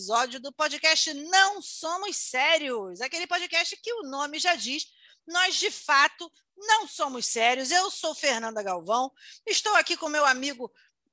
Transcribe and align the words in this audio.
episódio 0.00 0.40
do 0.40 0.50
podcast 0.50 1.12
Não 1.12 1.60
Somos 1.60 2.16
Sérios, 2.16 3.02
aquele 3.02 3.26
podcast 3.26 3.76
que 3.76 3.92
o 3.92 4.04
nome 4.04 4.38
já 4.38 4.54
diz, 4.54 4.86
nós 5.28 5.56
de 5.56 5.70
fato 5.70 6.32
não 6.56 6.88
somos 6.88 7.26
sérios. 7.26 7.70
Eu 7.70 7.90
sou 7.90 8.14
Fernanda 8.14 8.62
Galvão, 8.62 9.12
estou 9.46 9.76
aqui 9.76 9.98
com 9.98 10.08
meu 10.08 10.24
amigo, 10.24 10.72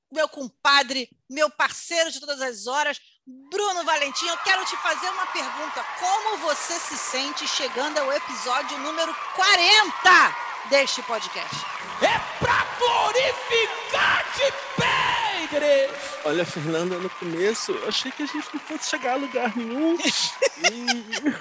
meu 0.10 0.30
compadre, 0.30 1.10
meu 1.30 1.50
parceiro 1.50 2.10
de 2.14 2.22
todas 2.22 2.42
as 2.42 2.66
horas, 2.66 2.98
Bruno 3.26 3.84
Valentim. 3.84 4.26
Eu 4.26 4.38
quero 4.38 4.64
te 4.64 4.78
fazer 4.78 5.10
uma 5.10 5.28
pergunta: 5.28 5.86
como 6.00 6.38
você 6.38 6.80
se 6.80 6.98
sente 6.98 7.46
chegando 7.46 7.98
ao 7.98 8.14
episódio 8.14 8.78
número 8.78 9.14
40 9.36 10.70
deste 10.70 11.04
podcast? 11.04 11.58
É 12.02 12.40
pra 12.40 12.66
glorificar-te 12.80 14.44
bem, 14.80 15.27
igreja! 15.52 15.94
Olha, 16.26 16.46
Fernanda, 16.46 16.98
no 16.98 17.10
começo 17.10 17.72
eu 17.72 17.88
achei 17.88 18.12
que 18.12 18.24
a 18.24 18.26
gente 18.26 18.48
não 18.54 18.60
fosse 18.60 18.90
chegar 18.90 19.14
a 19.14 19.18
lugar 19.18 19.56
nenhum. 19.56 19.98
e 19.98 21.34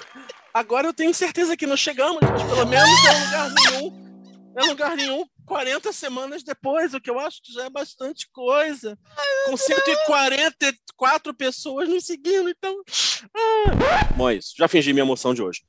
agora 0.53 0.87
eu 0.87 0.93
tenho 0.93 1.13
certeza 1.13 1.57
que 1.57 1.67
não 1.67 1.77
chegamos, 1.77 2.19
mas 2.21 2.43
pelo 2.43 2.65
menos 2.65 2.89
é 3.05 3.25
lugar 3.25 3.53
nenhum. 3.53 4.07
É 4.55 4.63
lugar 4.63 4.97
nenhum 4.97 5.25
40 5.47 5.93
semanas 5.93 6.43
depois, 6.43 6.93
o 6.93 6.99
que 6.99 7.09
eu 7.09 7.17
acho 7.19 7.41
que 7.41 7.53
já 7.53 7.65
é 7.65 7.69
bastante 7.69 8.29
coisa. 8.31 8.99
Com 9.45 9.55
144 9.55 11.33
pessoas 11.33 11.87
nos 11.87 12.05
seguindo, 12.05 12.49
então. 12.49 12.75
Ah. 13.33 14.13
Bom, 14.15 14.29
é 14.29 14.35
isso. 14.35 14.53
Já 14.57 14.67
fingi 14.67 14.91
minha 14.91 15.05
emoção 15.05 15.33
de 15.33 15.41
hoje. 15.41 15.61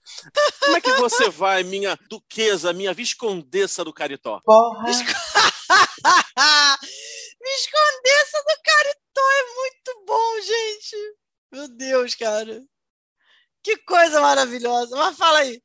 Como 0.60 0.76
é 0.76 0.80
que 0.80 0.92
você 0.94 1.30
vai, 1.30 1.62
minha 1.62 1.96
duquesa, 2.10 2.72
minha 2.72 2.92
viscondessa 2.92 3.84
do 3.84 3.92
Caritó? 3.92 4.40
Porra. 4.44 4.86
Viscondessa 7.40 8.42
do 8.42 8.62
Caritó 8.62 9.30
é 9.30 9.54
muito 9.54 10.04
bom, 10.06 10.40
gente. 10.40 10.96
Meu 11.52 11.68
Deus, 11.68 12.14
cara. 12.14 12.62
Que 13.62 13.76
coisa 13.78 14.20
maravilhosa. 14.20 14.96
Mas 14.96 15.16
fala 15.16 15.40
aí. 15.40 15.62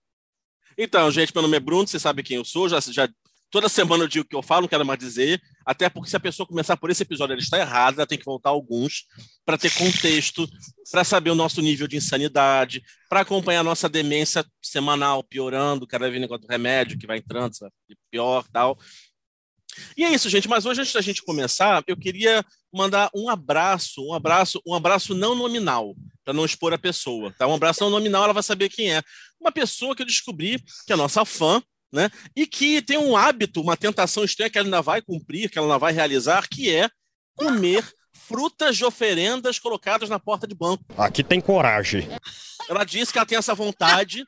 Então, 0.77 1.09
gente, 1.11 1.33
meu 1.33 1.41
nome 1.41 1.57
é 1.57 1.59
Bruno, 1.59 1.87
você 1.87 1.99
sabe 1.99 2.23
quem 2.23 2.37
eu 2.37 2.45
sou, 2.45 2.67
já, 2.67 2.79
já 2.79 3.07
toda 3.53 3.69
semana 3.69 4.03
eu 4.03 4.07
digo 4.07 4.25
o 4.25 4.27
que 4.27 4.35
eu 4.35 4.41
falo, 4.41 4.63
não 4.63 4.67
quero 4.67 4.83
mais 4.83 4.97
dizer, 4.97 5.39
até 5.63 5.87
porque 5.87 6.09
se 6.09 6.15
a 6.15 6.19
pessoa 6.19 6.47
começar 6.47 6.75
por 6.75 6.89
esse 6.89 7.03
episódio, 7.03 7.33
ela 7.33 7.41
está 7.41 7.59
errada, 7.59 8.01
ela 8.01 8.07
tem 8.07 8.17
que 8.17 8.25
voltar 8.25 8.49
alguns 8.49 9.05
para 9.45 9.59
ter 9.59 9.71
contexto, 9.75 10.47
para 10.91 11.03
saber 11.03 11.29
o 11.29 11.35
nosso 11.35 11.61
nível 11.61 11.87
de 11.87 11.95
insanidade, 11.95 12.81
para 13.07 13.19
acompanhar 13.19 13.59
a 13.59 13.63
nossa 13.63 13.87
demência 13.87 14.43
semanal 14.59 15.23
piorando, 15.23 15.85
cada 15.85 16.09
vez 16.09 16.23
enquanto 16.23 16.47
remédio 16.47 16.97
que 16.97 17.05
vai 17.05 17.19
entrando, 17.19 17.55
sabe? 17.55 17.71
pior 18.09 18.43
tal. 18.51 18.75
E 19.97 20.03
é 20.03 20.11
isso, 20.11 20.29
gente. 20.29 20.47
Mas 20.47 20.65
hoje, 20.65 20.81
antes 20.81 20.93
da 20.93 21.01
gente 21.01 21.23
começar, 21.23 21.83
eu 21.87 21.97
queria 21.97 22.43
mandar 22.71 23.09
um 23.13 23.29
abraço, 23.29 24.03
um 24.05 24.13
abraço, 24.13 24.61
um 24.65 24.73
abraço 24.73 25.13
não 25.13 25.35
nominal, 25.35 25.95
para 26.23 26.33
não 26.33 26.45
expor 26.45 26.73
a 26.73 26.77
pessoa. 26.77 27.33
Tá? 27.37 27.47
Um 27.47 27.53
abraço 27.53 27.83
não 27.83 27.89
nominal, 27.89 28.23
ela 28.23 28.33
vai 28.33 28.43
saber 28.43 28.69
quem 28.69 28.93
é. 28.93 29.01
Uma 29.39 29.51
pessoa 29.51 29.95
que 29.95 30.01
eu 30.01 30.07
descobri 30.07 30.63
que 30.85 30.93
é 30.93 30.95
nossa 30.95 31.23
fã, 31.25 31.61
né? 31.91 32.09
E 32.35 32.47
que 32.47 32.81
tem 32.81 32.97
um 32.97 33.15
hábito, 33.15 33.61
uma 33.61 33.77
tentação 33.77 34.23
estranha 34.23 34.49
que 34.49 34.57
ela 34.57 34.65
ainda 34.65 34.81
vai 34.81 35.01
cumprir, 35.01 35.49
que 35.49 35.57
ela 35.57 35.67
ainda 35.67 35.77
vai 35.77 35.93
realizar, 35.93 36.47
que 36.49 36.73
é 36.73 36.89
comer 37.35 37.85
frutas 38.11 38.77
de 38.77 38.85
oferendas 38.85 39.59
colocadas 39.59 40.09
na 40.09 40.19
porta 40.19 40.47
de 40.47 40.55
banco. 40.55 40.83
Aqui 40.97 41.23
tem 41.23 41.39
coragem. 41.39 42.07
Ela 42.67 42.83
disse 42.83 43.11
que 43.11 43.19
ela 43.19 43.27
tem 43.27 43.37
essa 43.37 43.53
vontade 43.53 44.25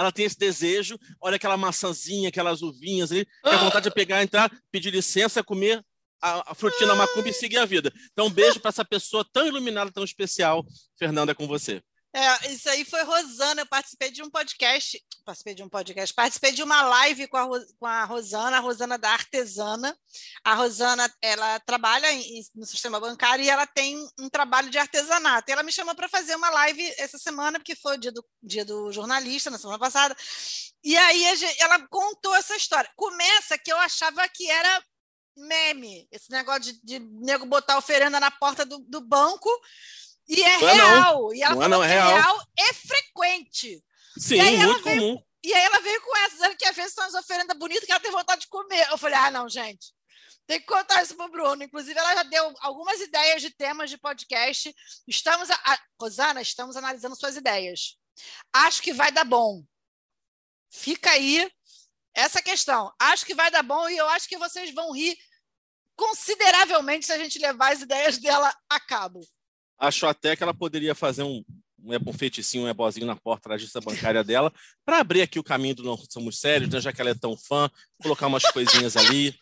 ela 0.00 0.10
tem 0.10 0.24
esse 0.24 0.38
desejo, 0.38 0.98
olha 1.20 1.36
aquela 1.36 1.56
maçãzinha, 1.56 2.30
aquelas 2.30 2.62
uvinhas 2.62 3.12
ali, 3.12 3.26
tem 3.44 3.52
a 3.52 3.58
vontade 3.58 3.88
de 3.88 3.94
pegar, 3.94 4.22
entrar, 4.22 4.50
pedir 4.70 4.90
licença, 4.90 5.44
comer 5.44 5.84
a, 6.22 6.52
a 6.52 6.54
frutinha 6.54 6.94
macumba 6.94 7.28
e 7.28 7.32
seguir 7.32 7.58
a 7.58 7.66
vida. 7.66 7.92
Então, 8.12 8.26
um 8.26 8.30
beijo 8.30 8.60
para 8.60 8.70
essa 8.70 8.84
pessoa 8.84 9.24
tão 9.30 9.46
iluminada, 9.46 9.90
tão 9.92 10.04
especial. 10.04 10.64
Fernanda, 10.98 11.32
é 11.32 11.34
com 11.34 11.46
você. 11.46 11.82
É, 12.12 12.52
isso 12.52 12.68
aí 12.68 12.84
foi 12.84 13.02
Rosana. 13.02 13.62
Eu 13.62 13.66
participei 13.66 14.10
de 14.10 14.20
um 14.22 14.28
podcast, 14.28 15.00
participei 15.24 15.54
de 15.54 15.62
um 15.62 15.68
podcast, 15.68 16.12
participei 16.12 16.50
de 16.50 16.62
uma 16.62 16.82
live 16.82 17.28
com 17.28 17.36
a, 17.36 17.46
com 17.78 17.86
a 17.86 18.04
Rosana, 18.04 18.56
a 18.56 18.60
Rosana 18.60 18.98
da 18.98 19.12
Artesana. 19.12 19.96
A 20.42 20.54
Rosana, 20.54 21.12
ela 21.22 21.60
trabalha 21.60 22.12
em, 22.12 22.42
no 22.54 22.66
sistema 22.66 22.98
bancário 22.98 23.44
e 23.44 23.48
ela 23.48 23.64
tem 23.64 23.96
um 24.18 24.28
trabalho 24.28 24.70
de 24.70 24.78
artesanato. 24.78 25.50
E 25.50 25.52
ela 25.52 25.62
me 25.62 25.70
chamou 25.70 25.94
para 25.94 26.08
fazer 26.08 26.34
uma 26.34 26.50
live 26.50 26.82
essa 26.98 27.16
semana, 27.16 27.60
porque 27.60 27.76
foi 27.76 27.96
o 27.96 28.00
dia 28.00 28.10
do, 28.10 28.24
dia 28.42 28.64
do 28.64 28.90
jornalista, 28.90 29.50
na 29.50 29.58
semana 29.58 29.78
passada. 29.78 30.16
E 30.82 30.96
aí 30.96 31.36
gente, 31.36 31.62
ela 31.62 31.86
contou 31.86 32.34
essa 32.34 32.56
história. 32.56 32.90
Começa 32.96 33.56
que 33.56 33.72
eu 33.72 33.78
achava 33.78 34.28
que 34.28 34.50
era 34.50 34.84
meme, 35.36 36.08
esse 36.10 36.30
negócio 36.30 36.60
de, 36.60 36.80
de 36.82 36.98
nego 36.98 37.46
botar 37.46 37.78
oferenda 37.78 38.18
na 38.18 38.30
porta 38.30 38.66
do, 38.66 38.78
do 38.80 39.00
banco 39.00 39.48
e 40.28 40.42
é, 40.42 40.46
é 40.46 40.56
real. 40.56 41.22
Não. 41.22 41.34
E 41.34 41.42
ela 41.42 41.54
não 41.54 41.62
é 41.62 41.64
falou 41.64 41.64
é, 41.64 41.68
não, 41.68 41.84
é 41.84 41.86
real. 41.86 42.14
real 42.14 42.46
é 42.58 42.72
frequente. 42.72 43.84
Sim, 44.18 44.40
muito 44.42 44.82
veio, 44.82 45.00
comum. 45.00 45.22
E 45.42 45.54
aí 45.54 45.64
ela 45.64 45.80
veio 45.80 46.00
com 46.02 46.16
essa, 46.18 46.36
dizendo 46.36 46.56
que 46.56 46.66
às 46.66 46.76
vezes 46.76 46.92
são 46.92 47.04
as 47.04 47.14
oferendas 47.14 47.56
bonitas 47.56 47.84
que 47.84 47.92
ela 47.92 48.00
tem 48.00 48.10
vontade 48.10 48.42
de 48.42 48.48
comer. 48.48 48.86
Eu 48.90 48.98
falei, 48.98 49.16
ah, 49.16 49.30
não, 49.30 49.48
gente. 49.48 49.92
Tem 50.46 50.60
que 50.60 50.66
contar 50.66 51.02
isso 51.02 51.16
pro 51.16 51.30
Bruno. 51.30 51.62
Inclusive, 51.62 51.98
ela 51.98 52.14
já 52.14 52.22
deu 52.24 52.52
algumas 52.60 53.00
ideias 53.00 53.40
de 53.40 53.50
temas 53.50 53.88
de 53.88 53.96
podcast. 53.96 54.74
Estamos, 55.06 55.48
a, 55.48 55.54
a, 55.54 55.78
Rosana, 56.00 56.42
estamos 56.42 56.76
analisando 56.76 57.16
suas 57.16 57.36
ideias. 57.36 57.96
Acho 58.52 58.82
que 58.82 58.92
vai 58.92 59.12
dar 59.12 59.24
bom. 59.24 59.62
Fica 60.70 61.12
aí 61.12 61.50
essa 62.14 62.42
questão. 62.42 62.92
Acho 62.98 63.24
que 63.24 63.34
vai 63.34 63.50
dar 63.50 63.62
bom 63.62 63.88
e 63.88 63.96
eu 63.96 64.08
acho 64.08 64.28
que 64.28 64.38
vocês 64.38 64.74
vão 64.74 64.92
rir 64.92 65.16
consideravelmente 65.96 67.06
se 67.06 67.12
a 67.12 67.18
gente 67.18 67.38
levar 67.38 67.72
as 67.72 67.82
ideias 67.82 68.18
dela 68.18 68.52
a 68.68 68.80
cabo. 68.80 69.20
Acho 69.80 70.06
até 70.06 70.36
que 70.36 70.42
ela 70.42 70.52
poderia 70.52 70.94
fazer 70.94 71.22
um, 71.22 71.42
um, 71.82 72.10
um 72.10 72.12
feiticinho, 72.12 72.64
um 72.64 72.68
ebozinho 72.68 73.06
na 73.06 73.16
porta 73.16 73.48
da 73.48 73.54
agência 73.54 73.80
bancária 73.80 74.22
dela, 74.22 74.52
para 74.84 74.98
abrir 74.98 75.22
aqui 75.22 75.38
o 75.38 75.42
caminho 75.44 75.74
do 75.74 75.82
Não 75.82 75.96
Somos 75.96 76.38
Sérios, 76.38 76.70
né, 76.70 76.80
já 76.80 76.92
que 76.92 77.00
ela 77.00 77.10
é 77.10 77.14
tão 77.14 77.36
fã, 77.36 77.70
colocar 78.02 78.26
umas 78.26 78.44
coisinhas 78.44 78.96
ali, 78.96 79.34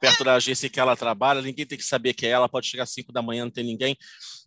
perto 0.00 0.24
da 0.24 0.34
agência 0.34 0.68
que 0.68 0.80
ela 0.80 0.96
trabalha, 0.96 1.42
ninguém 1.42 1.66
tem 1.66 1.78
que 1.78 1.84
saber 1.84 2.14
que 2.14 2.26
é 2.26 2.30
ela, 2.30 2.48
pode 2.48 2.66
chegar 2.66 2.84
às 2.84 2.90
5 2.90 3.12
da 3.12 3.22
manhã, 3.22 3.44
não 3.44 3.52
tem 3.52 3.64
ninguém. 3.64 3.96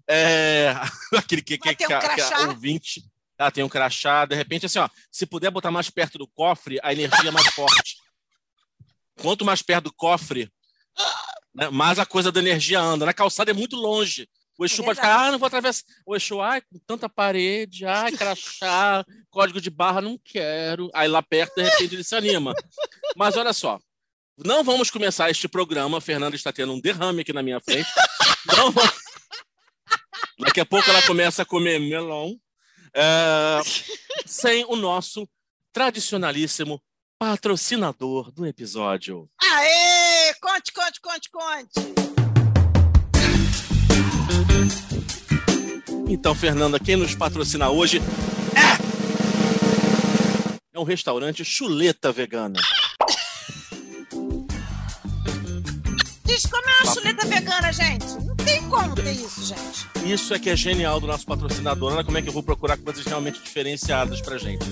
É... 0.07 0.73
Aquele 1.15 1.41
que, 1.41 1.57
que, 1.57 1.75
que, 1.75 1.85
que, 1.85 2.15
que 2.15 2.47
ouvinte. 2.47 3.03
Ela 3.37 3.51
tem 3.51 3.63
um 3.63 3.69
crachá, 3.69 4.25
de 4.25 4.35
repente, 4.35 4.65
assim, 4.65 4.79
ó, 4.79 4.89
se 5.11 5.25
puder 5.25 5.51
botar 5.51 5.69
mais 5.69 5.89
perto 5.89 6.17
do 6.17 6.27
cofre, 6.27 6.79
a 6.81 6.93
energia 6.93 7.27
é 7.27 7.31
mais 7.31 7.47
forte. 7.47 7.97
Quanto 9.19 9.43
mais 9.43 9.61
perto 9.61 9.85
do 9.85 9.93
cofre, 9.93 10.49
né, 11.53 11.69
mais 11.69 11.99
a 11.99 12.05
coisa 12.05 12.31
da 12.31 12.39
energia 12.39 12.79
anda. 12.79 13.05
Na 13.05 13.13
calçada 13.13 13.51
é 13.51 13.53
muito 13.53 13.75
longe. 13.75 14.27
O 14.57 14.65
Exu 14.65 14.81
é 14.81 14.85
pode 14.85 14.99
ficar, 14.99 15.27
ah, 15.27 15.31
não 15.31 15.39
vou 15.39 15.47
atravessar. 15.47 15.83
O 16.05 16.15
Exu, 16.15 16.39
ai, 16.41 16.61
com 16.61 16.79
tanta 16.87 17.09
parede, 17.09 17.85
ai, 17.85 18.11
crachá, 18.11 19.05
código 19.29 19.59
de 19.59 19.69
barra, 19.69 20.01
não 20.01 20.17
quero. 20.23 20.89
Aí 20.93 21.07
lá 21.07 21.21
perto, 21.21 21.55
de 21.55 21.63
repente, 21.63 21.95
ele 21.95 22.03
se 22.03 22.15
anima. 22.15 22.53
Mas 23.17 23.35
olha 23.35 23.51
só, 23.51 23.79
não 24.37 24.63
vamos 24.63 24.89
começar 24.89 25.29
este 25.29 25.47
programa. 25.47 25.97
A 25.97 26.01
Fernanda 26.01 26.35
está 26.35 26.51
tendo 26.51 26.73
um 26.73 26.79
derrame 26.79 27.21
aqui 27.21 27.33
na 27.33 27.43
minha 27.43 27.59
frente. 27.59 27.89
Não 28.47 28.71
vamos... 28.71 28.91
Daqui 30.39 30.59
a 30.59 30.65
pouco 30.65 30.89
ela 30.89 31.01
começa 31.03 31.41
a 31.41 31.45
comer 31.45 31.79
melão. 31.79 32.39
É... 32.93 33.59
sem 34.25 34.65
o 34.65 34.75
nosso 34.75 35.27
tradicionalíssimo 35.73 36.81
patrocinador 37.19 38.31
do 38.31 38.45
episódio. 38.45 39.29
Aê! 39.41 40.33
Conte, 40.41 40.71
conte, 40.71 41.01
conte, 41.01 41.29
conte! 41.29 42.24
Então, 46.07 46.35
Fernanda, 46.35 46.79
quem 46.79 46.95
nos 46.95 47.15
patrocina 47.15 47.69
hoje 47.69 47.99
é, 48.55 48.77
é 50.73 50.79
um 50.79 50.83
restaurante 50.83 51.43
chuleta 51.43 52.11
vegana. 52.11 52.59
Diz 56.23 56.45
como 56.45 56.69
é 56.69 56.83
uma 56.83 56.93
chuleta 56.93 57.25
vegana, 57.25 57.71
gente? 57.71 58.05
Não 58.23 58.35
tem 58.35 58.69
como 58.69 58.93
ter 58.93 59.13
isso, 59.13 59.45
gente. 59.45 59.87
Isso 60.05 60.33
é 60.33 60.39
que 60.39 60.49
é 60.49 60.55
genial 60.55 60.99
do 60.99 61.07
nosso 61.07 61.25
patrocinador. 61.25 61.93
Olha 61.93 62.03
como 62.03 62.17
é 62.19 62.21
que 62.21 62.29
eu 62.29 62.33
vou 62.33 62.43
procurar 62.43 62.77
coisas 62.77 63.03
realmente 63.03 63.41
diferenciadas 63.41 64.21
pra 64.21 64.37
gente. 64.37 64.63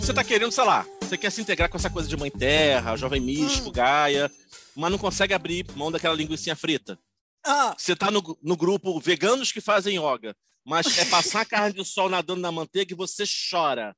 Você 0.00 0.14
tá 0.14 0.24
querendo, 0.24 0.52
sei 0.52 0.64
lá, 0.64 0.86
você 1.02 1.18
quer 1.18 1.30
se 1.30 1.42
integrar 1.42 1.68
com 1.68 1.76
essa 1.76 1.90
coisa 1.90 2.08
de 2.08 2.16
mãe 2.16 2.30
terra, 2.30 2.96
jovem 2.96 3.20
místico, 3.20 3.68
hum. 3.68 3.72
Gaia, 3.72 4.30
mas 4.74 4.90
não 4.90 4.98
consegue 4.98 5.34
abrir 5.34 5.66
mão 5.76 5.92
daquela 5.92 6.14
linguiça 6.14 6.56
frita. 6.56 6.98
Ah. 7.44 7.74
Você 7.76 7.94
tá 7.94 8.10
no, 8.10 8.38
no 8.42 8.56
grupo 8.56 8.98
veganos 9.00 9.52
que 9.52 9.60
fazem 9.60 9.98
yoga 9.98 10.34
mas 10.68 10.98
é 10.98 11.04
passar 11.06 11.40
a 11.40 11.46
carne 11.46 11.72
de 11.72 11.84
sol 11.84 12.10
nadando 12.10 12.42
na 12.42 12.52
manteiga 12.52 12.92
e 12.92 12.96
você 12.96 13.24
chora. 13.50 13.96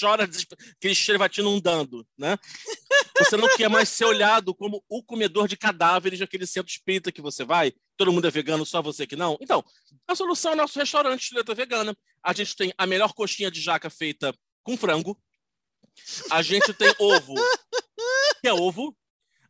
Chora 0.00 0.30
aquele 0.78 0.94
cheiro 0.94 1.20
inundando, 1.36 2.06
né? 2.16 2.38
Você 3.18 3.36
não 3.36 3.48
quer 3.56 3.68
mais 3.68 3.88
ser 3.88 4.04
olhado 4.04 4.54
como 4.54 4.84
o 4.88 5.02
comedor 5.02 5.48
de 5.48 5.56
cadáveres 5.56 6.20
daquele 6.20 6.46
centro 6.46 6.70
espírita 6.70 7.10
que 7.10 7.20
você 7.20 7.44
vai. 7.44 7.72
Todo 7.96 8.12
mundo 8.12 8.28
é 8.28 8.30
vegano, 8.30 8.64
só 8.64 8.80
você 8.80 9.08
que 9.08 9.16
não. 9.16 9.36
Então, 9.40 9.64
a 10.06 10.14
solução 10.14 10.52
é 10.52 10.54
nosso 10.54 10.78
restaurante 10.78 11.28
de 11.28 11.34
letra 11.34 11.52
vegana. 11.52 11.96
A 12.22 12.32
gente 12.32 12.54
tem 12.54 12.72
a 12.78 12.86
melhor 12.86 13.12
coxinha 13.12 13.50
de 13.50 13.60
jaca 13.60 13.90
feita 13.90 14.32
com 14.62 14.76
frango. 14.76 15.20
A 16.30 16.42
gente 16.42 16.72
tem 16.74 16.94
ovo, 17.00 17.34
que 18.40 18.46
é 18.46 18.52
ovo. 18.52 18.96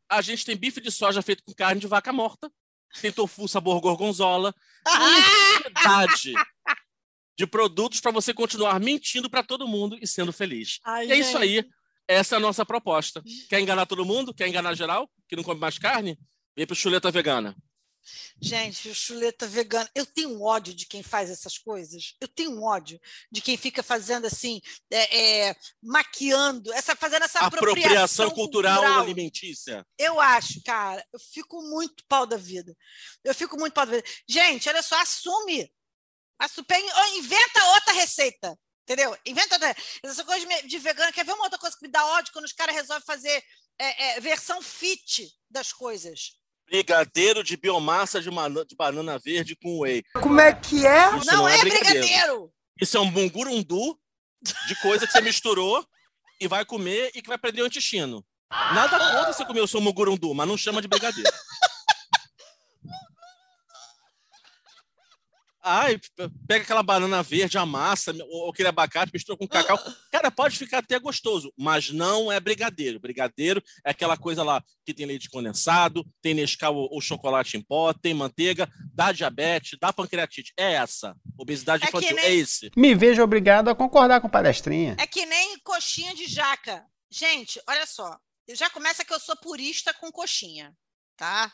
A 0.09 0.23
gente 0.23 0.47
tem 0.47 0.57
bife 0.57 0.81
de 0.81 0.91
soja 0.91 1.21
feito 1.21 1.43
com 1.45 1.53
carne 1.53 1.81
de 1.83 1.87
vaca 1.87 2.13
morta. 2.13 2.51
tem 3.03 3.13
tofu 3.13 3.47
sabor 3.47 3.81
gorgonzola, 3.83 4.55
uma 4.89 5.19
infinidade 5.19 6.33
de 7.37 7.47
produtos 7.47 8.01
para 8.01 8.13
você 8.13 8.33
continuar 8.33 8.79
mentindo 8.81 9.29
para 9.29 9.43
todo 9.43 9.67
mundo 9.69 9.99
e 10.01 10.07
sendo 10.07 10.33
feliz. 10.33 10.79
Ai, 10.85 11.07
e 11.07 11.13
é 11.13 11.17
isso 11.17 11.37
aí. 11.37 11.65
Essa 12.07 12.37
é 12.37 12.39
a 12.39 12.41
nossa 12.41 12.65
proposta. 12.65 13.23
Quer 13.49 13.61
enganar 13.61 13.87
todo 13.87 14.05
mundo? 14.05 14.35
Quer 14.35 14.49
enganar 14.49 14.75
geral? 14.75 15.11
Que 15.29 15.37
não 15.37 15.43
come 15.43 15.61
mais 15.61 15.79
carne? 15.79 16.19
Vem 16.57 16.67
para 16.67 16.77
chuleta 16.77 17.11
vegana. 17.11 17.57
Gente, 18.41 18.91
o 18.91 18.95
chuleta 18.95 19.47
vegana. 19.47 19.89
Eu 19.95 20.05
tenho 20.05 20.31
um 20.31 20.43
ódio 20.43 20.75
de 20.75 20.87
quem 20.87 21.03
faz 21.03 21.31
essas 21.31 21.57
coisas. 21.57 22.15
Eu 22.21 22.29
tenho 22.29 22.51
um 22.51 22.63
ódio 22.63 23.01
de 23.31 23.41
quem 23.41 23.57
fica 23.57 23.83
fazendo 23.83 24.27
assim, 24.27 24.61
é, 24.91 25.49
é, 25.49 25.57
maquiando, 25.83 26.73
essa, 26.75 26.95
fazendo 26.95 27.25
essa 27.25 27.39
apropriação, 27.41 27.73
Apropriação 27.73 28.31
cultural, 28.31 29.01
alimentícia. 29.01 29.87
Eu 29.99 30.21
acho, 30.21 30.63
cara, 30.63 31.05
eu 31.13 31.19
fico 31.19 31.63
muito 31.63 32.05
pau 32.07 32.27
da 32.27 32.37
vida. 32.37 32.77
Eu 33.25 33.35
fico 33.35 33.57
muito 33.57 33.73
pau 33.73 33.87
da 33.87 33.93
vida. 33.93 34.09
Gente, 34.29 34.69
olha 34.69 34.83
só, 34.83 35.01
assume. 35.01 35.71
Assume 36.45 36.67
ou 36.71 37.19
inventa 37.19 37.65
outra 37.75 37.93
receita. 37.95 38.59
Entendeu? 38.83 39.17
Inventa 39.25 39.55
outra. 39.55 39.75
Essa 40.03 40.25
coisa 40.25 40.47
de, 40.47 40.69
de 40.69 40.79
vegano. 40.79 41.13
Quer 41.13 41.25
ver 41.25 41.33
uma 41.33 41.45
outra 41.45 41.59
coisa 41.59 41.77
que 41.77 41.87
me 41.87 41.91
dá 41.91 42.05
ódio 42.05 42.33
quando 42.33 42.45
os 42.45 42.53
caras 42.53 42.75
resolvem 42.75 43.05
fazer 43.07 43.43
é, 43.79 44.17
é, 44.17 44.21
versão 44.21 44.61
fit 44.61 45.33
das 45.51 45.73
coisas? 45.73 46.33
Brigadeiro 46.67 47.43
de 47.43 47.57
biomassa 47.57 48.21
de, 48.21 48.31
mana- 48.31 48.65
de 48.65 48.77
banana 48.77 49.19
verde 49.19 49.57
com 49.57 49.81
whey. 49.81 50.03
Como 50.15 50.41
é 50.41 50.53
que 50.55 50.87
é? 50.87 51.17
Isso 51.17 51.27
não, 51.27 51.49
é 51.49 51.59
brigadeiro. 51.59 51.95
brigadeiro. 51.99 52.53
Isso 52.81 52.97
é 52.97 53.01
um 53.01 53.11
mungurundu 53.11 53.99
de 54.67 54.75
coisa 54.83 55.07
que 55.07 55.13
você 55.13 55.21
misturou 55.21 55.87
e 56.41 56.47
vai 56.49 56.65
comer 56.65 57.11
e 57.15 57.23
que 57.23 57.29
vai 57.29 57.39
prender 57.39 57.65
o 57.65 57.67
intestino. 57.67 58.25
Nada 58.51 58.99
contra 58.99 59.33
você 59.33 59.45
comer 59.45 59.61
o 59.63 59.69
seu 59.69 59.81
mungurundu, 59.81 60.35
mas 60.35 60.47
não 60.47 60.57
chama 60.57 60.83
de 60.83 60.89
brigadeiro. 60.89 61.31
Ai, 65.67 65.99
pega 66.47 66.63
aquela 66.63 66.83
banana 66.83 67.23
verde, 67.23 67.57
amassa, 67.57 68.15
ou 68.29 68.51
aquele 68.51 68.69
abacate, 68.69 69.11
mistura 69.15 69.39
com 69.39 69.49
cacau. 69.49 69.79
Cara, 70.13 70.31
pode 70.31 70.59
ficar 70.59 70.79
até 70.79 70.99
gostoso, 70.99 71.51
mas 71.57 71.91
não 71.91 72.31
é 72.31 72.39
brigadeiro. 72.39 73.01
Brigadeiro 73.01 73.63
é 73.85 73.91
aquela 73.91 74.17
coisa 74.17 74.43
lá 74.43 74.63
que 74.85 74.93
tem 74.93 75.07
leite 75.07 75.31
condensado, 75.31 76.05
tem 76.21 76.35
Nescau 76.35 76.75
ou 76.77 77.01
chocolate 77.01 77.57
em 77.57 77.63
pó, 77.63 77.95
tem 77.95 78.13
manteiga, 78.13 78.69
dá 78.93 79.11
diabetes, 79.11 79.79
dá 79.81 79.91
pancreatite. 79.93 80.53
É 80.59 80.75
essa. 80.75 81.17
Obesidade 81.39 81.83
É 81.85 81.87
que 81.87 81.97
infantil. 81.97 82.17
nem- 82.17 82.25
É 82.27 82.35
esse. 82.35 82.71
Me 82.77 82.95
vejo 82.95 83.23
obrigado 83.23 83.69
a 83.71 83.75
concordar 83.75 84.21
com 84.21 84.29
palestrinha. 84.29 84.97
É 84.99 85.07
que 85.07 85.25
nem 85.25 85.59
coxinha 85.61 86.15
de 86.15 86.27
jaca. 86.27 86.85
Gente, 87.11 87.59
olha 87.67 87.87
só. 87.87 88.19
Já 88.51 88.69
começa 88.69 89.05
que 89.05 89.13
eu 89.15 89.19
sou 89.21 89.35
purista 89.37 89.95
com 89.95 90.13
coxinha, 90.13 90.75
tá? 91.17 91.51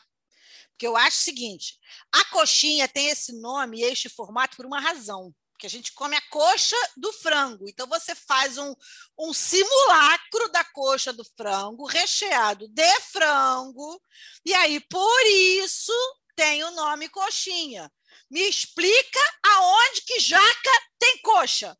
Porque 0.81 0.87
eu 0.87 0.97
acho 0.97 1.19
o 1.19 1.23
seguinte: 1.23 1.75
a 2.11 2.25
coxinha 2.25 2.87
tem 2.87 3.09
esse 3.09 3.39
nome 3.39 3.81
e 3.81 3.83
este 3.83 4.09
formato 4.09 4.57
por 4.57 4.65
uma 4.65 4.79
razão. 4.79 5.31
Porque 5.51 5.67
a 5.67 5.69
gente 5.69 5.93
come 5.93 6.15
a 6.15 6.21
coxa 6.21 6.75
do 6.97 7.13
frango. 7.13 7.69
Então 7.69 7.85
você 7.85 8.15
faz 8.15 8.57
um, 8.57 8.73
um 9.19 9.31
simulacro 9.31 10.51
da 10.51 10.63
coxa 10.63 11.13
do 11.13 11.23
frango, 11.37 11.85
recheado 11.85 12.67
de 12.67 12.99
frango, 13.01 14.01
e 14.43 14.55
aí 14.55 14.79
por 14.79 15.21
isso 15.27 15.93
tem 16.35 16.63
o 16.63 16.71
nome 16.71 17.09
coxinha. 17.09 17.91
Me 18.27 18.41
explica 18.49 19.19
aonde 19.43 20.01
que 20.01 20.19
jaca 20.19 20.71
tem 20.97 21.19
coxa. 21.19 21.77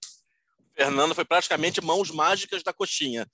Fernando 0.76 1.16
foi 1.16 1.26
praticamente 1.26 1.82
mãos 1.82 2.12
mágicas 2.12 2.62
da 2.62 2.72
coxinha, 2.72 3.28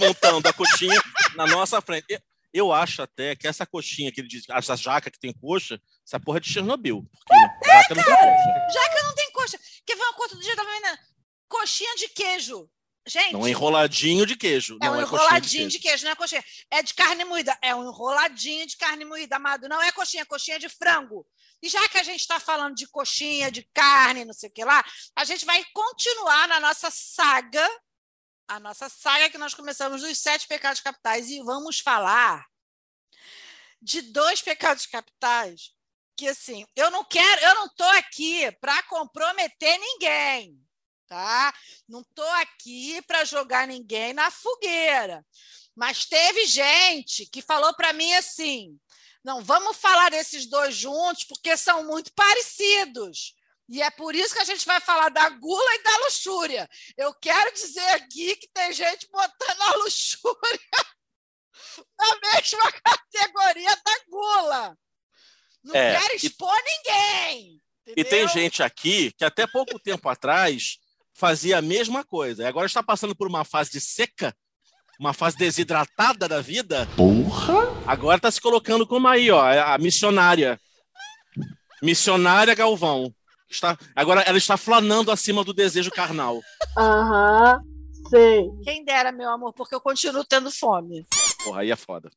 montando 0.00 0.48
a 0.48 0.52
coxinha 0.52 1.00
na 1.36 1.46
nossa 1.46 1.80
frente. 1.80 2.20
Eu- 2.52 2.72
acho 2.72 3.02
até 3.02 3.34
que 3.36 3.46
essa 3.46 3.64
coxinha 3.66 4.10
que 4.12 4.20
ele 4.20 4.28
diz, 4.28 4.44
essa 4.48 4.76
jaca 4.76 5.10
que 5.10 5.18
tem 5.18 5.32
coxa, 5.32 5.80
essa 6.06 6.18
porra 6.20 6.38
é 6.38 6.40
de 6.40 6.52
Chernobyl. 6.52 7.04
Porque 7.26 7.70
jaca 7.70 7.94
não 7.94 8.04
tem 8.04 8.14
coxa. 8.14 8.72
Jaca 8.72 9.02
não 9.04 9.14
tem 9.14 9.32
coxa. 9.32 9.58
Quer 9.86 9.96
ver 9.96 10.02
uma 10.02 10.14
coisa 10.14 10.34
do 10.36 10.40
dia 10.42 10.56
da 10.56 10.64
manhã? 10.64 10.98
Coxinha 11.48 11.94
de 11.96 12.08
queijo. 12.08 12.68
Gente, 13.04 13.32
Não 13.32 13.44
é 13.44 13.50
enroladinho 13.50 14.24
de 14.24 14.36
queijo. 14.36 14.78
é 14.80 14.88
um 14.88 14.94
é 14.94 15.02
enroladinho 15.02 15.66
de 15.66 15.72
de 15.76 15.78
queijo. 15.80 15.88
queijo, 15.88 16.04
não 16.04 16.12
é 16.12 16.14
coxinha. 16.14 16.44
É 16.70 16.82
de 16.84 16.94
carne 16.94 17.24
moída. 17.24 17.58
É 17.60 17.74
um 17.74 17.82
enroladinho 17.82 18.64
de 18.64 18.76
carne 18.76 19.04
moída, 19.04 19.36
amado. 19.36 19.68
Não 19.68 19.82
é 19.82 19.90
coxinha, 19.90 20.24
coxinha 20.24 20.56
de 20.58 20.68
frango. 20.68 21.26
E 21.60 21.68
já 21.68 21.88
que 21.88 21.98
a 21.98 22.02
gente 22.04 22.20
está 22.20 22.38
falando 22.38 22.76
de 22.76 22.86
coxinha, 22.86 23.50
de 23.50 23.68
carne, 23.74 24.24
não 24.24 24.32
sei 24.32 24.48
o 24.48 24.52
que 24.52 24.64
lá, 24.64 24.84
a 25.16 25.24
gente 25.24 25.44
vai 25.44 25.64
continuar 25.74 26.46
na 26.46 26.60
nossa 26.60 26.90
saga, 26.92 27.68
a 28.48 28.60
nossa 28.60 28.88
saga 28.88 29.30
que 29.30 29.38
nós 29.38 29.54
começamos 29.54 30.02
dos 30.02 30.18
sete 30.18 30.46
pecados 30.46 30.80
capitais, 30.80 31.28
e 31.28 31.42
vamos 31.42 31.80
falar 31.80 32.46
de 33.80 34.00
dois 34.02 34.40
pecados 34.40 34.86
capitais 34.86 35.74
que 36.16 36.28
assim, 36.28 36.64
eu 36.76 36.90
não 36.90 37.04
quero, 37.04 37.42
eu 37.42 37.54
não 37.56 37.66
estou 37.66 37.88
aqui 37.88 38.50
para 38.60 38.82
comprometer 38.84 39.78
ninguém, 39.78 40.56
tá? 41.08 41.52
Não 41.88 42.00
estou 42.00 42.28
aqui 42.32 43.02
para 43.02 43.24
jogar 43.24 43.66
ninguém 43.66 44.12
na 44.12 44.30
fogueira. 44.30 45.24
Mas 45.74 46.04
teve 46.04 46.46
gente 46.46 47.26
que 47.26 47.42
falou 47.42 47.74
para 47.74 47.92
mim 47.92 48.12
assim: 48.14 48.78
não, 49.24 49.42
vamos 49.42 49.76
falar 49.76 50.10
desses 50.10 50.46
dois 50.46 50.74
juntos, 50.74 51.24
porque 51.24 51.56
são 51.56 51.84
muito 51.84 52.12
parecidos. 52.14 53.34
E 53.72 53.80
é 53.80 53.90
por 53.90 54.14
isso 54.14 54.34
que 54.34 54.40
a 54.40 54.44
gente 54.44 54.66
vai 54.66 54.78
falar 54.80 55.08
da 55.08 55.30
gula 55.30 55.74
e 55.76 55.82
da 55.82 55.96
luxúria. 56.04 56.68
Eu 56.94 57.14
quero 57.14 57.54
dizer 57.54 57.88
aqui 57.92 58.36
que 58.36 58.46
tem 58.52 58.70
gente 58.70 59.08
botando 59.10 59.60
a 59.62 59.76
luxúria 59.76 60.60
na 61.98 62.32
mesma 62.34 62.70
categoria 62.70 63.74
da 63.74 63.94
gula. 64.10 64.78
Não 65.64 65.74
É, 65.74 65.98
quero 65.98 66.12
e- 66.12 66.16
expor 66.18 66.54
ninguém. 66.66 67.62
E 67.86 67.94
tem 68.04 68.24
entendeu? 68.24 68.28
gente 68.28 68.62
aqui 68.62 69.10
que 69.12 69.24
até 69.24 69.46
pouco 69.46 69.78
tempo 69.78 70.06
atrás 70.06 70.76
fazia 71.14 71.56
a 71.56 71.62
mesma 71.62 72.04
coisa. 72.04 72.42
E 72.42 72.46
agora 72.46 72.66
está 72.66 72.82
passando 72.82 73.16
por 73.16 73.26
uma 73.26 73.42
fase 73.44 73.70
de 73.70 73.80
seca, 73.80 74.36
uma 75.00 75.14
fase 75.14 75.38
desidratada 75.38 76.28
da 76.28 76.42
vida. 76.42 76.86
Porra! 76.94 77.54
Agora 77.86 78.18
está 78.18 78.30
se 78.30 78.40
colocando 78.40 78.86
como 78.86 79.08
aí, 79.08 79.30
ó, 79.30 79.40
a 79.42 79.78
missionária. 79.78 80.60
Missionária 81.82 82.54
Galvão. 82.54 83.12
Está, 83.52 83.78
agora 83.94 84.22
ela 84.22 84.38
está 84.38 84.56
flanando 84.56 85.10
acima 85.10 85.44
do 85.44 85.52
desejo 85.52 85.90
carnal. 85.90 86.40
Aham, 86.76 87.60
sei. 88.08 88.48
Quem 88.64 88.82
dera, 88.82 89.12
meu 89.12 89.28
amor, 89.28 89.52
porque 89.52 89.74
eu 89.74 89.80
continuo 89.80 90.24
tendo 90.24 90.50
fome. 90.50 91.06
Porra, 91.44 91.60
aí 91.60 91.70
é 91.70 91.76
foda. 91.76 92.10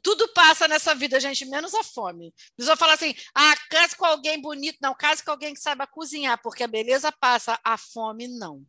Tudo 0.00 0.28
passa 0.28 0.68
nessa 0.68 0.94
vida, 0.94 1.18
gente, 1.18 1.44
menos 1.44 1.74
a 1.74 1.82
fome. 1.82 2.28
A 2.28 2.56
pessoa 2.56 2.76
fala 2.76 2.94
assim: 2.94 3.12
ah, 3.34 3.56
case 3.68 3.96
com 3.96 4.04
alguém 4.04 4.40
bonito. 4.40 4.78
Não, 4.80 4.94
case 4.94 5.24
com 5.24 5.32
alguém 5.32 5.52
que 5.52 5.60
saiba 5.60 5.86
cozinhar, 5.88 6.40
porque 6.40 6.62
a 6.62 6.68
beleza 6.68 7.10
passa, 7.10 7.58
a 7.64 7.76
fome 7.76 8.28
não. 8.28 8.64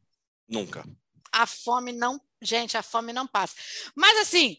Nunca. 0.48 0.84
A 1.32 1.46
fome 1.46 1.92
não. 1.92 2.20
Gente, 2.42 2.76
a 2.76 2.82
fome 2.82 3.14
não 3.14 3.28
passa. 3.28 3.56
Mas 3.96 4.18
assim, 4.18 4.58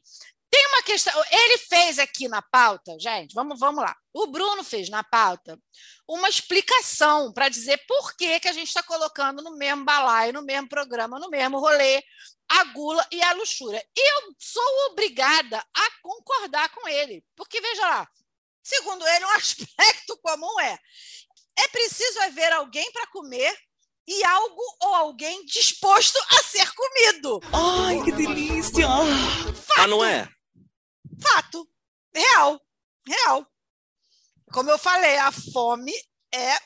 tem 0.50 0.66
uma 0.66 0.83
questão. 0.83 1.12
Ele 1.30 1.59
fez 1.59 1.99
aqui 1.99 2.26
na 2.26 2.42
pauta, 2.42 2.99
gente, 2.99 3.33
vamos, 3.35 3.59
vamos 3.59 3.83
lá. 3.83 3.97
O 4.12 4.26
Bruno 4.26 4.64
fez 4.64 4.90
na 4.90 5.04
pauta 5.04 5.59
uma 6.09 6.28
explicação 6.28 7.33
para 7.33 7.49
dizer 7.49 7.78
por 7.87 8.16
que, 8.16 8.40
que 8.40 8.49
a 8.49 8.52
gente 8.52 8.66
está 8.66 8.83
colocando 8.83 9.42
no 9.42 9.57
mesmo 9.57 9.85
balaio, 9.85 10.33
no 10.33 10.42
mesmo 10.42 10.69
programa, 10.69 11.21
no 11.21 11.30
mesmo 11.30 11.61
rolê, 11.61 12.02
a 12.49 12.64
gula 12.64 13.07
e 13.12 13.23
a 13.23 13.33
luxúria. 13.35 13.83
E 13.97 14.11
eu 14.11 14.35
sou 14.38 14.90
obrigada 14.90 15.64
a 15.73 15.90
concordar 16.02 16.69
com 16.71 16.88
ele. 16.88 17.25
Porque, 17.37 17.61
veja 17.61 17.83
lá, 17.83 18.09
segundo 18.61 19.07
ele, 19.07 19.25
um 19.25 19.30
aspecto 19.38 20.19
comum 20.21 20.61
é: 20.61 20.76
é 21.61 21.69
preciso 21.69 22.21
haver 22.23 22.52
alguém 22.52 22.90
para 22.90 23.07
comer 23.07 23.57
e 24.09 24.25
algo 24.25 24.76
ou 24.83 24.95
alguém 24.97 25.45
disposto 25.47 26.19
a 26.30 26.42
ser 26.42 26.69
comido. 26.73 27.40
Ai, 27.52 28.02
que 28.02 28.11
delícia! 28.11 28.88
Mas 29.76 29.88
não 29.88 30.04
é? 30.04 30.28
Fato. 31.23 31.69
Real. 32.15 32.61
Real. 33.07 33.47
Como 34.53 34.71
eu 34.71 34.79
falei, 34.79 35.17
a 35.19 35.31
fome 35.31 35.93
é 36.33 36.57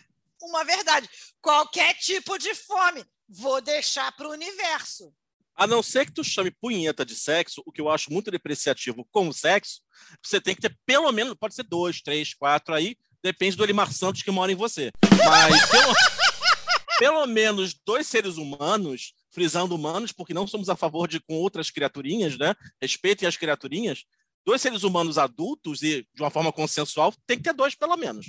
uma 0.41 0.65
verdade. 0.65 1.09
Qualquer 1.41 1.95
tipo 1.95 2.39
de 2.39 2.55
fome. 2.55 3.05
Vou 3.29 3.61
deixar 3.61 4.13
para 4.13 4.29
o 4.29 4.33
universo. 4.33 5.15
A 5.57 5.67
não 5.67 5.83
ser 5.83 6.07
que 6.07 6.13
tu 6.13 6.25
chame 6.25 6.51
punheta 6.51 7.05
de 7.05 7.15
sexo, 7.15 7.63
o 7.65 7.71
que 7.71 7.81
eu 7.81 7.89
acho 7.89 8.13
muito 8.13 8.31
depreciativo 8.31 9.07
com 9.11 9.29
o 9.29 9.33
sexo, 9.33 9.83
você 10.23 10.41
tem 10.41 10.55
que 10.55 10.61
ter 10.61 10.77
pelo 10.85 11.11
menos, 11.13 11.35
pode 11.35 11.55
ser 11.55 11.63
dois, 11.63 12.03
três, 12.03 12.35
quatro 12.35 12.75
aí, 12.75 12.97
depende 13.23 13.57
do 13.57 13.63
Elimar 13.63 13.93
Santos 13.93 14.23
que 14.23 14.31
mora 14.33 14.51
em 14.51 14.57
você. 14.57 14.91
Mas 15.25 15.71
pelo, 15.71 15.95
pelo 16.99 17.27
menos 17.27 17.73
dois 17.87 18.07
seres 18.07 18.37
humanos, 18.37 19.15
frisando 19.31 19.75
humanos, 19.75 20.11
porque 20.11 20.35
não 20.35 20.47
somos 20.47 20.69
a 20.69 20.77
favor 20.77 21.09
de 21.09 21.21
com 21.21 21.35
outras 21.35 21.71
criaturinhas, 21.71 22.37
né? 22.37 22.55
Respeitem 22.81 23.29
as 23.29 23.37
criaturinhas. 23.37 24.05
Dois 24.45 24.61
seres 24.61 24.83
humanos 24.83 25.19
adultos 25.19 25.83
e 25.83 26.07
de 26.15 26.23
uma 26.23 26.31
forma 26.31 26.53
consensual, 26.53 27.13
tem 27.27 27.39
que 27.39 27.45
ter 27.45 27.55
dois 27.55 27.75
pelo 27.75 27.97
menos. 27.97 28.27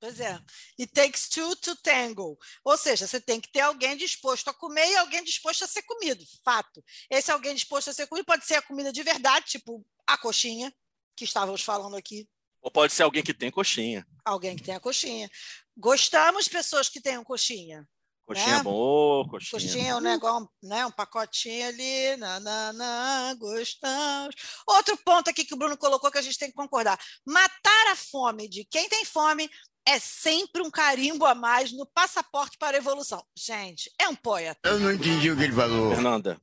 Pois 0.00 0.20
é. 0.20 0.38
It 0.78 0.92
takes 0.92 1.28
two 1.28 1.56
to 1.56 1.74
tango. 1.76 2.38
Ou 2.64 2.76
seja, 2.76 3.06
você 3.06 3.20
tem 3.20 3.40
que 3.40 3.50
ter 3.50 3.60
alguém 3.60 3.96
disposto 3.96 4.48
a 4.48 4.54
comer 4.54 4.88
e 4.88 4.96
alguém 4.96 5.24
disposto 5.24 5.64
a 5.64 5.66
ser 5.66 5.82
comido. 5.82 6.24
Fato. 6.44 6.84
Esse 7.10 7.32
alguém 7.32 7.54
disposto 7.54 7.90
a 7.90 7.92
ser 7.92 8.06
comido 8.06 8.24
pode 8.24 8.46
ser 8.46 8.54
a 8.54 8.62
comida 8.62 8.92
de 8.92 9.02
verdade, 9.02 9.46
tipo 9.46 9.84
a 10.06 10.16
coxinha, 10.16 10.72
que 11.16 11.24
estávamos 11.24 11.62
falando 11.62 11.96
aqui. 11.96 12.28
Ou 12.62 12.70
pode 12.70 12.92
ser 12.92 13.02
alguém 13.02 13.22
que 13.22 13.34
tem 13.34 13.50
coxinha. 13.50 14.06
Alguém 14.24 14.56
que 14.56 14.62
tenha 14.62 14.80
coxinha. 14.80 15.28
Gostamos 15.76 16.48
pessoas 16.48 16.88
que 16.88 17.00
tenham 17.00 17.24
coxinha. 17.24 17.86
Coxinha 18.28 18.56
né? 18.58 18.62
boa, 18.62 19.26
coxinha. 19.26 19.50
Coxinha 19.50 19.90
é 19.92 19.96
um 19.96 20.00
negócio, 20.00 20.50
né? 20.62 20.84
Um 20.84 20.90
pacotinho 20.90 21.66
ali, 21.66 22.14
nananã, 22.18 23.34
gostamos. 23.38 24.36
Outro 24.66 24.98
ponto 24.98 25.30
aqui 25.30 25.46
que 25.46 25.54
o 25.54 25.56
Bruno 25.56 25.78
colocou 25.78 26.10
que 26.10 26.18
a 26.18 26.22
gente 26.22 26.36
tem 26.36 26.50
que 26.50 26.54
concordar: 26.54 27.00
matar 27.26 27.92
a 27.92 27.96
fome 27.96 28.46
de 28.46 28.66
quem 28.66 28.86
tem 28.86 29.02
fome 29.06 29.48
é 29.86 29.98
sempre 29.98 30.60
um 30.60 30.70
carimbo 30.70 31.24
a 31.24 31.34
mais 31.34 31.72
no 31.72 31.86
passaporte 31.86 32.58
para 32.58 32.76
a 32.76 32.80
evolução. 32.80 33.24
Gente, 33.34 33.90
é 33.98 34.06
um 34.10 34.14
poeta. 34.14 34.68
Eu 34.68 34.78
não 34.78 34.92
entendi 34.92 35.30
o 35.30 35.36
que 35.36 35.44
ele 35.44 35.54
falou. 35.54 35.94
Fernanda, 35.94 36.38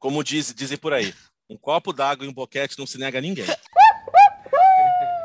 como 0.00 0.24
diz, 0.24 0.52
dizem 0.52 0.76
por 0.76 0.92
aí, 0.92 1.14
um 1.48 1.56
copo 1.56 1.92
d'água 1.92 2.26
e 2.26 2.28
um 2.28 2.34
boquete 2.34 2.76
não 2.76 2.88
se 2.88 2.98
nega 2.98 3.18
a 3.18 3.22
ninguém. 3.22 3.46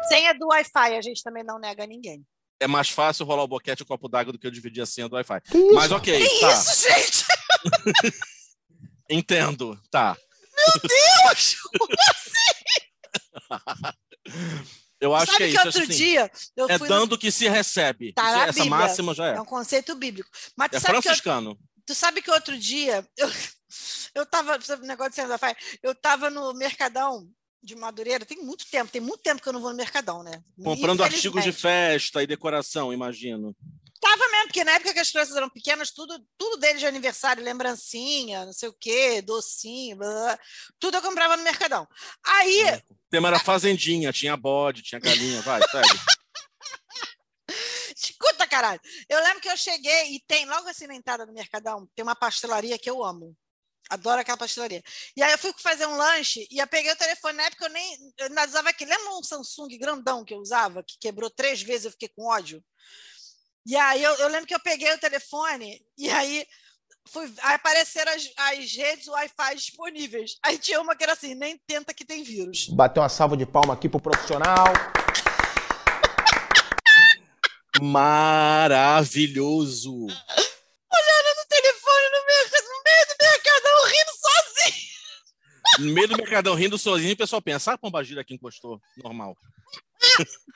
Senha 0.08 0.36
do 0.36 0.46
Wi-Fi, 0.50 0.98
a 0.98 1.02
gente 1.02 1.24
também 1.24 1.44
não 1.44 1.58
nega 1.58 1.84
a 1.84 1.88
ninguém. 1.88 2.24
É 2.60 2.68
mais 2.68 2.90
fácil 2.90 3.26
rolar 3.26 3.44
o 3.44 3.48
boquete 3.48 3.82
e 3.82 3.84
o 3.84 3.86
copo 3.86 4.08
d'água 4.08 4.32
do 4.34 4.40
que 4.40 4.48
eu 4.48 4.52
dividir 4.52 4.82
a 4.82 4.86
senha 4.86 5.10
do 5.10 5.16
Wi-Fi. 5.16 5.42
Mas 5.74 5.92
ok, 5.92 6.18
Que 6.28 6.40
tá. 6.40 6.54
isso, 6.54 6.88
gente? 6.90 7.26
Entendo, 9.10 9.80
tá. 9.92 10.18
Deus! 10.82 11.58
Eu 15.00 15.14
acho 15.14 15.32
Sabe 15.34 15.38
que 15.38 15.44
é 15.44 15.48
que, 15.48 15.56
isso. 15.58 15.66
outro 15.68 15.82
acho 15.82 15.92
assim, 15.92 15.98
dia 16.04 16.32
eu 16.56 16.70
é 16.70 16.80
fui 16.80 16.88
no- 16.88 16.96
dando 16.96 17.18
que 17.18 17.30
se 17.32 17.48
recebe. 17.50 18.14
Tá 18.14 18.24
Isso- 18.24 18.36
na 18.38 18.44
essa 18.46 18.54
Bíblia. 18.64 18.70
máxima 18.70 19.14
já 19.14 19.28
É 19.28 19.36
é. 19.36 19.42
um 19.42 19.46
conceito 19.46 19.94
bíblico. 19.96 20.30
Mas 20.56 20.72
É 20.72 20.78
eu, 20.78 20.82
franciscano. 20.82 21.60
tu 21.86 21.94
sabe 21.94 22.22
que 22.22 22.32
outro 22.32 22.58
dia 22.58 23.06
eu, 23.18 23.30
eu 24.16 24.26
tava, 24.26 24.58
negócio 24.84 25.12
de 25.12 25.38
Fé, 25.38 25.56
eu 25.84 25.94
tava 25.94 26.30
no 26.30 26.54
Mercadão 26.54 27.28
de 27.66 27.76
Madureira, 27.76 28.26
tem 28.26 28.38
muito 28.38 28.66
tempo, 28.70 28.92
tem 28.92 29.02
muito 29.02 29.22
tempo 29.22 29.42
que 29.42 29.50
eu 29.50 29.54
não 29.54 29.60
vou 29.60 29.72
no 29.72 29.76
Mercadão, 29.76 30.24
né? 30.24 30.44
Comprando 30.64 31.04
artigos 31.04 31.44
de 31.44 31.52
festa 31.52 32.22
e 32.22 32.28
decoração, 32.28 32.94
imagino. 32.94 33.56
Tava 34.00 34.30
mesmo, 34.30 34.48
porque 34.48 34.64
na 34.64 34.74
época 34.74 34.94
que 34.94 35.00
as 35.00 35.10
crianças 35.10 35.36
eram 35.36 35.50
pequenas, 35.50 35.90
tudo, 35.90 36.24
tudo 36.38 36.58
deles 36.58 36.80
de 36.80 36.86
aniversário, 36.86 37.44
lembrancinha, 37.44 38.46
não 38.46 38.54
sei 38.54 38.70
o 38.70 38.76
quê, 38.80 39.22
docinho, 39.22 39.98
blá, 39.98 40.08
blá, 40.08 40.24
blá, 40.26 40.40
tudo 40.80 40.98
eu 40.98 41.02
comprava 41.02 41.36
no 41.36 41.44
Mercadão. 41.44 41.88
Aí, 42.24 42.64
O 42.90 43.10
tema 43.10 43.30
era 43.30 43.40
fazendinha, 43.40 44.14
tinha 44.14 44.38
bode, 44.38 44.84
tinha 44.84 45.00
galinha, 45.00 45.42
vai, 45.42 45.60
segue. 45.70 46.00
escuta, 47.96 48.46
caralho, 48.46 48.80
eu 49.10 49.24
lembro 49.24 49.42
que 49.42 49.50
eu 49.50 49.58
cheguei 49.58 50.16
e 50.16 50.20
tem, 50.28 50.46
logo 50.46 50.68
assim 50.68 50.86
na 50.86 50.96
entrada 50.96 51.26
do 51.26 51.34
Mercadão, 51.34 51.90
tem 51.96 52.04
uma 52.04 52.16
pastelaria 52.16 52.78
que 52.78 52.90
eu 52.90 53.04
amo. 53.04 53.36
Adoro 53.90 54.22
aquela 54.22 54.38
pastelaria. 54.38 54.84
E 55.16 55.22
aí 55.22 55.32
eu 55.32 55.38
fui 55.38 55.54
fazer 55.60 55.86
um 55.86 55.96
lanche 55.96 56.48
e 56.50 56.60
eu 56.60 56.68
peguei 56.68 56.92
o 56.92 56.96
telefone. 56.96 57.38
Na 57.38 57.44
época 57.44 57.66
eu 57.66 57.70
nem 57.70 58.14
eu 58.18 58.28
ainda 58.28 58.48
usava 58.48 58.70
aquele. 58.70 58.92
Lembra 58.92 59.18
um 59.18 59.24
Samsung 59.24 59.78
grandão 59.78 60.26
que 60.26 60.34
eu 60.34 60.40
usava, 60.40 60.84
que 60.84 60.98
quebrou 61.00 61.30
três 61.30 61.62
vezes, 61.62 61.86
eu 61.86 61.92
fiquei 61.92 62.10
com 62.10 62.26
ódio? 62.26 62.64
E 63.66 63.76
aí 63.76 64.04
eu, 64.04 64.14
eu 64.16 64.28
lembro 64.28 64.46
que 64.46 64.54
eu 64.54 64.60
peguei 64.60 64.94
o 64.94 65.00
telefone 65.00 65.82
e 65.98 66.08
aí, 66.10 66.46
fui, 67.08 67.26
aí 67.42 67.56
apareceram 67.56 68.12
as, 68.12 68.32
as 68.38 68.72
redes 68.76 69.08
Wi-Fi 69.08 69.56
disponíveis. 69.56 70.38
Aí 70.44 70.60
tinha 70.60 70.80
uma 70.80 70.96
que 70.96 71.04
era 71.04 71.14
assim, 71.14 71.34
nem 71.34 71.58
tenta 71.66 71.92
que 71.94 72.06
tem 72.06 72.22
vírus. 72.24 72.70
Bateu 72.70 73.02
uma 73.02 73.10
salva 73.10 73.36
de 73.36 73.46
palma 73.46 73.74
aqui 73.74 73.90
pro 73.90 74.00
profissional. 74.00 74.66
Maravilhoso. 77.82 78.86
Olhando 79.92 81.30
no 81.38 81.46
telefone 81.50 82.06
no 82.12 82.26
meio, 82.26 82.46
no 82.46 82.84
meio 82.84 83.06
do 83.08 83.16
mercadão, 83.20 83.78
rindo 83.86 84.14
sozinho. 84.22 84.86
No 85.80 85.94
meio 85.94 86.08
do 86.08 86.18
mercadão 86.18 86.56
rindo 86.56 86.78
sozinho, 86.78 87.14
o 87.14 87.18
pessoal 87.18 87.42
pensa, 87.42 87.72
ah, 87.72 87.74
a 87.74 87.78
pomba 87.78 88.04
gira 88.04 88.24
que 88.24 88.34
encostou. 88.34 88.80
Normal. 88.98 89.36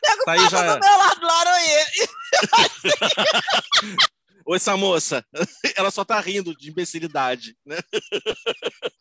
Pego 0.02 0.24
Tá 0.26 0.32
aí 0.34 0.50
já- 0.50 0.76
do 0.78 0.86
meu 0.86 0.98
lado, 0.98 1.22
Laroê. 1.26 1.86
Oi, 4.46 4.56
essa 4.58 4.76
moça. 4.78 5.24
Ela 5.76 5.92
só 5.92 6.04
tá 6.04 6.20
rindo 6.20 6.56
de 6.56 6.70
imbecilidade, 6.70 7.56
né? 7.66 7.78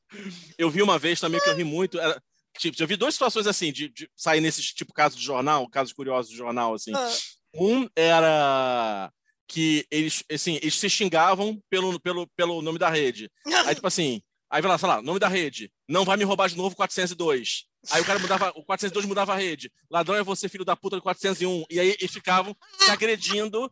Eu 0.58 0.70
vi 0.70 0.82
uma 0.82 0.98
vez 0.98 1.20
também 1.20 1.38
que 1.40 1.48
eu 1.50 1.54
ri 1.54 1.64
muito. 1.64 2.00
Era, 2.00 2.20
tipo, 2.58 2.82
eu 2.82 2.87
vi 2.87 2.96
duas 2.96 3.12
situações 3.14 3.46
assim, 3.46 3.70
de, 3.70 3.90
de 3.90 4.10
sair 4.16 4.40
nesse 4.40 4.62
tipo 4.62 4.90
caso 4.92 5.16
de 5.18 5.22
jornal, 5.22 5.68
casos 5.68 5.92
curiosos 5.92 6.30
de 6.30 6.37
jornal, 6.37 6.72
assim. 6.75 6.92
Ah, 6.94 7.12
Um 7.54 7.87
era 7.94 9.12
que 9.46 9.87
eles, 9.90 10.25
assim, 10.32 10.56
eles 10.62 10.75
se 10.76 10.88
xingavam 10.88 11.62
pelo, 11.68 12.00
pelo, 12.00 12.26
pelo 12.28 12.62
nome 12.62 12.78
da 12.78 12.88
rede. 12.88 13.30
Aí, 13.66 13.75
tipo 13.75 13.87
assim, 13.87 14.22
aí 14.50 14.62
vai 14.62 14.71
lá, 14.71 14.78
sei 14.78 14.88
lá, 14.88 15.02
nome 15.02 15.19
da 15.19 15.28
rede. 15.28 15.71
Não 15.88 16.05
vai 16.05 16.17
me 16.17 16.25
roubar 16.25 16.49
de 16.49 16.57
novo 16.57 16.75
402. 16.76 17.67
Aí 17.90 18.02
o 18.02 18.05
cara 18.05 18.19
mudava, 18.19 18.52
o 18.57 18.64
402 18.64 19.07
mudava 19.07 19.33
a 19.33 19.37
rede. 19.37 19.73
Ladrão 19.90 20.17
é 20.17 20.23
você, 20.23 20.49
filho 20.49 20.64
da 20.64 20.76
puta 20.76 20.97
do 20.97 21.02
401. 21.02 21.64
E 21.71 21.81
aí 21.81 21.97
eles 21.99 22.12
ficavam 22.12 22.57
se 22.78 22.90
agredindo 22.90 23.71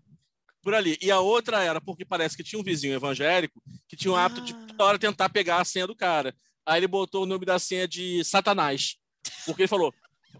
por 0.62 0.74
ali. 0.74 0.98
E 1.00 1.10
a 1.10 1.20
outra 1.20 1.62
era 1.62 1.80
porque 1.80 2.04
parece 2.04 2.36
que 2.36 2.42
tinha 2.42 2.60
um 2.60 2.64
vizinho 2.64 2.94
evangélico 2.94 3.62
que 3.88 3.96
tinha 3.96 4.12
o 4.12 4.16
hábito 4.16 4.40
de 4.40 4.54
toda 4.54 4.84
hora 4.84 4.98
tentar 4.98 5.28
pegar 5.28 5.60
a 5.60 5.64
senha 5.64 5.86
do 5.86 5.94
cara. 5.94 6.34
Aí 6.64 6.80
ele 6.80 6.88
botou 6.88 7.22
o 7.22 7.26
nome 7.26 7.46
da 7.46 7.58
senha 7.58 7.86
de 7.86 8.24
Satanás. 8.24 8.96
Porque 9.44 9.62
ele 9.62 9.68
falou. 9.68 9.94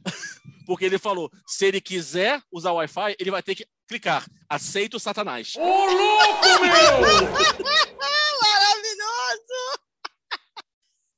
Porque 0.66 0.84
ele 0.84 0.98
falou, 0.98 1.30
se 1.46 1.64
ele 1.64 1.80
quiser 1.80 2.42
usar 2.50 2.72
o 2.72 2.76
Wi-Fi, 2.76 3.14
ele 3.20 3.30
vai 3.30 3.40
ter 3.40 3.54
que 3.54 3.64
clicar. 3.86 4.26
Aceito 4.48 4.98
Satanás. 4.98 5.54
Maravilhoso! 8.42 9.85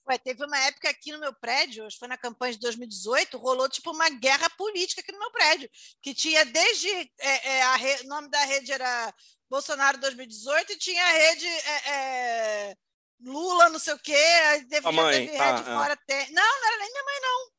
Ué, 0.09 0.17
teve 0.19 0.45
uma 0.45 0.59
época 0.61 0.89
aqui 0.89 1.13
no 1.13 1.19
meu 1.19 1.35
prédio, 1.35 1.85
acho 1.85 1.97
que 1.97 2.01
foi 2.01 2.09
na 2.09 2.17
campanha 2.17 2.55
de 2.55 2.61
2018, 2.61 3.37
rolou 3.37 3.69
tipo 3.69 3.91
uma 3.91 4.09
guerra 4.09 4.49
política 4.51 5.03
aqui 5.03 5.13
no 5.13 5.19
meu 5.19 5.31
prédio, 5.31 5.69
que 6.01 6.15
tinha 6.15 6.45
desde 6.47 6.89
é, 7.21 7.59
é, 7.59 7.77
re- 7.77 8.01
o 8.05 8.09
nome 8.09 8.29
da 8.31 8.43
rede 8.45 8.73
era 8.73 9.15
Bolsonaro 9.51 9.99
2018 9.99 10.73
e 10.73 10.77
tinha 10.79 11.05
a 11.05 11.11
rede 11.11 11.47
é, 11.47 11.91
é, 11.91 12.77
Lula, 13.21 13.69
não 13.69 13.79
sei 13.79 13.95
o 13.95 13.99
quê, 13.99 14.15
aí 14.15 14.65
teve, 14.67 14.87
A 14.87 14.93
mãe, 14.93 15.27
teve 15.27 15.37
tá, 15.37 15.57
rede 15.57 15.69
é. 15.69 15.75
fora. 15.75 15.97
Tem... 16.07 16.31
Não, 16.33 16.43
não 16.61 16.67
era 16.69 16.79
nem 16.79 16.91
minha 16.91 17.05
mãe, 17.05 17.21
não. 17.21 17.51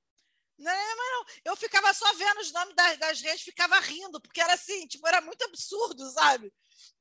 Não 0.59 0.71
era 0.71 0.81
minha 0.81 0.95
mãe, 0.95 1.07
não. 1.11 1.25
Eu 1.51 1.55
ficava 1.55 1.93
só 1.93 2.11
vendo 2.13 2.39
os 2.39 2.51
nomes 2.51 2.75
das, 2.75 2.97
das 2.97 3.21
redes, 3.21 3.41
ficava 3.41 3.79
rindo, 3.79 4.19
porque 4.21 4.41
era 4.41 4.53
assim, 4.53 4.87
tipo, 4.87 5.07
era 5.07 5.21
muito 5.21 5.43
absurdo, 5.43 6.09
sabe? 6.11 6.51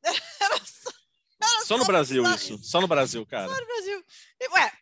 Era 0.41 0.57
só, 0.65 0.91
era 1.41 1.65
Só 1.67 1.77
no 1.77 1.85
Brasil 1.85 2.25
isso. 2.35 2.59
Só 2.63 2.81
no 2.81 2.87
Brasil, 2.87 3.27
cara. 3.27 3.49
no 3.49 3.67
Brasil. 3.67 4.05
E, 4.41 4.49
ué, 4.49 4.73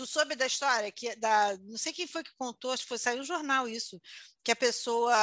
tu 0.00 0.06
soube 0.06 0.34
da 0.34 0.46
história 0.46 0.90
que 0.90 1.14
da, 1.16 1.58
não 1.58 1.76
sei 1.76 1.92
quem 1.92 2.06
foi 2.06 2.22
que 2.22 2.30
contou, 2.38 2.72
acho 2.72 2.84
que 2.84 2.88
foi 2.88 2.96
saiu 2.96 3.18
no 3.18 3.24
jornal 3.24 3.68
isso, 3.68 4.00
que 4.42 4.50
a 4.50 4.56
pessoa 4.56 5.14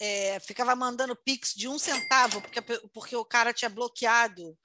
é, 0.00 0.40
ficava 0.40 0.74
mandando 0.74 1.14
pix 1.14 1.54
de 1.54 1.68
um 1.68 1.78
centavo 1.78 2.42
porque, 2.42 2.60
porque 2.92 3.14
o 3.14 3.24
cara 3.24 3.52
tinha 3.52 3.68
bloqueado 3.68 4.58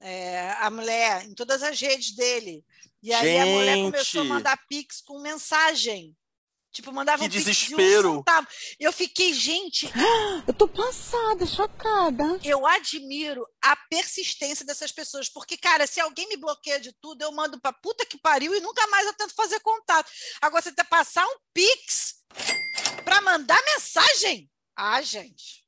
é, 0.00 0.52
a 0.52 0.70
mulher 0.70 1.22
em 1.26 1.34
todas 1.34 1.62
as 1.62 1.78
redes 1.78 2.16
dele. 2.16 2.64
E 3.02 3.12
aí 3.12 3.38
a 3.38 3.44
mulher 3.44 3.76
começou 3.76 4.22
a 4.22 4.24
Gente! 4.24 4.32
mandar 4.32 4.66
pix 4.66 5.02
com 5.02 5.20
mensagem. 5.20 6.16
Tipo, 6.74 6.92
mandava 6.92 7.18
Que 7.20 7.26
um 7.26 7.28
de 7.28 7.38
desespero! 7.38 8.10
um 8.10 8.16
centavo. 8.16 8.48
Eu 8.80 8.92
fiquei, 8.92 9.32
gente, 9.32 9.88
Eu 10.46 10.52
tô 10.52 10.66
passada, 10.66 11.46
chocada. 11.46 12.24
eu 12.42 12.66
admiro 12.66 13.46
a 13.62 13.76
persistência 13.88 14.66
dessas 14.66 14.90
pessoas, 14.90 15.28
porque, 15.28 15.56
cara, 15.56 15.86
se 15.86 16.00
alguém 16.00 16.28
me 16.28 16.36
bloqueia 16.36 16.80
de 16.80 16.92
tudo, 17.00 17.22
eu 17.22 17.30
mando 17.30 17.60
pra 17.60 17.72
puta 17.72 18.04
que 18.04 18.18
pariu 18.18 18.52
e 18.54 18.60
nunca 18.60 18.84
mais 18.88 19.06
eu 19.06 19.14
tento 19.14 19.34
fazer 19.36 19.60
contato. 19.60 20.10
Agora, 20.42 20.62
você 20.62 20.72
tem 20.72 20.84
que 20.84 20.90
passar 20.90 21.24
um 21.24 21.36
pix 21.54 22.16
pra 23.04 23.20
mandar 23.22 23.62
mensagem? 23.64 24.50
Ah, 24.76 25.00
gente, 25.00 25.64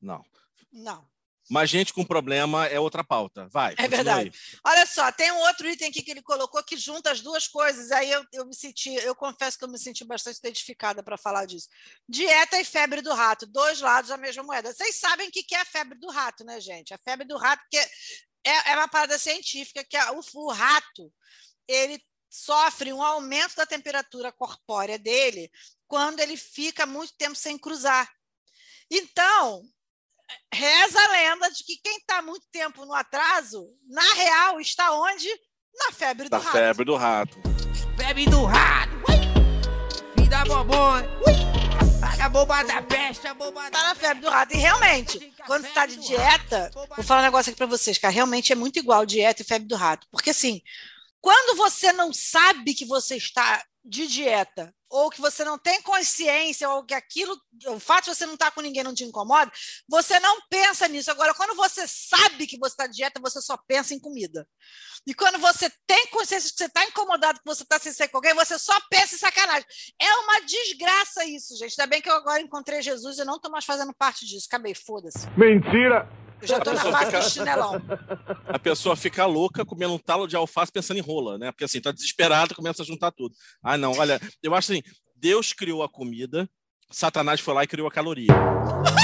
Não. 0.00 0.24
não. 0.72 1.06
Mas 1.48 1.70
gente 1.70 1.92
com 1.92 2.04
problema 2.04 2.66
é 2.66 2.80
outra 2.80 3.04
pauta. 3.04 3.46
Vai. 3.48 3.74
É 3.78 3.86
verdade. 3.86 4.30
aí. 4.34 4.60
Olha 4.64 4.84
só, 4.84 5.12
tem 5.12 5.30
um 5.30 5.38
outro 5.38 5.68
item 5.68 5.88
aqui 5.88 6.02
que 6.02 6.10
ele 6.10 6.22
colocou 6.22 6.62
que 6.64 6.76
junta 6.76 7.10
as 7.12 7.20
duas 7.20 7.46
coisas. 7.46 7.92
Aí 7.92 8.10
eu, 8.10 8.24
eu 8.32 8.46
me 8.46 8.54
senti, 8.54 8.94
eu 8.94 9.14
confesso 9.14 9.56
que 9.56 9.64
eu 9.64 9.68
me 9.68 9.78
senti 9.78 10.04
bastante 10.04 10.38
identificada 10.38 11.02
para 11.02 11.16
falar 11.16 11.46
disso. 11.46 11.68
Dieta 12.08 12.60
e 12.60 12.64
febre 12.64 13.00
do 13.00 13.14
rato, 13.14 13.46
dois 13.46 13.80
lados 13.80 14.10
da 14.10 14.16
mesma 14.16 14.42
moeda. 14.42 14.72
Vocês 14.72 14.96
sabem 14.96 15.28
o 15.28 15.30
que 15.30 15.54
é 15.54 15.60
a 15.60 15.64
febre 15.64 15.98
do 15.98 16.10
rato, 16.10 16.44
né, 16.44 16.60
gente? 16.60 16.92
A 16.92 16.98
febre 16.98 17.26
do 17.26 17.36
rato 17.36 17.62
que 17.70 17.78
é, 17.78 18.72
é 18.72 18.76
uma 18.76 18.88
parada 18.88 19.18
científica 19.18 19.84
que 19.84 19.96
a- 19.96 20.12
o, 20.12 20.20
o 20.34 20.52
rato 20.52 21.12
ele 21.68 22.02
sofre 22.28 22.92
um 22.92 23.02
aumento 23.02 23.54
da 23.56 23.64
temperatura 23.66 24.32
corpórea 24.32 24.98
dele 24.98 25.50
quando 25.86 26.20
ele 26.20 26.36
fica 26.36 26.84
muito 26.86 27.14
tempo 27.16 27.36
sem 27.36 27.56
cruzar. 27.56 28.10
Então, 28.90 29.62
reza 30.52 30.98
a 31.00 31.12
lenda 31.12 31.50
de 31.50 31.64
que 31.64 31.76
quem 31.82 31.96
está 31.98 32.22
muito 32.22 32.46
tempo 32.50 32.84
no 32.84 32.94
atraso, 32.94 33.68
na 33.88 34.14
real, 34.14 34.60
está 34.60 34.92
onde? 34.92 35.28
Na 35.78 35.92
febre 35.92 36.24
do 36.24 36.30
Da 36.30 36.38
rato. 36.38 36.52
febre 36.52 36.84
do 36.84 36.96
rato. 36.96 37.38
Febre 37.96 38.26
do 38.26 38.44
rato. 38.44 38.96
Ui. 39.08 40.14
Filho 40.16 40.30
da 40.30 40.44
mamãe. 40.44 41.04
Ui. 41.26 41.56
A 42.22 42.28
bomba 42.28 42.62
da 42.64 42.82
peste, 42.82 43.26
a 43.26 43.32
Está 43.32 43.70
Tá 43.70 43.82
na 43.84 43.94
febre 43.94 44.22
do 44.22 44.28
rato. 44.28 44.54
E 44.54 44.58
realmente, 44.58 45.32
quando 45.46 45.62
você 45.62 45.68
está 45.68 45.86
de 45.86 45.96
dieta, 45.96 46.70
vou 46.74 47.04
falar 47.04 47.20
um 47.20 47.24
negócio 47.24 47.50
aqui 47.50 47.56
para 47.58 47.66
vocês, 47.66 47.98
cara. 47.98 48.12
Realmente 48.12 48.52
é 48.52 48.56
muito 48.56 48.78
igual 48.78 49.06
dieta 49.06 49.42
e 49.42 49.44
febre 49.44 49.68
do 49.68 49.76
rato. 49.76 50.06
Porque 50.10 50.30
assim, 50.30 50.60
quando 51.20 51.56
você 51.56 51.92
não 51.92 52.12
sabe 52.12 52.74
que 52.74 52.84
você 52.84 53.16
está 53.16 53.62
de 53.86 54.06
dieta, 54.08 54.74
ou 54.90 55.10
que 55.10 55.20
você 55.20 55.44
não 55.44 55.58
tem 55.58 55.80
consciência, 55.82 56.68
ou 56.68 56.84
que 56.84 56.94
aquilo, 56.94 57.36
o 57.66 57.78
fato 57.78 58.04
de 58.04 58.14
você 58.14 58.26
não 58.26 58.34
estar 58.34 58.50
com 58.50 58.60
ninguém 58.60 58.82
não 58.82 58.94
te 58.94 59.04
incomoda, 59.04 59.50
você 59.88 60.18
não 60.18 60.40
pensa 60.50 60.88
nisso. 60.88 61.10
Agora, 61.10 61.34
quando 61.34 61.54
você 61.56 61.86
sabe 61.86 62.46
que 62.46 62.58
você 62.58 62.72
está 62.72 62.86
de 62.86 62.96
dieta, 62.96 63.20
você 63.20 63.40
só 63.40 63.56
pensa 63.68 63.94
em 63.94 64.00
comida. 64.00 64.46
E 65.06 65.14
quando 65.14 65.38
você 65.38 65.70
tem 65.86 66.06
consciência 66.08 66.50
que 66.50 66.56
você 66.56 66.64
está 66.64 66.84
incomodado, 66.84 67.38
que 67.38 67.44
você 67.46 67.62
está 67.62 67.78
sem 67.78 67.92
ser 67.92 68.08
com 68.08 68.18
alguém, 68.18 68.34
você 68.34 68.58
só 68.58 68.76
pensa 68.90 69.14
em 69.14 69.18
sacanagem. 69.18 69.66
É 70.00 70.12
uma 70.14 70.40
desgraça 70.40 71.24
isso, 71.24 71.56
gente. 71.56 71.80
Ainda 71.80 71.86
bem 71.88 72.02
que 72.02 72.10
eu 72.10 72.14
agora 72.14 72.42
encontrei 72.42 72.82
Jesus 72.82 73.18
e 73.18 73.24
não 73.24 73.36
estou 73.36 73.50
mais 73.50 73.64
fazendo 73.64 73.94
parte 73.94 74.26
disso. 74.26 74.46
Acabei, 74.48 74.74
foda-se. 74.74 75.28
Mentira! 75.38 76.25
Eu 76.40 76.48
já 76.48 76.58
estou 76.58 76.74
na 76.74 76.80
fase 76.82 77.06
fica- 77.06 77.20
do 77.20 77.30
chinelão. 77.30 77.82
A 78.46 78.58
pessoa 78.58 78.94
fica 78.96 79.24
louca 79.26 79.64
comendo 79.64 79.94
um 79.94 79.98
talo 79.98 80.26
de 80.26 80.36
alface 80.36 80.70
pensando 80.70 80.98
em 80.98 81.02
rola, 81.02 81.38
né? 81.38 81.50
Porque 81.50 81.64
assim, 81.64 81.80
tá 81.80 81.90
desesperada, 81.92 82.54
começa 82.54 82.82
a 82.82 82.86
juntar 82.86 83.10
tudo. 83.12 83.34
Ah, 83.62 83.76
não, 83.78 83.92
olha, 83.92 84.20
eu 84.42 84.54
acho 84.54 84.72
assim, 84.72 84.82
Deus 85.14 85.52
criou 85.52 85.82
a 85.82 85.88
comida, 85.88 86.48
Satanás 86.90 87.40
foi 87.40 87.54
lá 87.54 87.64
e 87.64 87.66
criou 87.66 87.88
a 87.88 87.90
caloria. 87.90 88.28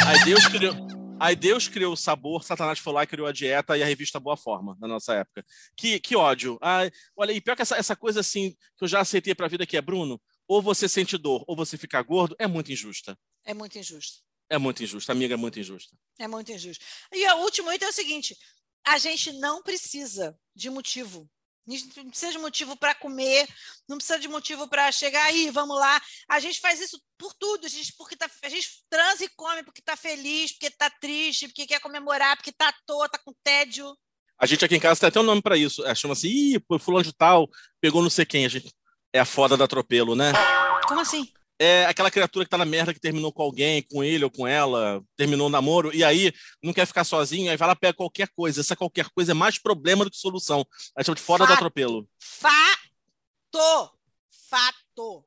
Aí 0.06 0.24
Deus 0.24 0.46
criou, 0.46 0.74
aí 1.18 1.34
Deus 1.34 1.68
criou 1.68 1.94
o 1.94 1.96
sabor, 1.96 2.44
Satanás 2.44 2.78
foi 2.78 2.92
lá 2.92 3.02
e 3.02 3.06
criou 3.06 3.26
a 3.26 3.32
dieta 3.32 3.76
e 3.78 3.82
a 3.82 3.86
revista 3.86 4.20
Boa 4.20 4.36
Forma, 4.36 4.76
na 4.80 4.86
nossa 4.86 5.14
época. 5.14 5.44
Que, 5.76 5.98
que 5.98 6.14
ódio. 6.14 6.58
Ai, 6.60 6.90
olha, 7.16 7.32
e 7.32 7.40
pior 7.40 7.56
que 7.56 7.62
essa, 7.62 7.76
essa 7.76 7.96
coisa 7.96 8.20
assim, 8.20 8.50
que 8.76 8.84
eu 8.84 8.88
já 8.88 9.00
aceitei 9.00 9.34
pra 9.34 9.48
vida 9.48 9.66
que 9.66 9.76
é, 9.76 9.80
Bruno, 9.80 10.20
ou 10.46 10.60
você 10.60 10.86
sente 10.88 11.16
dor, 11.16 11.42
ou 11.46 11.56
você 11.56 11.78
fica 11.78 12.00
gordo, 12.02 12.36
é 12.38 12.46
muito 12.46 12.70
injusta. 12.70 13.16
É 13.44 13.54
muito 13.54 13.78
injusto. 13.78 14.18
É 14.52 14.58
muito 14.58 14.84
injusta, 14.84 15.12
amiga, 15.12 15.32
é 15.32 15.36
muito 15.38 15.58
injusta. 15.58 15.96
É 16.18 16.28
muito 16.28 16.52
injusto. 16.52 16.84
E 17.10 17.26
o 17.32 17.36
último 17.38 17.72
item 17.72 17.88
é 17.88 17.90
o 17.90 17.94
seguinte: 17.94 18.36
a 18.86 18.98
gente 18.98 19.32
não 19.32 19.62
precisa 19.62 20.38
de 20.54 20.68
motivo. 20.68 21.26
A 21.66 21.70
gente 21.70 21.96
não 21.96 22.10
precisa 22.10 22.32
de 22.32 22.38
motivo 22.38 22.76
para 22.76 22.94
comer, 22.94 23.48
não 23.88 23.96
precisa 23.96 24.18
de 24.18 24.28
motivo 24.28 24.68
para 24.68 24.92
chegar 24.92 25.24
aí, 25.24 25.48
vamos 25.48 25.78
lá. 25.78 25.98
A 26.28 26.38
gente 26.38 26.60
faz 26.60 26.80
isso 26.80 27.00
por 27.16 27.32
tudo. 27.32 27.64
A 27.64 27.68
gente, 27.68 27.94
porque 27.96 28.14
tá, 28.14 28.28
a 28.42 28.48
gente 28.50 28.68
transa 28.90 29.24
e 29.24 29.28
come 29.30 29.62
porque 29.62 29.80
está 29.80 29.96
feliz, 29.96 30.52
porque 30.52 30.66
está 30.66 30.90
triste, 30.90 31.48
porque 31.48 31.66
quer 31.66 31.80
comemorar, 31.80 32.36
porque 32.36 32.50
está 32.50 32.68
à 32.68 32.74
toa, 32.84 33.06
está 33.06 33.16
com 33.16 33.32
tédio. 33.42 33.96
A 34.38 34.44
gente 34.44 34.62
aqui 34.62 34.74
em 34.74 34.80
casa 34.80 35.00
tem 35.00 35.08
até 35.08 35.18
um 35.18 35.22
nome 35.22 35.40
pra 35.40 35.56
isso. 35.56 35.82
É, 35.86 35.94
chama-se, 35.94 36.28
ih, 36.28 36.62
fulano 36.78 37.04
de 37.04 37.14
tal, 37.14 37.48
pegou 37.80 38.02
não 38.02 38.10
sei 38.10 38.26
quem. 38.26 38.44
A 38.44 38.50
gente... 38.50 38.70
É 39.14 39.20
a 39.20 39.24
foda 39.24 39.56
do 39.56 39.64
atropelo, 39.64 40.14
né? 40.14 40.32
Como 40.88 41.00
assim? 41.00 41.32
É 41.64 41.86
aquela 41.86 42.10
criatura 42.10 42.44
que 42.44 42.50
tá 42.50 42.58
na 42.58 42.64
merda 42.64 42.92
que 42.92 42.98
terminou 42.98 43.32
com 43.32 43.40
alguém, 43.42 43.82
com 43.82 44.02
ele 44.02 44.24
ou 44.24 44.30
com 44.30 44.48
ela, 44.48 45.00
terminou 45.16 45.46
o 45.46 45.50
namoro, 45.50 45.94
e 45.94 46.02
aí 46.02 46.32
não 46.60 46.72
quer 46.72 46.86
ficar 46.86 47.04
sozinho, 47.04 47.50
aí 47.50 47.56
vai 47.56 47.68
lá 47.68 47.76
pega 47.76 47.94
qualquer 47.94 48.28
coisa. 48.34 48.60
Essa 48.60 48.74
qualquer 48.74 49.06
coisa 49.10 49.30
é 49.30 49.34
mais 49.34 49.58
problema 49.60 50.04
do 50.04 50.10
que 50.10 50.16
solução. 50.16 50.66
A 50.96 51.00
gente 51.00 51.06
chama 51.06 51.16
de 51.16 51.22
foda 51.22 51.44
do 51.44 51.48
Fato. 51.48 51.56
atropelo. 51.58 52.08
Fato! 52.18 53.92
Fato! 54.50 55.24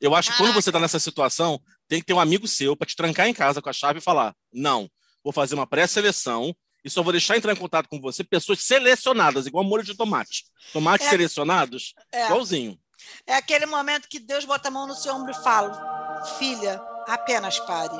Eu 0.00 0.14
acho 0.14 0.30
que 0.32 0.36
quando 0.38 0.52
você 0.52 0.70
tá 0.70 0.72
Caraca. 0.72 0.82
nessa 0.84 0.98
situação, 1.00 1.60
tem 1.88 2.00
que 2.00 2.06
ter 2.06 2.12
um 2.12 2.20
amigo 2.20 2.46
seu 2.48 2.76
pra 2.76 2.86
te 2.86 2.96
trancar 2.96 3.28
em 3.28 3.34
casa 3.34 3.60
com 3.62 3.68
a 3.68 3.72
chave 3.72 3.98
e 3.98 4.02
falar: 4.02 4.34
não, 4.52 4.88
vou 5.22 5.32
fazer 5.32 5.54
uma 5.54 5.66
pré-seleção 5.66 6.54
e 6.84 6.90
só 6.90 7.02
vou 7.02 7.12
deixar 7.12 7.36
entrar 7.36 7.52
em 7.52 7.56
contato 7.56 7.88
com 7.88 8.00
você 8.00 8.24
pessoas 8.24 8.60
selecionadas, 8.64 9.46
igual 9.46 9.62
molho 9.64 9.84
de 9.84 9.96
tomate. 9.96 10.44
Tomates 10.72 11.06
É. 11.06 11.10
selecionados, 11.10 11.94
É. 12.12 12.26
igualzinho. 12.26 12.78
É 13.26 13.34
aquele 13.34 13.66
momento 13.66 14.08
que 14.08 14.18
Deus 14.18 14.44
bota 14.44 14.68
a 14.68 14.70
mão 14.70 14.86
no 14.86 14.94
seu 14.94 15.14
ombro 15.14 15.30
e 15.30 15.42
fala: 15.42 16.24
Filha, 16.38 16.80
apenas 17.06 17.58
pare. 17.60 17.96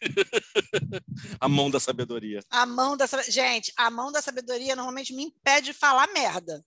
A 1.40 1.48
mão 1.48 1.70
da 1.70 1.78
sabedoria. 1.78 2.40
A 2.50 2.66
mão 2.66 2.96
da 2.96 3.06
gente, 3.28 3.72
a 3.76 3.90
mão 3.90 4.10
da 4.10 4.22
sabedoria 4.22 4.74
normalmente 4.74 5.12
me 5.12 5.24
impede 5.24 5.66
de 5.66 5.72
falar 5.72 6.06
merda. 6.08 6.64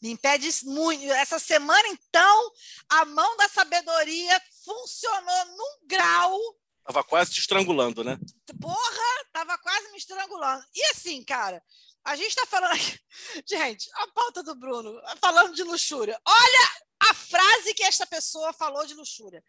Me 0.00 0.10
impede 0.10 0.48
muito. 0.64 1.04
Essa 1.12 1.38
semana, 1.38 1.88
então, 1.88 2.52
a 2.88 3.04
mão 3.04 3.36
da 3.36 3.48
sabedoria 3.48 4.40
funcionou 4.64 5.44
num 5.56 5.86
grau. 5.86 6.38
Tava 6.84 7.04
quase 7.04 7.32
te 7.32 7.40
estrangulando, 7.40 8.02
né? 8.02 8.18
Porra, 8.60 9.24
tava 9.32 9.58
quase 9.58 9.90
me 9.90 9.98
estrangulando. 9.98 10.64
E 10.74 10.82
assim, 10.86 11.22
cara, 11.24 11.62
a 12.08 12.16
gente 12.16 12.34
tá 12.34 12.46
falando 12.46 12.72
aqui. 12.72 12.98
Gente, 13.48 13.88
a 13.94 14.06
pauta 14.08 14.42
do 14.42 14.54
Bruno, 14.54 15.00
falando 15.20 15.54
de 15.54 15.62
luxúria. 15.62 16.18
Olha 16.26 16.68
a 17.00 17.14
frase 17.14 17.74
que 17.74 17.82
esta 17.84 18.06
pessoa 18.06 18.52
falou 18.52 18.84
de 18.86 18.94
luxúria. 18.94 19.42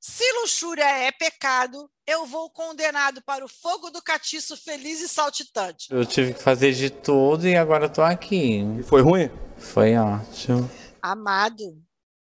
Se 0.00 0.24
luxúria 0.40 0.84
é 0.84 1.10
pecado, 1.12 1.90
eu 2.06 2.24
vou 2.26 2.48
condenado 2.50 3.22
para 3.24 3.44
o 3.44 3.48
fogo 3.48 3.90
do 3.90 4.00
catiço 4.02 4.56
feliz 4.56 5.00
e 5.00 5.08
saltitante. 5.08 5.86
Eu 5.90 6.04
tive 6.06 6.34
que 6.34 6.42
fazer 6.42 6.72
de 6.72 6.90
tudo 6.90 7.46
e 7.48 7.56
agora 7.56 7.88
tô 7.88 8.02
aqui. 8.02 8.60
E 8.78 8.82
foi 8.82 9.00
ruim? 9.02 9.28
Foi 9.58 9.96
ótimo. 9.96 10.70
Amado, 11.02 11.82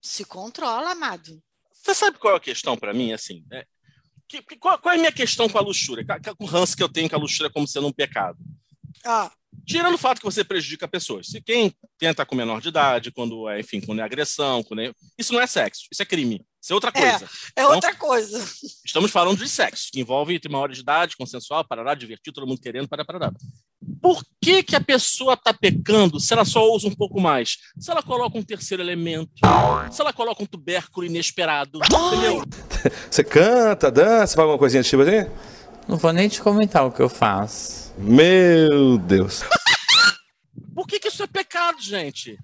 se 0.01 0.23
controla, 0.25 0.91
amado. 0.91 1.41
Você 1.71 1.93
sabe 1.95 2.17
qual 2.19 2.33
é 2.35 2.37
a 2.37 2.41
questão 2.41 2.77
pra 2.77 2.93
mim, 2.93 3.11
assim? 3.11 3.43
É, 3.51 3.65
que- 4.27 4.41
que- 4.43 4.57
qual, 4.57 4.77
qual 4.79 4.93
é 4.93 4.97
a 4.97 4.99
minha 4.99 5.11
questão 5.11 5.49
com 5.49 5.57
a 5.57 5.61
luxúria? 5.61 6.05
Com- 6.05 6.35
Com 6.35 6.43
o 6.43 6.47
ranço 6.47 6.75
que 6.77 6.83
eu 6.83 6.89
tenho 6.91 7.09
com 7.09 7.15
a 7.15 7.19
luxúria 7.19 7.51
como 7.51 7.67
sendo 7.67 7.87
um 7.87 7.91
pecado? 7.93 8.37
Ó, 9.05 9.29
Tirando 9.65 9.95
o 9.95 9.97
fato 9.97 10.19
que 10.19 10.25
você 10.25 10.43
prejudica 10.43 10.87
pessoas. 10.87 11.27
Se 11.27 11.41
quem 11.41 11.73
tenta 11.97 12.25
com 12.25 12.35
menor 12.35 12.59
de 12.61 12.67
idade, 12.69 13.11
quando 13.11 13.47
é, 13.49 13.59
enfim, 13.59 13.79
quando 13.79 13.99
é 13.99 14.03
agressão, 14.03 14.61
quando 14.63 14.81
é... 14.81 14.91
isso 15.17 15.33
não 15.33 15.39
é 15.41 15.47
sexo, 15.47 15.83
isso 15.91 16.01
é 16.01 16.05
crime. 16.05 16.43
Isso 16.61 16.71
é 16.71 16.75
outra 16.75 16.91
É. 16.93 17.09
coisa. 17.11 17.29
é 17.57 17.65
outra 17.67 17.95
coisa. 17.95 18.45
Estamos 18.85 19.11
falando 19.11 19.37
de 19.37 19.49
sexo, 19.49 19.89
que 19.91 19.99
envolve 19.99 20.39
ter 20.39 20.49
maior 20.49 20.69
de 20.71 20.79
idade, 20.79 21.17
consensual, 21.17 21.65
parará, 21.65 21.93
divertir, 21.93 22.31
todo 22.33 22.47
mundo 22.47 22.61
querendo, 22.61 22.87
para 22.87 23.03
parará. 23.03 23.31
Por 24.01 24.23
que, 24.41 24.63
que 24.63 24.75
a 24.75 24.81
pessoa 24.81 25.33
está 25.33 25.53
pecando 25.53 26.19
se 26.19 26.31
ela 26.33 26.45
só 26.45 26.65
ousa 26.65 26.87
um 26.87 26.95
pouco 26.95 27.19
mais? 27.19 27.57
Se 27.77 27.91
ela 27.91 28.01
coloca 28.01 28.37
um 28.37 28.43
terceiro 28.43 28.81
elemento, 28.81 29.31
se 29.91 30.01
ela 30.01 30.13
coloca 30.13 30.41
um 30.41 30.45
tubérculo 30.45 31.05
inesperado, 31.05 31.79
entendeu? 31.83 32.43
Você 33.11 33.23
canta, 33.23 33.91
dança, 33.91 34.35
faz 34.35 34.39
alguma 34.39 34.57
coisinha 34.57 34.83
do 34.83 34.87
tipo 34.87 35.01
assim? 35.01 35.29
Não 35.87 35.97
vou 35.97 36.13
nem 36.13 36.29
te 36.29 36.41
comentar 36.41 36.85
o 36.85 36.91
que 36.91 37.01
eu 37.01 37.09
faço. 37.09 37.93
Meu 37.97 38.97
Deus. 38.97 39.43
Por 40.73 40.87
que, 40.87 40.99
que 40.99 41.09
isso 41.09 41.23
é 41.23 41.27
pecado, 41.27 41.81
gente? 41.81 42.37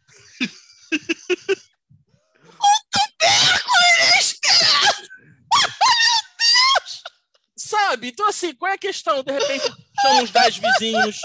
Sabe? 7.56 8.10
Então, 8.10 8.28
assim, 8.28 8.54
qual 8.54 8.72
é 8.72 8.76
a 8.76 8.80
questão? 8.80 9.24
De 9.24 9.32
repente, 9.32 9.66
chama 10.02 10.22
uns 10.22 10.32
10 10.32 10.58
vizinhos. 10.58 11.20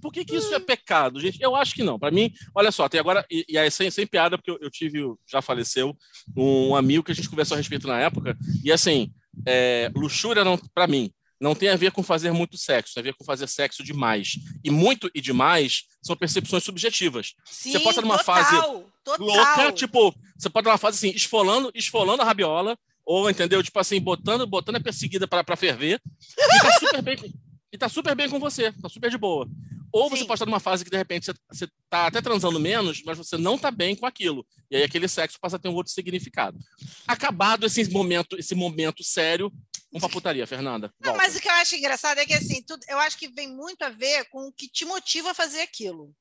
Por 0.00 0.12
que, 0.12 0.24
que 0.24 0.36
isso 0.36 0.52
é 0.54 0.58
pecado, 0.58 1.20
gente? 1.20 1.40
Eu 1.40 1.54
acho 1.54 1.74
que 1.74 1.82
não. 1.82 1.98
Para 1.98 2.10
mim, 2.10 2.32
olha 2.54 2.72
só, 2.72 2.88
tem 2.88 2.98
agora, 2.98 3.24
e, 3.30 3.44
e 3.48 3.56
aí 3.56 3.70
sem, 3.70 3.90
sem 3.90 4.06
piada, 4.06 4.36
porque 4.36 4.50
eu, 4.50 4.58
eu 4.60 4.70
tive, 4.70 5.00
já 5.30 5.40
faleceu, 5.40 5.96
um 6.36 6.74
amigo 6.74 7.04
que 7.04 7.12
a 7.12 7.14
gente 7.14 7.28
conversou 7.28 7.54
a 7.54 7.58
respeito 7.58 7.86
na 7.86 8.00
época, 8.00 8.36
e 8.64 8.72
assim, 8.72 9.12
é, 9.46 9.90
luxúria, 9.94 10.44
não, 10.44 10.58
para 10.74 10.86
mim, 10.86 11.10
não 11.40 11.54
tem 11.54 11.68
a 11.70 11.76
ver 11.76 11.90
com 11.90 12.02
fazer 12.02 12.30
muito 12.32 12.56
sexo, 12.56 12.94
tem 12.94 13.00
a 13.00 13.04
ver 13.04 13.14
com 13.14 13.24
fazer 13.24 13.48
sexo 13.48 13.82
demais. 13.82 14.34
E 14.62 14.70
muito 14.70 15.10
e 15.14 15.20
demais 15.20 15.82
são 16.00 16.16
percepções 16.16 16.62
subjetivas. 16.62 17.34
Sim, 17.44 17.72
Você 17.72 17.78
pode 17.80 17.90
estar 17.90 18.02
numa 18.02 18.18
total, 18.18 18.34
fase 18.44 18.56
total. 19.04 19.26
louca, 19.26 19.72
tipo, 19.72 20.14
você 20.38 20.48
pode 20.48 20.64
dar 20.66 20.70
uma 20.72 20.78
fase 20.78 20.98
assim, 20.98 21.16
esfolando, 21.16 21.70
esfolando 21.74 22.22
a 22.22 22.24
rabiola, 22.24 22.78
ou 23.04 23.28
entendeu? 23.28 23.60
Tipo 23.62 23.80
assim, 23.80 24.00
botando, 24.00 24.46
botando 24.46 24.76
a 24.76 24.80
perseguida 24.80 25.26
para 25.26 25.56
ferver, 25.56 26.00
e 26.38 26.60
tá 26.60 26.78
super 26.78 27.02
bem, 27.02 27.16
com- 27.16 27.32
e 27.72 27.78
tá 27.78 27.88
super 27.88 28.14
bem 28.14 28.28
com 28.30 28.38
você, 28.38 28.70
tá 28.80 28.88
super 28.88 29.10
de 29.10 29.18
boa. 29.18 29.48
Ou 29.92 30.08
você 30.08 30.22
Sim. 30.22 30.26
pode 30.26 30.36
estar 30.36 30.46
numa 30.46 30.60
fase 30.60 30.84
que 30.84 30.90
de 30.90 30.96
repente 30.96 31.26
você, 31.26 31.34
você 31.50 31.68
tá 31.90 32.06
até 32.06 32.22
transando 32.22 32.58
menos, 32.58 33.02
mas 33.04 33.18
você 33.18 33.36
não 33.36 33.58
tá 33.58 33.70
bem 33.70 33.94
com 33.94 34.06
aquilo. 34.06 34.46
E 34.70 34.76
aí 34.76 34.82
aquele 34.82 35.06
sexo 35.06 35.38
passa 35.40 35.56
a 35.56 35.58
ter 35.58 35.68
um 35.68 35.74
outro 35.74 35.92
significado. 35.92 36.58
Acabado 37.06 37.66
esse 37.66 37.84
momento, 37.90 38.38
esse 38.38 38.54
momento 38.54 39.04
sério, 39.04 39.52
vamos 39.90 40.00
pra 40.00 40.08
putaria, 40.08 40.46
Fernanda. 40.46 40.92
Não, 40.98 41.14
mas 41.16 41.36
o 41.36 41.40
que 41.40 41.48
eu 41.48 41.52
acho 41.52 41.76
engraçado 41.76 42.18
é 42.18 42.26
que 42.26 42.32
assim, 42.32 42.62
tudo, 42.62 42.82
eu 42.88 42.98
acho 42.98 43.18
que 43.18 43.28
vem 43.28 43.54
muito 43.54 43.82
a 43.82 43.90
ver 43.90 44.24
com 44.30 44.48
o 44.48 44.52
que 44.52 44.66
te 44.68 44.84
motiva 44.84 45.32
a 45.32 45.34
fazer 45.34 45.60
aquilo. 45.60 46.14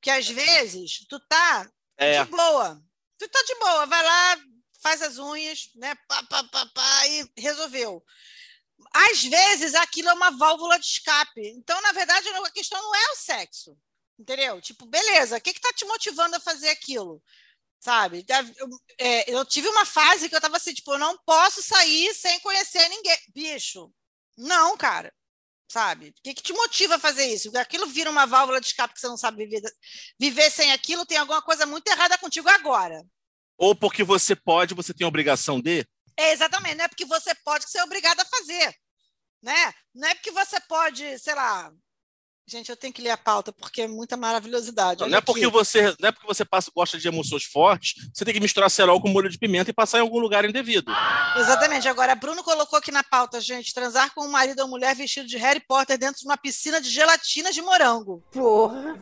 Que 0.00 0.10
às 0.10 0.28
vezes 0.28 1.04
tu 1.08 1.20
tá 1.28 1.68
É, 1.96 2.24
de 2.24 2.30
boa. 2.30 2.80
Tu 3.18 3.28
tá 3.28 3.42
de 3.42 3.54
boa, 3.56 3.84
vai 3.84 4.02
lá, 4.02 4.38
faz 4.80 5.02
as 5.02 5.18
unhas, 5.18 5.70
né? 5.74 5.94
Pá, 6.08 6.22
pá, 6.22 6.44
pá, 6.44 6.66
pá, 6.66 7.06
e 7.08 7.28
resolveu. 7.36 8.02
Às 8.92 9.22
vezes 9.22 9.74
aquilo 9.74 10.08
é 10.08 10.12
uma 10.12 10.30
válvula 10.30 10.78
de 10.78 10.86
escape. 10.86 11.40
Então, 11.56 11.80
na 11.82 11.92
verdade, 11.92 12.28
a 12.28 12.50
questão 12.50 12.80
não 12.80 12.94
é 12.94 13.12
o 13.12 13.16
sexo. 13.16 13.76
Entendeu? 14.18 14.60
Tipo, 14.60 14.84
beleza, 14.86 15.36
o 15.36 15.40
que 15.40 15.50
está 15.50 15.72
te 15.72 15.84
motivando 15.84 16.36
a 16.36 16.40
fazer 16.40 16.68
aquilo? 16.70 17.22
Sabe? 17.80 18.26
Eu, 18.56 18.68
é, 18.98 19.30
eu 19.30 19.44
tive 19.44 19.68
uma 19.68 19.84
fase 19.84 20.28
que 20.28 20.34
eu 20.34 20.40
tava 20.40 20.56
assim, 20.56 20.74
tipo, 20.74 20.92
eu 20.92 20.98
não 20.98 21.16
posso 21.24 21.62
sair 21.62 22.12
sem 22.14 22.40
conhecer 22.40 22.88
ninguém. 22.88 23.16
Bicho, 23.32 23.92
não, 24.36 24.76
cara. 24.76 25.12
Sabe? 25.70 26.08
O 26.08 26.14
que, 26.24 26.34
que 26.34 26.42
te 26.42 26.52
motiva 26.52 26.96
a 26.96 26.98
fazer 26.98 27.26
isso? 27.26 27.56
Aquilo 27.58 27.86
vira 27.86 28.10
uma 28.10 28.26
válvula 28.26 28.60
de 28.60 28.66
escape 28.68 28.94
que 28.94 29.00
você 29.00 29.06
não 29.06 29.18
sabe 29.18 29.44
viver, 29.44 29.62
viver 30.18 30.50
sem 30.50 30.72
aquilo, 30.72 31.04
tem 31.06 31.18
alguma 31.18 31.42
coisa 31.42 31.66
muito 31.66 31.86
errada 31.88 32.16
contigo 32.18 32.48
agora. 32.48 33.04
ou 33.58 33.74
porque 33.74 34.04
você 34.04 34.36
pode, 34.36 34.74
você 34.74 34.94
tem 34.94 35.04
a 35.04 35.08
obrigação 35.08 35.60
de. 35.60 35.84
É, 36.18 36.32
exatamente, 36.32 36.74
não 36.74 36.84
é 36.84 36.88
porque 36.88 37.04
você 37.04 37.34
pode 37.44 37.64
que 37.64 37.70
você 37.70 37.78
é 37.78 37.84
obrigado 37.84 38.20
a 38.20 38.24
fazer. 38.24 38.74
Né? 39.40 39.72
Não 39.94 40.08
é 40.08 40.14
porque 40.14 40.32
você 40.32 40.58
pode, 40.60 41.16
sei 41.20 41.34
lá, 41.34 41.72
Gente, 42.50 42.70
eu 42.70 42.76
tenho 42.76 42.94
que 42.94 43.02
ler 43.02 43.10
a 43.10 43.16
pauta 43.16 43.52
porque 43.52 43.82
é 43.82 43.86
muita 43.86 44.16
maravilhosidade. 44.16 45.02
Não, 45.02 45.08
não 45.10 45.18
é 45.18 45.20
porque 45.20 45.46
você, 45.48 45.94
não 46.00 46.08
é 46.08 46.12
porque 46.12 46.26
você 46.26 46.46
passa, 46.46 46.72
gosta 46.74 46.96
de 46.96 47.06
emoções 47.06 47.44
fortes, 47.44 48.10
você 48.14 48.24
tem 48.24 48.32
que 48.32 48.40
misturar 48.40 48.70
cerol 48.70 49.02
com 49.02 49.08
molho 49.10 49.28
de 49.28 49.38
pimenta 49.38 49.68
e 49.68 49.74
passar 49.74 49.98
em 49.98 50.00
algum 50.00 50.18
lugar 50.18 50.46
indevido. 50.46 50.90
Exatamente. 51.36 51.86
Agora, 51.88 52.14
Bruno 52.14 52.42
colocou 52.42 52.78
aqui 52.78 52.90
na 52.90 53.04
pauta, 53.04 53.38
gente, 53.38 53.74
transar 53.74 54.14
com 54.14 54.24
um 54.24 54.30
marido 54.30 54.60
ou 54.60 54.68
mulher 54.68 54.96
vestido 54.96 55.28
de 55.28 55.36
Harry 55.36 55.60
Potter 55.60 55.98
dentro 55.98 56.20
de 56.20 56.24
uma 56.26 56.38
piscina 56.38 56.80
de 56.80 56.88
gelatina 56.88 57.52
de 57.52 57.60
morango. 57.60 58.24
Porra. 58.32 58.98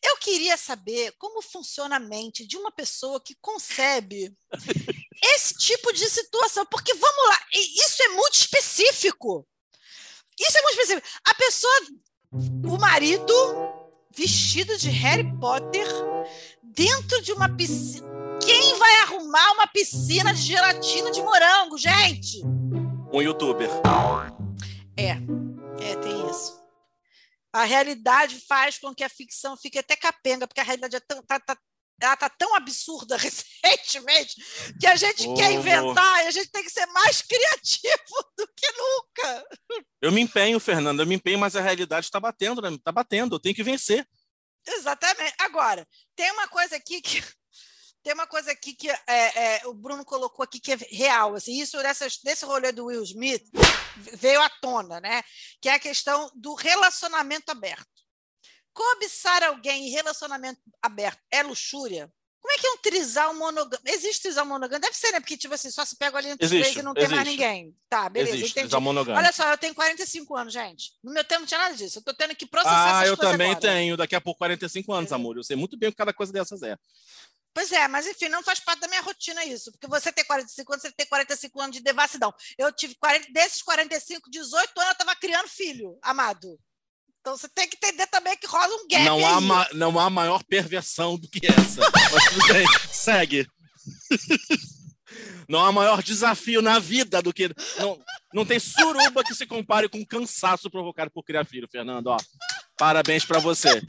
Eu 0.00 0.16
queria 0.18 0.56
saber 0.56 1.12
como 1.18 1.42
funciona 1.42 1.96
a 1.96 2.00
mente 2.00 2.46
de 2.46 2.56
uma 2.56 2.70
pessoa 2.70 3.20
que 3.20 3.34
concebe 3.40 4.32
esse 5.22 5.54
tipo 5.54 5.92
de 5.92 6.08
situação, 6.08 6.66
porque 6.66 6.92
vamos 6.94 7.28
lá, 7.28 7.40
isso 7.52 8.02
é 8.02 8.08
muito 8.08 8.34
específico. 8.34 9.46
Isso 10.38 10.58
é 10.58 10.62
muito 10.62 10.80
específico. 10.80 11.08
A 11.24 11.34
pessoa, 11.34 11.80
o 12.32 12.78
marido 12.78 13.34
vestido 14.16 14.76
de 14.76 14.90
Harry 14.90 15.24
Potter 15.38 15.86
dentro 16.62 17.22
de 17.22 17.32
uma 17.32 17.48
piscina. 17.48 18.06
Quem 18.44 18.76
vai 18.78 18.94
arrumar 19.02 19.52
uma 19.52 19.66
piscina 19.66 20.34
de 20.34 20.42
gelatina 20.42 21.10
de 21.10 21.22
morango, 21.22 21.78
gente? 21.78 22.42
Um 23.12 23.22
youtuber. 23.22 23.70
É, 24.96 25.10
é, 25.10 25.96
tem 25.96 26.30
isso. 26.30 26.62
A 27.52 27.64
realidade 27.64 28.40
faz 28.48 28.78
com 28.78 28.92
que 28.94 29.04
a 29.04 29.08
ficção 29.08 29.56
fique 29.56 29.78
até 29.78 29.94
capenga, 29.94 30.46
porque 30.46 30.60
a 30.60 30.64
realidade 30.64 30.96
é 30.96 31.00
tão, 31.00 31.22
tá, 31.22 31.38
tá- 31.38 31.56
ela 32.00 32.16
tá 32.16 32.28
tão 32.28 32.54
absurda 32.54 33.16
recentemente 33.18 34.34
que 34.78 34.86
a 34.86 34.96
gente 34.96 35.28
Oh. 35.28 35.34
quer 35.34 35.52
inventar 35.52 36.24
e 36.24 36.28
a 36.28 36.30
gente 36.30 36.50
tem 36.50 36.62
que 36.62 36.70
ser 36.70 36.86
mais 36.86 37.22
criativo 37.22 37.94
do 38.36 38.46
que 38.56 38.70
nunca. 38.72 39.46
Eu 40.00 40.12
me 40.12 40.20
empenho, 40.20 40.58
Fernando, 40.60 41.00
eu 41.00 41.06
me 41.06 41.14
empenho, 41.14 41.38
mas 41.38 41.56
a 41.56 41.60
realidade 41.60 42.06
está 42.06 42.20
batendo, 42.20 42.60
né? 42.60 42.70
Está 42.70 42.92
batendo, 42.92 43.36
eu 43.36 43.40
tenho 43.40 43.54
que 43.54 43.62
vencer. 43.62 44.06
Exatamente. 44.66 45.34
Agora, 45.38 45.86
tem 46.16 46.30
uma 46.32 46.48
coisa 46.48 46.76
aqui 46.76 47.00
que 47.00 47.22
tem 48.02 48.12
uma 48.12 48.26
coisa 48.26 48.52
aqui 48.52 48.74
que 48.74 48.90
é, 48.90 48.98
é, 49.08 49.66
o 49.66 49.74
Bruno 49.74 50.04
colocou 50.04 50.42
aqui 50.42 50.60
que 50.60 50.72
é 50.72 50.76
real. 50.90 51.34
Assim, 51.34 51.60
isso 51.60 51.78
nesse 52.24 52.44
rolê 52.44 52.70
do 52.72 52.86
Will 52.86 53.02
Smith 53.02 53.44
veio 53.96 54.42
à 54.42 54.50
tona, 54.60 55.00
né? 55.00 55.22
Que 55.60 55.68
é 55.68 55.74
a 55.74 55.78
questão 55.78 56.30
do 56.34 56.54
relacionamento 56.54 57.50
aberto. 57.50 58.03
Cobiçar 58.74 59.42
alguém 59.44 59.86
em 59.86 59.90
relacionamento 59.90 60.60
aberto 60.82 61.20
é 61.30 61.42
luxúria? 61.42 62.12
Como 62.40 62.52
é 62.52 62.58
que 62.58 62.66
é 62.66 62.70
um 62.72 62.76
trisal 62.76 63.32
monogâmico? 63.32 63.88
Existe 63.88 64.22
trisal 64.24 64.44
monogâmico? 64.44 64.82
Deve 64.82 64.94
ser, 64.94 65.12
né? 65.12 65.20
Porque, 65.20 65.34
tipo 65.34 65.54
assim, 65.54 65.70
só 65.70 65.82
se 65.82 65.96
pega 65.96 66.18
ali 66.18 66.28
entre 66.28 66.44
Existe, 66.44 66.62
três 66.64 66.76
e 66.76 66.82
não 66.82 66.92
tem 66.92 67.08
mais 67.08 67.22
existe. 67.22 67.30
ninguém. 67.30 67.74
Tá, 67.88 68.06
beleza, 68.10 68.36
Existe, 68.36 68.50
entendi. 68.50 68.66
trisal 68.66 68.82
monogâmico. 68.82 69.18
Olha 69.18 69.32
só, 69.32 69.50
eu 69.50 69.56
tenho 69.56 69.74
45 69.74 70.36
anos, 70.36 70.52
gente. 70.52 70.92
No 71.02 71.10
meu 71.10 71.24
tempo 71.24 71.40
não 71.40 71.46
tinha 71.46 71.58
nada 71.60 71.74
disso. 71.74 72.00
Eu 72.00 72.02
tô 72.02 72.12
tendo 72.12 72.36
que 72.36 72.44
processar 72.44 72.98
Ah, 72.98 73.06
eu 73.06 73.16
também 73.16 73.52
agora. 73.52 73.60
tenho, 73.60 73.96
daqui 73.96 74.14
a 74.14 74.20
pouco 74.20 74.36
45 74.38 74.92
anos, 74.92 75.10
amor. 75.10 75.38
Eu 75.38 75.42
sei 75.42 75.56
muito 75.56 75.74
bem 75.78 75.88
o 75.88 75.92
que 75.92 75.96
cada 75.96 76.12
coisa 76.12 76.30
dessas 76.34 76.62
é. 76.62 76.76
Pois 77.54 77.70
é, 77.72 77.86
mas 77.88 78.06
enfim, 78.06 78.28
não 78.28 78.42
faz 78.42 78.58
parte 78.60 78.80
da 78.80 78.88
minha 78.88 79.00
rotina 79.00 79.42
isso, 79.44 79.70
porque 79.70 79.86
você 79.86 80.12
ter 80.12 80.24
45 80.24 80.72
anos, 80.72 80.82
você 80.82 80.90
tem 80.92 81.06
45 81.06 81.60
anos 81.62 81.76
de 81.76 81.82
devassidão. 81.82 82.34
Eu 82.58 82.70
tive 82.72 82.96
40, 82.96 83.32
desses 83.32 83.62
45, 83.62 84.28
18 84.28 84.68
anos 84.80 84.88
eu 84.88 84.92
estava 84.92 85.14
criando 85.16 85.48
filho, 85.48 85.96
amado. 86.02 86.58
Então 87.24 87.38
você 87.38 87.48
tem 87.48 87.66
que 87.66 87.78
entender 87.78 88.06
também 88.08 88.36
que 88.36 88.46
rola 88.46 88.68
um 88.68 88.86
gap. 88.86 89.02
Não 89.02 89.26
há, 89.26 89.40
ma- 89.40 89.68
não 89.72 89.98
há 89.98 90.10
maior 90.10 90.44
perversão 90.44 91.16
do 91.16 91.26
que 91.26 91.46
essa. 91.46 91.80
Mas 92.12 92.24
tudo 92.28 92.46
bem, 92.52 92.66
segue. 92.92 93.46
Não 95.48 95.64
há 95.64 95.72
maior 95.72 96.02
desafio 96.02 96.60
na 96.60 96.78
vida 96.78 97.22
do 97.22 97.32
que. 97.32 97.48
Não, 97.78 97.98
não 98.34 98.44
tem 98.44 98.58
suruba 98.60 99.24
que 99.24 99.34
se 99.34 99.46
compare 99.46 99.88
com 99.88 99.98
o 100.02 100.06
cansaço 100.06 100.70
provocado 100.70 101.10
por 101.10 101.24
criar 101.24 101.46
filho, 101.46 101.66
Fernando. 101.72 102.08
Ó, 102.08 102.18
parabéns 102.76 103.24
pra 103.24 103.38
você. 103.38 103.80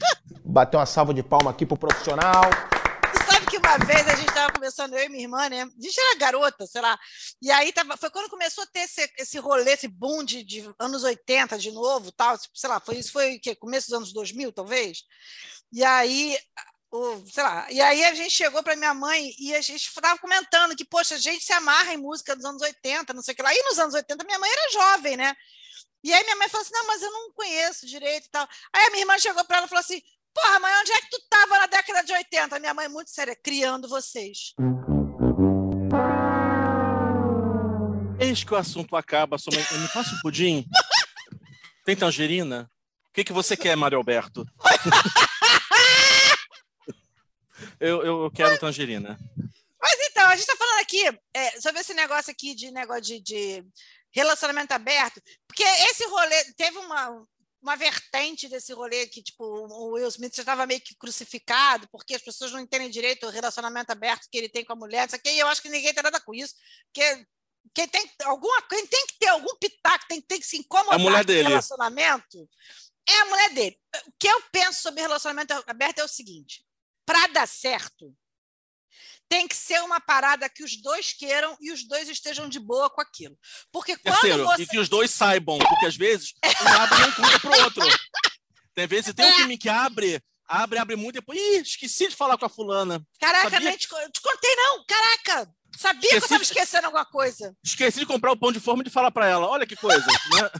Bater 0.42 0.78
uma 0.78 0.86
salva 0.86 1.12
de 1.12 1.22
palma 1.22 1.50
aqui 1.50 1.66
pro 1.66 1.76
profissional. 1.76 2.42
Uma 3.66 3.84
vez 3.84 4.06
a 4.06 4.14
gente 4.14 4.28
estava 4.28 4.52
conversando, 4.52 4.96
eu 4.96 5.06
e 5.06 5.08
minha 5.08 5.24
irmã, 5.24 5.48
né? 5.48 5.62
A 5.62 5.82
gente 5.82 6.00
era 6.00 6.18
garota, 6.18 6.64
sei 6.68 6.80
lá. 6.80 6.96
E 7.42 7.50
aí 7.50 7.72
tava, 7.72 7.96
foi 7.96 8.08
quando 8.10 8.30
começou 8.30 8.62
a 8.62 8.66
ter 8.68 8.80
esse, 8.80 9.12
esse 9.18 9.38
rolê, 9.40 9.72
esse 9.72 9.88
boom 9.88 10.22
de, 10.22 10.44
de 10.44 10.72
anos 10.78 11.02
80 11.02 11.58
de 11.58 11.72
novo, 11.72 12.12
tal. 12.12 12.38
Sei 12.54 12.70
lá, 12.70 12.78
foi 12.78 12.98
isso 12.98 13.10
foi 13.10 13.40
o? 13.44 13.56
Começo 13.56 13.88
dos 13.88 13.96
anos 13.96 14.12
2000, 14.12 14.52
talvez. 14.52 15.02
E 15.72 15.82
aí, 15.82 16.38
sei 17.26 17.42
lá, 17.42 17.66
e 17.68 17.80
aí 17.80 18.04
a 18.04 18.14
gente 18.14 18.30
chegou 18.30 18.62
para 18.62 18.76
minha 18.76 18.94
mãe 18.94 19.34
e 19.36 19.52
a 19.52 19.60
gente 19.60 19.88
estava 19.88 20.16
comentando 20.20 20.76
que, 20.76 20.84
poxa, 20.84 21.16
a 21.16 21.18
gente 21.18 21.44
se 21.44 21.52
amarra 21.52 21.92
em 21.92 21.96
música 21.96 22.36
dos 22.36 22.44
anos 22.44 22.62
80, 22.62 23.12
não 23.14 23.22
sei 23.22 23.34
o 23.34 23.36
que 23.36 23.42
lá. 23.42 23.52
E 23.52 23.62
nos 23.64 23.80
anos 23.80 23.94
80 23.96 24.24
minha 24.24 24.38
mãe 24.38 24.48
era 24.48 24.72
jovem, 24.72 25.16
né? 25.16 25.34
E 26.04 26.14
aí 26.14 26.22
minha 26.22 26.36
mãe 26.36 26.48
falou 26.48 26.62
assim: 26.62 26.72
não, 26.72 26.86
mas 26.86 27.02
eu 27.02 27.10
não 27.10 27.32
conheço 27.32 27.84
direito 27.84 28.26
e 28.26 28.30
tal. 28.30 28.48
Aí 28.72 28.86
a 28.86 28.90
minha 28.90 29.02
irmã 29.02 29.18
chegou 29.18 29.44
para 29.44 29.56
ela 29.56 29.66
e 29.66 29.68
falou 29.68 29.80
assim: 29.80 30.00
porra, 30.36 30.60
mãe, 30.60 30.72
onde 30.80 30.92
é 30.92 31.00
que 31.00 31.08
tu 31.08 31.16
estava 31.16 31.58
na 31.58 31.66
década 31.66 32.04
de 32.04 32.12
80? 32.12 32.58
Minha 32.60 32.74
mãe, 32.74 32.88
muito 32.88 33.10
séria, 33.10 33.34
criando 33.34 33.88
vocês. 33.88 34.52
Eis 38.20 38.44
que 38.44 38.52
o 38.52 38.56
assunto 38.56 38.94
acaba. 38.96 39.38
Sua 39.38 39.54
mãe, 39.54 39.64
me 39.80 39.88
passa 39.88 40.14
um 40.14 40.20
pudim? 40.20 40.66
Tem 41.84 41.96
tangerina? 41.96 42.70
O 43.08 43.12
que, 43.14 43.24
que 43.24 43.32
você 43.32 43.56
quer, 43.56 43.74
Mário 43.76 43.96
Alberto? 43.96 44.44
eu, 47.80 48.02
eu, 48.04 48.24
eu 48.24 48.30
quero 48.30 48.58
tangerina. 48.58 49.18
Mas 49.80 49.96
então, 50.10 50.26
a 50.26 50.36
gente 50.36 50.40
está 50.40 50.56
falando 50.56 50.80
aqui 50.80 51.02
é, 51.32 51.60
sobre 51.60 51.80
esse 51.80 51.94
negócio 51.94 52.30
aqui 52.30 52.54
de 52.54 52.70
negócio 52.70 53.02
de, 53.02 53.20
de 53.20 53.64
relacionamento 54.12 54.72
aberto, 54.72 55.22
porque 55.46 55.62
esse 55.62 56.04
rolê 56.06 56.44
teve 56.56 56.76
uma, 56.78 57.22
uma 57.66 57.76
vertente 57.76 58.48
desse 58.48 58.72
rolê 58.72 59.08
que, 59.08 59.20
tipo, 59.20 59.44
o 59.44 59.94
Will 59.94 60.06
Smith 60.08 60.36
já 60.36 60.42
estava 60.42 60.66
meio 60.66 60.80
que 60.80 60.94
crucificado, 60.94 61.88
porque 61.90 62.14
as 62.14 62.22
pessoas 62.22 62.52
não 62.52 62.60
entendem 62.60 62.88
direito 62.88 63.26
o 63.26 63.30
relacionamento 63.30 63.90
aberto 63.90 64.28
que 64.30 64.38
ele 64.38 64.48
tem 64.48 64.64
com 64.64 64.72
a 64.72 64.76
mulher, 64.76 65.06
isso 65.06 65.16
aqui, 65.16 65.30
e 65.30 65.38
eu 65.40 65.48
acho 65.48 65.60
que 65.60 65.68
ninguém 65.68 65.92
tem 65.92 66.02
nada 66.02 66.20
com 66.20 66.32
isso, 66.32 66.54
porque 66.92 67.26
quem 67.74 67.88
tem, 67.88 68.08
alguma, 68.22 68.62
quem 68.62 68.86
tem 68.86 69.06
que 69.06 69.18
ter 69.18 69.28
algum 69.28 69.52
pitaco, 69.56 70.06
tem, 70.08 70.20
tem 70.20 70.38
que 70.38 70.46
se 70.46 70.58
incomodar 70.58 70.94
a 70.94 71.02
mulher 71.02 71.18
com 71.18 71.26
dele. 71.26 71.48
relacionamento, 71.48 72.48
é 73.08 73.18
a 73.18 73.24
mulher 73.26 73.50
dele. 73.50 73.80
O 74.06 74.12
que 74.18 74.28
eu 74.28 74.42
penso 74.52 74.82
sobre 74.82 75.02
relacionamento 75.02 75.52
aberto 75.66 75.98
é 75.98 76.04
o 76.04 76.08
seguinte, 76.08 76.64
para 77.04 77.26
dar 77.28 77.48
certo, 77.48 78.16
tem 79.28 79.48
que 79.48 79.56
ser 79.56 79.80
uma 79.82 80.00
parada 80.00 80.48
que 80.48 80.62
os 80.62 80.80
dois 80.80 81.12
queiram 81.12 81.56
e 81.60 81.72
os 81.72 81.86
dois 81.86 82.08
estejam 82.08 82.48
de 82.48 82.58
boa 82.60 82.88
com 82.88 83.00
aquilo. 83.00 83.36
Porque 83.72 83.96
quando 83.96 84.14
Terceiro, 84.20 84.44
você. 84.44 84.62
e 84.62 84.66
que 84.66 84.78
os 84.78 84.88
dois 84.88 85.10
saibam, 85.10 85.58
porque 85.58 85.86
às 85.86 85.96
vezes 85.96 86.32
um 86.44 86.68
abre 86.68 86.98
e 86.98 87.00
não 87.02 87.12
conta 87.12 87.40
pro 87.40 87.62
outro. 87.62 87.82
Tem 88.74 88.86
vezes 88.86 89.14
tem 89.14 89.26
um 89.26 89.36
time 89.36 89.58
que 89.58 89.68
abre, 89.68 90.20
abre, 90.46 90.78
abre 90.78 90.96
muito, 90.96 91.14
depois, 91.14 91.38
ih, 91.38 91.56
esqueci 91.62 92.08
de 92.08 92.14
falar 92.16 92.36
com 92.38 92.44
a 92.46 92.48
fulana. 92.48 93.02
Caraca, 93.18 93.50
sabia? 93.50 93.68
nem 93.70 93.78
te, 93.78 93.86
te 93.88 94.20
contei, 94.20 94.54
não! 94.56 94.84
Caraca! 94.86 95.50
Sabia 95.78 96.08
que 96.08 96.14
eu 96.14 96.18
Esqueci 96.18 96.24
estava 96.24 96.44
de- 96.44 96.50
esquecendo 96.52 96.86
alguma 96.86 97.04
coisa. 97.04 97.54
Esqueci 97.62 97.98
de 97.98 98.06
comprar 98.06 98.32
o 98.32 98.36
pão 98.36 98.50
de 98.52 98.60
forma 98.60 98.82
e 98.82 98.84
de 98.84 98.90
falar 98.90 99.10
pra 99.10 99.26
ela. 99.26 99.46
Olha 99.46 99.66
que 99.66 99.76
coisa. 99.76 100.06
né? 100.06 100.50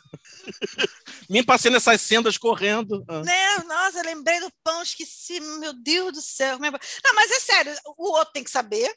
Me 1.28 1.44
passei 1.44 1.70
nessas 1.70 2.00
sendas 2.00 2.38
correndo. 2.38 3.04
Ah. 3.08 3.22
Né? 3.22 3.58
Nossa, 3.64 4.02
lembrei 4.02 4.40
do 4.40 4.52
pão, 4.62 4.82
esqueci. 4.82 5.40
Meu 5.40 5.72
Deus 5.72 6.12
do 6.12 6.20
céu. 6.22 6.56
é 6.56 6.70
Não, 7.04 7.14
mas 7.14 7.30
é 7.30 7.40
sério, 7.40 7.74
o 7.96 8.10
outro 8.12 8.32
tem 8.32 8.44
que 8.44 8.50
saber. 8.50 8.94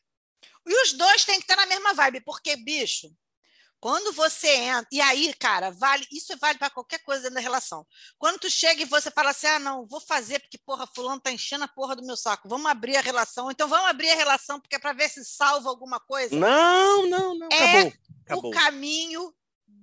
E 0.67 0.83
os 0.83 0.93
dois 0.93 1.25
têm 1.25 1.37
que 1.37 1.43
estar 1.43 1.55
na 1.55 1.65
mesma 1.65 1.93
vibe, 1.93 2.21
porque, 2.21 2.55
bicho, 2.55 3.09
quando 3.79 4.11
você 4.11 4.49
entra. 4.55 4.87
E 4.91 4.99
aí, 4.99 5.33
cara, 5.39 5.71
vale. 5.71 6.05
Isso 6.11 6.37
vale 6.37 6.57
para 6.57 6.69
qualquer 6.69 6.99
coisa 6.99 7.23
dentro 7.23 7.35
da 7.35 7.41
relação. 7.41 7.85
Quando 8.17 8.39
tu 8.39 8.49
chega 8.49 8.81
e 8.81 8.85
você 8.85 9.09
fala 9.09 9.29
assim: 9.29 9.47
ah, 9.47 9.59
não, 9.59 9.87
vou 9.87 10.01
fazer, 10.01 10.39
porque, 10.39 10.57
porra, 10.57 10.87
fulano 10.93 11.21
tá 11.21 11.31
enchendo 11.31 11.63
a 11.63 11.67
porra 11.67 11.95
do 11.95 12.05
meu 12.05 12.17
saco. 12.17 12.49
Vamos 12.49 12.69
abrir 12.69 12.97
a 12.97 13.01
relação. 13.01 13.49
Então 13.49 13.67
vamos 13.67 13.89
abrir 13.89 14.09
a 14.11 14.15
relação, 14.15 14.59
porque 14.59 14.75
é 14.75 14.79
para 14.79 14.93
ver 14.93 15.09
se 15.09 15.23
salva 15.23 15.69
alguma 15.69 15.99
coisa. 15.99 16.35
Não, 16.35 17.07
não, 17.07 17.37
não. 17.37 17.47
É 17.51 17.55
Acabou. 17.55 17.93
Acabou. 18.25 18.51
O 18.51 18.53
caminho 18.53 19.33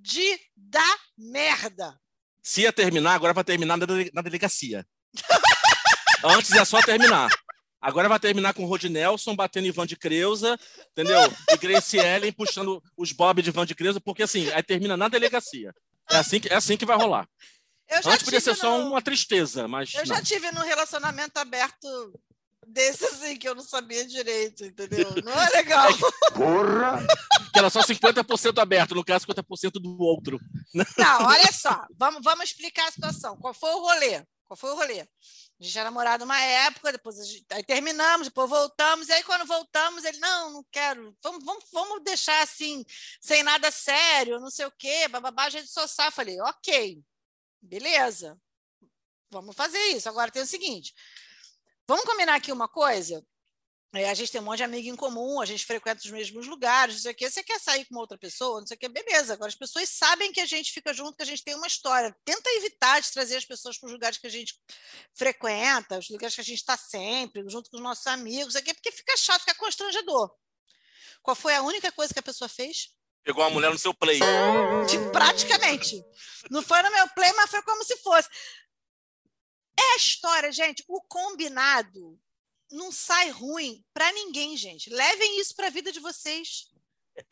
de 0.01 0.39
dar 0.55 0.97
merda. 1.17 1.97
Se 2.41 2.61
ia 2.61 2.71
terminar, 2.73 3.13
agora 3.13 3.33
vai 3.33 3.43
terminar 3.43 3.77
na, 3.77 3.85
dele- 3.85 4.11
na 4.13 4.21
delegacia. 4.21 4.85
Antes 6.23 6.51
é 6.51 6.63
só 6.65 6.81
terminar. 6.81 7.29
Agora 7.79 8.09
vai 8.09 8.19
terminar 8.19 8.53
com 8.53 8.63
o 8.63 8.67
Rod 8.67 8.83
Nelson 8.85 9.35
batendo 9.35 9.67
Ivan 9.67 9.85
de 9.85 9.95
Creuza, 9.95 10.57
entendeu? 10.91 11.19
E 11.51 11.57
Grace 11.57 11.97
Ellen 11.97 12.31
puxando 12.33 12.81
os 12.97 13.11
Bob 13.11 13.41
de 13.41 13.49
Ivan 13.49 13.65
de 13.65 13.75
Creuza, 13.75 14.01
porque 14.01 14.23
assim, 14.23 14.49
aí 14.51 14.63
termina 14.63 14.97
na 14.97 15.07
delegacia. 15.07 15.73
É 16.09 16.17
assim 16.17 16.39
que, 16.39 16.47
é 16.51 16.55
assim 16.55 16.75
que 16.75 16.85
vai 16.85 16.97
rolar. 16.97 17.27
Eu 17.89 17.97
Antes 18.11 18.23
podia 18.23 18.41
ser 18.41 18.55
só 18.55 18.77
no- 18.79 18.89
uma 18.89 19.01
tristeza, 19.01 19.67
mas. 19.67 19.93
Eu 19.93 19.99
não. 19.99 20.05
já 20.15 20.21
tive 20.21 20.51
num 20.51 20.61
relacionamento 20.61 21.37
aberto 21.39 21.87
desse 22.67 23.05
assim, 23.05 23.37
que 23.37 23.47
eu 23.47 23.55
não 23.55 23.63
sabia 23.63 24.05
direito, 24.05 24.65
entendeu? 24.65 25.09
Não 25.23 25.33
é 25.33 25.49
legal. 25.49 25.87
Que 27.53 27.59
era 27.59 27.69
só 27.69 27.81
50% 27.81 28.59
aberto, 28.59 28.93
no 28.93 29.03
caso, 29.03 29.25
50% 29.25 29.71
do 29.73 29.99
outro. 29.99 30.39
Não, 30.73 31.25
olha 31.25 31.51
só, 31.51 31.85
vamos, 31.95 32.21
vamos 32.23 32.45
explicar 32.45 32.87
a 32.87 32.91
situação. 32.91 33.37
Qual 33.37 33.53
foi 33.53 33.71
o 33.71 33.79
rolê? 33.79 34.23
Qual 34.45 34.57
foi 34.57 34.71
o 34.71 34.75
rolê? 34.75 35.01
A 35.01 35.63
gente 35.63 35.77
era 35.77 35.89
namorado 35.89 36.23
uma 36.23 36.39
época, 36.39 36.91
depois 36.91 37.19
a 37.19 37.23
gente, 37.23 37.45
aí 37.51 37.63
terminamos, 37.63 38.27
depois 38.27 38.49
voltamos, 38.49 39.09
e 39.09 39.13
aí 39.13 39.23
quando 39.23 39.45
voltamos, 39.45 40.03
ele, 40.05 40.19
não, 40.19 40.53
não 40.53 40.65
quero, 40.71 41.15
vamos, 41.23 41.43
vamos, 41.43 41.65
vamos 41.73 42.03
deixar 42.03 42.43
assim, 42.43 42.85
sem 43.19 43.41
nada 43.41 43.71
sério, 43.71 44.39
não 44.39 44.51
sei 44.51 44.67
o 44.67 44.71
quê, 44.77 45.07
bababá, 45.07 45.45
a 45.45 45.49
gente 45.49 45.67
só 45.67 45.87
sai. 45.87 46.07
Eu 46.07 46.11
falei, 46.11 46.39
ok, 46.41 47.01
beleza. 47.61 48.37
Vamos 49.29 49.55
fazer 49.55 49.81
isso. 49.87 50.07
Agora 50.07 50.31
tem 50.31 50.41
o 50.41 50.47
seguinte: 50.47 50.93
vamos 51.87 52.05
combinar 52.05 52.35
aqui 52.35 52.51
uma 52.51 52.67
coisa? 52.67 53.23
É, 53.93 54.09
a 54.09 54.13
gente 54.13 54.31
tem 54.31 54.41
um 54.41 54.43
monte 54.43 54.57
de 54.57 54.63
amigo 54.63 54.89
em 54.89 54.95
comum, 54.97 55.39
a 55.39 55.45
gente 55.45 55.65
frequenta 55.65 56.01
os 56.03 56.11
mesmos 56.11 56.45
lugares, 56.45 56.95
não 56.95 57.01
sei 57.01 57.13
o 57.13 57.15
quê. 57.15 57.29
Você 57.29 57.41
quer 57.41 57.57
sair 57.59 57.85
com 57.85 57.95
uma 57.95 58.01
outra 58.01 58.17
pessoa, 58.17 58.59
não 58.59 58.67
sei 58.67 58.75
o 58.75 58.79
quê, 58.79 58.89
beleza. 58.89 59.33
Agora, 59.33 59.47
as 59.47 59.55
pessoas 59.55 59.89
sabem 59.89 60.31
que 60.33 60.41
a 60.41 60.45
gente 60.45 60.73
fica 60.73 60.93
junto, 60.93 61.15
que 61.15 61.23
a 61.23 61.25
gente 61.25 61.41
tem 61.43 61.55
uma 61.55 61.65
história. 61.67 62.15
Tenta 62.25 62.49
evitar 62.51 62.99
de 63.01 63.11
trazer 63.11 63.37
as 63.37 63.45
pessoas 63.45 63.77
para 63.79 63.87
os 63.87 63.93
lugares 63.93 64.17
que 64.17 64.27
a 64.27 64.29
gente 64.29 64.59
frequenta, 65.15 65.97
os 65.97 66.09
lugares 66.09 66.35
que 66.35 66.41
a 66.41 66.43
gente 66.43 66.59
está 66.59 66.75
sempre, 66.77 67.43
junto 67.47 67.69
com 67.69 67.77
os 67.77 67.83
nossos 67.83 68.05
amigos, 68.07 68.55
aqui, 68.57 68.73
porque 68.73 68.91
fica 68.91 69.15
chato, 69.15 69.39
fica 69.39 69.55
constrangedor. 69.55 70.31
Qual 71.23 71.35
foi 71.35 71.55
a 71.55 71.61
única 71.61 71.91
coisa 71.91 72.13
que 72.13 72.19
a 72.19 72.23
pessoa 72.23 72.49
fez? 72.49 72.89
Pegou 73.23 73.43
a 73.43 73.49
mulher 73.49 73.71
no 73.71 73.79
seu 73.79 73.93
play. 73.93 74.19
De- 74.19 75.11
praticamente. 75.11 76.01
Não 76.51 76.61
foi 76.61 76.81
no 76.83 76.91
meu 76.91 77.07
play, 77.09 77.31
mas 77.33 77.49
foi 77.49 77.61
como 77.63 77.83
se 77.83 77.97
fosse. 77.97 78.29
É 79.79 79.93
a 79.93 79.97
história, 79.97 80.51
gente. 80.51 80.83
O 80.87 81.01
combinado 81.01 82.19
não 82.71 82.91
sai 82.91 83.29
ruim 83.29 83.83
para 83.93 84.11
ninguém, 84.11 84.57
gente. 84.57 84.89
Levem 84.89 85.39
isso 85.39 85.55
para 85.55 85.67
a 85.67 85.71
vida 85.71 85.91
de 85.91 85.99
vocês. 85.99 86.67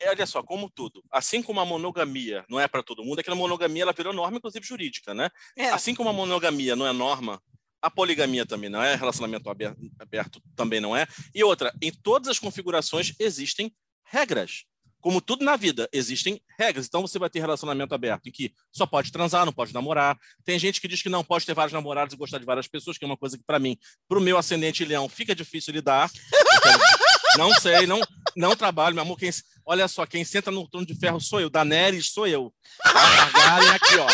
É, 0.00 0.10
olha 0.10 0.26
só, 0.26 0.42
como 0.42 0.68
tudo. 0.68 1.02
Assim 1.10 1.42
como 1.42 1.60
a 1.60 1.64
monogamia 1.64 2.44
não 2.48 2.58
é 2.58 2.66
para 2.66 2.82
todo 2.82 3.04
mundo, 3.04 3.20
é 3.20 3.22
que 3.22 3.30
a 3.30 3.34
monogamia 3.34 3.82
ela 3.82 3.92
virou 3.92 4.12
norma, 4.12 4.38
inclusive 4.38 4.66
jurídica, 4.66 5.14
né? 5.14 5.30
É. 5.56 5.68
Assim 5.70 5.94
como 5.94 6.08
a 6.08 6.12
monogamia 6.12 6.74
não 6.74 6.86
é 6.86 6.92
norma, 6.92 7.40
a 7.80 7.90
poligamia 7.90 8.44
também 8.44 8.68
não 8.68 8.82
é, 8.82 8.96
relacionamento 8.96 9.48
aberto, 9.48 9.78
aberto 9.98 10.42
também 10.56 10.80
não 10.80 10.96
é. 10.96 11.06
E 11.34 11.44
outra, 11.44 11.72
em 11.80 11.92
todas 11.92 12.28
as 12.28 12.38
configurações 12.38 13.14
existem 13.18 13.74
regras. 14.04 14.64
Como 15.06 15.20
tudo 15.20 15.44
na 15.44 15.54
vida, 15.54 15.88
existem 15.92 16.42
regras. 16.58 16.86
Então 16.86 17.00
você 17.00 17.16
vai 17.16 17.30
ter 17.30 17.38
relacionamento 17.38 17.94
aberto 17.94 18.26
em 18.28 18.32
que 18.32 18.52
só 18.72 18.84
pode 18.84 19.12
transar, 19.12 19.46
não 19.46 19.52
pode 19.52 19.72
namorar. 19.72 20.18
Tem 20.44 20.58
gente 20.58 20.80
que 20.80 20.88
diz 20.88 21.00
que 21.00 21.08
não 21.08 21.22
pode 21.22 21.46
ter 21.46 21.54
vários 21.54 21.72
namorados 21.72 22.12
e 22.12 22.16
gostar 22.16 22.38
de 22.38 22.44
várias 22.44 22.66
pessoas, 22.66 22.98
que 22.98 23.04
é 23.04 23.06
uma 23.06 23.16
coisa 23.16 23.38
que, 23.38 23.44
para 23.44 23.60
mim, 23.60 23.78
para 24.08 24.18
o 24.18 24.20
meu 24.20 24.36
ascendente 24.36 24.84
leão, 24.84 25.08
fica 25.08 25.32
difícil 25.32 25.72
lidar. 25.72 26.10
Não 27.38 27.54
sei, 27.54 27.86
não, 27.86 28.00
não 28.34 28.56
trabalho, 28.56 28.94
meu 28.94 29.02
amor. 29.02 29.18
Quem, 29.18 29.30
olha 29.66 29.86
só, 29.86 30.06
quem 30.06 30.24
senta 30.24 30.50
no 30.50 30.66
trono 30.68 30.86
de 30.86 30.94
ferro 30.94 31.20
sou 31.20 31.38
eu, 31.38 31.50
Daenerys 31.50 32.10
sou 32.10 32.26
eu. 32.26 32.52
Targaryen 32.82 33.70
aqui, 33.70 33.96
ó. 33.98 34.06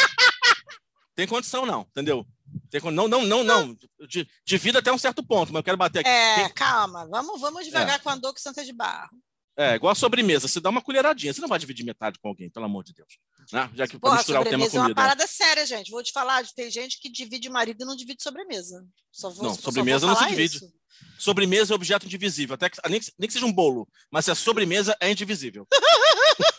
Tem 1.15 1.27
condição, 1.27 1.65
não, 1.65 1.83
entendeu? 1.83 2.27
Tem 2.69 2.81
não, 2.91 3.07
não, 3.07 3.25
não, 3.25 3.45
não. 3.45 3.77
De, 4.09 4.29
de 4.45 4.59
vida 4.59 4.81
até 4.81 4.93
um 4.93 4.99
certo 4.99 5.23
ponto, 5.23 5.53
mas 5.53 5.61
eu 5.61 5.65
quero 5.65 5.77
bater 5.77 6.01
aqui. 6.01 6.09
É, 6.09 6.35
Quem- 6.35 6.55
calma. 6.55 7.07
Vamos, 7.09 7.41
vamos 7.41 7.65
devagar 7.65 8.01
com 8.01 8.11
a 8.11 8.15
Andor 8.15 8.35
que 8.35 8.41
Santa 8.41 8.65
de 8.65 8.73
Barro. 8.73 9.17
É, 9.57 9.75
igual 9.75 9.93
a 9.93 9.95
sobremesa, 9.95 10.49
você 10.49 10.61
dá 10.61 10.71
uma 10.71 10.81
colheradinha, 10.81 11.33
você 11.33 11.41
não 11.41 11.49
vai 11.49 11.59
dividir 11.59 11.85
metade 11.85 12.19
com 12.19 12.29
alguém, 12.29 12.49
pelo 12.49 12.65
amor 12.65 12.83
de 12.85 12.95
Deus. 12.95 13.19
Né? 13.53 13.71
Já 13.75 13.87
que 13.87 13.99
para 13.99 14.09
Porra, 14.09 14.17
misturar 14.17 14.41
o 14.41 14.45
tema 14.45 14.65
sobremesa 14.65 14.77
é 14.77 14.81
uma 14.81 14.85
comida. 14.85 15.03
parada 15.03 15.27
séria, 15.27 15.67
gente. 15.67 15.91
Vou 15.91 16.03
te 16.03 16.11
falar, 16.11 16.43
tem 16.57 16.71
gente 16.71 16.99
que 16.99 17.11
divide 17.11 17.51
marido 17.51 17.83
e 17.83 17.85
não 17.87 17.95
divide 17.95 18.23
sobremesa. 18.23 18.83
Só 19.11 19.29
vou, 19.31 19.45
Não, 19.45 19.55
sobremesa 19.55 20.07
não 20.07 20.17
se 20.17 20.27
divide. 20.27 20.57
isso. 20.57 20.73
Sobremesa 21.19 21.73
é 21.73 21.77
objeto 21.77 22.07
indivisível, 22.07 22.55
até 22.55 22.71
que, 22.71 22.79
nem, 22.89 23.01
que, 23.01 23.13
nem 23.19 23.27
que 23.27 23.33
seja 23.33 23.47
um 23.47 23.53
bolo, 23.53 23.89
mas 24.11 24.25
se 24.25 24.31
a 24.31 24.35
sobremesa 24.35 24.97
é 25.01 25.11
indivisível. 25.11 25.67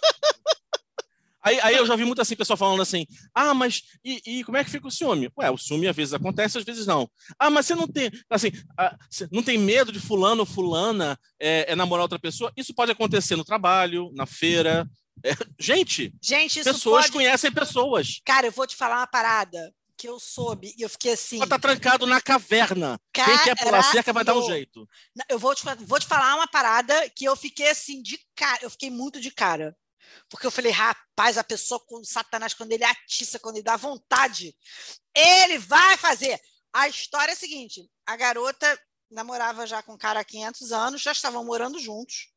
Aí, 1.43 1.59
aí 1.61 1.75
eu 1.75 1.85
já 1.85 1.95
vi 1.95 2.05
muito 2.05 2.21
assim, 2.21 2.35
pessoal 2.35 2.57
falando 2.57 2.81
assim: 2.81 3.05
ah, 3.33 3.53
mas 3.53 3.83
e, 4.03 4.21
e 4.25 4.43
como 4.43 4.57
é 4.57 4.63
que 4.63 4.69
fica 4.69 4.87
o 4.87 4.91
ciúme? 4.91 5.29
Ué, 5.37 5.51
o 5.51 5.57
ciúme 5.57 5.87
às 5.87 5.95
vezes 5.95 6.13
acontece, 6.13 6.57
às 6.57 6.63
vezes 6.63 6.87
não. 6.87 7.09
Ah, 7.37 7.49
mas 7.49 7.65
você 7.65 7.75
não 7.75 7.87
tem, 7.87 8.09
assim, 8.29 8.51
ah, 8.77 8.95
não 9.31 9.43
tem 9.43 9.57
medo 9.57 9.91
de 9.91 9.99
fulano 9.99 10.41
ou 10.41 10.45
fulana 10.45 11.19
é, 11.39 11.71
é 11.71 11.75
namorar 11.75 12.03
outra 12.03 12.19
pessoa? 12.19 12.51
Isso 12.55 12.73
pode 12.73 12.91
acontecer 12.91 13.35
no 13.35 13.43
trabalho, 13.43 14.11
na 14.13 14.25
feira. 14.25 14.87
É, 15.23 15.35
gente, 15.59 16.13
Gente, 16.21 16.63
pessoas 16.63 17.05
pode... 17.05 17.13
conhecem 17.13 17.51
pessoas. 17.51 18.21
Cara, 18.25 18.47
eu 18.47 18.51
vou 18.51 18.65
te 18.65 18.75
falar 18.75 18.97
uma 18.97 19.07
parada 19.07 19.73
que 19.95 20.07
eu 20.07 20.19
soube 20.19 20.73
e 20.77 20.81
eu 20.81 20.89
fiquei 20.89 21.13
assim. 21.13 21.37
Ela 21.37 21.47
tá 21.47 21.59
trancado 21.59 22.05
na 22.05 22.19
caverna. 22.19 22.99
Quem 23.13 23.37
quer 23.43 23.57
pular 23.57 23.83
cerca 23.83 24.11
vai 24.11 24.23
dar 24.23 24.35
um 24.35 24.45
jeito. 24.45 24.87
Eu 25.29 25.39
vou 25.39 25.53
te, 25.55 25.63
vou 25.85 25.99
te 25.99 26.05
falar 26.05 26.35
uma 26.35 26.47
parada 26.47 27.09
que 27.15 27.25
eu 27.25 27.35
fiquei 27.35 27.69
assim 27.69 28.01
de 28.01 28.19
cara, 28.35 28.59
eu 28.61 28.69
fiquei 28.69 28.89
muito 28.89 29.21
de 29.21 29.31
cara. 29.31 29.75
Porque 30.29 30.47
eu 30.47 30.51
falei, 30.51 30.71
rapaz, 30.71 31.37
a 31.37 31.43
pessoa 31.43 31.79
com 31.79 32.03
Satanás, 32.03 32.53
quando 32.53 32.71
ele 32.71 32.83
atiça, 32.83 33.39
quando 33.39 33.57
ele 33.57 33.63
dá 33.63 33.77
vontade, 33.77 34.55
ele 35.15 35.57
vai 35.57 35.97
fazer. 35.97 36.39
A 36.73 36.87
história 36.87 37.31
é 37.31 37.35
a 37.35 37.37
seguinte: 37.37 37.89
a 38.05 38.15
garota 38.15 38.79
namorava 39.11 39.67
já 39.67 39.83
com 39.83 39.93
um 39.93 39.97
cara 39.97 40.19
há 40.19 40.25
500 40.25 40.71
anos, 40.71 41.01
já 41.01 41.11
estavam 41.11 41.45
morando 41.45 41.79
juntos, 41.79 42.29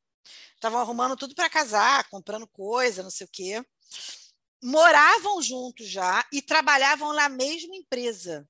estavam 0.55 0.81
arrumando 0.81 1.17
tudo 1.17 1.35
para 1.35 1.49
casar, 1.49 2.09
comprando 2.11 2.47
coisa, 2.47 3.03
não 3.03 3.11
sei 3.11 3.27
o 3.27 3.31
quê. 3.33 3.65
Moravam 4.63 5.41
juntos 5.43 5.89
já 5.89 6.27
e 6.33 6.43
trabalhavam 6.43 7.13
na 7.13 7.29
mesma 7.29 7.75
empresa. 7.77 8.49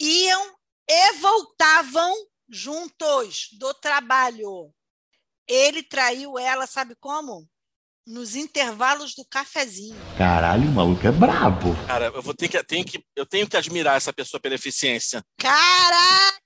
Iam 0.00 0.56
e 0.88 1.12
voltavam 1.14 2.14
juntos 2.48 3.48
do 3.52 3.72
trabalho. 3.74 4.72
Ele 5.46 5.82
traiu 5.82 6.38
ela, 6.38 6.66
sabe 6.66 6.94
como? 6.96 7.48
Nos 8.06 8.34
intervalos 8.36 9.14
do 9.14 9.24
cafezinho. 9.24 9.96
Caralho, 10.18 10.68
o 10.68 10.72
maluco 10.72 11.06
é 11.06 11.10
brabo. 11.10 11.74
Cara, 11.86 12.06
eu 12.06 12.20
vou 12.22 12.34
ter 12.34 12.48
que, 12.48 12.62
tenho 12.62 12.84
que, 12.84 13.02
eu 13.16 13.24
tenho 13.24 13.48
que 13.48 13.56
admirar 13.56 13.96
essa 13.96 14.12
pessoa 14.12 14.38
pela 14.38 14.54
eficiência. 14.54 15.24
Caraca! 15.38 16.44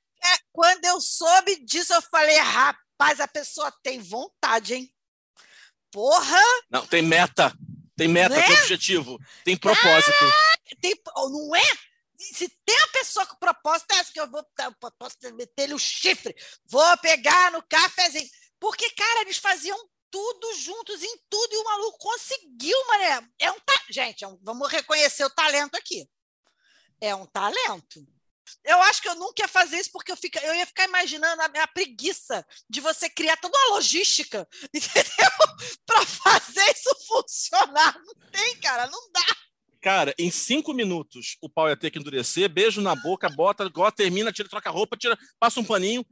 Quando 0.53 0.85
eu 0.85 1.01
soube 1.01 1.65
disso, 1.65 1.93
eu 1.93 2.03
falei, 2.03 2.37
rapaz, 2.39 3.19
a 3.21 3.27
pessoa 3.27 3.73
tem 3.83 4.01
vontade, 4.01 4.75
hein? 4.75 4.93
Porra! 5.91 6.41
Não, 6.71 6.87
tem 6.87 7.03
meta. 7.03 7.53
Tem 7.97 8.07
meta, 8.07 8.37
Né? 8.37 8.43
tem 8.43 8.57
objetivo, 8.61 9.19
tem 9.45 9.57
propósito. 9.57 10.13
Tem, 10.81 10.95
não 11.17 11.57
é? 11.57 11.77
Se 12.17 12.49
tem 12.65 12.77
uma 12.77 12.89
pessoa 12.89 13.27
com 13.27 13.37
propósito, 13.37 13.93
é 13.93 13.99
essa 13.99 14.13
que 14.13 14.21
eu 14.21 14.31
vou 14.31 14.45
eu 14.61 14.93
posso 14.97 15.17
meter-lhe 15.35 15.75
o 15.75 15.79
chifre. 15.79 16.35
Vou 16.71 16.97
pegar 16.99 17.51
no 17.51 17.63
cafezinho. 17.63 18.29
Porque, 18.61 18.89
cara, 18.91 19.23
eles 19.23 19.39
faziam 19.39 19.77
tudo 20.11 20.55
juntos 20.55 21.03
em 21.03 21.19
tudo 21.29 21.53
e 21.53 21.57
o 21.59 21.65
maluco 21.65 21.99
conseguiu, 21.99 22.87
mané. 22.87 23.29
É 23.39 23.51
um 23.51 23.61
ta... 23.61 23.75
Gente, 23.91 24.25
é 24.25 24.29
um- 24.29 24.39
vamos 24.43 24.69
reconhecer 24.71 25.25
o 25.25 25.31
talento 25.31 25.75
aqui. 25.77 26.09
É 27.01 27.15
um 27.15 27.27
talento. 27.27 28.07
Eu 28.65 28.81
acho 28.83 29.03
que 29.03 29.09
eu 29.09 29.15
nunca 29.15 29.43
ia 29.43 29.49
fazer 29.49 29.79
isso 29.79 29.91
porque 29.93 30.11
eu, 30.11 30.17
fica, 30.17 30.41
eu 30.41 30.55
ia 30.55 30.67
ficar 30.67 30.85
imaginando 30.85 31.43
a, 31.43 31.45
a 31.45 31.67
preguiça 31.67 32.47
de 32.69 32.81
você 32.81 33.09
criar 33.11 33.37
toda 33.37 33.57
uma 33.59 33.77
logística, 33.77 34.49
entendeu? 34.75 35.31
Para 35.85 36.07
fazer 36.07 36.73
isso 36.73 36.95
funcionar. 37.07 37.99
Não 38.05 38.15
tem, 38.31 38.59
cara, 38.61 38.87
não 38.87 39.11
dá. 39.13 39.37
Cara, 39.81 40.15
em 40.19 40.31
cinco 40.31 40.75
minutos 40.75 41.37
o 41.41 41.49
pau 41.49 41.69
ia 41.69 41.77
ter 41.77 41.91
que 41.91 41.99
endurecer, 41.99 42.49
beijo 42.49 42.81
na 42.81 42.97
boca, 42.97 43.29
bota, 43.29 43.65
igual 43.65 43.93
termina, 43.93 44.33
tira, 44.33 44.49
troca 44.49 44.69
a 44.69 44.73
roupa, 44.73 44.97
tira, 44.97 45.17
passa 45.39 45.61
um 45.61 45.65
paninho. 45.65 46.05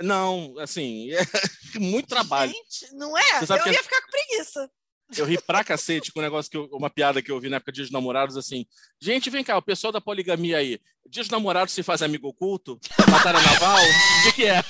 Não, 0.00 0.54
assim, 0.58 1.10
é 1.12 1.18
muito 1.78 2.08
trabalho. 2.08 2.52
Gente, 2.52 2.94
não 2.94 3.16
é? 3.16 3.22
Eu 3.42 3.62
que- 3.62 3.70
ia 3.70 3.82
ficar 3.82 4.00
com 4.02 4.10
preguiça. 4.10 4.70
Eu 5.16 5.24
ri 5.24 5.40
pra 5.40 5.64
cacete 5.64 6.12
com 6.12 6.20
um 6.20 6.22
negócio 6.22 6.50
que 6.50 6.56
eu- 6.56 6.68
uma 6.72 6.90
piada 6.90 7.22
que 7.22 7.30
eu 7.32 7.40
vi 7.40 7.48
na 7.48 7.56
época 7.56 7.72
de 7.72 7.76
Dia 7.76 7.84
dos 7.84 7.92
Namorados, 7.92 8.36
assim. 8.36 8.66
Gente, 9.00 9.30
vem 9.30 9.42
cá, 9.42 9.56
o 9.56 9.62
pessoal 9.62 9.92
da 9.92 10.00
poligamia 10.00 10.58
aí. 10.58 10.78
Dia 11.08 11.22
dos 11.22 11.30
Namorados 11.30 11.72
se 11.72 11.82
faz 11.82 12.02
amigo 12.02 12.28
oculto? 12.28 12.78
Batalha 13.10 13.40
naval? 13.40 13.78
O 13.80 14.22
que, 14.24 14.32
que 14.32 14.44
é? 14.46 14.62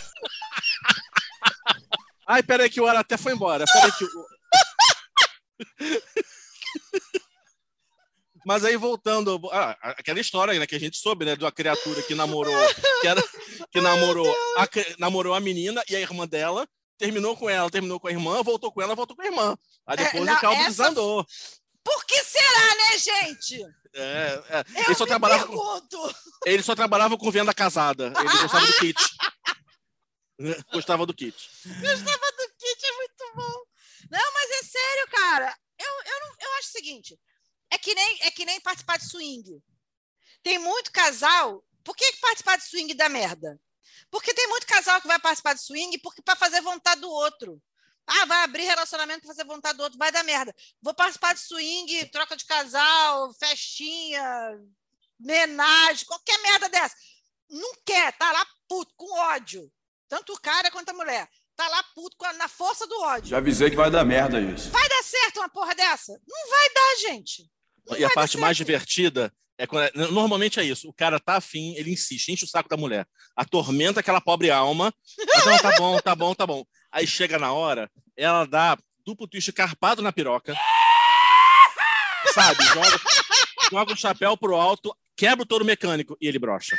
Ai, 2.27 2.43
peraí, 2.43 2.71
que 2.71 2.81
o 2.81 2.87
ar 2.87 2.95
até 2.97 3.17
foi 3.17 3.33
embora. 3.33 3.65
Peraí 3.73 3.91
que 3.93 4.05
o... 4.05 4.09
Mas 8.49 8.65
aí 8.65 8.79
voltando, 8.79 9.39
ah, 9.53 9.77
aquela 9.83 10.19
história 10.19 10.59
né, 10.59 10.67
que 10.67 10.75
a 10.75 10.81
gente 10.81 10.97
soube, 10.97 11.23
né, 11.27 11.37
de 11.37 11.45
uma 11.45 11.53
criatura 11.53 12.03
que 12.03 12.15
namorou, 12.15 12.55
que, 13.03 13.07
era, 13.07 13.23
que 13.71 13.79
namorou, 13.79 14.27
a, 14.57 14.67
namorou 14.99 15.35
a 15.35 15.41
menina 15.41 15.83
e 15.87 15.95
a 15.95 16.01
irmã 16.01 16.27
dela, 16.27 16.67
terminou 16.97 17.37
com 17.37 17.51
ela, 17.51 17.71
terminou 17.71 18.01
com 18.01 18.09
a 18.09 18.11
irmã, 18.11 18.43
voltou 18.43 18.73
com 18.73 18.81
ela, 18.81 18.95
voltou 18.95 19.15
com 19.15 19.21
a 19.21 19.27
irmã. 19.27 19.55
Aí 19.87 19.99
É, 19.99 20.05
depois 20.05 20.25
não, 20.25 20.35
o 20.35 20.41
caldo 20.41 20.61
essa- 20.63 20.71
desandou. 20.71 21.27
Por 21.85 22.07
que 22.07 22.25
será, 22.25 22.75
né, 22.75 22.99
gente? 22.99 23.63
É, 23.95 24.43
é. 24.49 24.65
Eu 24.77 24.85
Ele, 24.87 24.95
só 24.95 25.05
trabalhava 25.05 25.47
com, 25.47 26.13
ele 26.47 26.63
só 26.63 26.75
trabalhava 26.75 27.19
com 27.19 27.31
venda 27.31 27.53
casada. 27.53 28.15
Ele 28.19 28.29
gostava 28.31 28.67
do 28.67 28.73
kit. 28.79 28.97
Gostava 30.73 31.05
do 31.05 31.13
kit. 31.13 31.37
Gostava 31.67 32.33
do 32.33 32.49
kit, 32.59 32.87
é 32.87 32.93
muito 32.97 33.33
bom. 33.35 33.63
Não, 34.11 34.33
mas 34.33 34.51
é 34.53 34.63
sério, 34.63 35.09
cara. 35.11 35.55
Eu, 35.79 35.87
eu, 35.87 36.21
não, 36.21 36.35
eu 36.41 36.53
acho 36.59 36.69
o 36.69 36.73
seguinte: 36.73 37.19
é 37.71 37.79
que, 37.79 37.95
nem, 37.95 38.19
é 38.23 38.31
que 38.31 38.45
nem 38.45 38.61
participar 38.61 38.99
de 38.99 39.07
swing. 39.09 39.63
Tem 40.43 40.59
muito 40.59 40.91
casal. 40.93 41.65
Por 41.85 41.97
que, 41.97 42.13
participar 42.21 42.57
de 42.57 42.65
swing 42.65 42.95
dá 42.95 43.09
merda? 43.09 43.61
Porque 44.11 44.33
tem 44.35 44.47
muito 44.49 44.67
casal 44.67 45.01
que 45.01 45.09
vai 45.09 45.19
participar 45.19 45.55
de 45.55 45.63
swing 45.63 45.99
porque 45.99 46.23
para 46.23 46.37
fazer 46.37 46.61
vontade 46.61 47.01
do 47.01 47.11
outro. 47.11 47.61
Ah, 48.07 48.25
vai 48.25 48.43
abrir 48.45 48.63
relacionamento 48.65 49.21
para 49.21 49.29
fazer 49.35 49.45
vontade 49.45 49.77
do 49.77 49.83
outro, 49.85 49.99
vai 49.99 50.11
dar 50.11 50.23
merda. 50.25 50.55
Vou 50.81 50.95
participar 50.95 51.35
de 51.35 51.41
swing, 51.41 52.07
troca 52.11 52.37
de 52.37 52.45
casal, 52.47 53.35
festinha, 53.35 54.25
menagem, 55.19 56.07
qualquer 56.07 56.39
merda 56.41 56.69
dessa. 56.71 56.97
Não 57.51 57.75
quer, 57.85 58.17
tá 58.17 58.31
lá 58.33 58.47
puto, 58.67 58.93
com 58.97 59.13
ódio. 59.19 59.71
Tanto 60.09 60.33
o 60.33 60.41
cara 60.41 60.71
quanto 60.71 60.89
a 60.91 60.95
mulher. 60.95 61.29
Tá 61.55 61.67
lá 61.69 61.83
puto 61.95 62.17
a- 62.25 62.33
na 62.35 62.49
força 62.49 62.87
do 62.87 63.01
ódio. 63.03 63.29
Já 63.31 63.39
avisei 63.39 63.69
que 63.69 63.77
vai 63.77 63.91
dar 63.91 64.05
merda 64.05 64.41
isso. 64.41 64.71
Vai 64.71 64.89
dar 64.89 65.03
certo 65.03 65.41
uma 65.41 65.49
porra 65.49 65.75
dessa? 65.75 66.13
Não 66.27 66.49
vai 66.49 66.73
dar, 66.73 66.97
gente. 67.11 67.51
Não 67.89 67.99
E 67.99 68.05
a 68.05 68.11
parte 68.11 68.37
mais 68.39 68.57
divertida 68.57 69.33
É 69.61 69.67
quando 69.67 69.85
é- 69.87 69.93
normalmente 70.13 70.61
é 70.61 70.65
isso. 70.65 70.89
O 70.89 70.93
cara 70.93 71.19
tá 71.19 71.37
afim, 71.37 71.75
ele 71.77 71.93
insiste, 71.93 72.29
enche 72.31 72.45
o 72.45 72.49
saco 72.49 72.69
da 72.69 72.77
mulher, 72.77 73.05
atormenta 73.35 73.99
aquela 73.99 74.21
pobre 74.21 74.53
alma. 74.53 74.95
Mas, 75.19 75.45
não, 75.45 75.59
tá 75.59 75.77
bom, 75.77 75.99
tá 76.01 76.15
bom, 76.15 76.35
tá 76.35 76.47
bom. 76.47 76.65
Aí 76.93 77.07
chega 77.09 77.41
na 77.41 77.53
hora, 77.53 77.91
ela 78.17 78.45
dá 78.47 78.79
duplo 79.05 79.27
twist 79.27 79.51
carpado 79.53 80.01
na 80.01 80.13
piroca. 80.13 80.55
Sabe? 82.35 82.63
Joga, 82.65 83.01
joga 83.71 83.93
o 83.93 83.97
chapéu 83.97 84.37
pro 84.37 84.55
alto, 84.55 84.95
quebra 85.17 85.43
o 85.43 85.47
touro 85.47 85.65
mecânico 85.65 86.17
e 86.21 86.29
ele 86.29 86.39
brocha. 86.39 86.77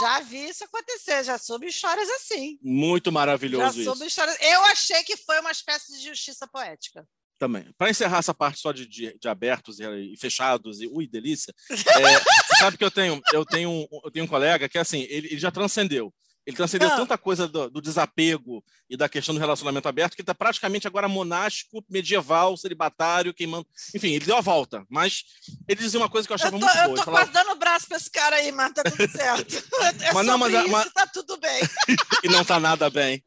Já 0.00 0.20
vi 0.20 0.48
isso 0.48 0.64
acontecer, 0.64 1.24
já 1.24 1.36
soube 1.36 1.66
histórias 1.66 2.08
assim. 2.10 2.58
Muito 2.62 3.10
Já 3.10 3.12
maravilhoso 3.12 3.80
isso. 3.80 3.90
soube 3.90 4.06
histórias. 4.06 4.36
Eu 4.40 4.64
achei 4.66 5.02
que 5.02 5.16
foi 5.16 5.40
uma 5.40 5.50
espécie 5.50 5.98
de 5.98 6.06
justiça 6.06 6.46
poética. 6.46 7.06
Também. 7.42 7.64
Para 7.76 7.90
encerrar 7.90 8.18
essa 8.18 8.32
parte 8.32 8.60
só 8.60 8.70
de, 8.70 8.86
de, 8.86 9.18
de 9.20 9.28
abertos 9.28 9.80
e, 9.80 9.84
e 10.12 10.16
fechados 10.16 10.80
e 10.80 10.86
ui, 10.86 11.08
delícia. 11.08 11.52
é, 11.70 12.56
sabe 12.60 12.78
que 12.78 12.84
eu 12.84 12.90
tenho, 12.90 13.20
eu 13.32 13.44
tenho, 13.44 13.68
um, 13.68 13.86
eu 14.04 14.10
tenho 14.12 14.24
um 14.26 14.28
colega 14.28 14.68
que 14.68 14.78
assim, 14.78 15.00
ele, 15.10 15.26
ele 15.26 15.38
já 15.38 15.50
transcendeu. 15.50 16.14
Ele 16.46 16.56
transcendeu 16.56 16.88
Ah. 16.88 16.96
tanta 16.96 17.18
coisa 17.18 17.48
do, 17.48 17.68
do 17.68 17.80
desapego 17.80 18.64
e 18.88 18.96
da 18.96 19.08
questão 19.08 19.34
do 19.34 19.40
relacionamento 19.40 19.88
aberto 19.88 20.14
que 20.14 20.22
está 20.22 20.32
praticamente 20.32 20.86
agora 20.86 21.08
monástico, 21.08 21.84
medieval, 21.90 22.56
celibatário, 22.56 23.34
queimando. 23.34 23.66
Enfim, 23.92 24.12
ele 24.12 24.24
deu 24.24 24.36
a 24.36 24.40
volta. 24.40 24.84
Mas 24.88 25.24
ele 25.68 25.80
dizia 25.80 25.98
uma 25.98 26.08
coisa 26.08 26.26
que 26.28 26.32
eu 26.32 26.36
Eu 26.36 26.40
achava 26.40 26.58
tô, 26.58 26.64
muito 26.64 26.76
eu 26.78 26.84
boa. 26.84 26.94
tô 26.94 26.94
Ele 26.94 27.04
falava, 27.04 27.26
quase 27.26 27.32
dando 27.32 27.56
o 27.56 27.58
braço 27.58 27.88
pra 27.88 27.96
esse 27.96 28.10
cara 28.10 28.36
aí, 28.36 28.52
mas 28.52 28.72
tá 28.72 28.84
tudo 28.84 29.10
certo. 29.10 29.52
É 30.08 30.12
Mas 30.12 30.26
não, 30.26 30.38
mas 30.38 30.54
isso, 30.54 30.68
mas- 30.68 30.92
tá 30.92 31.06
tudo 31.08 31.36
bem. 31.38 31.60
e 32.22 32.28
não 32.28 32.44
tá 32.44 32.60
nada 32.60 32.88
bem. 32.88 33.20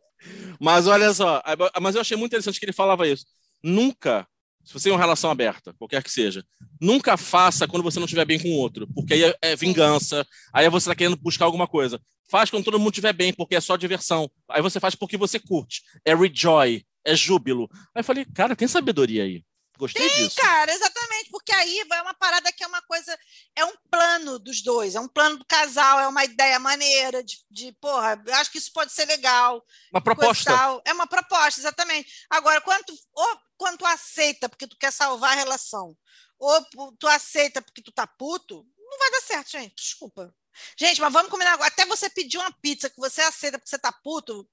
Mas 0.60 0.88
olha 0.88 1.14
só, 1.14 1.42
mas 1.82 1.96
eu 1.96 2.02
achei 2.02 2.16
muito 2.18 2.32
interessante 2.32 2.60
que 2.60 2.66
ele 2.66 2.72
falava 2.74 3.06
isso. 3.08 3.26
Nunca, 3.68 4.28
se 4.64 4.72
você 4.72 4.84
tem 4.84 4.94
uma 4.94 5.00
relação 5.00 5.32
aberta, 5.32 5.74
qualquer 5.80 6.04
que 6.04 6.12
seja, 6.12 6.46
nunca 6.80 7.18
faça 7.18 7.68
quando 7.68 7.82
você 7.82 7.98
não 7.98 8.06
estiver 8.06 8.24
bem 8.24 8.40
com 8.40 8.50
o 8.50 8.58
outro, 8.58 8.88
porque 8.94 9.16
aí 9.16 9.24
é, 9.24 9.36
é 9.42 9.56
vingança, 9.56 10.24
aí 10.54 10.70
você 10.70 10.88
tá 10.88 10.96
querendo 10.96 11.16
buscar 11.16 11.46
alguma 11.46 11.68
coisa. 11.68 12.00
Faz 12.30 12.52
quando 12.52 12.64
todo 12.64 12.78
mundo 12.78 12.92
estiver 12.92 13.14
bem, 13.14 13.34
porque 13.34 13.56
é 13.56 13.62
só 13.62 13.76
diversão. 13.76 14.30
Aí 14.52 14.62
você 14.62 14.80
faz 14.80 14.94
porque 14.94 15.18
você 15.18 15.40
curte. 15.40 15.82
É 16.06 16.14
rejoy, 16.14 16.86
é 17.04 17.16
júbilo. 17.16 17.68
Aí 17.96 18.02
eu 18.02 18.04
falei, 18.04 18.24
cara, 18.26 18.56
tem 18.56 18.68
sabedoria 18.68 19.24
aí. 19.24 19.44
Gostei 19.78 20.10
disso. 20.10 20.38
Cara, 20.38 20.72
exatamente, 20.72 21.30
porque 21.30 21.52
aí 21.52 21.84
vai 21.90 22.02
uma 22.02 22.14
parada 22.14 22.52
que 22.52 22.64
é 22.64 22.68
uma 22.68 22.82
coisa, 22.84 23.18
é 23.56 23.66
um 23.66 23.74
plano 23.90 24.40
dos 24.40 24.62
dois, 24.62 24.96
é 24.96 25.00
um 25.00 25.08
plano 25.08 25.38
do 25.38 25.46
casal, 25.46 26.00
é 26.00 26.08
uma 26.08 26.24
ideia 26.24 26.58
maneira 26.60 27.24
de, 27.24 27.38
de 27.52 27.74
porra, 27.82 28.22
eu 28.26 28.36
acho 28.36 28.52
que 28.52 28.58
isso 28.58 28.72
pode 28.72 28.94
ser 28.94 29.06
legal. 29.06 29.64
Uma 29.92 30.02
proposta. 30.02 30.56
tal. 30.56 30.82
É 30.86 30.94
uma 30.94 31.08
proposta, 31.08 31.60
exatamente. 31.60 32.10
Agora, 32.30 32.62
quando 32.62 32.86
tu, 32.86 32.94
ou 33.14 33.40
quando 33.58 33.78
tu 33.78 33.86
aceita 33.86 34.50
porque 34.50 34.68
tu 34.68 34.78
quer 34.78 34.92
salvar 34.92 35.34
a 35.34 35.36
relação, 35.36 35.98
ou 36.38 36.66
tu 36.98 37.08
aceita 37.08 37.62
porque 37.62 37.82
tu 37.82 37.92
tá 37.92 38.06
puto, 38.06 38.66
não 38.78 39.00
vai 39.00 39.12
dar 39.12 39.22
certo, 39.22 39.52
gente. 39.52 39.76
Desculpa. 39.76 40.34
Gente, 40.78 41.02
mas 41.02 41.12
vamos 41.12 41.30
combinar 41.30 41.54
agora. 41.54 41.68
Até 41.68 41.86
você 41.86 42.10
pedir 42.10 42.38
uma 42.38 42.52
pizza 42.62 42.90
que 42.90 42.98
você 42.98 43.22
aceita 43.22 43.58
porque 43.58 43.70
você 43.70 43.80
tá 43.80 43.92
puto, 43.92 44.48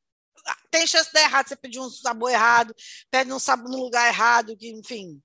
tem 0.71 0.87
chance 0.87 1.09
de 1.09 1.15
dar 1.15 1.23
errado. 1.23 1.49
Você 1.49 1.57
pedir 1.57 1.81
um 1.81 1.91
sabor 1.91 2.31
errado, 2.31 2.75
pede 3.11 3.33
um 3.33 3.39
sabor 3.39 3.71
no 3.71 3.79
lugar 3.79 4.09
errado, 4.09 4.57
que, 4.57 4.69
enfim. 4.71 5.23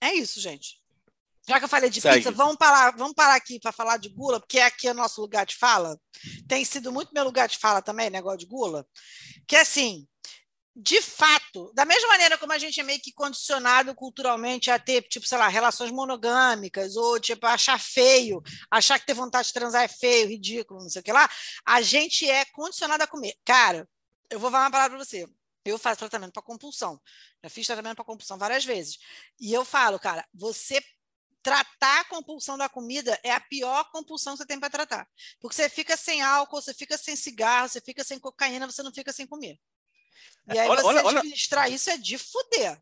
É 0.00 0.12
isso, 0.14 0.40
gente. 0.40 0.80
Já 1.48 1.58
que 1.58 1.64
eu 1.64 1.68
falei 1.68 1.88
de 1.88 2.00
Segue. 2.00 2.16
pizza, 2.16 2.32
vamos 2.32 2.56
parar, 2.56 2.96
vamos 2.96 3.14
parar 3.14 3.36
aqui 3.36 3.60
para 3.60 3.70
falar 3.70 3.98
de 3.98 4.08
gula, 4.08 4.40
porque 4.40 4.58
aqui 4.58 4.88
é 4.88 4.92
nosso 4.92 5.20
lugar 5.20 5.46
de 5.46 5.54
fala. 5.54 5.98
Tem 6.48 6.64
sido 6.64 6.92
muito 6.92 7.14
meu 7.14 7.22
lugar 7.22 7.48
de 7.48 7.56
fala 7.56 7.80
também, 7.80 8.10
negócio 8.10 8.38
de 8.38 8.46
gula. 8.46 8.84
Que 9.46 9.54
assim, 9.54 10.08
de 10.78 11.00
fato, 11.00 11.72
da 11.72 11.86
mesma 11.86 12.08
maneira 12.08 12.36
como 12.36 12.52
a 12.52 12.58
gente 12.58 12.78
é 12.78 12.82
meio 12.82 13.00
que 13.00 13.10
condicionado 13.10 13.94
culturalmente 13.94 14.70
a 14.70 14.78
ter, 14.78 15.00
tipo, 15.08 15.26
sei 15.26 15.38
lá, 15.38 15.48
relações 15.48 15.90
monogâmicas, 15.90 16.96
ou 16.96 17.18
tipo, 17.18 17.46
achar 17.46 17.80
feio, 17.80 18.42
achar 18.70 18.98
que 18.98 19.06
ter 19.06 19.14
vontade 19.14 19.48
de 19.48 19.54
transar 19.54 19.84
é 19.84 19.88
feio, 19.88 20.28
ridículo, 20.28 20.82
não 20.82 20.90
sei 20.90 21.00
o 21.00 21.02
que 21.02 21.12
lá, 21.12 21.30
a 21.64 21.80
gente 21.80 22.28
é 22.28 22.44
condicionado 22.44 23.02
a 23.02 23.06
comer. 23.06 23.34
Cara, 23.42 23.88
eu 24.28 24.38
vou 24.38 24.50
falar 24.50 24.64
uma 24.64 24.70
palavra 24.70 24.98
para 24.98 25.04
você. 25.06 25.26
Eu 25.64 25.78
faço 25.78 26.00
tratamento 26.00 26.34
para 26.34 26.42
compulsão. 26.42 27.00
Já 27.42 27.48
fiz 27.48 27.66
tratamento 27.66 27.96
para 27.96 28.04
compulsão 28.04 28.36
várias 28.36 28.64
vezes. 28.64 28.98
E 29.40 29.54
eu 29.54 29.64
falo, 29.64 29.98
cara, 29.98 30.28
você 30.32 30.84
tratar 31.42 32.00
a 32.00 32.04
compulsão 32.04 32.58
da 32.58 32.68
comida 32.68 33.18
é 33.22 33.32
a 33.32 33.40
pior 33.40 33.90
compulsão 33.90 34.34
que 34.34 34.38
você 34.38 34.46
tem 34.46 34.60
para 34.60 34.68
tratar. 34.68 35.08
Porque 35.40 35.56
você 35.56 35.70
fica 35.70 35.96
sem 35.96 36.20
álcool, 36.20 36.60
você 36.60 36.74
fica 36.74 36.98
sem 36.98 37.16
cigarro, 37.16 37.68
você 37.68 37.80
fica 37.80 38.04
sem 38.04 38.18
cocaína, 38.18 38.70
você 38.70 38.82
não 38.82 38.92
fica 38.92 39.12
sem 39.12 39.26
comer. 39.26 39.58
E 40.52 40.58
aí 40.58 40.68
Olha- 40.68 40.80
você 40.82 40.86
olha- 40.88 41.04
olha- 41.04 41.18
administrar 41.20 41.70
isso 41.72 41.90
é 41.90 41.96
de 41.98 42.16
fuder. 42.18 42.78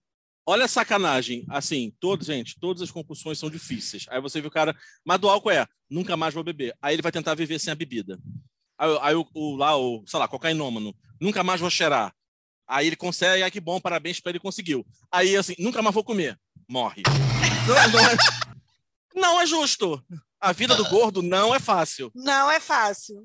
Olha 0.46 0.66
a 0.66 0.68
sacanagem. 0.68 1.44
Assim, 1.48 1.94
todos, 1.98 2.26
gente, 2.26 2.58
todas 2.60 2.82
as 2.82 2.90
compulsões 2.90 3.38
são 3.38 3.48
difíceis. 3.48 4.04
Aí 4.10 4.20
você 4.20 4.40
vê 4.40 4.46
o 4.46 4.50
cara, 4.50 4.76
mas 5.04 5.18
do 5.18 5.28
álcool 5.28 5.50
é, 5.50 5.66
nunca 5.88 6.16
mais 6.16 6.34
vou 6.34 6.44
beber. 6.44 6.76
Aí 6.82 6.94
ele 6.94 7.02
vai 7.02 7.10
tentar 7.12 7.34
viver 7.34 7.58
sem 7.58 7.72
a 7.72 7.74
bebida. 7.74 8.18
Aí, 8.76 8.98
aí 9.00 9.14
o, 9.14 9.26
o- 9.32 9.56
lá, 9.56 9.76
o, 9.76 10.04
sei 10.06 10.18
lá, 10.18 10.28
cocainômano, 10.28 10.94
nunca 11.20 11.42
mais 11.42 11.60
vou 11.60 11.70
cheirar. 11.70 12.14
Aí 12.66 12.86
ele 12.86 12.96
consegue, 12.96 13.42
ai 13.42 13.50
que 13.50 13.60
bom, 13.60 13.80
parabéns 13.80 14.20
para 14.20 14.30
ele 14.30 14.38
conseguiu. 14.40 14.86
Aí 15.10 15.34
assim, 15.36 15.54
nunca 15.58 15.80
mais 15.80 15.94
vou 15.94 16.04
comer. 16.04 16.38
Morre. 16.68 17.02
Não, 17.66 17.76
é- 17.78 17.88
não 17.88 18.00
é, 18.00 18.16
não 19.14 19.40
é 19.40 19.46
justo. 19.46 20.04
A 20.44 20.52
vida 20.52 20.74
do 20.76 20.84
gordo 20.90 21.22
não 21.22 21.54
é 21.54 21.58
fácil. 21.58 22.10
Não 22.14 22.50
é 22.50 22.60
fácil. 22.60 23.16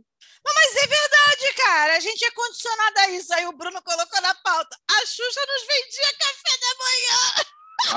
Mas 0.45 0.75
é 0.75 0.87
verdade, 0.87 1.53
cara. 1.57 1.97
A 1.97 1.99
gente 1.99 2.23
é 2.23 2.31
condicionado 2.31 2.99
a 2.99 3.09
isso. 3.09 3.33
Aí 3.33 3.45
o 3.45 3.51
Bruno 3.51 3.81
colocou 3.81 4.21
na 4.21 4.33
pauta. 4.35 4.77
A 4.89 5.05
Xuxa 5.05 5.41
nos 5.47 5.67
vendia 5.67 6.13
café 6.17 6.57
da 6.61 6.77
manhã. 6.79 7.45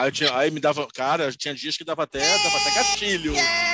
Aí, 0.05 0.13
tinha- 0.13 0.37
aí 0.37 0.51
me 0.51 0.59
dava, 0.61 0.87
cara, 0.93 1.33
tinha 1.33 1.55
dias 1.55 1.77
que 1.77 1.85
dava 1.85 2.03
até, 2.05 2.19
dava 2.43 2.57
até 2.57 2.71
gatilho, 2.75 3.33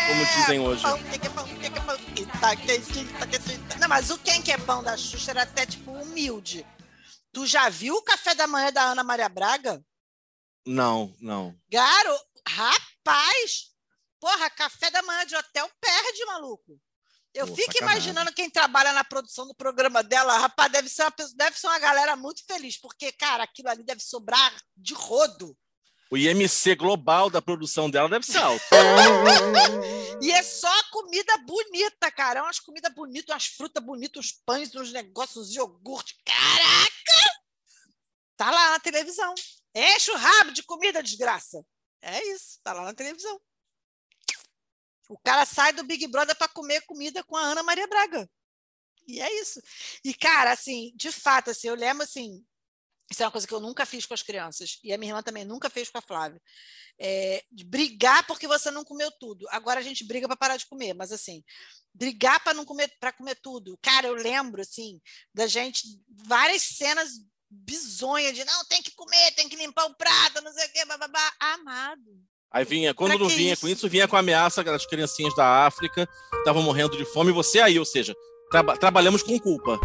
como 0.08 0.26
dizem 0.36 0.60
hoje. 0.60 0.82
Pão, 0.82 1.02
que 1.04 1.18
que 1.18 1.26
é 1.26 1.30
pão, 1.30 1.46
que 1.48 1.70
que 1.70 1.78
é 1.78 1.80
pão? 1.82 1.96
E 2.16 2.26
tá 2.40 2.56
quentinho, 2.56 3.18
tá 3.18 3.26
quentinho. 3.26 3.68
Não, 3.80 3.88
mas 3.88 4.10
o 4.10 4.18
quem 4.18 4.42
que 4.42 4.50
é 4.52 4.58
pão 4.58 4.82
da 4.82 4.96
Xuxa 4.96 5.30
era 5.32 5.42
até, 5.42 5.64
tipo, 5.66 5.90
humilde. 5.92 6.66
Tu 7.32 7.46
já 7.46 7.68
viu 7.68 7.94
o 7.94 8.02
café 8.02 8.34
da 8.34 8.46
manhã 8.46 8.72
da 8.72 8.82
Ana 8.82 9.04
Maria 9.04 9.28
Braga? 9.28 9.82
Não, 10.66 11.14
não. 11.20 11.54
Garo, 11.70 12.18
rapaz! 12.48 13.66
Porra, 14.20 14.50
café 14.50 14.90
da 14.90 15.02
manhã 15.02 15.24
de 15.26 15.36
hotel 15.36 15.70
perde, 15.80 16.24
maluco. 16.26 16.80
Eu 17.34 17.46
Pô, 17.46 17.54
fico 17.54 17.72
sacanagem. 17.72 17.96
imaginando 17.96 18.34
quem 18.34 18.50
trabalha 18.50 18.92
na 18.92 19.04
produção 19.04 19.46
do 19.46 19.54
programa 19.54 20.02
dela, 20.02 20.38
rapaz, 20.38 20.72
deve 20.72 20.88
ser 20.88 21.02
uma 21.02 21.14
deve 21.36 21.58
ser 21.58 21.66
uma 21.66 21.78
galera 21.78 22.16
muito 22.16 22.44
feliz, 22.44 22.80
porque, 22.80 23.12
cara, 23.12 23.44
aquilo 23.44 23.68
ali 23.68 23.84
deve 23.84 24.00
sobrar 24.00 24.54
de 24.76 24.94
rodo. 24.94 25.56
O 26.10 26.16
IMC 26.16 26.74
global 26.74 27.28
da 27.28 27.42
produção 27.42 27.90
dela 27.90 28.08
deve 28.08 28.24
ser 28.24 28.38
alto. 28.38 28.64
E 30.20 30.32
é 30.32 30.42
só 30.42 30.72
comida 30.90 31.36
bonita, 31.46 32.10
cara. 32.10 32.40
É 32.40 32.42
umas 32.42 32.58
comidas 32.58 32.92
bonitas, 32.92 33.32
umas 33.32 33.46
frutas 33.46 33.84
bonitas, 33.84 34.24
uns 34.24 34.32
pães, 34.44 34.74
uns 34.74 34.92
negócios, 34.92 35.50
uns 35.50 35.54
iogurte. 35.54 36.16
Caraca! 36.24 37.40
Tá 38.36 38.50
lá 38.50 38.70
na 38.70 38.80
televisão. 38.80 39.32
Enche 39.74 40.10
o 40.10 40.16
rabo 40.16 40.50
de 40.50 40.64
comida, 40.64 41.02
desgraça. 41.02 41.64
É 42.02 42.24
isso, 42.32 42.58
tá 42.64 42.72
lá 42.72 42.82
na 42.84 42.94
televisão. 42.94 43.40
O 45.08 45.18
cara 45.18 45.44
sai 45.46 45.72
do 45.72 45.84
Big 45.84 46.06
Brother 46.06 46.36
para 46.36 46.48
comer 46.48 46.82
comida 46.82 47.24
com 47.24 47.36
a 47.36 47.40
Ana 47.40 47.62
Maria 47.62 47.86
Braga. 47.86 48.28
E 49.06 49.20
é 49.20 49.40
isso. 49.40 49.60
E, 50.04 50.12
cara, 50.12 50.52
assim, 50.52 50.92
de 50.94 51.10
fato, 51.10 51.50
assim, 51.50 51.68
eu 51.68 51.74
lembro 51.74 52.02
assim. 52.02 52.44
Isso 53.10 53.22
é 53.22 53.26
uma 53.26 53.32
coisa 53.32 53.46
que 53.46 53.54
eu 53.54 53.60
nunca 53.60 53.86
fiz 53.86 54.04
com 54.04 54.12
as 54.12 54.22
crianças. 54.22 54.78
E 54.84 54.92
a 54.92 54.98
minha 54.98 55.12
irmã 55.12 55.22
também 55.22 55.42
nunca 55.42 55.70
fez 55.70 55.88
com 55.88 55.96
a 55.96 56.02
Flávia. 56.02 56.40
É, 56.98 57.42
brigar 57.64 58.26
porque 58.26 58.46
você 58.46 58.70
não 58.70 58.84
comeu 58.84 59.10
tudo. 59.18 59.46
Agora 59.48 59.80
a 59.80 59.82
gente 59.82 60.04
briga 60.04 60.28
para 60.28 60.36
parar 60.36 60.56
de 60.58 60.66
comer, 60.66 60.92
mas 60.92 61.10
assim, 61.10 61.42
brigar 61.94 62.42
para 62.44 62.52
não 62.52 62.66
comer 62.66 62.92
para 63.00 63.12
comer 63.12 63.36
tudo. 63.36 63.78
Cara, 63.80 64.08
eu 64.08 64.14
lembro 64.14 64.60
assim 64.60 65.00
da 65.32 65.46
gente 65.46 65.84
várias 66.08 66.62
cenas 66.62 67.12
bizonhas 67.48 68.34
de 68.34 68.44
não 68.44 68.64
tem 68.66 68.82
que 68.82 68.90
comer, 68.90 69.32
tem 69.32 69.48
que 69.48 69.56
limpar 69.56 69.86
o 69.86 69.94
prato, 69.96 70.42
não 70.42 70.52
sei 70.52 70.66
o 70.66 70.72
quê, 70.72 70.84
bababá. 70.84 71.32
Amado. 71.40 72.22
Aí 72.50 72.64
vinha, 72.64 72.94
quando 72.94 73.10
Pra 73.10 73.18
não 73.20 73.28
vinha 73.28 73.52
isso? 73.52 73.62
com 73.62 73.68
isso, 73.68 73.88
vinha 73.88 74.08
com 74.08 74.16
a 74.16 74.20
ameaça 74.20 74.64
das 74.64 74.86
criancinhas 74.86 75.34
da 75.36 75.66
África, 75.66 76.06
que 76.06 76.36
estavam 76.38 76.62
morrendo 76.62 76.96
de 76.96 77.04
fome, 77.04 77.30
e 77.30 77.34
você 77.34 77.60
aí, 77.60 77.78
ou 77.78 77.84
seja, 77.84 78.14
traba- 78.50 78.76
trabalhamos 78.76 79.22
com 79.22 79.38
culpa. 79.38 79.78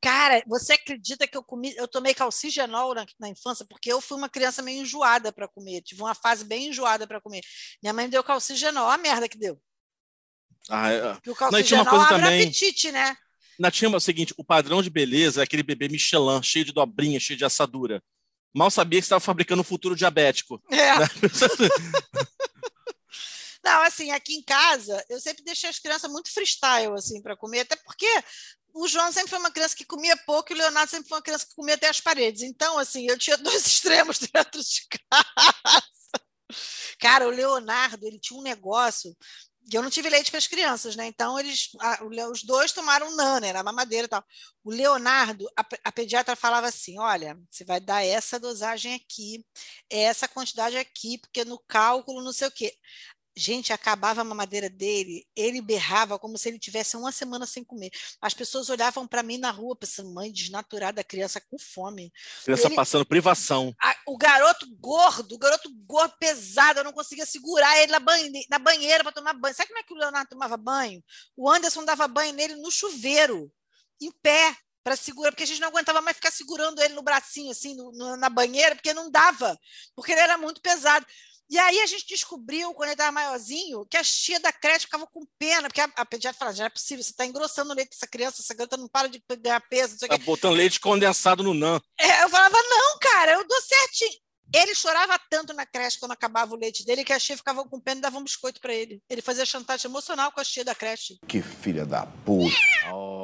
Cara, 0.00 0.42
você 0.46 0.74
acredita 0.74 1.26
que 1.26 1.36
eu 1.36 1.42
comi, 1.42 1.74
eu 1.76 1.88
tomei 1.88 2.14
calcigenol 2.14 2.94
na, 2.94 3.04
na 3.18 3.28
infância 3.28 3.66
porque 3.68 3.90
eu 3.92 4.00
fui 4.00 4.16
uma 4.16 4.28
criança 4.28 4.62
meio 4.62 4.82
enjoada 4.82 5.32
para 5.32 5.48
comer, 5.48 5.82
tive 5.82 6.00
uma 6.02 6.14
fase 6.14 6.44
bem 6.44 6.68
enjoada 6.68 7.06
para 7.06 7.20
comer. 7.20 7.40
Minha 7.82 7.92
mãe 7.92 8.04
me 8.04 8.10
deu 8.12 8.22
calcigenol, 8.22 8.88
a 8.88 8.98
merda 8.98 9.28
que 9.28 9.38
deu. 9.38 9.58
Ah, 10.68 10.90
é. 10.90 11.14
Porque 11.14 11.30
o 11.30 11.32
Não, 11.32 11.36
calcigenol 11.36 11.86
coisa 11.86 12.04
abre 12.04 12.16
também- 12.22 12.42
apetite, 12.42 12.92
né? 12.92 13.16
Na 13.58 13.70
tinha 13.70 13.90
o 13.90 13.98
seguinte, 13.98 14.34
o 14.36 14.44
padrão 14.44 14.82
de 14.82 14.90
beleza 14.90 15.40
é 15.40 15.44
aquele 15.44 15.62
bebê 15.62 15.88
Michelin, 15.88 16.42
cheio 16.42 16.64
de 16.64 16.72
dobrinha, 16.72 17.18
cheio 17.18 17.38
de 17.38 17.44
assadura. 17.44 18.02
Mal 18.56 18.70
sabia 18.70 19.00
que 19.00 19.04
estava 19.04 19.20
fabricando 19.20 19.60
um 19.60 19.64
futuro 19.64 19.94
diabético. 19.94 20.62
É. 20.70 20.98
né? 20.98 21.06
Não, 23.62 23.82
assim, 23.82 24.10
aqui 24.12 24.34
em 24.34 24.42
casa, 24.42 25.04
eu 25.10 25.20
sempre 25.20 25.44
deixei 25.44 25.68
as 25.68 25.78
crianças 25.78 26.10
muito 26.10 26.32
freestyle, 26.32 26.94
assim, 26.94 27.20
para 27.20 27.36
comer, 27.36 27.60
até 27.60 27.76
porque 27.76 28.08
o 28.72 28.88
João 28.88 29.12
sempre 29.12 29.28
foi 29.28 29.38
uma 29.38 29.50
criança 29.50 29.76
que 29.76 29.84
comia 29.84 30.16
pouco 30.24 30.52
e 30.52 30.54
o 30.54 30.58
Leonardo 30.58 30.90
sempre 30.90 31.06
foi 31.06 31.18
uma 31.18 31.22
criança 31.22 31.46
que 31.46 31.54
comia 31.54 31.74
até 31.74 31.88
as 31.88 32.00
paredes. 32.00 32.40
Então, 32.42 32.78
assim, 32.78 33.06
eu 33.06 33.18
tinha 33.18 33.36
dois 33.44 33.66
extremos 33.66 34.20
dentro 34.20 34.62
de 34.62 34.86
casa. 35.10 35.82
Cara, 36.98 37.26
o 37.26 37.30
Leonardo, 37.30 38.06
ele 38.06 38.18
tinha 38.18 38.40
um 38.40 38.42
negócio 38.42 39.14
eu 39.72 39.82
não 39.82 39.90
tive 39.90 40.08
leite 40.08 40.30
para 40.30 40.38
as 40.38 40.46
crianças, 40.46 40.94
né? 40.96 41.06
Então, 41.06 41.38
eles, 41.38 41.70
a- 41.80 42.04
os 42.30 42.42
dois 42.44 42.72
tomaram 42.72 43.14
nana, 43.16 43.46
era 43.46 43.62
mamadeira 43.62 44.06
e 44.06 44.08
tal. 44.08 44.24
O 44.64 44.70
Leonardo, 44.70 45.46
a, 45.56 45.64
a 45.84 45.92
pediatra 45.92 46.36
falava 46.36 46.66
assim: 46.68 46.98
olha, 46.98 47.36
você 47.50 47.64
vai 47.64 47.80
dar 47.80 48.04
essa 48.04 48.38
dosagem 48.38 48.94
aqui, 48.94 49.44
essa 49.90 50.28
quantidade 50.28 50.76
aqui, 50.76 51.18
porque 51.18 51.44
no 51.44 51.58
cálculo, 51.68 52.22
não 52.22 52.32
sei 52.32 52.48
o 52.48 52.50
quê. 52.52 52.72
Gente, 53.38 53.70
acabava 53.70 54.22
a 54.22 54.24
mamadeira 54.24 54.70
dele, 54.70 55.26
ele 55.36 55.60
berrava 55.60 56.18
como 56.18 56.38
se 56.38 56.48
ele 56.48 56.58
tivesse 56.58 56.96
uma 56.96 57.12
semana 57.12 57.46
sem 57.46 57.62
comer. 57.62 57.90
As 58.18 58.32
pessoas 58.32 58.70
olhavam 58.70 59.06
para 59.06 59.22
mim 59.22 59.36
na 59.36 59.50
rua, 59.50 59.76
pensando, 59.76 60.10
mãe 60.14 60.32
desnaturada, 60.32 61.04
criança 61.04 61.38
com 61.38 61.58
fome. 61.58 62.10
Criança 62.44 62.68
Ele- 62.68 62.74
passando 62.76 63.04
privação. 63.04 63.74
A- 63.82 63.96
o 64.06 64.16
garoto 64.16 64.66
gordo, 64.80 65.34
o 65.34 65.38
garoto 65.38 65.68
gordo, 65.86 66.14
pesado, 66.18 66.80
eu 66.80 66.84
não 66.84 66.94
conseguia 66.94 67.26
segurar 67.26 67.76
ele 67.78 67.92
na, 67.92 68.00
banhe- 68.00 68.46
na 68.48 68.58
banheira 68.58 69.04
para 69.04 69.12
tomar 69.12 69.34
banho. 69.34 69.54
Sabe 69.54 69.68
como 69.68 69.80
é 69.80 69.82
que 69.82 69.92
o 69.92 69.98
Leonardo 69.98 70.30
tomava 70.30 70.56
banho? 70.56 71.04
O 71.36 71.50
Anderson 71.50 71.84
dava 71.84 72.08
banho 72.08 72.32
nele 72.32 72.54
no 72.56 72.70
chuveiro, 72.70 73.52
em 74.00 74.10
pé, 74.22 74.56
para 74.82 74.96
segurar, 74.96 75.32
porque 75.32 75.42
a 75.42 75.46
gente 75.46 75.60
não 75.60 75.68
aguentava 75.68 76.00
mais 76.00 76.16
ficar 76.16 76.30
segurando 76.30 76.80
ele 76.80 76.94
no 76.94 77.02
bracinho, 77.02 77.50
assim, 77.50 77.74
no- 77.74 77.92
no- 77.92 78.16
na 78.16 78.30
banheira, 78.30 78.74
porque 78.76 78.94
não 78.94 79.10
dava, 79.10 79.58
porque 79.94 80.12
ele 80.12 80.20
era 80.22 80.38
muito 80.38 80.62
pesado. 80.62 81.04
E 81.48 81.58
aí 81.58 81.80
a 81.80 81.86
gente 81.86 82.06
descobriu, 82.08 82.74
quando 82.74 82.88
ele 82.88 82.94
estava 82.94 83.12
maiorzinho, 83.12 83.86
que 83.86 83.96
as 83.96 84.10
tia 84.10 84.40
da 84.40 84.52
creche 84.52 84.86
ficavam 84.86 85.06
com 85.12 85.24
pena, 85.38 85.68
porque 85.68 85.80
a, 85.80 85.88
a 85.96 86.04
pediatra 86.04 86.36
falava, 86.38 86.56
já 86.56 86.64
não 86.64 86.66
é 86.66 86.70
possível, 86.70 87.04
você 87.04 87.10
está 87.10 87.24
engrossando 87.24 87.72
o 87.72 87.76
leite 87.76 87.90
dessa 87.90 88.06
criança, 88.06 88.42
essa 88.42 88.54
criança 88.54 88.76
não 88.76 88.88
para 88.88 89.08
de 89.08 89.22
ganhar 89.40 89.60
peso, 89.68 89.92
não 89.92 89.98
sei 90.00 90.06
o 90.06 90.10
Tá 90.10 90.18
quê. 90.18 90.24
botando 90.24 90.54
leite 90.54 90.80
condensado 90.80 91.42
no 91.44 91.54
NAN. 91.54 91.80
É, 92.00 92.24
eu 92.24 92.28
falava, 92.28 92.56
não, 92.68 92.98
cara, 92.98 93.32
eu 93.34 93.46
dou 93.46 93.60
certinho. 93.60 94.18
Ele 94.54 94.74
chorava 94.76 95.18
tanto 95.28 95.52
na 95.52 95.66
creche 95.66 95.98
quando 95.98 96.12
acabava 96.12 96.54
o 96.54 96.58
leite 96.58 96.84
dele 96.84 97.04
que 97.04 97.12
a 97.12 97.18
tia 97.18 97.36
ficava 97.36 97.64
com 97.64 97.80
pena 97.80 97.98
e 97.98 98.02
dava 98.02 98.16
um 98.18 98.22
biscoito 98.24 98.60
para 98.60 98.72
ele. 98.72 99.02
Ele 99.10 99.20
fazia 99.20 99.44
chantagem 99.44 99.88
emocional 99.90 100.30
com 100.30 100.40
a 100.40 100.44
tia 100.44 100.64
da 100.64 100.72
creche 100.74 101.18
Que 101.26 101.42
filha 101.42 101.84
da 101.84 102.06
puta. 102.06 102.54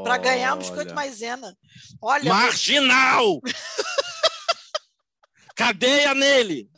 para 0.02 0.18
ganhar 0.18 0.54
um 0.54 0.58
biscoito 0.58 0.86
Olha. 0.90 0.94
maisena. 0.94 1.56
Olha, 2.02 2.28
Marginal! 2.32 3.40
Cadeia 5.54 6.14
nele! 6.14 6.68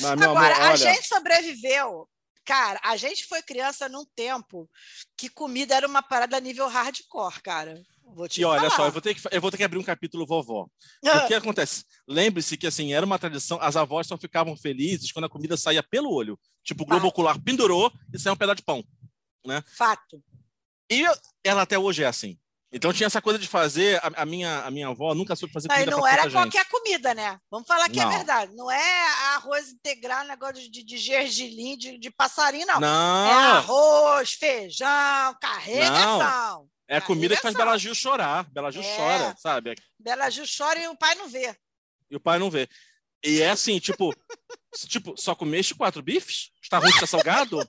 Mas, 0.00 0.04
agora, 0.22 0.54
amor, 0.54 0.62
a 0.62 0.66
olha, 0.68 0.76
gente 0.76 1.06
sobreviveu. 1.06 2.08
Cara, 2.44 2.80
a 2.82 2.96
gente 2.96 3.26
foi 3.26 3.42
criança 3.42 3.88
num 3.90 4.06
tempo 4.16 4.68
que 5.16 5.28
comida 5.28 5.74
era 5.74 5.86
uma 5.86 6.02
parada 6.02 6.40
nível 6.40 6.66
hardcore, 6.66 7.42
cara. 7.42 7.82
Vou 8.14 8.26
te 8.26 8.40
E 8.40 8.44
olha 8.44 8.70
falar. 8.70 8.76
só, 8.76 8.86
eu 8.86 8.92
vou, 8.92 9.02
ter 9.02 9.14
que, 9.14 9.20
eu 9.30 9.40
vou 9.40 9.50
ter 9.50 9.58
que 9.58 9.64
abrir 9.64 9.78
um 9.78 9.82
capítulo 9.82 10.26
vovó. 10.26 10.66
O 11.04 11.26
que 11.26 11.34
acontece? 11.34 11.84
Lembre-se 12.08 12.56
que 12.56 12.66
assim, 12.66 12.94
era 12.94 13.04
uma 13.04 13.18
tradição, 13.18 13.58
as 13.60 13.76
avós 13.76 14.06
só 14.06 14.16
ficavam 14.16 14.56
felizes 14.56 15.12
quando 15.12 15.26
a 15.26 15.28
comida 15.28 15.58
saía 15.58 15.82
pelo 15.82 16.10
olho. 16.10 16.40
Tipo, 16.64 16.84
o 16.84 16.86
globo 16.86 17.02
Fato. 17.02 17.10
ocular 17.10 17.38
pendurou 17.42 17.92
e 18.14 18.18
saiu 18.18 18.32
um 18.32 18.36
pedaço 18.36 18.56
de 18.56 18.62
pão. 18.62 18.82
Fato. 19.76 20.22
E 20.90 21.04
ela 21.44 21.62
até 21.62 21.78
hoje 21.78 22.02
é 22.02 22.06
assim. 22.06 22.38
Então 22.70 22.92
tinha 22.92 23.06
essa 23.06 23.22
coisa 23.22 23.38
de 23.38 23.48
fazer, 23.48 23.98
a, 24.04 24.22
a 24.22 24.26
minha, 24.26 24.58
a 24.64 24.70
minha 24.70 24.88
avó 24.88 25.14
nunca 25.14 25.34
soube 25.34 25.54
fazer 25.54 25.68
Não, 25.68 25.74
e 25.76 25.78
comida 25.78 25.96
não 25.96 26.06
era 26.06 26.16
tanta 26.24 26.28
gente. 26.30 26.52
qualquer 26.52 26.68
comida, 26.68 27.14
né? 27.14 27.40
Vamos 27.50 27.66
falar 27.66 27.88
que 27.88 27.96
Não. 27.96 28.12
é 28.12 28.16
verdade. 28.16 28.54
Não 28.54 28.70
é 28.70 29.06
arroz 29.36 29.70
integral, 29.70 30.26
negócio 30.26 30.70
de, 30.70 30.82
de 30.84 30.98
gergelim, 30.98 31.78
de, 31.78 31.96
de 31.98 32.10
passarinho, 32.10 32.66
não. 32.66 32.76
É 32.76 32.80
Não, 32.80 33.56
arroz, 33.56 34.32
feijão, 34.34 35.34
carregação. 35.40 36.68
é 36.86 37.00
comida 37.00 37.34
que 37.36 37.40
faz. 37.42 37.54
Bela 37.54 37.78
Gil 37.78 37.94
chorar. 37.94 38.44
Bela 38.50 38.70
Gil 38.70 38.82
É. 38.82 38.96
chora, 38.96 39.34
sabe? 39.38 39.74
Bela 39.98 40.28
Ju 40.28 40.42
chora 40.56 40.78
e 40.78 40.88
o 40.88 40.96
pai 40.96 41.14
não 41.14 41.26
vê. 41.28 41.56
E 42.10 42.16
o 42.16 42.20
pai 42.20 42.38
não 42.38 42.50
vê. 42.50 42.68
E 43.24 43.40
é 43.40 43.48
assim, 43.50 43.78
tipo, 43.78 44.14
tipo, 44.88 45.14
só 45.16 45.34
comeste 45.34 45.74
quatro 45.74 46.02
bifes? 46.02 46.50
Está 46.62 46.78
ruim, 46.78 46.90
está 46.90 47.06
salgado? 47.06 47.66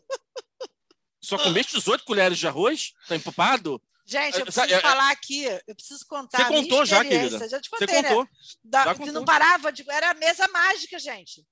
Só 1.21 1.37
comeste 1.37 1.73
18 1.77 2.03
colheres 2.03 2.37
de 2.37 2.47
arroz? 2.47 2.91
Tá 3.07 3.15
empupado? 3.15 3.81
Gente, 4.09 4.35
eu 4.35 4.41
É, 4.41 4.43
preciso 4.45 4.65
é, 4.65 4.71
é- 4.73 4.81
falar 4.81 5.11
aqui, 5.11 5.43
eu 5.67 5.75
preciso 5.75 6.03
contar. 6.07 6.39
Você 6.39 6.43
a 6.43 6.47
contou 6.47 6.83
já, 6.85 7.03
querida. 7.05 7.47
Já 7.47 7.61
te 7.61 7.69
Você 7.69 7.85
contei, 7.85 8.01
né? 8.01 8.09
contou. 8.09 8.27
Da- 8.63 8.83
já 8.85 8.95
contou. 8.95 9.13
não 9.13 9.23
parava 9.25 9.71
de. 9.71 9.85
Era 9.89 10.09
a 10.09 10.13
mesa 10.15 10.47
mágica, 10.47 10.97
gente. 10.97 11.45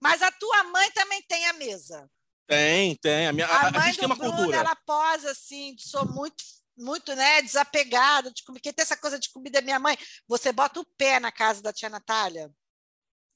Mas 0.00 0.22
a 0.22 0.30
tua 0.32 0.64
mãe 0.64 0.90
também 0.92 1.20
tem 1.28 1.46
a 1.46 1.52
mesa. 1.52 2.10
Tem, 2.46 2.96
tem. 2.96 3.26
A, 3.26 3.32
minha, 3.34 3.46
a, 3.46 3.50
A, 3.60 3.68
a 3.68 3.70
mãe 3.72 3.82
gente 3.82 3.96
do 3.96 3.98
tem 3.98 4.06
uma 4.06 4.16
Bruno, 4.16 4.34
cultura. 4.34 4.56
ela 4.56 4.74
posa 4.86 5.30
assim, 5.30 5.76
sou 5.78 6.06
muito, 6.06 6.42
muito, 6.74 7.14
né, 7.14 7.42
desapegada 7.42 8.30
de 8.32 8.42
comida. 8.44 8.62
Quem 8.62 8.72
tem 8.72 8.82
essa 8.82 8.96
coisa 8.96 9.18
de 9.18 9.28
comida 9.30 9.60
minha 9.60 9.78
mãe. 9.78 9.98
Você 10.26 10.50
bota 10.52 10.80
o 10.80 10.86
pé 10.96 11.20
na 11.20 11.30
casa 11.30 11.60
da 11.60 11.70
tia 11.72 11.90
Natália, 11.90 12.50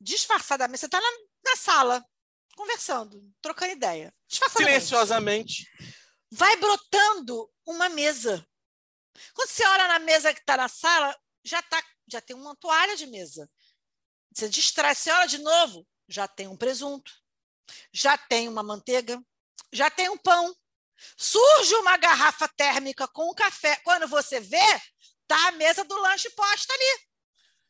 disfarçadamente, 0.00 0.80
você 0.80 0.86
está 0.86 0.98
na, 1.00 1.10
na 1.50 1.56
sala, 1.56 2.04
conversando, 2.56 3.22
trocando 3.42 3.72
ideia. 3.72 4.12
Disfarçadamente. 4.26 4.86
Silenciosamente. 4.86 5.66
Vai 6.32 6.56
brotando 6.56 7.48
uma 7.66 7.88
mesa. 7.90 8.44
Quando 9.32 9.48
você 9.48 9.66
olha 9.66 9.88
na 9.88 9.98
mesa 9.98 10.32
que 10.34 10.40
está 10.40 10.56
na 10.56 10.68
sala, 10.68 11.16
já, 11.44 11.60
tá, 11.62 11.82
já 12.08 12.20
tem 12.20 12.34
uma 12.36 12.56
toalha 12.56 12.96
de 12.96 13.06
mesa. 13.06 13.48
Você 14.34 14.48
distrai, 14.48 14.94
você 14.94 15.10
olha 15.10 15.28
de 15.28 15.38
novo, 15.38 15.86
já 16.08 16.26
tem 16.26 16.48
um 16.48 16.56
presunto, 16.56 17.12
já 17.92 18.18
tem 18.18 18.48
uma 18.48 18.62
manteiga, 18.62 19.22
já 19.72 19.88
tem 19.90 20.08
um 20.08 20.18
pão. 20.18 20.54
Surge 21.16 21.74
uma 21.76 21.96
garrafa 21.96 22.48
térmica 22.48 23.06
com 23.08 23.30
um 23.30 23.34
café. 23.34 23.76
Quando 23.84 24.06
você 24.08 24.40
vê, 24.40 24.64
tá 25.26 25.48
a 25.48 25.52
mesa 25.52 25.84
do 25.84 25.96
lanche 25.96 26.30
posta 26.30 26.72
ali. 26.72 27.00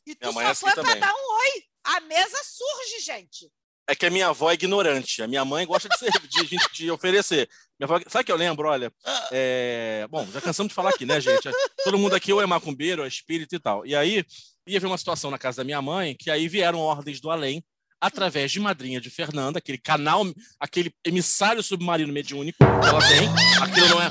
E 0.07 0.15
tu 0.15 0.27
só 0.33 0.41
é 0.41 0.47
assim 0.47 0.61
foi 0.61 0.73
para 0.75 0.95
dar 1.01 1.15
um 1.15 1.33
oi. 1.33 1.65
A 1.85 2.01
mesa 2.01 2.39
surge, 2.45 3.01
gente. 3.01 3.53
É 3.87 3.95
que 3.95 4.07
a 4.07 4.11
minha 4.11 4.29
avó 4.29 4.51
é 4.51 4.55
ignorante. 4.55 5.23
A 5.23 5.27
minha 5.29 5.45
mãe 5.45 5.67
gosta 5.67 5.89
de, 5.89 5.99
ser, 5.99 6.11
de, 6.11 6.45
de- 6.47 6.69
de 6.73 6.91
oferecer. 6.91 7.51
Minha 7.79 7.87
avó, 7.87 8.01
sabe 8.09 8.23
o 8.23 8.25
que 8.27 8.33
eu 8.33 8.37
lembro? 8.37 8.69
Olha, 8.69 8.93
é, 9.33 10.07
bom, 10.09 10.27
já 10.33 10.41
cansamos 10.41 10.69
de 10.69 10.75
falar 10.75 10.91
aqui, 10.91 11.05
né, 11.05 11.21
gente? 11.21 11.51
Todo 11.83 11.99
mundo 11.99 12.15
aqui 12.15 12.33
ou 12.33 12.41
é 12.41 12.47
macumbeiro, 12.47 13.03
ou 13.03 13.07
é 13.07 13.09
espírito 13.09 13.55
e 13.55 13.59
tal. 13.59 13.85
E 13.85 13.97
aí, 13.97 14.25
ia 14.67 14.81
ver 14.81 14.87
uma 14.87 14.99
situação 14.99 15.31
na 15.31 15.39
casa 15.39 15.59
da 15.59 15.65
minha 15.65 15.83
mãe, 15.83 16.15
que 16.15 16.31
aí 16.31 16.47
vieram 16.49 16.79
ordens 16.79 17.21
do 17.21 17.31
além, 17.31 17.65
através 18.01 18.53
de 18.53 18.61
madrinha 18.61 19.01
de 19.01 19.11
Fernanda, 19.11 19.59
aquele 19.59 19.79
canal, 19.79 20.25
aquele 20.61 20.93
emissário 21.05 21.63
submarino 21.63 22.13
mediúnico 22.13 22.59
que 22.59 22.89
ela 22.89 23.01
tem. 23.01 23.29
Aquilo 23.61 23.89
não 23.89 24.03
é, 24.03 24.09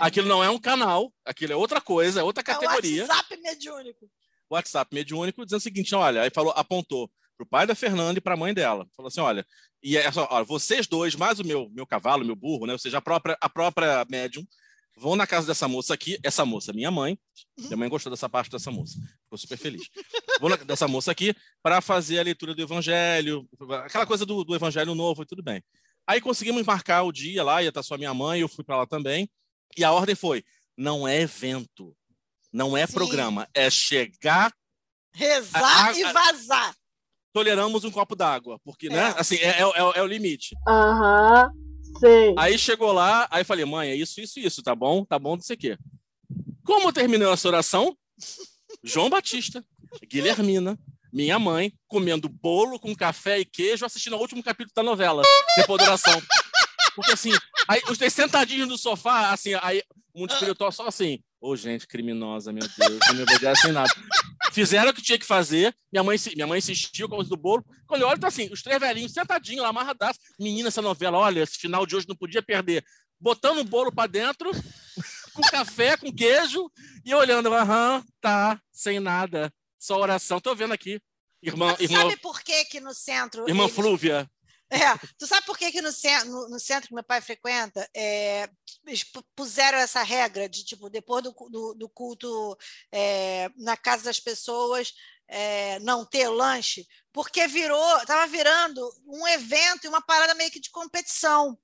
aquilo 0.00 0.28
não 0.28 0.44
é 0.44 0.50
um 0.50 0.58
canal, 0.58 1.12
aquilo 1.24 1.52
é 1.52 1.56
outra 1.56 1.80
coisa, 1.80 2.20
é 2.20 2.22
outra 2.22 2.42
categoria. 2.42 3.04
É 3.04 3.06
WhatsApp 3.06 3.36
mediúnico. 3.40 4.10
WhatsApp 4.50 4.94
mediúnico 4.94 5.44
dizendo 5.44 5.60
o 5.60 5.62
seguinte: 5.62 5.94
olha, 5.94 6.22
aí 6.22 6.30
falou, 6.34 6.52
apontou 6.54 7.10
pro 7.42 7.46
pai 7.46 7.66
da 7.66 7.74
Fernanda 7.74 8.18
e 8.18 8.20
para 8.20 8.34
a 8.34 8.36
mãe 8.36 8.54
dela. 8.54 8.86
Falou 8.96 9.08
assim: 9.08 9.20
olha, 9.20 9.46
e 9.82 9.96
é 9.96 10.10
só, 10.10 10.26
olha, 10.30 10.44
vocês 10.44 10.86
dois, 10.86 11.14
mais 11.14 11.40
o 11.40 11.44
meu, 11.44 11.68
meu 11.70 11.86
cavalo, 11.86 12.24
meu 12.24 12.36
burro, 12.36 12.66
né? 12.66 12.72
Ou 12.72 12.78
seja, 12.78 12.98
a 12.98 13.02
própria, 13.02 13.36
a 13.40 13.48
própria 13.48 14.04
médium, 14.08 14.44
vão 14.96 15.16
na 15.16 15.26
casa 15.26 15.46
dessa 15.46 15.66
moça 15.66 15.94
aqui, 15.94 16.18
essa 16.22 16.44
moça, 16.44 16.72
minha 16.72 16.90
mãe. 16.90 17.18
Minha 17.58 17.76
mãe 17.76 17.88
gostou 17.88 18.10
dessa 18.10 18.28
parte 18.28 18.50
dessa 18.50 18.70
moça, 18.70 18.98
ficou 19.24 19.38
super 19.38 19.58
feliz. 19.58 19.82
Vou 20.40 20.48
na, 20.50 20.56
dessa 20.56 20.86
moça 20.86 21.10
aqui 21.10 21.34
para 21.62 21.80
fazer 21.80 22.18
a 22.18 22.22
leitura 22.22 22.54
do 22.54 22.62
evangelho, 22.62 23.46
aquela 23.84 24.06
coisa 24.06 24.24
do, 24.24 24.44
do 24.44 24.54
evangelho 24.54 24.94
novo 24.94 25.22
e 25.22 25.26
tudo 25.26 25.42
bem. 25.42 25.62
Aí 26.06 26.20
conseguimos 26.20 26.64
marcar 26.64 27.02
o 27.02 27.12
dia 27.12 27.42
lá, 27.44 27.62
ia 27.62 27.68
estar 27.68 27.82
só 27.82 27.96
minha 27.96 28.12
mãe, 28.14 28.40
eu 28.40 28.48
fui 28.48 28.64
para 28.64 28.76
lá 28.76 28.86
também. 28.86 29.28
E 29.76 29.84
a 29.84 29.92
ordem 29.92 30.14
foi: 30.14 30.44
não 30.76 31.06
é 31.06 31.20
evento, 31.20 31.96
não 32.52 32.76
é 32.76 32.86
Sim. 32.86 32.92
programa, 32.94 33.48
é 33.54 33.70
chegar 33.70 34.52
Rezar 35.14 35.62
A- 35.62 35.90
a- 35.90 35.98
e 35.98 36.04
vazar. 36.12 36.74
Toleramos 37.32 37.84
um 37.84 37.90
copo 37.90 38.14
d'água, 38.14 38.58
porque, 38.64 38.88
né? 38.88 39.14
É. 39.16 39.20
Assim, 39.20 39.36
é, 39.36 39.60
é, 39.60 39.66
o- 39.66 39.72
é 39.74 39.82
o- 39.84 39.92
é 39.94 40.06
limite. 40.06 40.54
Aham, 40.68 41.50
sei. 41.98 42.34
Aí 42.38 42.58
chegou 42.58 42.92
lá, 42.92 43.26
aí 43.30 43.42
falei, 43.44 43.64
mãe, 43.64 43.90
é 43.90 43.96
isso, 43.96 44.20
isso, 44.20 44.38
isso, 44.38 44.62
tá 44.62 44.74
bom? 44.74 45.04
Tá 45.04 45.18
bom, 45.18 45.34
não 45.36 45.42
sei 45.42 45.56
o 45.56 45.58
quê. 45.58 45.78
Como 46.64 46.92
terminou 46.92 47.32
essa 47.32 47.48
oração? 47.48 47.96
João 48.84 49.08
Batista, 49.10 49.64
Guilhermina, 50.10 50.78
minha 51.12 51.38
mãe, 51.38 51.72
comendo 51.88 52.28
bolo 52.28 52.78
com 52.78 52.94
café 52.94 53.38
e 53.40 53.44
queijo, 53.44 53.84
assistindo 53.84 54.14
ao 54.14 54.20
último 54.20 54.42
capítulo 54.42 54.72
da 54.74 54.82
novela, 54.82 55.22
depois 55.56 55.78
da 55.78 55.84
oração. 55.88 56.22
Porque 56.94 57.12
assim, 57.12 57.32
aí 57.68 57.80
os 57.90 57.98
três 57.98 58.12
sentadinhos 58.12 58.68
no 58.68 58.76
sofá, 58.78 59.30
assim, 59.30 59.50
aí 59.62 59.82
o 60.14 60.20
mundo 60.20 60.32
espiritual 60.32 60.70
só 60.72 60.86
assim, 60.86 61.22
ô 61.42 61.56
gente 61.56 61.86
criminosa, 61.86 62.52
meu 62.52 62.62
Deus, 62.78 62.98
não 63.08 63.14
me 63.16 63.22
obedecem 63.22 63.72
nada. 63.72 63.90
Fizeram 64.52 64.90
o 64.90 64.94
que 64.94 65.02
tinha 65.02 65.18
que 65.18 65.26
fazer, 65.26 65.74
minha 65.92 66.02
mãe, 66.04 66.16
minha 66.34 66.46
mãe 66.46 66.58
insistiu 66.58 67.08
com 67.08 67.14
a 67.14 67.18
coisa 67.18 67.30
do 67.30 67.36
bolo. 67.36 67.64
Quando 67.86 68.02
eu 68.02 68.08
olho, 68.08 68.20
tá 68.20 68.28
assim, 68.28 68.48
os 68.52 68.62
três 68.62 68.78
velhinhos 68.78 69.12
sentadinhos 69.12 69.62
lá, 69.62 69.68
amarradaços. 69.70 70.22
Menina, 70.38 70.68
essa 70.68 70.80
novela, 70.80 71.18
olha, 71.18 71.40
esse 71.42 71.58
final 71.58 71.84
de 71.84 71.96
hoje 71.96 72.06
não 72.08 72.14
podia 72.16 72.42
perder. 72.42 72.84
Botando 73.18 73.58
o 73.58 73.64
bolo 73.64 73.90
pra 73.92 74.06
dentro, 74.06 74.50
com 75.34 75.42
café, 75.42 75.96
com 75.96 76.12
queijo, 76.12 76.70
e 77.04 77.12
olhando, 77.14 77.52
aham, 77.52 78.04
tá, 78.20 78.60
sem 78.70 79.00
nada, 79.00 79.52
só 79.78 79.98
oração. 79.98 80.40
Tô 80.40 80.54
vendo 80.54 80.72
aqui. 80.72 81.00
Irmã, 81.42 81.74
irmã, 81.80 82.02
sabe 82.02 82.16
por 82.18 82.40
que 82.40 82.64
que 82.66 82.78
no 82.78 82.94
centro... 82.94 83.48
irmã 83.48 83.64
eles- 83.64 83.74
Flúvia. 83.74 84.30
É, 84.72 84.98
tu 85.18 85.26
sabe 85.26 85.44
por 85.44 85.58
que, 85.58 85.70
que 85.70 85.82
no, 85.82 85.92
centro, 85.92 86.30
no, 86.30 86.48
no 86.48 86.58
centro 86.58 86.88
que 86.88 86.94
meu 86.94 87.04
pai 87.04 87.20
frequenta, 87.20 87.86
é, 87.94 88.48
eles 88.86 89.04
pu- 89.04 89.22
puseram 89.36 89.76
essa 89.76 90.02
regra 90.02 90.48
de, 90.48 90.64
tipo, 90.64 90.88
depois 90.88 91.22
do, 91.22 91.34
do, 91.50 91.74
do 91.74 91.88
culto 91.90 92.56
é, 92.90 93.50
na 93.58 93.76
casa 93.76 94.04
das 94.04 94.18
pessoas, 94.18 94.94
é, 95.28 95.78
não 95.80 96.06
ter 96.06 96.26
lanche, 96.28 96.86
porque 97.12 97.46
virou, 97.46 97.98
estava 97.98 98.26
virando 98.26 98.80
um 99.06 99.28
evento 99.28 99.84
e 99.84 99.88
uma 99.88 100.00
parada 100.00 100.34
meio 100.34 100.50
que 100.50 100.60
de 100.60 100.70
competição. 100.70 101.58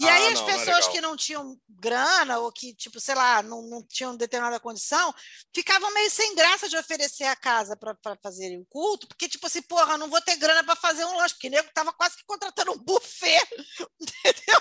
E 0.00 0.08
Ah, 0.08 0.14
aí 0.14 0.28
as 0.28 0.40
não, 0.40 0.46
não 0.46 0.50
é 0.50 0.58
pessoas 0.58 0.88
que 0.88 1.00
não 1.02 1.14
tinham 1.14 1.60
grana 1.68 2.38
ou 2.38 2.50
que, 2.50 2.74
tipo, 2.74 2.98
sei 2.98 3.14
lá, 3.14 3.42
não, 3.42 3.60
não 3.68 3.86
tinham 3.86 4.16
determinada 4.16 4.58
condição, 4.58 5.14
ficavam 5.54 5.92
meio 5.92 6.10
sem 6.10 6.34
graça 6.34 6.70
de 6.70 6.76
oferecer 6.78 7.24
a 7.24 7.36
casa 7.36 7.76
para 7.76 7.94
fazerem 8.22 8.58
o 8.58 8.64
culto, 8.64 9.06
porque, 9.06 9.28
tipo 9.28 9.46
assim, 9.46 9.60
porra, 9.60 9.98
não 9.98 10.08
vou 10.08 10.20
ter 10.22 10.36
grana 10.36 10.64
para 10.64 10.74
fazer 10.74 11.04
um 11.04 11.18
lanche, 11.18 11.34
porque 11.34 11.48
o 11.48 11.50
nego 11.50 11.68
tava 11.74 11.92
quase 11.92 12.16
que 12.16 12.24
contratando 12.24 12.72
um 12.72 12.78
buffet, 12.78 13.46
entendeu? 14.00 14.60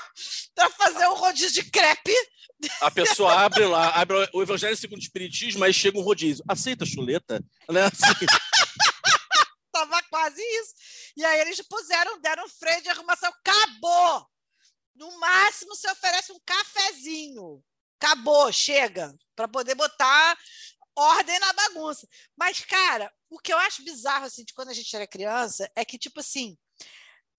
Para 0.53 0.69
fazer 0.71 1.07
um 1.07 1.15
rodízio 1.15 1.63
de 1.63 1.71
crepe. 1.71 2.13
A 2.81 2.91
pessoa 2.91 3.33
abre 3.39 3.65
lá, 3.65 3.91
abre 3.91 4.29
o 4.33 4.41
Evangelho 4.41 4.75
segundo 4.75 4.99
o 4.99 5.03
Espiritismo, 5.03 5.63
aí 5.63 5.73
chega 5.73 5.97
um 5.97 6.03
rodízio. 6.03 6.43
Aceita 6.49 6.85
chuleta? 6.85 7.41
Né? 7.69 7.83
Assim, 7.85 8.25
Tava 9.71 10.01
quase 10.09 10.41
isso. 10.41 10.73
E 11.15 11.23
aí 11.23 11.39
eles 11.39 11.61
puseram, 11.61 12.19
deram 12.19 12.49
freio 12.49 12.81
de 12.81 12.89
arrumação. 12.89 13.31
Acabou! 13.31 14.27
No 14.99 15.17
máximo 15.17 15.73
você 15.73 15.89
oferece 15.89 16.33
um 16.33 16.39
cafezinho. 16.45 17.63
Acabou, 18.01 18.51
chega. 18.51 19.17
Para 19.33 19.47
poder 19.47 19.73
botar 19.73 20.37
ordem 20.93 21.39
na 21.39 21.53
bagunça. 21.53 22.05
Mas, 22.37 22.59
cara, 22.59 23.09
o 23.29 23.39
que 23.39 23.53
eu 23.53 23.57
acho 23.59 23.83
bizarro 23.83 24.25
assim, 24.25 24.43
de 24.43 24.53
quando 24.53 24.69
a 24.69 24.73
gente 24.73 24.93
era 24.93 25.07
criança 25.07 25.71
é 25.73 25.85
que, 25.85 25.97
tipo 25.97 26.19
assim, 26.19 26.57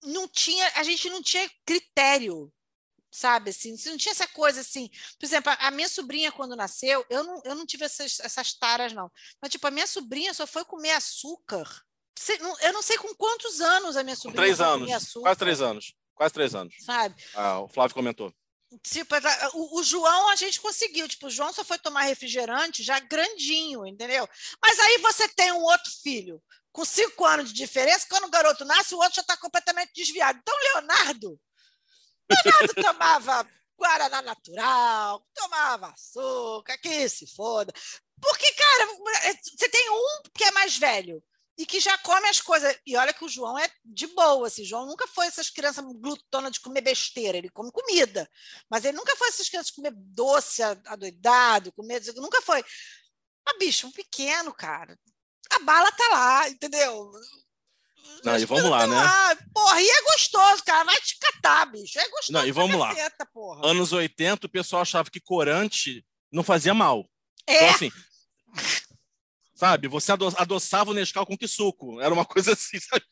não 0.03 0.27
tinha, 0.27 0.71
a 0.75 0.81
gente 0.81 1.07
não 1.11 1.21
tinha 1.21 1.47
critério. 1.63 2.51
Sabe 3.13 3.51
assim, 3.51 3.75
não 3.85 3.97
tinha 3.97 4.13
essa 4.13 4.27
coisa 4.27 4.61
assim. 4.61 4.89
Por 5.19 5.25
exemplo, 5.25 5.53
a 5.59 5.69
minha 5.69 5.89
sobrinha, 5.89 6.31
quando 6.31 6.55
nasceu, 6.55 7.05
eu 7.09 7.23
não, 7.23 7.41
eu 7.43 7.53
não 7.53 7.65
tive 7.65 7.85
essas, 7.85 8.19
essas 8.21 8.53
taras, 8.53 8.93
não. 8.93 9.11
Mas, 9.39 9.51
tipo, 9.51 9.67
a 9.67 9.71
minha 9.71 9.85
sobrinha 9.85 10.33
só 10.33 10.47
foi 10.47 10.65
comer 10.65 10.91
açúcar. 10.91 11.69
Eu 12.61 12.73
não 12.73 12.81
sei 12.81 12.97
com 12.97 13.13
quantos 13.15 13.61
anos 13.61 13.97
a 13.97 14.03
minha 14.03 14.15
com 14.15 14.21
sobrinha 14.23 14.43
três 14.43 14.57
foi 14.57 14.65
anos. 14.65 14.91
açúcar. 14.93 15.21
Quase 15.21 15.39
três 15.39 15.61
anos. 15.61 15.93
Quase 16.21 16.35
três 16.35 16.53
anos. 16.53 16.75
Sabe? 16.81 17.15
Ah, 17.33 17.61
o 17.61 17.67
Flávio 17.67 17.95
comentou. 17.95 18.31
Tipo, 18.83 19.15
o, 19.55 19.79
o 19.79 19.83
João 19.83 20.29
a 20.29 20.35
gente 20.35 20.61
conseguiu. 20.61 21.07
Tipo, 21.07 21.25
o 21.25 21.29
João 21.31 21.51
só 21.51 21.63
foi 21.63 21.79
tomar 21.79 22.03
refrigerante 22.03 22.83
já 22.83 22.99
grandinho, 22.99 23.87
entendeu? 23.87 24.29
Mas 24.61 24.79
aí 24.79 24.99
você 24.99 25.27
tem 25.29 25.51
um 25.51 25.63
outro 25.63 25.91
filho 26.03 26.39
com 26.71 26.85
cinco 26.85 27.25
anos 27.25 27.49
de 27.49 27.55
diferença. 27.55 28.05
Quando 28.07 28.25
o 28.25 28.29
garoto 28.29 28.63
nasce, 28.63 28.93
o 28.93 28.99
outro 28.99 29.15
já 29.15 29.21
está 29.23 29.35
completamente 29.35 29.93
desviado. 29.95 30.37
Então, 30.39 30.55
Leonardo, 30.75 31.39
Leonardo 32.29 32.73
tomava 32.85 33.49
Guaraná 33.75 34.21
natural, 34.21 35.25
tomava 35.33 35.87
açúcar, 35.87 36.77
que 36.77 37.09
se 37.09 37.25
foda. 37.35 37.73
Porque, 38.21 38.53
cara, 38.53 38.87
você 39.57 39.67
tem 39.69 39.89
um 39.89 40.21
que 40.35 40.43
é 40.43 40.51
mais 40.51 40.77
velho 40.77 41.23
e 41.61 41.65
que 41.65 41.79
já 41.79 41.95
come 41.99 42.27
as 42.27 42.41
coisas. 42.41 42.75
E 42.87 42.97
olha 42.97 43.13
que 43.13 43.23
o 43.23 43.29
João 43.29 43.57
é 43.57 43.69
de 43.85 44.07
boa, 44.07 44.47
assim. 44.47 44.63
O 44.63 44.65
João 44.65 44.87
nunca 44.87 45.07
foi 45.07 45.27
essas 45.27 45.47
crianças 45.47 45.85
glutonas 45.85 46.53
de 46.53 46.59
comer 46.59 46.81
besteira, 46.81 47.37
ele 47.37 47.49
come 47.49 47.71
comida. 47.71 48.27
Mas 48.67 48.83
ele 48.83 48.97
nunca 48.97 49.15
foi 49.15 49.27
essas 49.27 49.47
crianças 49.47 49.67
de 49.67 49.75
comer 49.75 49.93
doce 49.95 50.63
adoidado, 50.63 51.71
comer. 51.73 52.01
Nunca 52.15 52.41
foi. 52.41 52.63
Mas, 53.45 53.57
bicho, 53.59 53.85
um 53.85 53.91
pequeno, 53.91 54.51
cara. 54.51 54.97
A 55.51 55.59
bala 55.59 55.91
tá 55.91 56.07
lá, 56.09 56.49
entendeu? 56.49 57.11
Não, 58.23 58.33
As 58.33 58.41
e 58.41 58.45
vamos 58.45 58.69
lá, 58.69 58.87
né? 58.87 59.35
Porra, 59.53 59.79
e 59.79 59.87
é 59.87 60.01
gostoso, 60.01 60.63
cara. 60.63 60.83
Vai 60.83 60.99
te 60.99 61.19
catar, 61.19 61.65
bicho. 61.67 61.99
É 61.99 62.09
gostoso. 62.09 62.31
Não, 62.31 62.47
e 62.47 62.51
vamos 62.51 62.79
lá. 62.79 62.95
caceta. 62.95 63.27
Anos 63.63 63.93
80, 63.93 64.47
o 64.47 64.49
pessoal 64.49 64.81
achava 64.81 65.11
que 65.11 65.21
corante 65.21 66.03
não 66.31 66.41
fazia 66.43 66.73
mal. 66.73 67.07
É, 67.45 67.55
Então, 67.55 67.69
assim, 67.75 67.91
sabe, 69.61 69.87
você 69.87 70.11
ado- 70.11 70.33
adoçava 70.37 70.89
o 70.89 70.93
Nescau 70.93 71.23
com 71.23 71.37
que 71.37 71.47
suco? 71.47 72.01
Era 72.01 72.11
uma 72.11 72.25
coisa 72.33 72.53
assim, 72.53 72.79
sabe? 72.79 73.05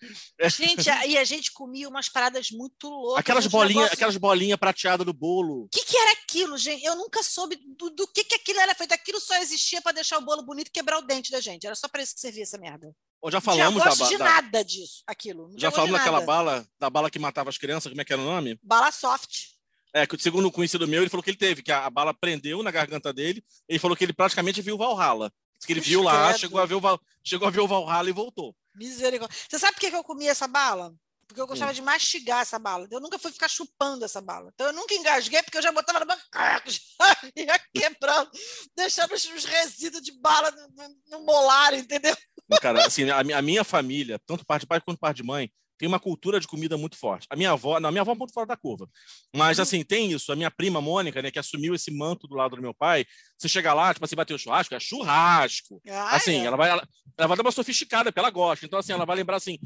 gente, 0.49 0.89
a- 0.89 1.05
e 1.05 1.15
a 1.15 1.23
gente 1.23 1.51
comia 1.51 1.87
umas 1.87 2.09
paradas 2.09 2.49
muito 2.49 2.89
loucas. 2.89 3.19
Aquelas 3.19 3.45
bolinhas, 3.45 3.75
negócios- 3.75 3.93
aquelas 3.93 4.17
bolinhas 4.17 4.57
prateadas 4.59 5.05
do 5.05 5.13
bolo. 5.13 5.65
O 5.65 5.69
que, 5.71 5.83
que 5.85 5.95
era 5.95 6.11
aquilo, 6.13 6.57
gente? 6.57 6.83
Eu 6.83 6.95
nunca 6.95 7.21
soube 7.21 7.55
do, 7.77 7.91
do 7.91 8.07
que, 8.07 8.23
que 8.23 8.35
aquilo 8.35 8.59
era 8.59 8.73
feito. 8.73 8.93
Aquilo 8.93 9.19
só 9.19 9.35
existia 9.37 9.79
para 9.81 9.91
deixar 9.91 10.17
o 10.17 10.21
bolo 10.25 10.41
bonito 10.43 10.69
e 10.69 10.71
quebrar 10.71 10.97
o 10.97 11.03
dente 11.03 11.29
da 11.31 11.39
gente. 11.39 11.65
Era 11.67 11.75
só 11.75 11.87
para 11.87 12.01
isso 12.01 12.15
que 12.15 12.21
servia 12.21 12.41
essa 12.43 12.57
merda. 12.57 12.91
Ou 13.21 13.29
já 13.29 13.39
falamos 13.39 13.77
da, 13.83 13.89
gosto 13.89 13.99
ba- 13.99 14.07
de 14.09 14.17
da- 14.17 14.25
nada 14.25 14.63
disso, 14.63 15.03
aquilo. 15.05 15.49
Não 15.49 15.59
já 15.59 15.69
falamos 15.69 15.97
daquela 15.97 16.21
bala, 16.21 16.65
da 16.79 16.89
bala 16.89 17.11
que 17.11 17.19
matava 17.19 17.49
as 17.49 17.57
crianças, 17.59 17.91
como 17.91 18.01
é 18.01 18.05
que 18.05 18.13
era 18.13 18.21
o 18.21 18.25
nome? 18.25 18.57
Bala 18.63 18.91
soft. 18.91 19.49
É, 19.93 20.05
que 20.07 20.17
segundo 20.21 20.47
um 20.47 20.51
conhecido 20.51 20.87
meu, 20.87 21.01
ele 21.01 21.09
falou 21.09 21.23
que 21.23 21.29
ele 21.31 21.37
teve, 21.37 21.61
que 21.63 21.71
a, 21.71 21.85
a 21.85 21.89
bala 21.89 22.13
prendeu 22.13 22.61
na 22.63 22.69
garganta 22.71 23.11
dele, 23.11 23.43
ele 23.67 23.79
falou 23.79 23.95
que 23.97 24.03
ele 24.05 24.13
praticamente 24.13 24.61
viu 24.61 24.75
o 24.75 24.77
Valhalla. 24.77 25.31
Diz 25.59 25.65
Que 25.65 25.73
ele 25.73 25.81
viu 25.81 26.01
lá, 26.01 26.33
chegou 26.33 26.59
a 26.59 26.65
ver, 26.65 26.75
o, 26.75 26.79
Val- 26.81 26.99
chegou 27.23 27.47
a 27.47 27.51
ver 27.51 27.59
o 27.59 27.67
Valhalla 27.67 28.09
e 28.09 28.13
voltou. 28.13 28.55
Misericórdia. 28.75 29.37
Você 29.49 29.59
sabe 29.59 29.73
por 29.73 29.81
que 29.81 29.95
eu 29.95 30.03
comia 30.03 30.31
essa 30.31 30.47
bala? 30.47 30.93
Porque 31.27 31.39
eu 31.39 31.45
Hum. 31.45 31.49
gostava 31.49 31.73
de 31.73 31.81
mastigar 31.81 32.41
essa 32.41 32.57
bala. 32.57 32.87
Eu 32.89 32.99
nunca 32.99 33.19
fui 33.19 33.31
ficar 33.31 33.47
chupando 33.47 34.03
essa 34.03 34.19
bala. 34.19 34.49
Então 34.53 34.67
eu 34.67 34.73
nunca 34.73 34.95
engasguei, 34.95 35.43
porque 35.43 35.57
eu 35.57 35.61
já 35.61 35.71
botava 35.71 35.99
na 35.99 36.05
boca, 36.05 36.23
já 36.65 37.17
ia 37.35 37.59
quebrando, 37.75 38.31
deixando 38.75 39.13
os 39.13 39.25
os 39.25 39.45
resíduos 39.45 40.01
de 40.01 40.11
bala 40.13 40.49
no, 40.49 40.67
no, 40.69 40.95
no 41.09 41.25
molar, 41.25 41.73
entendeu? 41.75 42.15
Cara, 42.61 42.83
assim, 42.87 43.07
a, 43.11 43.19
a 43.19 43.41
minha 43.43 43.63
família, 43.63 44.17
tanto 44.25 44.43
parte 44.45 44.61
de 44.61 44.67
pai 44.67 44.81
quanto 44.81 44.97
parte 44.97 45.17
de 45.17 45.23
mãe, 45.23 45.51
tem 45.79 45.87
uma 45.87 45.99
cultura 45.99 46.41
de 46.41 46.47
comida 46.47 46.77
muito 46.77 46.97
forte. 46.97 47.25
A 47.29 47.37
minha 47.37 47.51
avó, 47.51 47.79
não, 47.79 47.87
a 47.87 47.91
minha 47.91 48.01
avó 48.01 48.11
é 48.11 48.13
um 48.13 48.17
ponto 48.17 48.33
fora 48.33 48.45
da 48.45 48.57
curva. 48.57 48.87
Mas, 49.33 49.61
assim, 49.61 49.81
tem 49.81 50.11
isso. 50.11 50.29
A 50.29 50.35
minha 50.35 50.51
prima 50.51 50.81
Mônica, 50.81 51.21
né, 51.21 51.31
que 51.31 51.39
assumiu 51.39 51.73
esse 51.73 51.89
manto 51.89 52.27
do 52.27 52.35
lado 52.35 52.57
do 52.57 52.61
meu 52.61 52.73
pai, 52.73 53.05
você 53.37 53.47
chega 53.47 53.73
lá, 53.73 53.93
tipo 53.93 54.03
assim, 54.03 54.15
bater 54.15 54.33
o 54.33 54.37
churrasco, 54.37 54.75
é 54.75 54.79
churrasco. 54.79 55.81
Ah, 55.89 56.17
assim, 56.17 56.41
é. 56.41 56.45
ela 56.45 56.57
vai, 56.57 56.69
ela, 56.69 56.85
ela 57.17 57.27
vai 57.29 57.37
dar 57.37 57.43
uma 57.43 57.51
sofisticada, 57.51 58.11
porque 58.11 58.19
ela 58.19 58.29
gosta. 58.29 58.65
Então, 58.65 58.77
assim, 58.77 58.91
ela 58.91 59.05
vai 59.05 59.15
lembrar 59.15 59.37
assim: 59.37 59.57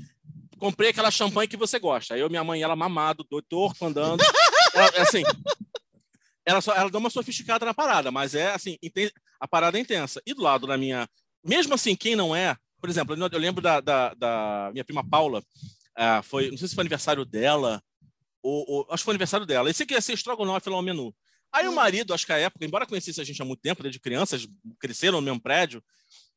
comprei 0.60 0.92
aquela 0.92 1.10
champanhe 1.10 1.48
que 1.48 1.58
você 1.58 1.80
gosta. 1.80 2.16
Eu, 2.16 2.30
minha 2.30 2.44
mãe, 2.44 2.62
ela 2.62 2.76
mamado, 2.76 3.26
do- 3.28 3.42
torto, 3.42 3.84
andando. 3.84 4.24
Ela, 4.76 4.88
é 4.96 5.02
assim, 5.02 5.22
ela, 6.44 6.60
só, 6.62 6.74
ela 6.74 6.90
dá 6.90 6.98
uma 6.98 7.12
sofisticada 7.12 7.64
na 7.64 7.76
parada, 7.76 8.10
mas 8.10 8.34
é 8.34 8.52
assim, 8.54 8.76
a 9.40 9.48
parada 9.48 9.78
é 9.78 9.82
intensa. 9.82 10.20
E 10.26 10.34
do 10.34 10.42
lado 10.42 10.66
da 10.66 10.76
minha. 10.80 11.08
Mesmo 11.46 11.76
assim, 11.76 11.96
quem 11.96 12.16
não 12.16 12.36
é, 12.36 12.58
por 12.84 12.90
exemplo, 12.90 13.16
eu 13.16 13.40
lembro 13.40 13.62
da, 13.62 13.80
da, 13.80 14.14
da 14.14 14.70
minha 14.74 14.84
prima 14.84 15.08
Paula, 15.08 15.42
ah, 15.96 16.22
foi, 16.24 16.50
não 16.52 16.58
sei 16.58 16.68
se 16.68 16.76
foi 16.76 16.82
aniversário 16.82 17.26
dela, 17.26 17.82
ou, 18.42 18.66
ou- 18.68 18.88
acho 18.90 19.04
que 19.04 19.06
foi 19.06 19.14
aniversário 19.14 19.46
dela. 19.46 19.70
Esse 19.70 19.86
que 19.86 19.94
ia 19.94 20.02
ser 20.02 20.14
estrogonofe 20.14 20.70
lá 20.70 20.78
no 20.78 20.82
menu. 20.82 21.16
Aí 21.52 21.68
o 21.68 21.74
marido, 21.74 22.14
acho 22.14 22.26
que 22.26 22.34
a 22.34 22.38
época, 22.38 22.66
embora 22.66 22.86
conhecesse 22.86 23.22
a 23.22 23.24
gente 23.24 23.42
há 23.42 23.46
muito 23.46 23.62
tempo, 23.62 23.84
desde 23.84 24.00
crianças, 24.00 24.48
cresceram 24.80 25.20
no 25.20 25.26
mesmo 25.26 25.40
prédio, 25.40 25.84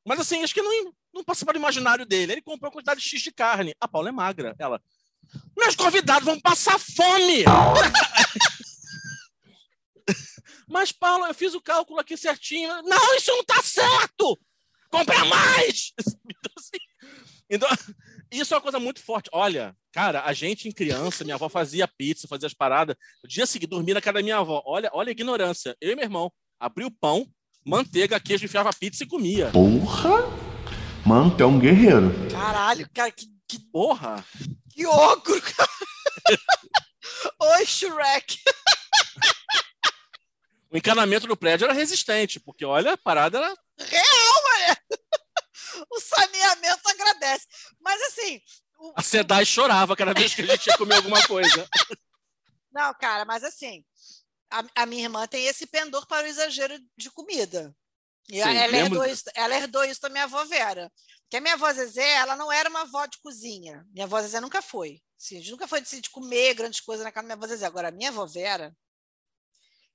mas 0.04 0.20
assim, 0.20 0.42
acho 0.44 0.54
que 0.54 0.62
não, 0.62 0.92
não 1.12 1.24
passava 1.24 1.52
do 1.52 1.58
imaginário 1.58 2.06
dele. 2.06 2.32
Ele 2.32 2.42
comprou 2.42 2.68
uma 2.68 2.72
quantidade 2.72 3.00
de 3.00 3.08
X 3.08 3.22
de 3.22 3.32
carne. 3.32 3.74
A 3.80 3.88
Paula 3.88 4.10
é 4.10 4.12
magra. 4.12 4.54
Ela, 4.58 4.80
meus 5.56 5.74
convidados 5.74 6.24
vão 6.24 6.38
passar 6.38 6.78
fome! 6.78 7.44
Mas, 10.68 10.92
Paula, 10.92 11.28
eu 11.28 11.34
fiz 11.34 11.54
o 11.54 11.60
cálculo 11.60 11.98
aqui 12.00 12.16
certinho. 12.16 12.68
Não, 12.82 13.16
isso 13.16 13.30
não 13.30 13.44
tá 13.44 13.62
certo! 13.62 14.38
Compra 14.90 15.24
mais! 15.24 15.92
Então, 16.28 16.52
assim, 16.58 16.78
então, 17.50 17.68
isso 18.30 18.52
é 18.52 18.56
uma 18.56 18.62
coisa 18.62 18.78
muito 18.78 19.02
forte. 19.02 19.28
Olha, 19.32 19.74
cara, 19.92 20.22
a 20.24 20.32
gente 20.32 20.68
em 20.68 20.72
criança, 20.72 21.24
minha 21.24 21.36
avó 21.36 21.48
fazia 21.48 21.88
pizza, 21.88 22.28
fazia 22.28 22.46
as 22.46 22.54
paradas. 22.54 22.96
No 23.22 23.28
dia 23.28 23.46
seguinte, 23.46 23.70
dormia 23.70 23.94
na 23.94 24.00
casa 24.00 24.14
da 24.14 24.22
minha 24.22 24.38
avó. 24.38 24.62
Olha, 24.66 24.90
olha 24.92 25.08
a 25.08 25.12
ignorância. 25.12 25.76
Eu 25.80 25.92
e 25.92 25.94
meu 25.94 26.04
irmão 26.04 26.32
abria 26.58 26.86
o 26.86 26.90
pão, 26.90 27.26
manteiga, 27.64 28.18
queijo, 28.20 28.44
enfiava 28.44 28.70
pizza 28.72 29.04
e 29.04 29.06
comia. 29.06 29.50
Porra! 29.50 30.22
Mano, 31.04 31.36
tu 31.36 31.42
é 31.42 31.46
um 31.46 31.58
guerreiro. 31.58 32.12
Caralho, 32.30 32.88
cara, 32.92 33.10
que, 33.10 33.26
que, 33.48 33.58
Porra! 33.70 34.24
que 34.72 34.86
ogro, 34.86 35.40
cara. 35.40 35.70
Oi, 37.58 37.66
Shrek. 37.66 38.38
O 40.70 40.76
encanamento 40.76 41.26
do 41.26 41.36
prédio 41.36 41.64
era 41.64 41.72
resistente, 41.72 42.40
porque 42.40 42.64
olha, 42.64 42.92
a 42.92 42.98
parada 42.98 43.38
era. 43.38 43.54
Real, 43.78 44.42
mané. 44.44 44.76
O 45.90 46.00
saneamento 46.00 46.88
agradece. 46.88 47.46
Mas 47.86 48.02
assim, 48.02 48.42
o- 48.80 48.92
A 48.96 49.02
Sedai 49.02 49.46
chorava 49.46 49.94
cada 49.94 50.12
vez 50.12 50.34
que 50.34 50.42
a 50.42 50.46
gente 50.46 50.66
ia 50.66 50.76
comer 50.76 50.96
alguma 50.96 51.24
coisa. 51.24 51.68
Não, 52.72 52.92
cara, 52.94 53.24
mas 53.24 53.44
assim, 53.44 53.84
a, 54.50 54.64
a 54.82 54.86
minha 54.86 55.04
irmã 55.04 55.24
tem 55.28 55.46
esse 55.46 55.68
pendor 55.68 56.04
para 56.08 56.26
o 56.26 56.28
exagero 56.28 56.76
de 56.96 57.08
comida. 57.12 57.72
E 58.28 58.42
Sim, 58.42 58.56
ela, 58.56 58.76
herdou 58.76 59.04
isso, 59.04 59.22
ela 59.36 59.54
herdou 59.54 59.84
isso 59.84 60.00
da 60.00 60.08
minha 60.08 60.24
avó 60.24 60.44
Vera. 60.46 60.92
Porque 61.22 61.36
a 61.36 61.40
minha 61.40 61.54
avó 61.54 61.72
Zezé, 61.72 62.16
ela 62.16 62.34
não 62.34 62.50
era 62.50 62.68
uma 62.68 62.82
avó 62.82 63.06
de 63.06 63.18
cozinha. 63.18 63.86
Minha 63.92 64.04
avó 64.04 64.20
Zezé 64.20 64.40
nunca 64.40 64.60
foi. 64.60 65.00
Assim, 65.16 65.36
a 65.36 65.38
gente 65.38 65.52
nunca 65.52 65.68
foi 65.68 65.80
de, 65.80 66.00
de 66.00 66.10
comer 66.10 66.54
grandes 66.54 66.80
coisas 66.80 67.04
na 67.04 67.12
casa 67.12 67.22
da 67.22 67.34
minha 67.36 67.36
avó 67.36 67.46
Zezé. 67.46 67.66
Agora, 67.66 67.88
a 67.88 67.92
minha 67.92 68.10
avó 68.10 68.26
Vera, 68.26 68.76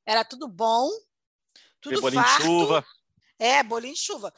era 0.06 0.24
tudo 0.24 0.48
bom, 0.48 0.90
tudo 1.82 1.94
Tem 1.96 2.02
bolinho 2.02 2.24
de 2.24 2.30
farto. 2.30 2.44
chuva. 2.46 2.86
É, 3.38 3.62
bolinho 3.64 3.94
de 3.94 4.00
chuva. 4.00 4.34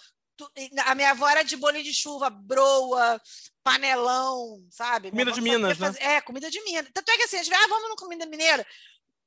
A 0.86 0.96
minha 0.96 1.12
avó 1.12 1.28
era 1.30 1.44
de 1.44 1.56
bolinho 1.56 1.84
de 1.84 1.94
chuva, 1.94 2.30
broa, 2.30 3.20
panelão, 3.64 4.66
sabe? 4.70 5.10
Comida 5.10 5.32
de 5.32 5.42
Minas, 5.42 5.78
né? 5.80 5.88
fazer- 5.88 6.04
É, 6.04 6.22
comida 6.22 6.50
de 6.50 6.62
Minas. 6.64 6.90
Tanto 6.94 7.10
é 7.10 7.18
que 7.18 7.24
assim, 7.24 7.38
a 7.38 7.44
gente 7.44 7.54
vai, 7.54 7.64
ah, 7.64 7.68
vamos 7.68 7.90
no 7.90 7.96
comida 7.96 8.26
mineira. 8.26 8.66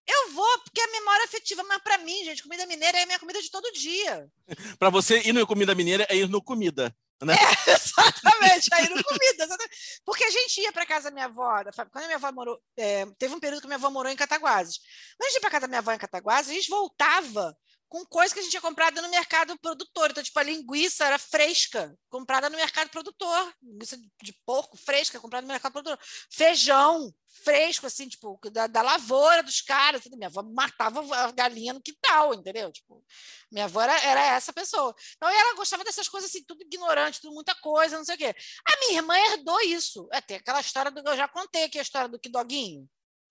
Eu 0.09 0.31
vou, 0.33 0.59
porque 0.61 0.81
é 0.81 0.87
memória 0.93 1.25
afetiva, 1.25 1.64
mas 1.64 1.83
para 1.83 1.99
mim, 1.99 2.25
gente, 2.25 2.43
comida 2.43 2.64
mineira 2.67 2.97
é 2.99 3.03
a 3.03 3.07
minha 3.07 3.19
comida 3.19 3.43
de 3.43 3.51
todo 3.51 3.73
dia. 3.73 4.29
Pra 4.79 4.89
você 4.89 5.19
ir 5.21 5.33
no 5.33 5.45
Comida 5.47 5.75
Mineira 5.75 6.07
é 6.09 6.14
ir 6.17 6.29
no 6.29 6.41
Comida. 6.41 6.95
né? 7.23 7.35
É, 7.35 7.71
exatamente, 7.73 8.69
aí 8.73 8.89
no 8.89 9.03
comida. 9.03 9.45
exatamente. 9.45 9.77
Porque 10.05 10.23
a 10.23 10.31
gente 10.31 10.61
ia 10.61 10.71
para 10.73 10.87
casa 10.87 11.11
da 11.11 11.14
minha 11.14 11.25
avó, 11.27 11.61
da 11.64 11.73
quando 11.73 12.05
a 12.05 12.07
minha 12.07 12.17
avó 12.19 12.31
morou, 12.31 12.61
é, 12.77 13.05
teve 13.19 13.35
um 13.35 13.41
período 13.41 13.61
que 13.62 13.67
minha 13.67 13.79
avó 13.79 13.91
morou 13.91 14.12
em 14.12 14.17
Cataguases. 14.17 14.79
Quando 15.17 15.27
a 15.27 15.31
gente 15.31 15.35
ia 15.37 15.41
para 15.41 15.51
casa 15.51 15.62
da 15.62 15.69
minha 15.69 15.79
avó 15.81 15.91
em 15.93 15.99
Cataguases, 15.99 16.51
a 16.53 16.55
gente 16.55 16.69
voltava 16.69 17.57
com 17.89 18.05
coisa 18.05 18.34
que 18.34 18.41
a 18.41 18.43
gente 18.43 18.51
tinha 18.51 18.61
comprado 18.61 19.01
no 19.01 19.09
mercado 19.09 19.57
produtor. 19.59 20.11
Então, 20.11 20.22
tipo, 20.22 20.39
a 20.39 20.43
linguiça 20.43 21.05
era 21.05 21.18
fresca, 21.18 21.97
comprada 22.09 22.51
no 22.51 22.57
mercado 22.57 22.91
produtor. 22.91 23.55
Linguiça 23.62 23.97
de 24.22 24.32
porco 24.45 24.76
fresca, 24.76 25.20
comprada 25.20 25.47
no 25.47 25.53
mercado 25.53 25.72
produtor. 25.72 25.99
Feijão 26.30 27.14
fresco, 27.45 27.87
assim, 27.87 28.09
tipo, 28.09 28.39
da, 28.51 28.66
da 28.66 28.82
lavoura 28.82 29.43
dos 29.43 29.61
caras. 29.61 30.01
Assim, 30.01 30.16
minha 30.16 30.28
avó 30.28 30.43
matava 30.43 31.01
a 31.16 31.30
galinha 31.30 31.72
no 31.72 31.82
quintal, 31.82 32.34
entendeu? 32.34 32.72
Tipo, 32.72 33.05
minha 33.51 33.66
avó 33.66 33.82
era, 33.82 34.01
era 34.01 34.24
essa 34.37 34.53
pessoa. 34.53 34.95
Então, 35.16 35.28
ela 35.28 35.55
gostava 35.55 35.84
dessas 35.84 36.09
coisas, 36.09 36.30
assim, 36.30 36.45
tudo 36.45 36.62
ignorante, 36.62 37.20
tudo 37.20 37.34
muita 37.34 37.55
coisa, 37.57 37.97
não 37.97 38.05
sei 38.05 38.16
o 38.16 38.18
quê. 38.18 38.34
A 38.66 38.80
minha 38.80 38.99
irmã 38.99 39.16
herdou 39.16 39.61
isso. 39.61 40.09
É, 40.12 40.20
tem 40.20 40.37
aquela 40.39 40.61
história 40.61 40.91
do 40.91 41.07
eu 41.07 41.16
já 41.16 41.28
contei 41.28 41.64
aqui, 41.64 41.78
a 41.78 41.82
história 41.82 42.09
do 42.09 42.18
Kidoguinho. 42.18 42.89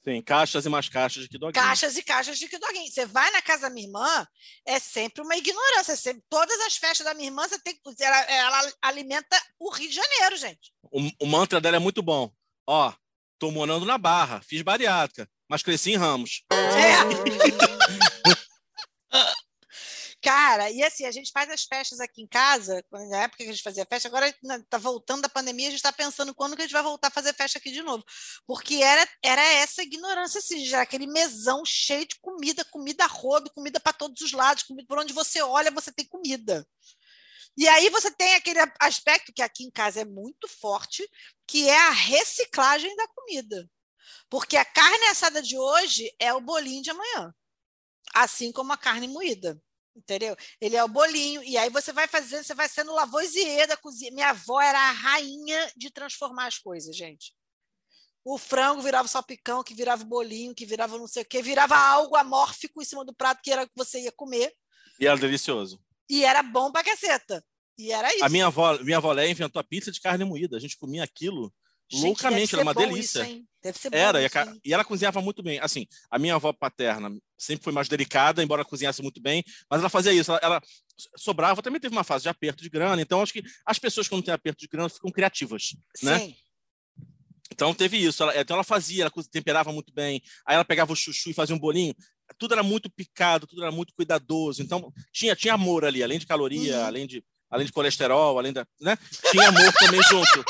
Sim, 0.08 0.22
caixas 0.22 0.66
e 0.66 0.70
mais 0.70 0.88
caixas 0.88 1.24
de 1.24 1.30
que 1.30 1.38
doguinho. 1.40 1.54
Caixas 1.66 1.98
e 1.98 2.04
caixas 2.04 2.38
de 2.38 2.48
Kidoguinho. 2.48 2.92
Você 2.92 3.08
vai 3.08 3.32
na 3.32 3.42
casa 3.42 3.64
da 3.64 3.70
minha 3.72 3.88
irmã, 3.88 4.28
é 4.66 4.78
sempre 4.80 5.24
uma 5.24 5.36
ignorância. 5.36 5.94
é 5.94 5.96
sempre- 5.96 6.24
todas 6.30 6.60
as 6.62 6.76
festas 6.78 7.06
da 7.06 7.14
minha 7.16 7.28
irmã, 7.28 7.48
você 7.48 7.58
tem, 7.60 7.80
ela, 8.00 8.18
ela 8.32 8.74
alimenta 8.84 9.36
o 9.60 9.72
Rio 9.72 9.90
de 9.90 9.96
Janeiro, 9.96 10.38
gente. 10.38 10.72
O, 10.92 11.10
o 11.22 11.26
mantra 11.26 11.60
dela 11.60 11.78
é 11.78 11.80
muito 11.80 12.04
bom. 12.04 12.32
Ó, 12.68 12.94
tô 13.40 13.50
morando 13.50 13.84
na 13.86 13.98
Barra, 13.98 14.42
fiz 14.48 14.62
bariátrica, 14.62 15.28
mas 15.50 15.64
cresci 15.64 15.92
em 15.94 15.98
Ramos. 15.98 16.44
É. 16.52 17.65
Cara, 20.26 20.72
e 20.72 20.82
assim, 20.82 21.06
a 21.06 21.12
gente 21.12 21.32
faz 21.32 21.48
as 21.52 21.66
festas 21.66 22.00
aqui 22.00 22.20
em 22.24 22.28
casa, 22.28 22.84
na 22.92 23.22
época 23.26 23.44
que 23.44 23.44
a 23.44 23.54
gente 23.54 23.62
fazia 23.62 23.86
festa, 23.86 24.08
agora 24.08 24.34
né, 24.42 24.60
tá 24.68 24.80
voltando 24.80 25.22
da 25.22 25.30
pandemia, 25.30 25.68
a 25.68 25.70
gente 25.70 25.78
está 25.78 25.94
pensando 25.94 26.34
quando 26.34 26.56
que 26.56 26.64
a 26.64 26.66
gente 26.66 26.74
vai 26.74 26.82
voltar 26.82 27.10
a 27.10 27.12
fazer 27.12 27.32
festa 27.36 27.60
aqui 27.60 27.70
de 27.70 27.84
novo. 27.84 28.04
Porque 28.48 28.78
era, 28.78 29.08
era 29.24 29.44
essa 29.44 29.84
ignorância, 29.84 30.40
assim, 30.40 30.66
já 30.66 30.82
aquele 30.82 31.06
mesão 31.06 31.64
cheio 31.64 32.08
de 32.08 32.16
comida, 32.20 32.66
comida 32.66 33.06
rodo, 33.06 33.52
comida 33.54 33.80
para 33.80 33.94
todos 33.94 34.20
os 34.22 34.32
lados, 34.32 34.64
comida, 34.64 34.88
por 34.88 34.98
onde 34.98 35.14
você 35.14 35.44
olha, 35.44 35.70
você 35.70 35.92
tem 35.92 36.08
comida. 36.08 36.68
E 37.56 37.68
aí 37.68 37.92
você 37.92 38.10
tem 38.10 38.34
aquele 38.34 38.62
aspecto 38.80 39.32
que 39.32 39.44
aqui 39.44 39.64
em 39.64 39.70
casa 39.70 40.02
é 40.02 40.06
muito 40.06 40.48
forte, 40.48 41.08
que 41.46 41.70
é 41.70 41.78
a 41.78 41.92
reciclagem 41.92 42.96
da 42.96 43.08
comida. 43.10 43.70
Porque 44.28 44.58
a 44.58 44.66
carne 44.66 45.06
assada 45.06 45.40
de 45.40 45.56
hoje 45.56 46.12
é 46.18 46.34
o 46.34 46.42
bolinho 46.42 46.82
de 46.82 46.90
amanhã. 46.90 47.32
Assim 48.16 48.52
como 48.52 48.74
a 48.74 48.78
carne 48.78 49.08
moída. 49.08 49.62
Entendeu? 49.96 50.36
Ele 50.60 50.76
é 50.76 50.84
o 50.84 50.90
bolinho, 50.90 51.42
e 51.44 51.58
aí 51.58 51.70
você 51.70 51.94
vai 51.94 52.06
fazendo, 52.08 52.44
você 52.44 52.54
vai 52.54 52.68
sendo 52.68 52.94
Lavoisier 52.94 53.66
da 53.68 53.78
cozinha. 53.78 54.12
Minha 54.12 54.30
avó 54.32 54.60
era 54.62 54.78
a 54.78 54.92
rainha 54.92 55.72
de 55.78 55.90
transformar 55.90 56.48
as 56.48 56.58
coisas, 56.58 56.96
gente. 56.96 57.34
O 58.24 58.38
frango 58.38 58.82
virava 58.82 59.08
salpicão, 59.08 59.64
que 59.64 59.74
virava 59.74 60.04
bolinho, 60.04 60.54
que 60.54 60.66
virava 60.66 60.98
não 60.98 61.08
sei 61.08 61.24
o 61.24 61.26
quê, 61.26 61.42
virava 61.42 61.78
algo 61.78 62.16
amórfico 62.16 62.82
em 62.82 62.86
cima 62.86 63.06
do 63.06 63.14
prato 63.14 63.40
que 63.42 63.52
era 63.52 63.66
que 63.66 63.72
você 63.76 64.02
ia 64.02 64.12
comer, 64.12 64.52
E 65.00 65.06
era 65.08 65.16
delicioso. 65.18 65.80
e 66.10 66.26
era 66.26 66.42
bom 66.44 66.72
pra 66.72 66.84
caceta. 66.84 67.44
E 67.78 67.92
era 67.92 68.14
isso. 68.16 68.24
A 68.26 68.30
minha 68.30 68.48
avó, 68.48 68.78
minha 68.80 68.98
avó 68.98 69.12
Léia 69.12 69.30
inventou 69.32 69.60
a 69.60 69.64
pizza 69.64 69.92
de 69.92 70.00
carne 70.02 70.24
moída. 70.26 70.58
A 70.58 70.60
gente 70.60 70.78
comia 70.78 71.04
aquilo 71.04 71.54
Gente, 71.96 72.06
loucamente, 72.08 72.54
era 72.56 72.64
uma 72.64 72.74
delícia. 72.74 73.24
Isso? 73.28 73.44
Deve 73.64 73.80
ser 73.80 73.90
bom 73.90 73.98
Era, 73.98 74.22
e, 74.22 74.26
isso, 74.26 74.60
e 74.64 74.74
ela 74.74 74.86
cozinhava 74.86 75.22
muito 75.22 75.42
bem. 75.42 75.60
Assim, 75.60 75.88
a 76.12 76.20
minha 76.20 76.36
avó 76.36 76.54
paterna 76.54 77.10
sempre 77.38 77.64
foi 77.64 77.74
mais 77.74 77.88
delicada, 77.88 78.44
embora 78.44 78.64
cozinhasse 78.64 79.02
muito 79.02 79.20
bem, 79.22 79.44
mas 79.70 79.80
ela 79.80 79.90
fazia 79.90 80.14
isso. 80.14 80.32
Ela, 80.32 80.40
ela 80.44 80.62
sobrava, 81.18 81.62
também 81.64 81.80
teve 81.80 81.96
uma 81.96 82.04
fase 82.04 82.24
de 82.24 82.30
aperto 82.30 82.62
de 82.62 82.70
grana, 82.70 83.02
então 83.02 83.22
acho 83.22 83.34
que 83.34 83.44
as 83.66 83.80
pessoas, 83.80 84.08
quando 84.08 84.24
têm 84.24 84.34
aperto 84.34 84.60
de 84.60 84.68
grana, 84.68 84.90
ficam 84.90 85.12
criativas, 85.12 85.76
né? 86.04 86.20
Sim. 86.20 86.36
Então 87.52 87.74
teve 87.74 87.98
isso. 87.98 88.24
Ela, 88.24 88.40
então 88.40 88.56
ela 88.56 88.64
fazia, 88.64 89.04
ela 89.04 89.12
temperava 89.32 89.72
muito 89.72 89.94
bem. 89.94 90.22
Aí 90.46 90.56
ela 90.56 90.66
pegava 90.66 90.92
o 90.92 90.96
chuchu 90.96 91.30
e 91.30 91.34
fazia 91.34 91.56
um 91.56 91.60
bolinho. 91.60 91.96
Tudo 92.38 92.54
era 92.54 92.64
muito 92.64 92.90
picado, 92.90 93.48
tudo 93.48 93.62
era 93.62 93.72
muito 93.72 93.94
cuidadoso. 93.96 94.62
Então 94.62 94.92
tinha, 95.12 95.36
tinha 95.36 95.54
amor 95.54 95.86
ali, 95.86 96.04
além 96.04 96.20
de 96.20 96.26
caloria, 96.26 96.80
Uhum. 96.80 96.86
além 96.86 97.08
de 97.08 97.24
além 97.50 97.68
de 97.68 97.72
colesterol, 97.72 98.38
além 98.38 98.52
da, 98.52 98.68
né? 98.82 98.98
Tinha 99.32 99.48
amor 99.48 99.72
também 99.74 100.02
junto. 100.04 100.44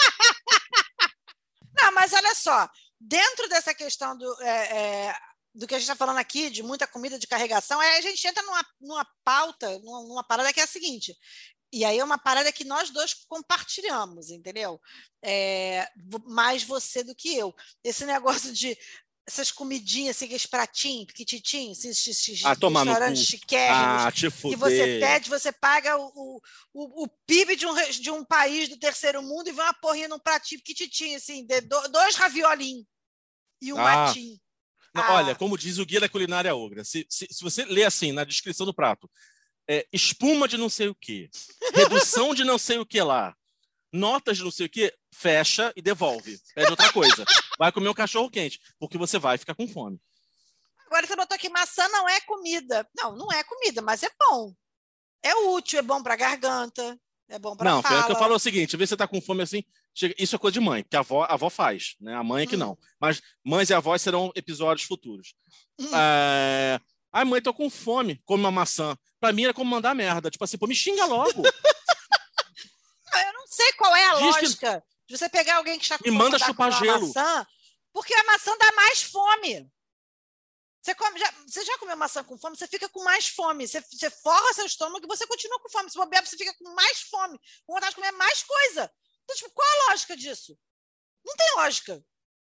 Não, 1.78 1.92
mas 1.94 2.14
olha 2.14 2.34
só, 2.36 2.70
dentro 3.00 3.50
dessa 3.50 3.74
questão 3.74 4.18
do, 4.18 4.42
é, 4.42 4.78
é, 5.08 5.16
do 5.54 5.68
que 5.68 5.76
a 5.76 5.78
gente 5.78 5.90
está 5.90 5.96
falando 5.96 6.18
aqui, 6.18 6.50
de 6.50 6.64
muita 6.64 6.88
comida 6.88 7.20
de 7.20 7.28
carregação, 7.28 7.80
a 7.80 8.02
gente 8.02 8.26
entra 8.28 8.44
numa, 8.44 8.66
numa 8.80 9.08
pauta, 9.24 9.80
numa, 9.80 10.04
numa 10.04 10.24
parada 10.24 10.52
que 10.54 10.60
é 10.60 10.64
a 10.64 10.68
seguinte. 10.68 11.16
E 11.74 11.84
aí 11.84 12.00
é 12.00 12.04
uma 12.04 12.18
parada 12.18 12.52
que 12.52 12.64
nós 12.64 12.90
dois 12.90 13.14
compartilhamos, 13.14 14.30
entendeu? 14.30 14.80
É, 15.22 15.88
mais 16.26 16.64
você 16.64 17.04
do 17.04 17.14
que 17.14 17.36
eu. 17.36 17.54
Esse 17.84 18.06
negócio 18.08 18.54
de 18.54 18.78
essas 19.28 19.52
comidinhas, 19.52 20.16
assim, 20.18 20.26
esses 20.28 20.46
pratinhos, 20.46 21.06
pequititinhos, 21.08 21.84
esses, 21.84 22.08
esses 22.08 22.46
Ah, 22.46 22.50
restaurantes 22.54 23.26
chiquérrimos, 23.26 24.06
Ah, 24.06 24.12
que 24.12 24.56
você 24.56 25.00
pede, 25.00 25.30
você 25.30 25.52
paga 25.52 25.98
o, 25.98 26.40
o, 26.74 27.04
o, 27.04 27.08
PIB 27.26 27.56
de 27.56 27.66
um, 27.66 27.74
de 27.90 28.12
um 28.12 28.24
país 28.24 28.70
do 28.70 28.78
terceiro 28.78 29.24
mundo 29.24 29.50
e 29.50 29.52
vê 29.52 29.62
uma 29.62 29.74
porrinha 29.74 30.08
num 30.08 30.20
pratinho 30.20 30.62
pequititinho, 30.62 31.18
assim, 31.18 31.44
de 31.44 31.62
do- 31.62 31.88
dois 31.88 32.16
raviolinhos 32.16 32.86
e 33.62 33.74
um 33.74 33.80
Ah. 33.80 33.84
matinho. 34.06 34.40
Não, 34.94 35.04
Ah. 35.04 35.14
Olha, 35.16 35.36
como 35.36 35.58
diz 35.58 35.80
o 35.80 35.86
Guia 35.86 36.00
da 36.00 36.08
Culinária 36.08 36.56
Ogra, 36.56 36.86
se, 36.86 37.06
se, 37.10 37.28
se 37.32 37.44
você 37.44 37.66
lê 37.66 37.84
assim 37.84 38.12
na 38.12 38.24
descrição 38.24 38.66
do 38.66 38.74
prato, 38.74 39.10
é, 39.68 39.88
espuma 39.92 40.48
de 40.48 40.56
não 40.56 40.70
sei 40.70 40.88
o 40.88 40.94
que, 40.96 41.30
redução 41.74 42.36
de 42.36 42.44
não 42.44 42.60
sei 42.60 42.78
o 42.78 42.86
que 42.86 43.02
lá, 43.02 43.36
notas 43.92 44.38
de 44.38 44.44
não 44.44 44.52
sei 44.52 44.68
o 44.68 44.70
que, 44.70 44.94
fecha 45.18 45.72
e 45.76 45.82
devolve. 45.82 46.40
Pede 46.54 46.70
outra 46.72 46.92
coisa. 46.92 47.24
Vai 47.58 47.72
comer 47.72 47.90
um 47.90 47.94
cachorro 47.94 48.30
quente, 48.30 48.60
porque 48.80 48.98
você 48.98 49.18
vai 49.18 49.38
ficar 49.38 49.56
com 49.56 49.68
fome. 49.68 50.00
Agora 50.88 51.08
você 51.08 51.16
botou 51.16 51.38
que 51.38 51.50
maçã 51.50 51.88
não 51.90 52.08
é 52.08 52.20
comida. 52.22 52.88
Não, 52.96 53.16
não 53.16 53.32
é 53.32 53.44
comida, 53.44 53.82
mas 53.82 54.04
é 54.04 54.10
bom. 54.20 54.54
É 55.24 55.34
útil, 55.36 55.80
é 55.80 55.82
bom 55.82 56.04
para 56.04 56.16
garganta, 56.16 57.00
é 57.28 57.40
bom 57.40 57.56
para 57.56 57.72
não, 57.72 57.82
fala. 57.82 58.02
o 58.02 58.06
que 58.06 58.12
eu 58.12 58.16
falo 58.18 58.34
é 58.34 58.36
o 58.36 58.40
seguinte: 58.40 58.76
às 58.76 58.78
vezes 58.80 58.90
você 58.92 58.98
tá 58.98 59.08
com 59.08 59.20
fome 59.20 59.42
assim, 59.42 59.64
chega- 59.96 60.14
isso 60.20 60.36
é 60.36 60.40
coisa 60.40 60.54
de 60.54 60.60
mãe, 60.60 60.84
que 60.88 60.96
a 60.96 61.00
avó, 61.00 61.24
a 61.24 61.34
avó 61.34 61.50
faz, 61.50 61.96
né? 62.00 62.14
A 62.14 62.24
mãe 62.24 62.44
é 62.44 62.48
que 62.48 62.56
Hum. 62.56 62.60
não. 62.60 62.78
Mas 63.00 63.22
mães 63.44 63.70
e 63.72 63.74
avós 63.74 64.02
serão 64.04 64.32
episódios 64.36 64.86
futuros. 64.88 65.34
Hum. 65.80 65.90
É... 65.96 66.80
Ai, 67.12 67.24
mãe, 67.26 67.42
tô 67.42 67.54
com 67.54 67.70
fome, 67.70 68.22
come 68.26 68.44
uma 68.44 68.52
maçã. 68.52 68.96
Pra 69.20 69.32
mim 69.32 69.46
era 69.46 69.54
como 69.54 69.72
mandar 69.72 69.96
merda. 69.96 70.30
Tipo 70.30 70.44
assim, 70.44 70.58
pô, 70.58 70.68
me 70.68 70.76
xinga 70.76 71.06
logo. 71.06 71.42
Eu 73.16 73.34
não 73.34 73.48
sei 73.48 73.72
qual 73.74 73.96
é 73.96 74.06
a 74.08 74.14
Diz 74.16 74.36
que- 74.36 74.42
lógica 74.42 74.84
de 75.08 75.18
você 75.18 75.30
pegar 75.30 75.58
alguém 75.58 75.78
que 75.78 75.86
está 75.86 75.98
com 75.98 76.04
fome 76.04 76.18
manda 76.18 76.38
e 76.38 76.40
dar 76.40 76.46
chupar 76.46 76.72
gelo. 76.72 77.08
maçã, 77.08 77.48
porque 77.94 78.14
a 78.14 78.24
maçã 78.24 78.58
dá 78.58 78.72
mais 78.74 79.04
fome. 79.04 79.72
Você, 80.82 80.94
come, 80.94 81.20
já, 81.20 81.32
você 81.48 81.66
já 81.66 81.78
comeu 81.80 81.98
maçã 81.98 82.24
com 82.24 82.38
fome, 82.38 82.56
você 82.56 82.68
fica 82.68 82.88
com 82.90 83.04
mais 83.04 83.28
fome. 83.28 83.68
Você, 83.68 83.82
você 83.82 84.10
forra 84.10 84.54
seu 84.54 84.66
estômago 84.66 85.04
e 85.04 85.08
você 85.08 85.26
continua 85.26 85.60
com 85.60 85.70
fome. 85.70 85.90
Se 85.90 85.98
bobear, 85.98 86.26
você 86.26 86.38
fica 86.38 86.54
com 86.54 86.70
mais 86.76 87.02
fome, 87.02 87.40
com 87.66 87.74
vontade 87.74 87.92
de 87.92 87.96
comer 87.96 88.12
mais 88.12 88.44
coisa. 88.44 88.92
Então, 89.24 89.36
tipo, 89.36 89.50
qual 89.52 89.68
a 89.68 89.92
lógica 89.92 90.16
disso? 90.16 90.56
Não 91.26 91.36
tem 91.36 91.56
lógica. 91.56 92.06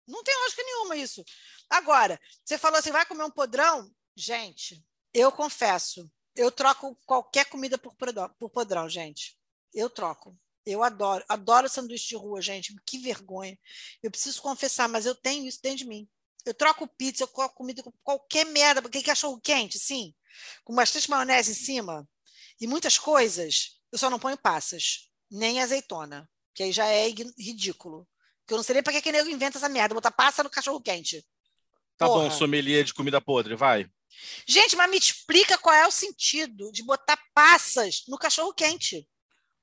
Não 0.06 0.22
tem 0.22 0.34
lógica 0.42 0.62
nenhuma 0.62 0.96
isso. 0.96 1.24
Agora, 1.70 2.20
você 2.44 2.58
falou 2.58 2.78
assim, 2.78 2.92
vai 2.92 3.06
comer 3.06 3.24
um 3.24 3.30
podrão? 3.30 3.90
Gente, 4.14 4.84
eu 5.14 5.32
confesso, 5.32 6.10
eu 6.34 6.52
troco 6.52 6.94
qualquer 7.06 7.46
comida 7.46 7.78
por 7.78 7.96
podrão, 7.96 8.28
por 8.38 8.50
podrão, 8.50 8.88
gente. 8.88 9.38
Eu 9.72 9.88
troco. 9.88 10.38
Eu 10.66 10.82
adoro, 10.82 11.24
adoro 11.28 11.68
sanduíche 11.68 12.08
de 12.08 12.16
rua, 12.16 12.42
gente. 12.42 12.74
Que 12.84 12.98
vergonha. 12.98 13.56
Eu 14.02 14.10
preciso 14.10 14.42
confessar, 14.42 14.88
mas 14.88 15.06
eu 15.06 15.14
tenho 15.14 15.46
isso 15.46 15.60
dentro 15.62 15.78
de 15.78 15.86
mim. 15.86 16.08
Eu 16.44 16.52
troco 16.52 16.88
pizza, 16.88 17.22
eu 17.22 17.28
troco 17.28 17.54
comida 17.54 17.82
com 17.82 17.92
qualquer 18.02 18.44
merda, 18.46 18.82
porque 18.82 19.02
cachorro 19.02 19.40
quente, 19.40 19.78
sim, 19.78 20.14
com 20.64 20.74
bastante 20.74 21.10
maionese 21.10 21.52
em 21.52 21.54
cima 21.54 22.08
e 22.60 22.66
muitas 22.66 22.98
coisas, 22.98 23.78
eu 23.92 23.98
só 23.98 24.08
não 24.08 24.18
ponho 24.18 24.36
passas, 24.36 25.10
nem 25.30 25.60
azeitona, 25.60 26.28
que 26.54 26.62
aí 26.62 26.72
já 26.72 26.86
é 26.86 27.08
ridículo. 27.08 28.08
Porque 28.40 28.54
eu 28.54 28.56
não 28.56 28.64
sei 28.64 28.74
nem 28.74 28.82
para 28.82 28.92
que 28.92 29.02
que 29.02 29.12
nego 29.12 29.28
inventa 29.28 29.58
essa 29.58 29.68
merda, 29.68 29.94
botar 29.94 30.10
passa 30.10 30.42
no 30.42 30.50
cachorro 30.50 30.80
quente. 30.80 31.24
Tá 31.96 32.06
Porra. 32.06 32.24
bom, 32.24 32.30
sommelier 32.30 32.84
de 32.84 32.94
comida 32.94 33.20
podre, 33.20 33.54
vai. 33.54 33.90
Gente, 34.46 34.76
mas 34.76 34.90
me 34.90 34.96
explica 34.96 35.58
qual 35.58 35.74
é 35.74 35.86
o 35.86 35.90
sentido 35.90 36.70
de 36.72 36.82
botar 36.82 37.18
passas 37.34 38.04
no 38.08 38.16
cachorro 38.16 38.54
quente. 38.54 39.06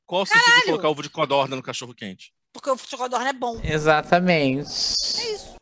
Qual 0.06 0.24
o 0.24 0.26
sentido 0.26 0.56
de 0.56 0.66
colocar 0.66 0.90
ovo 0.90 1.02
de 1.04 1.10
codorna 1.10 1.56
no 1.56 1.64
cachorro 1.64 1.94
quente? 1.94 2.34
Porque 2.52 2.70
o 2.70 2.78
codorna 2.98 3.30
é 3.30 3.34
bom. 3.34 3.60
Exatamente. 3.64 4.70
É 5.18 5.32
isso. 5.32 5.56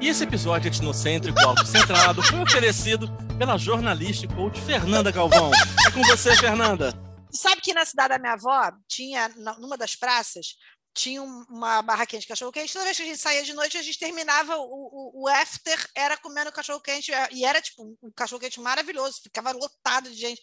E 0.00 0.06
esse 0.08 0.22
episódio 0.22 0.68
etnocêntrico 0.68 1.40
autocentrado 1.40 2.22
foi 2.22 2.40
oferecido 2.40 3.08
pela 3.36 3.56
jornalista 3.58 4.26
e 4.26 4.28
coach 4.28 4.60
Fernanda 4.60 5.10
Galvão. 5.10 5.50
É 5.86 5.90
com 5.90 6.02
você, 6.04 6.36
Fernanda. 6.36 6.92
Sabe 7.32 7.60
que 7.60 7.74
na 7.74 7.84
cidade 7.84 8.10
da 8.10 8.18
minha 8.18 8.34
avó, 8.34 8.70
tinha, 8.86 9.28
numa 9.58 9.76
das 9.76 9.96
praças, 9.96 10.54
tinha 10.94 11.20
um- 11.22 11.44
uma 11.50 11.82
barraquinha 11.82 12.20
de 12.20 12.26
cachorro-quente. 12.28 12.72
Toda 12.72 12.84
vez 12.84 12.96
que 12.96 13.02
a 13.02 13.06
gente 13.06 13.18
saía 13.20 13.42
de 13.42 13.52
noite, 13.52 13.76
a 13.76 13.82
gente 13.82 13.98
terminava 13.98 14.56
o, 14.56 14.62
o, 14.62 15.22
o 15.24 15.28
after, 15.28 15.78
era 15.96 16.16
comendo 16.16 16.52
cachorro-quente. 16.52 17.10
E 17.32 17.44
era, 17.44 17.60
tipo, 17.60 17.82
um 18.02 18.10
cachorro-quente 18.14 18.60
maravilhoso, 18.60 19.20
ficava 19.22 19.50
lotado 19.52 20.08
de 20.10 20.16
gente. 20.16 20.40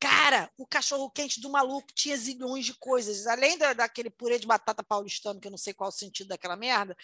Cara, 0.00 0.50
o 0.56 0.66
cachorro 0.66 1.10
quente 1.10 1.40
do 1.42 1.50
maluco 1.50 1.92
tinha 1.92 2.16
zilhões 2.16 2.64
de 2.64 2.72
coisas. 2.72 3.26
Além 3.26 3.58
da, 3.58 3.74
daquele 3.74 4.08
purê 4.08 4.38
de 4.38 4.46
batata 4.46 4.82
paulistano, 4.82 5.38
que 5.38 5.46
eu 5.46 5.50
não 5.50 5.58
sei 5.58 5.74
qual 5.74 5.90
o 5.90 5.92
sentido 5.92 6.28
daquela 6.28 6.56
merda, 6.56 6.96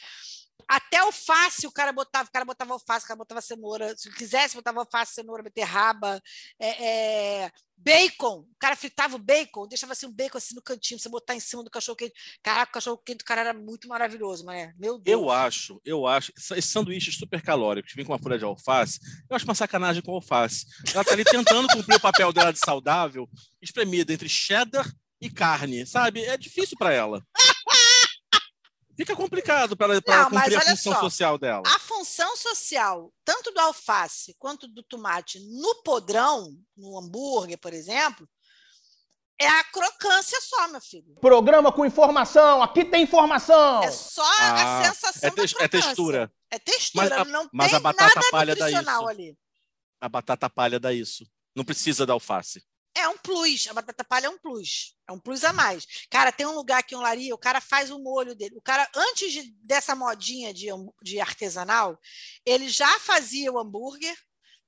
até 0.69 0.99
alface 0.99 1.67
o 1.67 1.73
cara 1.73 1.93
botava, 1.93 2.29
o 2.29 2.33
cara 2.33 2.45
botava 2.45 2.73
alface, 2.73 3.05
o 3.05 3.09
cara 3.09 3.19
botava 3.19 3.41
cenoura, 3.41 3.97
se 3.97 4.11
quisesse, 4.12 4.57
botava 4.57 4.81
alface, 4.81 5.14
cenoura, 5.14 5.43
beterraba, 5.43 6.21
é, 6.59 7.45
é, 7.45 7.51
bacon, 7.77 8.41
o 8.41 8.57
cara 8.59 8.75
fritava 8.75 9.17
o 9.17 9.19
bacon, 9.19 9.69
deixava 9.69 9.93
assim 9.93 10.07
um 10.07 10.12
bacon 10.12 10.39
assim 10.39 10.55
no 10.55 10.62
cantinho, 10.62 10.99
pra 10.99 11.03
você 11.03 11.09
botar 11.09 11.35
em 11.35 11.41
cima 11.41 11.62
do 11.62 11.71
cachorro 11.71 11.97
quente. 11.97 12.14
Caraca, 12.43 12.71
o 12.71 12.75
cachorro 12.75 12.99
quente 12.99 13.19
do 13.19 13.25
cara 13.25 13.43
era 13.43 13.55
muito 13.55 13.87
maravilhoso, 13.89 14.45
mas 14.45 14.73
meu 14.77 14.99
Deus. 14.99 15.21
Eu 15.21 15.31
acho, 15.31 15.81
eu 15.85 16.07
acho, 16.07 16.33
esses 16.37 16.71
sanduíches 16.71 17.17
super 17.17 17.41
calóricos, 17.43 17.93
vem 17.95 18.05
com 18.05 18.12
uma 18.12 18.19
folha 18.19 18.39
de 18.39 18.45
alface, 18.45 18.99
eu 19.31 19.37
acho 19.37 19.45
uma 19.45 19.55
sacanagem 19.55 20.03
com 20.03 20.14
alface. 20.14 20.67
Ela 20.93 21.05
tá 21.05 21.12
ali 21.12 21.25
tentando 21.25 21.69
cumprir 21.69 21.97
o 21.97 22.01
papel 22.01 22.33
dela 22.33 22.53
de 22.53 22.59
saudável, 22.59 23.29
espremida 23.62 24.12
entre 24.12 24.29
cheddar 24.29 24.91
e 25.21 25.31
carne, 25.31 25.87
sabe? 25.87 26.25
É 26.25 26.37
difícil 26.37 26.77
para 26.77 26.93
ela. 26.93 27.23
Fica 28.97 29.14
complicado 29.14 29.76
para 29.76 29.94
ela 29.94 30.30
cumprir 30.30 30.57
a 30.57 30.61
função 30.62 30.92
só. 30.94 31.01
social 31.01 31.38
dela. 31.38 31.62
A 31.66 31.78
função 31.78 32.36
social, 32.36 33.12
tanto 33.24 33.51
do 33.53 33.61
alface 33.61 34.34
quanto 34.38 34.66
do 34.66 34.82
tomate 34.82 35.38
no 35.40 35.82
podrão, 35.82 36.57
no 36.76 36.99
hambúrguer, 36.99 37.59
por 37.59 37.74
exemplo, 37.74 38.26
é 39.38 39.47
a 39.47 39.64
crocância 39.64 40.40
só, 40.40 40.66
meu 40.68 40.80
filho. 40.80 41.14
Programa 41.20 41.70
com 41.70 41.84
informação, 41.84 42.62
aqui 42.62 42.84
tem 42.86 43.03
informação. 43.03 43.82
É 43.82 43.90
só 43.90 44.22
Ah, 44.24 44.80
a 44.80 44.84
sensação 44.94 45.28
é, 45.28 45.30
da 45.30 45.42
é 45.42 45.47
crocância. 45.47 45.68
textura. 45.68 46.32
É 46.51 46.59
textura, 46.59 47.09
Mas 47.11 47.12
a- 47.18 47.24
não 47.26 47.49
mas 47.53 47.68
tem 47.68 47.76
a 47.76 47.80
batata 47.80 48.14
nada 48.14 48.28
palha 48.30 48.55
dá 48.57 48.64
nutricional 48.64 49.01
isso. 49.03 49.09
ali. 49.11 49.38
A 50.01 50.09
batata 50.09 50.49
palha 50.49 50.80
dá 50.80 50.92
isso. 50.92 51.26
Não 51.55 51.64
precisa 51.64 52.07
da 52.07 52.12
alface. 52.14 52.64
É 52.99 53.09
um 53.09 53.18
plus, 53.18 53.66
a 53.68 53.74
batata 53.74 54.03
palha 54.05 54.26
é 54.26 54.30
um 54.30 54.38
plus, 54.38 54.97
é 55.09 55.12
um 55.12 55.18
plus 55.20 55.44
a 55.44 55.53
mais. 55.53 55.86
Cara, 56.11 56.32
tem 56.32 56.47
um 56.47 56.55
lugar 56.55 56.78
aqui 56.80 56.94
em 56.94 56.99
Olaria, 56.99 57.34
o 57.34 57.38
cara 57.38 57.61
faz 57.61 57.90
o 57.90 57.99
molho 57.99 58.34
dele. 58.34 58.57
O 58.57 58.62
cara, 58.62 58.88
antes 58.94 59.30
de- 59.32 59.53
dessa 59.62 59.94
modinha 59.94 60.55
de, 60.55 60.68
de 61.03 61.20
artesanal, 61.20 61.99
ele 62.44 62.68
já 62.68 62.99
fazia 63.01 63.53
o 63.53 63.59
hambúrguer 63.59 64.16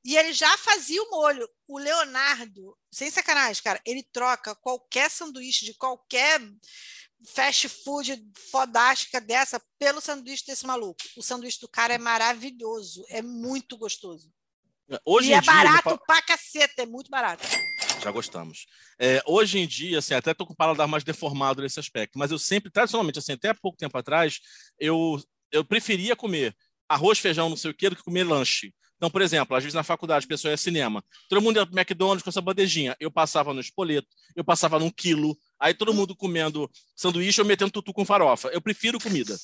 e 0.05 0.16
ele 0.16 0.33
já 0.33 0.57
fazia 0.59 1.03
o 1.03 1.11
molho. 1.11 1.49
O 1.66 1.79
Leonardo, 1.79 2.76
sem 2.93 3.11
sacanagem, 3.11 3.62
cara, 3.62 3.81
ele 3.87 4.03
troca 4.12 4.55
qualquer 4.57 5.11
sanduíche 5.11 5.64
de 5.64 5.74
qualquer 5.74 6.41
fast 7.35 7.68
food 7.68 8.22
fodástica 8.51 9.20
dessa 9.20 9.61
pelo 9.79 10.01
sanduíche 10.01 10.45
desse 10.47 10.66
maluco. 10.66 11.03
O 11.16 11.22
sanduíche 11.22 11.61
do 11.61 11.68
cara 11.68 11.95
é 11.95 11.99
maravilhoso, 11.99 13.05
é 13.09 13.22
muito 13.22 13.76
gostoso. 13.76 14.31
Hoje 15.05 15.31
e 15.31 15.33
é 15.35 15.41
dia, 15.41 15.53
barato 15.53 15.83
pa- 15.83 15.99
pra 15.99 16.22
caceta, 16.22 16.83
é 16.83 16.87
muito 16.87 17.11
barato. 17.11 17.43
Já 18.03 18.11
gostamos. 18.11 18.67
É, 18.99 19.23
hoje 19.27 19.59
em 19.59 19.67
dia, 19.67 19.99
assim, 19.99 20.15
até 20.15 20.35
tô 20.35 20.47
com 20.47 20.53
o 20.53 20.57
paladar 20.57 20.89
mais 20.89 21.05
deformado 21.05 21.63
nesse 21.63 21.81
aspecto, 21.81 22.19
mas 22.19 22.31
eu 22.31 22.39
sempre, 22.39 22.71
tradicionalmente, 22.71 23.19
assim, 23.19 23.33
até 23.33 23.51
há 23.51 23.55
pouco 23.55 23.79
tempo 23.79 23.97
atrás, 23.97 24.41
eu, 24.79 25.21
eu 25.53 25.65
preferia 25.65 26.17
comer 26.17 26.55
arroz, 26.89 27.19
feijão, 27.19 27.49
não 27.49 27.57
sei 27.57 27.71
o 27.71 27.75
quê, 27.75 27.91
do 27.91 27.97
que 27.97 28.03
comer 28.03 28.25
lanche. 28.25 28.73
Então, 28.97 29.11
por 29.11 29.23
exemplo, 29.23 29.57
às 29.57 29.63
vezes 29.63 29.75
na 29.75 29.85
faculdade, 29.85 30.25
a 30.25 30.29
pessoa 30.29 30.51
ia 30.51 30.57
cinema, 30.57 31.05
todo 31.29 31.41
mundo 31.41 31.59
ia 31.59 31.67
pro 31.67 31.79
McDonald's 31.79 32.23
com 32.23 32.31
essa 32.31 32.41
bandejinha. 32.41 32.97
Eu 32.99 33.11
passava 33.11 33.55
no 33.55 33.61
espoleto, 33.61 34.09
eu 34.35 34.43
passava 34.43 34.79
num 34.79 34.91
quilo, 34.91 35.37
aí 35.59 35.75
todo 35.75 35.95
mundo 35.95 36.15
comendo 36.15 36.71
sanduíche, 36.95 37.41
eu 37.41 37.45
metendo 37.45 37.71
tutu 37.71 37.93
com 37.93 38.05
farofa. 38.05 38.49
Eu 38.49 38.61
prefiro 38.61 38.99
comida. 39.01 39.37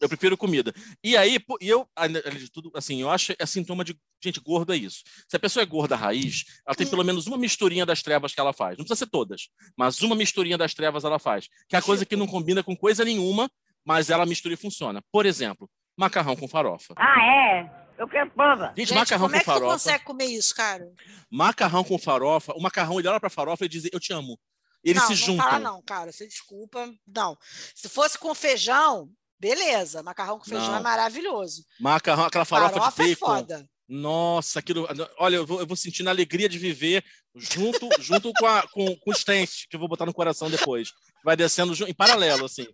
Eu 0.00 0.08
prefiro 0.08 0.36
comida. 0.36 0.72
E 1.02 1.16
aí, 1.16 1.38
e 1.60 1.68
eu, 1.68 1.88
além 1.94 2.20
de 2.36 2.50
tudo, 2.50 2.70
assim, 2.74 3.00
eu 3.00 3.10
acho 3.10 3.34
é 3.38 3.46
sintoma 3.46 3.84
de 3.84 3.96
gente 4.22 4.40
gorda 4.40 4.74
é 4.74 4.78
isso. 4.78 5.02
Se 5.28 5.36
a 5.36 5.38
pessoa 5.38 5.62
é 5.62 5.66
gorda 5.66 5.96
raiz, 5.96 6.44
ela 6.66 6.74
tem 6.74 6.86
pelo 6.86 7.04
menos 7.04 7.26
uma 7.26 7.36
misturinha 7.36 7.84
das 7.84 8.02
trevas 8.02 8.34
que 8.34 8.40
ela 8.40 8.52
faz. 8.52 8.78
Não 8.78 8.84
precisa 8.84 9.04
ser 9.04 9.10
todas, 9.10 9.48
mas 9.76 10.00
uma 10.00 10.16
misturinha 10.16 10.56
das 10.56 10.74
trevas 10.74 11.04
ela 11.04 11.18
faz. 11.18 11.48
Que 11.68 11.76
é 11.76 11.78
a 11.78 11.82
coisa 11.82 12.04
que 12.06 12.16
não 12.16 12.26
combina 12.26 12.62
com 12.62 12.76
coisa 12.76 13.04
nenhuma, 13.04 13.50
mas 13.84 14.10
ela 14.10 14.24
mistura 14.26 14.54
e 14.54 14.56
funciona. 14.56 15.02
Por 15.12 15.26
exemplo, 15.26 15.68
macarrão 15.96 16.36
com 16.36 16.48
farofa. 16.48 16.94
Ah, 16.96 17.22
é? 17.22 17.84
Eu 17.96 18.08
quero 18.08 18.30
prova. 18.30 18.68
Gente, 18.76 18.88
Gente, 18.88 18.94
macarrão 18.94 19.26
como 19.26 19.36
é 19.36 19.38
com 19.38 19.44
que 19.44 19.50
tu 19.50 19.52
farofa. 19.52 19.72
consegue 19.72 20.04
comer 20.04 20.24
isso, 20.26 20.54
cara? 20.54 20.90
Macarrão 21.30 21.84
com 21.84 21.98
farofa, 21.98 22.52
o 22.54 22.60
macarrão 22.60 22.98
ele 22.98 23.08
olha 23.08 23.20
pra 23.20 23.30
farofa 23.30 23.64
e 23.64 23.68
diz: 23.68 23.88
Eu 23.92 24.00
te 24.00 24.12
amo. 24.12 24.38
Eles 24.84 25.02
não, 25.02 25.08
se 25.08 25.20
não 25.20 25.26
juntam. 25.26 25.44
fala 25.46 25.58
não, 25.58 25.82
cara. 25.82 26.12
Você 26.12 26.26
desculpa. 26.26 26.92
Não. 27.06 27.36
Se 27.74 27.88
fosse 27.88 28.18
com 28.18 28.34
feijão, 28.34 29.10
beleza. 29.40 30.02
Macarrão 30.02 30.38
com 30.38 30.44
feijão 30.44 30.68
Não. 30.72 30.76
é 30.78 30.82
maravilhoso. 30.82 31.64
Macarrão, 31.80 32.24
aquela 32.26 32.44
farofa, 32.44 32.74
Farofa 32.78 33.02
de 33.04 33.10
é 33.10 33.14
bacon. 33.14 33.26
foda. 33.26 33.68
Nossa, 33.88 34.58
aquilo. 34.58 34.86
Olha, 35.18 35.36
eu 35.36 35.46
vou, 35.46 35.60
eu 35.60 35.66
vou 35.66 35.76
sentindo 35.76 36.08
a 36.08 36.10
alegria 36.10 36.48
de 36.48 36.58
viver 36.58 37.04
junto, 37.34 37.88
junto 38.00 38.32
com, 38.32 38.46
a, 38.46 38.66
com, 38.68 38.96
com 38.96 39.10
os 39.10 39.24
tentes 39.24 39.66
que 39.68 39.76
eu 39.76 39.80
vou 39.80 39.88
botar 39.88 40.06
no 40.06 40.14
coração 40.14 40.50
depois. 40.50 40.90
Vai 41.24 41.36
descendo 41.36 41.72
em 41.88 41.94
paralelo, 41.94 42.44
assim. 42.46 42.66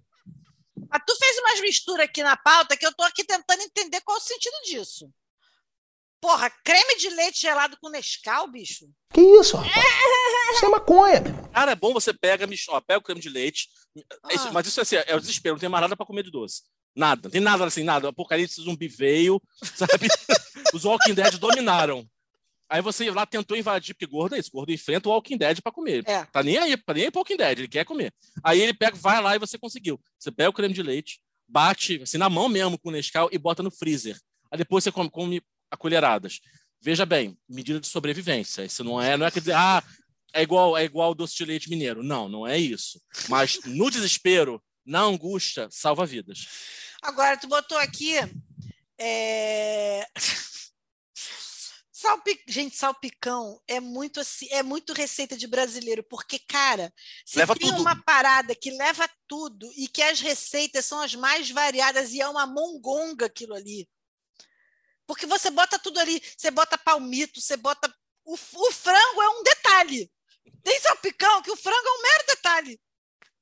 Mas 0.88 1.02
tu 1.06 1.16
fez 1.16 1.38
umas 1.38 1.60
misturas 1.60 2.04
aqui 2.06 2.22
na 2.22 2.36
pauta 2.36 2.76
que 2.76 2.86
eu 2.86 2.94
tô 2.94 3.02
aqui 3.02 3.22
tentando 3.24 3.60
entender 3.62 4.00
qual 4.02 4.16
é 4.16 4.20
o 4.20 4.22
sentido 4.22 4.54
disso. 4.64 5.10
Porra, 6.20 6.50
creme 6.64 6.96
de 6.98 7.08
leite 7.10 7.40
gelado 7.40 7.76
com 7.80 7.88
Nescau, 7.88 8.46
bicho? 8.50 8.86
Que 9.12 9.20
isso, 9.20 9.56
rapaz? 9.56 9.84
Isso 10.54 10.66
é 10.66 10.68
maconha. 10.68 11.22
Cara, 11.52 11.72
é 11.72 11.74
bom 11.76 11.92
você 11.92 12.12
pega, 12.12 12.46
ó, 12.68 12.80
pega 12.80 12.98
o 12.98 13.02
creme 13.02 13.20
de 13.20 13.28
leite. 13.30 13.68
é 14.28 14.34
isso- 14.34 14.48
Ah. 14.48 14.52
mas 14.52 14.66
isso 14.66 14.78
é, 14.80 14.82
assim, 14.82 14.96
é 15.06 15.16
o 15.16 15.20
desespero, 15.20 15.54
não 15.54 15.60
tem 15.60 15.68
mais 15.68 15.82
nada 15.82 15.96
pra 15.96 16.04
comer 16.06 16.22
de 16.22 16.30
doce. 16.30 16.62
Nada, 16.94 17.22
não 17.24 17.30
tem 17.30 17.40
nada 17.40 17.64
assim, 17.64 17.82
nada. 17.84 18.06
O 18.06 18.10
apocalipse 18.10 18.60
zumbi 18.60 18.86
veio, 18.88 19.40
sabe? 19.74 20.08
Os 20.74 20.84
Walking 20.84 21.14
Dead 21.14 21.38
dominaram. 21.38 22.06
Aí 22.68 22.80
você 22.82 23.10
lá 23.10 23.26
tentou 23.26 23.56
invadir, 23.56 23.94
porque 23.94 24.06
gordo 24.06 24.36
é 24.36 24.38
isso, 24.38 24.50
gordo 24.52 24.70
enfrenta 24.72 25.08
o 25.08 25.12
Walking 25.12 25.36
Dead 25.36 25.60
pra 25.60 25.72
comer. 25.72 26.04
É. 26.06 26.24
Tá 26.26 26.42
nem 26.42 26.56
aí, 26.58 26.76
tá 26.76 26.94
nem 26.94 27.04
aí 27.04 27.10
pro 27.10 27.20
Walking 27.20 27.36
Dead, 27.36 27.58
ele 27.60 27.68
quer 27.68 27.84
comer. 27.84 28.12
Aí 28.44 28.60
ele 28.60 28.74
pega, 28.74 28.96
vai 28.96 29.20
lá 29.20 29.34
e 29.34 29.38
você 29.40 29.58
conseguiu. 29.58 30.00
Você 30.18 30.30
pega 30.30 30.50
o 30.50 30.52
creme 30.52 30.74
de 30.74 30.82
leite, 30.82 31.20
bate 31.48 32.00
assim 32.02 32.18
na 32.18 32.28
mão 32.30 32.48
mesmo 32.48 32.78
com 32.78 32.90
o 32.90 32.92
Nescau 32.92 33.28
e 33.32 33.38
bota 33.38 33.62
no 33.62 33.70
freezer. 33.70 34.16
Aí 34.52 34.58
depois 34.58 34.84
você 34.84 34.92
come, 34.92 35.10
come 35.10 35.42
a 35.70 35.76
colheradas. 35.76 36.40
Veja 36.80 37.04
bem, 37.04 37.38
medida 37.48 37.78
de 37.78 37.86
sobrevivência. 37.86 38.64
Isso 38.64 38.82
não 38.82 39.00
é, 39.00 39.16
não 39.16 39.26
é 39.26 39.30
quer 39.30 39.40
dizer, 39.40 39.54
ah, 39.54 39.82
é 40.32 40.42
igual, 40.42 40.76
é 40.76 40.84
igual 40.84 41.14
doce 41.14 41.36
de 41.36 41.44
leite 41.44 41.68
mineiro. 41.68 42.02
Não, 42.02 42.28
não 42.28 42.46
é 42.46 42.56
isso. 42.58 43.00
Mas 43.28 43.58
no 43.64 43.90
desespero, 43.90 44.62
na 44.84 45.00
angústia, 45.00 45.68
salva 45.70 46.06
vidas. 46.06 46.46
Agora, 47.02 47.36
tu 47.36 47.48
botou 47.48 47.78
aqui. 47.78 48.14
é. 48.98 50.06
Gente, 52.48 52.76
salpicão 52.76 53.60
é 53.68 53.78
muito 53.78 54.20
assim, 54.20 54.48
é 54.50 54.62
muito 54.62 54.94
receita 54.94 55.36
de 55.36 55.46
brasileiro, 55.46 56.02
porque, 56.02 56.38
cara, 56.38 56.90
se 57.26 57.38
Leva 57.38 57.54
tem 57.54 57.68
tudo. 57.68 57.82
uma 57.82 57.94
parada 58.02 58.54
que 58.54 58.70
leva 58.70 59.08
tudo 59.28 59.70
e 59.76 59.86
que 59.86 60.00
as 60.00 60.18
receitas 60.18 60.86
são 60.86 61.00
as 61.00 61.14
mais 61.14 61.50
variadas 61.50 62.12
e 62.14 62.20
é 62.20 62.26
uma 62.26 62.46
mongonga 62.46 63.26
aquilo 63.26 63.54
ali. 63.54 63.86
Porque 65.10 65.26
você 65.26 65.50
bota 65.50 65.76
tudo 65.76 65.98
ali, 65.98 66.22
você 66.38 66.52
bota 66.52 66.78
palmito, 66.78 67.40
você 67.40 67.56
bota. 67.56 67.92
O, 68.24 68.34
o 68.34 68.72
frango 68.72 69.20
é 69.20 69.28
um 69.30 69.42
detalhe. 69.42 70.08
Tem 70.62 70.78
salpicão 70.78 71.42
que 71.42 71.50
o 71.50 71.56
frango 71.56 71.84
é 71.84 71.90
um 71.90 72.02
mero 72.02 72.26
detalhe. 72.28 72.80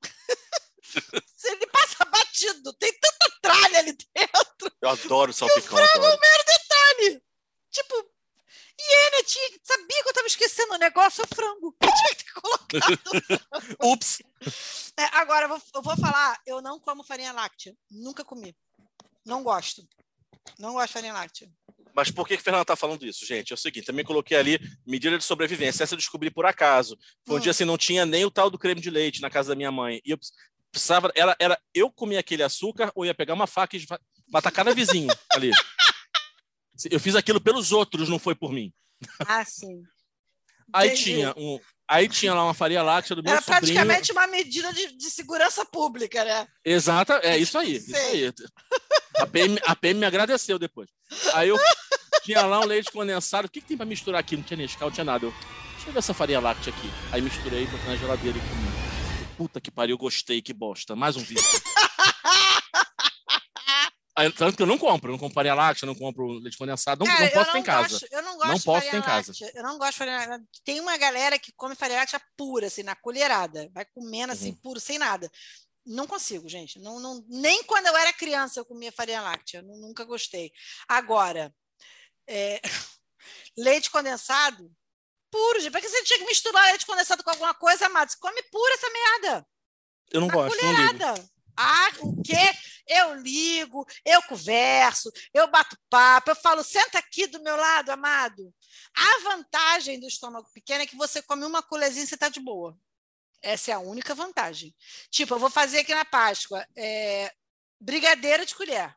Ele 1.45 1.67
passa 1.67 2.07
batido, 2.07 2.73
tem 2.73 2.91
tanta 2.99 3.39
tralha 3.43 3.81
ali 3.81 3.93
dentro. 3.93 4.73
Eu 4.81 4.89
adoro 4.89 5.31
salpicão. 5.31 5.79
é 5.79 5.83
adoro. 5.83 6.19
detalhe. 6.47 7.23
Tipo, 7.71 8.11
e 8.81 9.07
ele 9.07 9.25
tinha, 9.25 9.61
sabia 9.63 10.03
que 10.03 10.09
eu 10.09 10.11
estava 10.11 10.27
esquecendo 10.27 10.73
o 10.73 10.79
negócio, 10.79 11.21
é 11.21 11.25
o 11.27 11.35
frango. 11.37 11.77
Eu 11.83 11.93
tinha 11.93 12.15
que 12.15 12.25
ter 12.25 12.33
colocado. 12.33 13.77
Ups! 13.93 14.23
É, 14.97 15.05
agora, 15.19 15.45
eu 15.45 15.49
vou, 15.51 15.63
eu 15.75 15.83
vou 15.83 15.97
falar, 15.99 16.41
eu 16.47 16.63
não 16.63 16.81
como 16.81 17.05
farinha 17.05 17.33
láctea. 17.33 17.77
Nunca 17.91 18.25
comi. 18.25 18.57
Não 19.27 19.43
gosto. 19.43 19.87
Não 20.59 20.73
gosto 20.75 20.87
de 20.89 20.93
farinha 20.95 21.13
láctea. 21.13 21.49
Mas 21.95 22.11
por 22.11 22.29
que 22.29 22.37
que 22.37 22.41
a 22.41 22.45
Fernanda 22.45 22.65
tá 22.65 22.77
falando 22.77 23.05
isso, 23.05 23.27
gente? 23.27 23.53
É 23.53 23.55
o 23.55 23.59
seguinte, 23.59 23.87
também 23.87 24.05
coloquei 24.05 24.37
ali 24.37 24.61
medida 24.87 25.19
de 25.19 25.25
sobrevivência. 25.25 25.83
Essa 25.83 25.95
eu 25.95 25.99
descobri 25.99 26.31
por 26.31 26.47
acaso. 26.47 26.97
Foi 27.27 27.37
um 27.37 27.39
Hum. 27.39 27.43
dia 27.43 27.51
assim, 27.51 27.65
não 27.65 27.77
tinha 27.79 28.07
nem 28.07 28.25
o 28.25 28.31
tal 28.31 28.49
do 28.51 28.59
creme 28.59 28.81
de 28.81 28.91
leite 28.91 29.21
na 29.21 29.29
casa 29.31 29.49
da 29.51 29.57
minha 29.57 29.73
mãe. 29.73 30.01
E 30.05 30.11
eu 30.13 30.19
precisava, 30.71 31.11
era, 31.17 31.35
era 31.41 31.59
eu 31.75 31.91
comia 31.91 32.21
aquele 32.21 32.43
açúcar 32.45 32.93
ou 32.95 33.05
ia 33.05 33.15
pegar 33.15 33.35
uma 33.35 33.47
faca 33.49 33.77
e 33.77 33.85
atacar 34.33 34.65
na 34.65 34.73
vizinho 34.73 35.09
ali. 35.33 35.51
Eu 36.91 37.01
fiz 37.01 37.17
aquilo 37.17 37.41
pelos 37.41 37.73
outros, 37.73 38.09
não 38.09 38.19
foi 38.19 38.35
por 38.37 38.53
mim. 38.53 38.73
Ah, 39.27 39.45
sim. 39.45 39.83
Aí 40.73 40.89
Entendi. 40.91 41.03
tinha 41.05 41.35
um, 41.37 41.59
aí 41.89 42.09
tinha 42.09 42.35
lá 42.35 42.45
uma 42.45 42.53
farinha 42.55 42.83
láctea 42.83 43.17
do 43.17 43.23
meu 43.23 43.33
Era 43.33 43.41
sobrinho. 43.41 43.61
praticamente 43.63 44.13
uma 44.13 44.27
medida 44.27 44.73
de, 44.73 44.95
de 44.97 45.11
segurança 45.11 45.65
pública, 45.65 46.23
né? 46.25 46.47
Exata, 46.65 47.19
é 47.25 47.37
isso 47.39 47.57
aí, 47.59 47.77
isso 47.77 47.97
aí. 47.97 48.33
A 49.21 49.27
PM, 49.27 49.59
a 49.67 49.75
PM 49.77 50.01
me 50.01 50.07
agradeceu 50.07 50.59
depois. 50.59 50.89
Aí 51.35 51.49
eu 51.49 51.59
tinha 52.23 52.43
lá 52.47 52.61
um 52.61 52.65
leite 52.67 52.91
condensado. 52.93 53.47
O 53.47 53.51
que, 53.51 53.61
que 53.61 53.67
tem 53.69 53.77
pra 53.77 53.87
misturar 53.87 54.21
aqui? 54.21 54.37
Não 54.37 54.43
tinha 54.45 54.57
Nescau, 54.57 54.89
não 54.89 54.95
tinha 54.95 55.05
nada. 55.05 55.27
Eu, 55.27 55.31
deixa 55.75 55.89
eu 55.89 55.93
ver 55.93 55.99
essa 55.99 56.15
farinha 56.15 56.41
láctea 56.41 56.73
aqui. 56.73 56.89
Aí 57.13 57.21
misturei, 57.21 57.67
botei 57.67 57.87
na 57.87 57.97
geladeira 57.97 58.37
e 58.39 58.41
comi. 58.41 58.69
Puta 59.37 59.61
que 59.61 59.71
pariu, 59.71 59.97
gostei, 59.99 60.43
que 60.43 60.53
bosta. 60.53 60.95
Mais 60.97 61.17
um 61.17 61.21
vídeo. 61.21 61.43
Aí, 64.17 64.33
Tanto 64.33 64.57
que 64.57 64.63
eu 64.65 64.67
não 64.67 64.77
compro, 64.77 65.11
eu 65.11 65.13
não 65.13 65.19
compro 65.19 65.35
farinha 65.35 65.55
láctea, 65.55 65.87
não 65.87 65.95
compro 65.95 66.27
leite 66.41 66.59
condensado, 66.59 67.05
não, 67.05 67.07
Cara, 67.07 67.25
não 67.25 67.31
posso 67.31 67.53
ter 67.53 67.59
em 67.59 67.63
casa. 67.63 68.09
Eu 68.11 68.23
não 68.23 68.33
gosto 68.37 68.49
Não 68.49 68.55
de 68.57 68.65
posso 68.65 68.77
farinha 68.87 68.91
ter 68.91 68.99
em 68.99 69.03
casa. 69.03 69.33
Eu 69.55 69.63
não 69.63 69.79
gosto 69.79 69.93
de 69.93 69.99
farinha 69.99 70.17
láctea. 70.19 70.41
Tem 70.65 70.81
uma 70.81 70.97
galera 70.99 71.39
que 71.39 71.53
come 71.57 71.77
farinha 71.77 72.01
láctea 72.01 72.21
pura, 72.37 72.67
assim, 72.67 72.83
na 72.83 72.97
colherada. 72.97 73.71
Vai 73.73 73.85
comendo 73.95 74.33
assim, 74.33 74.51
Uhum. 74.51 74.57
puro, 74.57 74.81
sem 74.81 74.99
nada. 74.99 75.31
Não 75.89 76.07
consigo, 76.07 76.49
gente. 76.49 76.79
Não, 76.79 77.01
não, 77.01 77.25
nem 77.29 77.65
quando 77.65 77.87
eu 77.87 77.97
era 77.97 78.13
criança 78.13 78.61
eu 78.61 78.65
comia 78.65 78.93
farinha 78.93 79.23
láctea. 79.23 79.63
Nu- 79.63 79.81
nunca 79.81 80.05
gostei. 80.05 80.53
Agora, 80.87 81.55
é, 82.29 82.61
leite 83.57 83.91
condensado, 83.91 84.71
puro, 85.31 85.61
gente. 85.61 85.71
Pra 85.73 85.81
que 85.81 85.89
você 85.89 86.05
tinha 86.05 86.19
que 86.19 86.27
misturar 86.27 86.65
leite 86.67 86.85
condensado 86.87 87.25
com 87.25 87.31
alguma 87.31 87.55
coisa, 87.55 87.87
amado? 87.87 88.11
Você 88.11 88.19
come 88.19 88.43
puro 88.45 88.75
essa 88.75 88.91
merda. 88.91 89.47
Eu 90.11 90.21
não 90.21 90.29
Na 90.29 90.35
gosto, 90.35 90.57
não 90.63 90.71
ligo. 90.73 90.77
colherada. 90.89 91.31
Ah, 91.61 91.91
o 92.03 92.23
quê? 92.23 92.53
Eu 92.87 93.15
ligo, 93.17 93.85
eu 94.05 94.23
converso, 94.23 95.11
eu 95.35 95.47
bato 95.51 95.77
papo, 95.91 96.31
eu 96.31 96.37
falo, 96.37 96.63
senta 96.63 96.99
aqui 96.99 97.27
do 97.27 97.43
meu 97.43 97.57
lado, 97.57 97.91
amado. 97.91 98.55
A 98.97 99.19
vantagem 99.25 99.99
do 99.99 100.07
estômago 100.07 100.49
pequeno 100.55 100.83
é 100.85 100.87
que 100.87 100.97
você 100.97 101.21
come 101.21 101.45
uma 101.45 101.63
colherzinha 101.63 102.05
e 102.05 102.07
você 102.07 102.15
está 102.15 102.29
de 102.29 102.41
boa. 102.41 102.79
Essa 103.43 103.71
é 103.71 103.75
a 103.75 103.79
única 103.79 104.15
vantagem. 104.15 104.75
Tipo, 105.11 105.35
eu 105.35 105.39
vou 105.39 105.51
fazer 105.51 105.81
aqui 105.81 105.95
na 105.95 106.05
Páscoa 106.05 106.67
é, 106.77 107.33
brigadeiro 107.81 108.45
de 108.45 108.55
colher. 108.55 108.95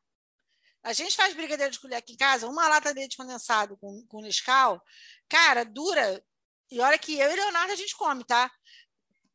A 0.84 0.94
gente 0.94 1.16
faz 1.16 1.36
brigadeiro 1.36 1.72
de 1.72 1.80
colher 1.80 1.98
aqui 1.98 2.14
em 2.14 2.18
casa, 2.18 2.48
uma 2.48 2.68
lata 2.68 2.94
de 2.94 3.00
leite 3.00 3.18
condensado 3.18 3.78
com, 3.78 4.04
com 4.08 4.22
Nescau, 4.22 4.82
cara, 5.30 5.64
dura. 5.64 6.24
E 6.72 6.80
olha 6.80 6.98
que 6.98 7.20
eu 7.20 7.32
e 7.32 7.36
Leonardo 7.36 7.74
a 7.74 7.76
gente 7.76 7.96
come, 7.96 8.24
tá? 8.24 8.50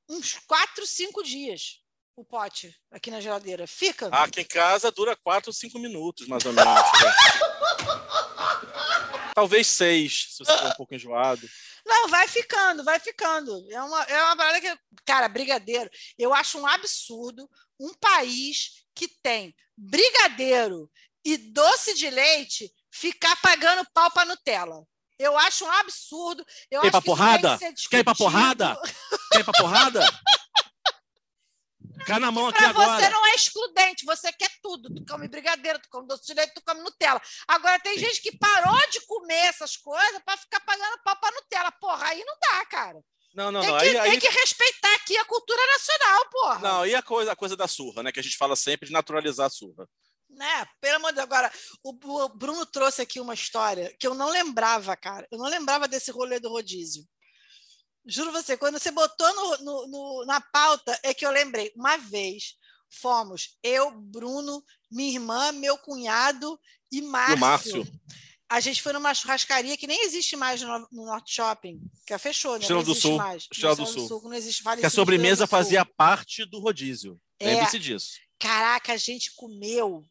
Uns 0.08 0.34
quatro, 0.46 0.86
cinco 0.86 1.22
dias 1.22 1.80
o 2.16 2.24
pote 2.24 2.74
aqui 2.90 3.10
na 3.10 3.20
geladeira. 3.20 3.66
Fica. 3.66 4.08
Aqui 4.08 4.40
em 4.40 4.44
casa 4.44 4.90
dura 4.90 5.14
4 5.14 5.50
ou 5.50 5.52
5 5.52 5.78
minutos, 5.78 6.26
mais 6.26 6.44
ou 6.46 6.52
menos. 6.52 6.72
né? 6.72 6.80
Talvez 9.36 9.66
seis, 9.66 10.28
se 10.30 10.38
você 10.38 10.56
for 10.56 10.68
um 10.68 10.74
pouco 10.76 10.94
enjoado. 10.94 11.46
Não, 11.86 12.08
vai 12.08 12.26
ficando, 12.26 12.82
vai 12.82 12.98
ficando. 12.98 13.64
É 13.70 13.80
uma, 13.80 14.02
é 14.02 14.24
uma 14.24 14.36
parada 14.36 14.60
que. 14.60 14.78
Cara, 15.04 15.28
brigadeiro. 15.28 15.88
Eu 16.18 16.34
acho 16.34 16.58
um 16.58 16.66
absurdo 16.66 17.48
um 17.78 17.94
país 17.94 18.84
que 18.94 19.06
tem 19.06 19.54
brigadeiro 19.76 20.90
e 21.24 21.36
doce 21.36 21.94
de 21.94 22.08
leite 22.10 22.72
ficar 22.90 23.36
pagando 23.36 23.86
pau 23.92 24.10
para 24.10 24.24
Nutella. 24.24 24.84
Eu 25.18 25.36
acho 25.38 25.64
um 25.64 25.70
absurdo. 25.70 26.44
Eu 26.70 26.80
Quer 26.80 26.86
ir 26.86 26.88
acho 26.88 26.90
pra 26.90 27.00
que 27.00 27.06
porrada? 27.06 27.58
Quer 27.90 27.98
ir 27.98 28.04
pra 28.04 28.14
porrada? 28.14 28.80
Quer 29.32 29.40
ir 29.40 29.44
pra 29.44 29.52
porrada? 29.52 30.00
Cá 32.06 32.20
na 32.20 32.30
mão 32.30 32.46
aqui 32.46 32.58
Para 32.58 32.70
agora. 32.70 33.00
você 33.02 33.10
não 33.10 33.26
é 33.26 33.34
excludente, 33.34 34.04
você 34.06 34.32
quer 34.32 34.50
tudo. 34.62 34.94
Tu 34.94 35.04
come 35.04 35.26
brigadeiro, 35.26 35.78
tu 35.80 35.88
come 35.90 36.06
doce 36.06 36.24
de 36.24 36.34
leite, 36.34 36.54
tu 36.54 36.62
come 36.64 36.80
Nutella. 36.80 37.20
Agora, 37.48 37.80
tem 37.80 37.98
gente 37.98 38.22
que 38.22 38.36
parou 38.38 38.78
de 38.90 39.00
comer 39.06 39.46
essas 39.46 39.76
coisas 39.76 40.22
para 40.24 40.36
ficar 40.36 40.60
pagando 40.60 41.02
pau 41.04 41.16
para 41.20 41.34
Nutella. 41.34 41.72
Porra, 41.72 42.06
aí 42.06 42.24
não 42.24 42.34
dá, 42.40 42.64
cara. 42.66 43.00
Não, 43.34 43.50
não, 43.52 43.60
tem, 43.60 43.70
não. 43.70 43.78
que, 43.78 43.84
Aí, 43.84 43.98
aí, 43.98 44.10
tem 44.12 44.20
que 44.20 44.28
respeitar 44.38 44.94
aqui 44.94 45.16
a 45.16 45.24
cultura 45.24 45.60
nacional, 45.66 46.30
porra. 46.30 46.58
não, 46.60 46.86
e 46.86 46.94
a 46.94 47.02
coisa, 47.02 47.32
a 47.32 47.36
coisa 47.36 47.56
da 47.56 47.68
surra, 47.68 48.02
né? 48.02 48.12
Que 48.12 48.20
a 48.20 48.22
gente 48.22 48.36
fala 48.36 48.56
sempre 48.56 48.86
de 48.86 48.92
naturalizar 48.92 49.46
a 49.48 49.50
surra. 49.50 49.86
Né? 50.30 50.66
Pelo 50.80 50.96
amor 50.96 51.10
de 51.10 51.16
Deus. 51.16 51.24
Agora, 51.24 51.52
o 51.82 51.92
Bruno 52.30 52.64
trouxe 52.66 53.02
aqui 53.02 53.20
uma 53.20 53.34
história 53.34 53.94
que 53.98 54.06
eu 54.06 54.14
não 54.14 54.30
lembrava, 54.30 54.96
cara. 54.96 55.26
Eu 55.30 55.38
não 55.38 55.46
lembrava 55.46 55.86
desse 55.88 56.10
rolê 56.10 56.40
do 56.40 56.48
rodízio. 56.48 57.04
Juro 58.06 58.30
você, 58.32 58.56
quando 58.56 58.78
você 58.78 58.90
botou 58.90 59.34
no, 59.34 59.64
no- 59.64 59.86
no- 59.88 60.24
na 60.26 60.40
pauta, 60.40 60.98
é 61.02 61.12
que 61.12 61.26
eu 61.26 61.30
lembrei. 61.30 61.72
Uma 61.76 61.96
vez 61.96 62.54
fomos 62.88 63.56
eu, 63.62 63.90
Bruno, 63.90 64.62
minha 64.90 65.12
irmã, 65.12 65.50
meu 65.52 65.76
cunhado 65.78 66.58
e 66.92 67.02
Márcio. 67.02 67.38
Márcio. 67.38 67.86
A 68.48 68.60
gente 68.60 68.80
foi 68.80 68.92
numa 68.92 69.12
churrascaria 69.12 69.76
que 69.76 69.88
nem 69.88 70.04
existe 70.04 70.36
mais 70.36 70.62
no, 70.62 70.86
no 70.92 71.04
Norte 71.06 71.34
Shopping, 71.34 71.80
que 72.06 72.16
fechou, 72.16 72.52
né? 72.52 72.60
Estrela 72.60 72.78
não 72.80 72.84
do 72.84 72.92
existe 72.92 73.08
Sul. 73.08 73.16
mais. 73.16 73.42
Estrela 73.50 73.74
do 73.76 73.82
Estrela 73.82 74.08
Sul. 74.08 74.20
que 74.20 74.26
não 74.28 74.34
existe. 74.34 74.62
Que 74.62 74.86
a 74.86 74.90
sobremesa 74.90 75.44
do 75.44 75.48
Sul. 75.48 75.58
fazia 75.58 75.84
parte 75.84 76.44
do 76.44 76.60
rodízio. 76.60 77.20
É. 77.40 77.46
Lembre-se 77.54 77.78
disso. 77.80 78.12
Caraca, 78.38 78.92
a 78.92 78.96
gente 78.96 79.32
comeu. 79.34 80.04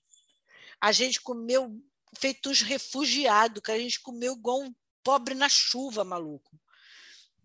A 0.82 0.91
gente 0.91 1.22
comeu 1.22 1.80
feito 2.20 2.50
os 2.50 2.60
refugiados, 2.62 3.62
cara. 3.64 3.80
A 3.80 3.82
gente 3.82 4.02
comeu 4.02 4.34
igual 4.34 4.62
um 4.64 4.76
pobre 5.02 5.34
na 5.34 5.48
chuva, 5.48 6.04
maluco. 6.04 6.60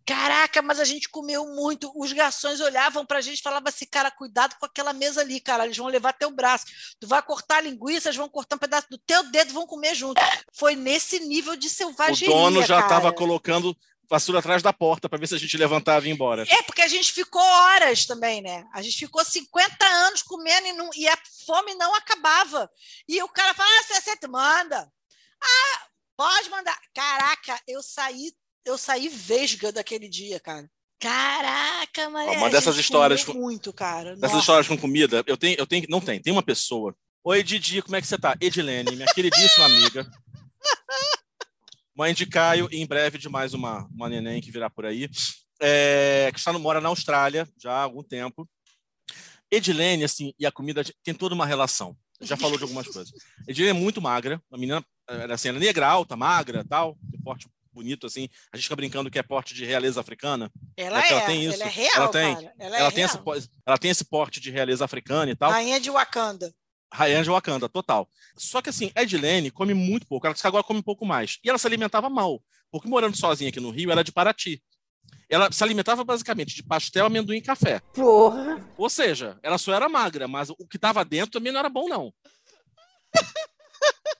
Caraca, 0.06 0.60
mas 0.62 0.80
a 0.80 0.84
gente 0.84 1.08
comeu 1.08 1.46
muito. 1.54 1.92
Os 1.94 2.12
garçons 2.12 2.60
olhavam 2.60 3.06
pra 3.06 3.20
gente 3.20 3.38
e 3.38 3.42
falavam 3.42 3.68
assim, 3.68 3.86
cara, 3.86 4.10
cuidado 4.10 4.56
com 4.58 4.66
aquela 4.66 4.92
mesa 4.92 5.20
ali, 5.20 5.40
cara. 5.40 5.64
Eles 5.64 5.76
vão 5.76 5.86
levar 5.86 6.12
teu 6.12 6.30
braço. 6.30 6.66
Tu 6.98 7.06
vai 7.06 7.22
cortar 7.22 7.58
a 7.58 7.60
linguiça, 7.60 8.08
eles 8.08 8.16
vão 8.16 8.28
cortar 8.28 8.56
um 8.56 8.58
pedaço 8.58 8.88
do 8.90 8.98
teu 8.98 9.22
dedo, 9.30 9.52
vão 9.52 9.66
comer 9.66 9.94
junto. 9.94 10.20
Foi 10.52 10.74
nesse 10.74 11.20
nível 11.20 11.54
de 11.56 11.66
O 11.68 11.70
selvageria, 11.70 12.34
dono 12.34 12.62
já 12.64 12.80
estava 12.80 13.12
colocando 13.12 13.76
vassoura 14.08 14.40
atrás 14.40 14.60
da 14.60 14.72
porta 14.72 15.08
para 15.08 15.18
ver 15.20 15.28
se 15.28 15.36
a 15.36 15.38
gente 15.38 15.56
levantava 15.56 16.04
e 16.04 16.08
ia 16.08 16.14
embora. 16.14 16.44
É, 16.48 16.62
porque 16.62 16.82
a 16.82 16.88
gente 16.88 17.12
ficou 17.12 17.40
horas 17.40 18.04
também, 18.06 18.42
né? 18.42 18.66
A 18.74 18.82
gente 18.82 18.98
ficou 18.98 19.24
50 19.24 19.86
anos 19.86 20.22
comendo 20.22 20.66
e, 20.66 20.72
não- 20.72 20.90
e 20.96 21.06
a 21.06 21.16
fome 21.46 21.74
não 21.76 21.94
acabava. 21.94 22.68
E 23.08 23.22
o 23.22 23.28
cara 23.28 23.54
fala, 23.54 23.68
ah, 23.70 23.82
você? 23.84 24.26
Manda. 24.26 24.92
Ah, 25.40 25.80
pode 26.16 26.50
mandar. 26.50 26.76
Caraca, 26.92 27.60
eu 27.68 27.80
saí, 27.82 28.32
eu 28.64 28.78
saí 28.78 29.08
vesga 29.08 29.72
daquele 29.72 30.08
dia, 30.08 30.38
cara. 30.40 30.68
Caraca, 31.00 32.08
Ó, 32.08 32.32
uma 32.34 32.50
dessas 32.50 32.76
histórias 32.76 33.24
comeu 33.24 33.40
muito, 33.40 33.72
cara. 33.72 34.10
Dessas 34.10 34.32
Nossa. 34.32 34.38
histórias 34.38 34.68
com 34.68 34.76
comida, 34.76 35.24
eu 35.26 35.36
tenho, 35.36 35.56
eu 35.58 35.66
tenho, 35.66 35.86
não 35.88 36.00
tem, 36.00 36.20
tem 36.20 36.32
uma 36.32 36.42
pessoa. 36.42 36.94
Oi, 37.24 37.42
Didi, 37.42 37.80
como 37.80 37.96
é 37.96 38.02
que 38.02 38.06
você 38.06 38.18
tá? 38.18 38.36
Edilene, 38.38 38.96
minha 38.96 39.06
queridíssima 39.14 39.64
amiga. 39.64 40.06
Mãe 41.96 42.12
de 42.12 42.26
Caio, 42.26 42.68
e 42.70 42.80
em 42.80 42.86
breve 42.86 43.16
de 43.16 43.28
mais 43.30 43.54
uma, 43.54 43.88
uma 43.94 44.08
neném 44.08 44.42
que 44.42 44.50
virá 44.50 44.68
por 44.68 44.84
aí. 44.84 45.08
É, 45.58 46.30
que 46.32 46.38
está 46.38 46.52
no, 46.52 46.58
mora 46.58 46.80
na 46.80 46.88
Austrália 46.90 47.48
já 47.58 47.72
há 47.72 47.82
algum 47.82 48.02
tempo. 48.02 48.48
Edilene, 49.50 50.04
assim, 50.04 50.34
e 50.38 50.46
a 50.46 50.52
comida 50.52 50.82
tem 51.02 51.14
toda 51.14 51.34
uma 51.34 51.46
relação. 51.46 51.96
Já 52.20 52.36
falou 52.36 52.58
de 52.58 52.62
algumas 52.62 52.86
coisas. 52.86 53.10
Edilene 53.48 53.78
é 53.78 53.80
muito 53.80 54.02
magra, 54.02 54.40
uma 54.50 54.58
menina, 54.58 54.84
era 55.08 55.34
assim, 55.34 55.48
ela 55.48 55.58
é 55.58 55.60
negra, 55.60 55.88
alta, 55.88 56.14
magra, 56.14 56.64
tal, 56.68 56.96
de 57.02 57.18
porte 57.22 57.48
bonito, 57.72 58.06
assim. 58.06 58.28
A 58.52 58.56
gente 58.56 58.64
fica 58.64 58.76
brincando 58.76 59.10
que 59.10 59.18
é 59.18 59.22
porte 59.22 59.54
de 59.54 59.64
realeza 59.64 60.00
africana. 60.00 60.50
Ela 60.76 60.98
é 60.98 61.02
que 61.02 61.12
é, 61.12 61.16
ela 61.16 61.26
tem 61.26 61.44
isso. 61.44 61.54
ela 61.62 61.64
é 61.70 61.72
real, 61.74 61.92
Ela 61.96 62.08
tem. 62.08 62.34
cara. 62.34 62.54
Ela, 62.58 62.76
Ela, 62.78 62.88
é 62.88 62.90
tem 62.90 63.04
esse, 63.04 63.14
real. 63.14 63.24
po- 63.24 63.48
ela 63.66 63.78
tem 63.78 63.90
esse 63.90 64.04
porte 64.04 64.40
de 64.40 64.50
realeza 64.50 64.84
africana 64.84 65.30
e 65.30 65.36
tal. 65.36 65.50
Rainha 65.50 65.80
de 65.80 65.90
Wakanda. 65.90 66.54
Ryan 66.92 67.22
de 67.22 67.30
Wakanda, 67.30 67.68
total. 67.68 68.08
Só 68.36 68.60
que 68.60 68.68
assim, 68.70 68.90
a 68.96 69.02
Edilene 69.02 69.50
come 69.50 69.74
muito 69.74 70.06
pouco, 70.08 70.26
ela 70.26 70.32
disse 70.34 70.42
que 70.42 70.48
agora 70.48 70.64
come 70.64 70.80
um 70.80 70.82
pouco 70.82 71.06
mais. 71.06 71.38
E 71.44 71.48
ela 71.48 71.56
se 71.58 71.66
alimentava 71.66 72.10
mal, 72.10 72.42
porque 72.70 72.88
morando 72.88 73.16
sozinha 73.16 73.48
aqui 73.48 73.60
no 73.60 73.70
Rio, 73.70 73.92
ela 73.92 74.00
é 74.00 74.04
de 74.04 74.10
Paraty. 74.10 74.60
Ela 75.28 75.50
se 75.52 75.62
alimentava 75.62 76.02
basicamente 76.02 76.52
de 76.56 76.64
pastel, 76.64 77.06
amendoim 77.06 77.36
e 77.36 77.42
café. 77.42 77.78
Porra. 77.94 78.68
Ou 78.76 78.90
seja, 78.90 79.38
ela 79.40 79.56
só 79.58 79.72
era 79.72 79.88
magra, 79.88 80.26
mas 80.26 80.50
o 80.50 80.56
que 80.66 80.76
estava 80.76 81.04
dentro 81.04 81.30
também 81.30 81.52
não 81.52 81.60
era 81.60 81.68
bom, 81.68 81.88
não. 81.88 82.12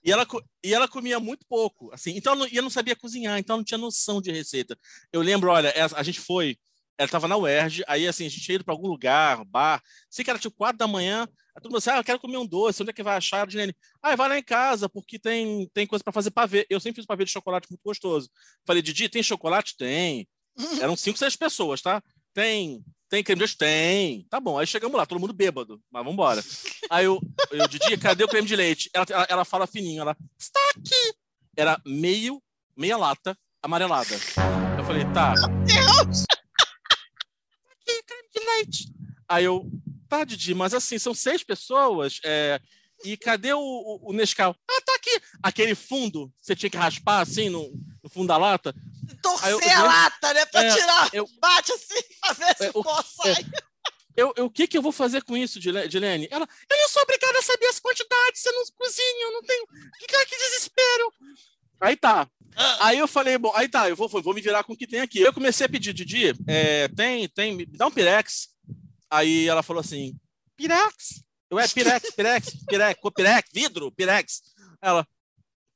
E 0.04 0.10
ela, 0.10 0.26
e 0.64 0.72
ela 0.74 0.88
comia 0.88 1.20
muito 1.20 1.44
pouco, 1.46 1.90
assim. 1.92 2.16
Então, 2.16 2.34
não, 2.34 2.46
e 2.46 2.52
ela 2.52 2.62
não 2.62 2.70
sabia 2.70 2.96
cozinhar, 2.96 3.38
então 3.38 3.58
não 3.58 3.64
tinha 3.64 3.78
noção 3.78 4.20
de 4.20 4.30
receita. 4.32 4.78
Eu 5.12 5.20
lembro, 5.20 5.50
olha, 5.50 5.68
essa- 5.76 5.96
a 5.98 6.02
gente 6.02 6.20
foi, 6.20 6.56
ela 6.98 7.06
estava 7.06 7.28
na 7.28 7.36
UERJ, 7.36 7.84
aí 7.86 8.06
assim, 8.08 8.26
a 8.26 8.28
gente 8.28 8.50
ia 8.52 8.64
para 8.64 8.72
algum 8.74 8.88
lugar, 8.88 9.44
bar, 9.44 9.82
sei 10.08 10.24
que 10.24 10.30
era 10.30 10.38
tipo 10.38 10.56
quatro 10.56 10.78
da 10.78 10.86
manhã, 10.86 11.22
aí 11.54 11.62
todo 11.62 11.66
mundo 11.70 11.78
assim, 11.78 11.90
ah, 11.90 11.98
eu 11.98 12.04
quero 12.04 12.18
comer 12.20 12.38
um 12.38 12.46
doce, 12.46 12.82
onde 12.82 12.90
é 12.90 12.94
que 12.94 13.02
vai 13.02 13.16
achar? 13.16 13.44
Edilene, 13.46 13.74
ah, 14.02 14.16
vai 14.16 14.28
lá 14.28 14.38
em 14.38 14.42
casa, 14.42 14.88
porque 14.88 15.18
tem, 15.18 15.68
tem 15.74 15.86
coisa 15.86 16.02
para 16.02 16.12
fazer 16.12 16.30
pavê. 16.30 16.66
Eu 16.70 16.80
sempre 16.80 16.96
fiz 17.02 17.06
pavê 17.06 17.24
de 17.24 17.30
chocolate 17.30 17.68
muito 17.70 17.82
gostoso. 17.84 18.30
Falei, 18.66 18.82
Didi, 18.82 19.08
tem 19.08 19.22
chocolate? 19.22 19.76
Tem. 19.76 20.26
Eram 20.82 20.96
cinco, 20.96 21.18
seis 21.18 21.36
pessoas, 21.36 21.80
tá? 21.82 22.02
Tem. 22.32 22.82
Tem 23.10 23.24
creme 23.24 23.40
de 23.40 23.42
leite? 23.42 23.58
Tem. 23.58 24.22
Tá 24.30 24.38
bom. 24.38 24.56
Aí 24.56 24.66
chegamos 24.68 24.96
lá, 24.96 25.04
todo 25.04 25.18
mundo 25.18 25.32
bêbado. 25.32 25.82
Mas 25.90 26.00
vamos 26.00 26.12
embora. 26.12 26.40
Aí 26.88 27.04
eu, 27.04 27.20
eu, 27.50 27.66
Didi, 27.66 27.98
cadê 27.98 28.22
o 28.22 28.28
creme 28.28 28.46
de 28.46 28.54
leite? 28.54 28.88
Ela, 28.94 29.04
ela, 29.10 29.26
ela 29.28 29.44
fala 29.44 29.66
fininho, 29.66 30.00
ela, 30.00 30.16
está 30.38 30.60
aqui. 30.70 31.14
Era 31.56 31.80
meio, 31.84 32.40
meia 32.76 32.96
lata 32.96 33.36
amarelada. 33.60 34.14
Eu 34.78 34.84
falei, 34.84 35.04
tá. 35.12 35.32
Aqui, 37.72 38.02
creme 38.06 38.28
de 38.32 38.40
leite. 38.46 38.92
Aí 39.28 39.44
eu, 39.44 39.68
tá, 40.08 40.22
Didi, 40.22 40.54
mas 40.54 40.72
assim, 40.72 40.96
são 40.96 41.12
seis 41.12 41.42
pessoas, 41.42 42.20
é, 42.24 42.60
e 43.04 43.16
cadê 43.16 43.52
o, 43.52 43.58
o, 43.60 44.10
o 44.10 44.12
Nescau? 44.12 44.54
Ah, 44.68 44.80
tá 44.84 44.94
aqui. 44.94 45.20
Aquele 45.42 45.74
fundo, 45.74 46.32
você 46.40 46.54
tinha 46.54 46.70
que 46.70 46.76
raspar 46.76 47.20
assim 47.20 47.48
no, 47.48 47.70
no 48.02 48.10
fundo 48.10 48.28
da 48.28 48.36
lata. 48.36 48.74
Torcer 49.22 49.46
Aí 49.46 49.52
eu- 49.52 49.60
a 49.78 49.82
lata, 49.82 50.34
né? 50.34 50.46
Pra 50.46 50.64
É, 50.64 50.74
tirar. 50.74 51.10
eu- 51.12 51.28
Bate 51.40 51.72
assim, 51.72 52.02
pra 52.20 52.32
ver 52.34 52.56
se 52.56 52.64
É, 52.66 52.70
o 52.74 52.82
pó 52.82 53.02
sai. 53.02 53.34
Eu, 54.16 54.32
eu- 54.36 54.44
o 54.46 54.50
que, 54.50 54.66
que 54.66 54.76
eu 54.76 54.82
vou 54.82 54.92
fazer 54.92 55.22
com 55.22 55.36
isso, 55.36 55.58
Dile- 55.60 55.88
Dilene? 55.88 56.28
Ela, 56.30 56.46
eu 56.70 56.76
não 56.76 56.88
sou 56.88 57.02
obrigada 57.02 57.38
a 57.38 57.42
saber 57.42 57.66
as 57.66 57.78
quantidades, 57.80 58.40
você 58.42 58.50
não 58.52 58.62
cozinha, 58.76 59.24
eu 59.26 59.32
não 59.32 59.42
tenho. 59.42 59.66
Que, 59.98 60.06
cara, 60.06 60.26
que 60.26 60.36
desespero! 60.36 61.12
Aí 61.80 61.96
tá. 61.96 62.28
Aí 62.80 62.98
eu 62.98 63.08
falei, 63.08 63.38
bom, 63.38 63.52
aí 63.54 63.68
tá, 63.68 63.88
eu 63.88 63.96
vou, 63.96 64.08
vou 64.08 64.34
me 64.34 64.40
virar 64.40 64.64
com 64.64 64.72
o 64.72 64.76
que 64.76 64.86
tem 64.86 65.00
aqui. 65.00 65.20
Eu 65.20 65.32
comecei 65.32 65.64
a 65.64 65.68
pedir, 65.68 65.94
Didi, 65.94 66.34
é, 66.46 66.88
tem, 66.88 67.28
tem, 67.28 67.54
me 67.54 67.64
dá 67.64 67.86
um 67.86 67.90
Pirex. 67.90 68.48
Aí 69.08 69.46
ela 69.48 69.62
falou 69.62 69.80
assim, 69.80 70.14
Pirex? 70.56 71.22
Eu, 71.50 71.58
é 71.58 71.66
Pirex, 71.66 72.10
Pirex, 72.14 72.50
Pirex, 72.66 73.00
Copirex, 73.00 73.50
vidro, 73.52 73.90
Pirex. 73.90 74.42
Ela, 74.80 75.06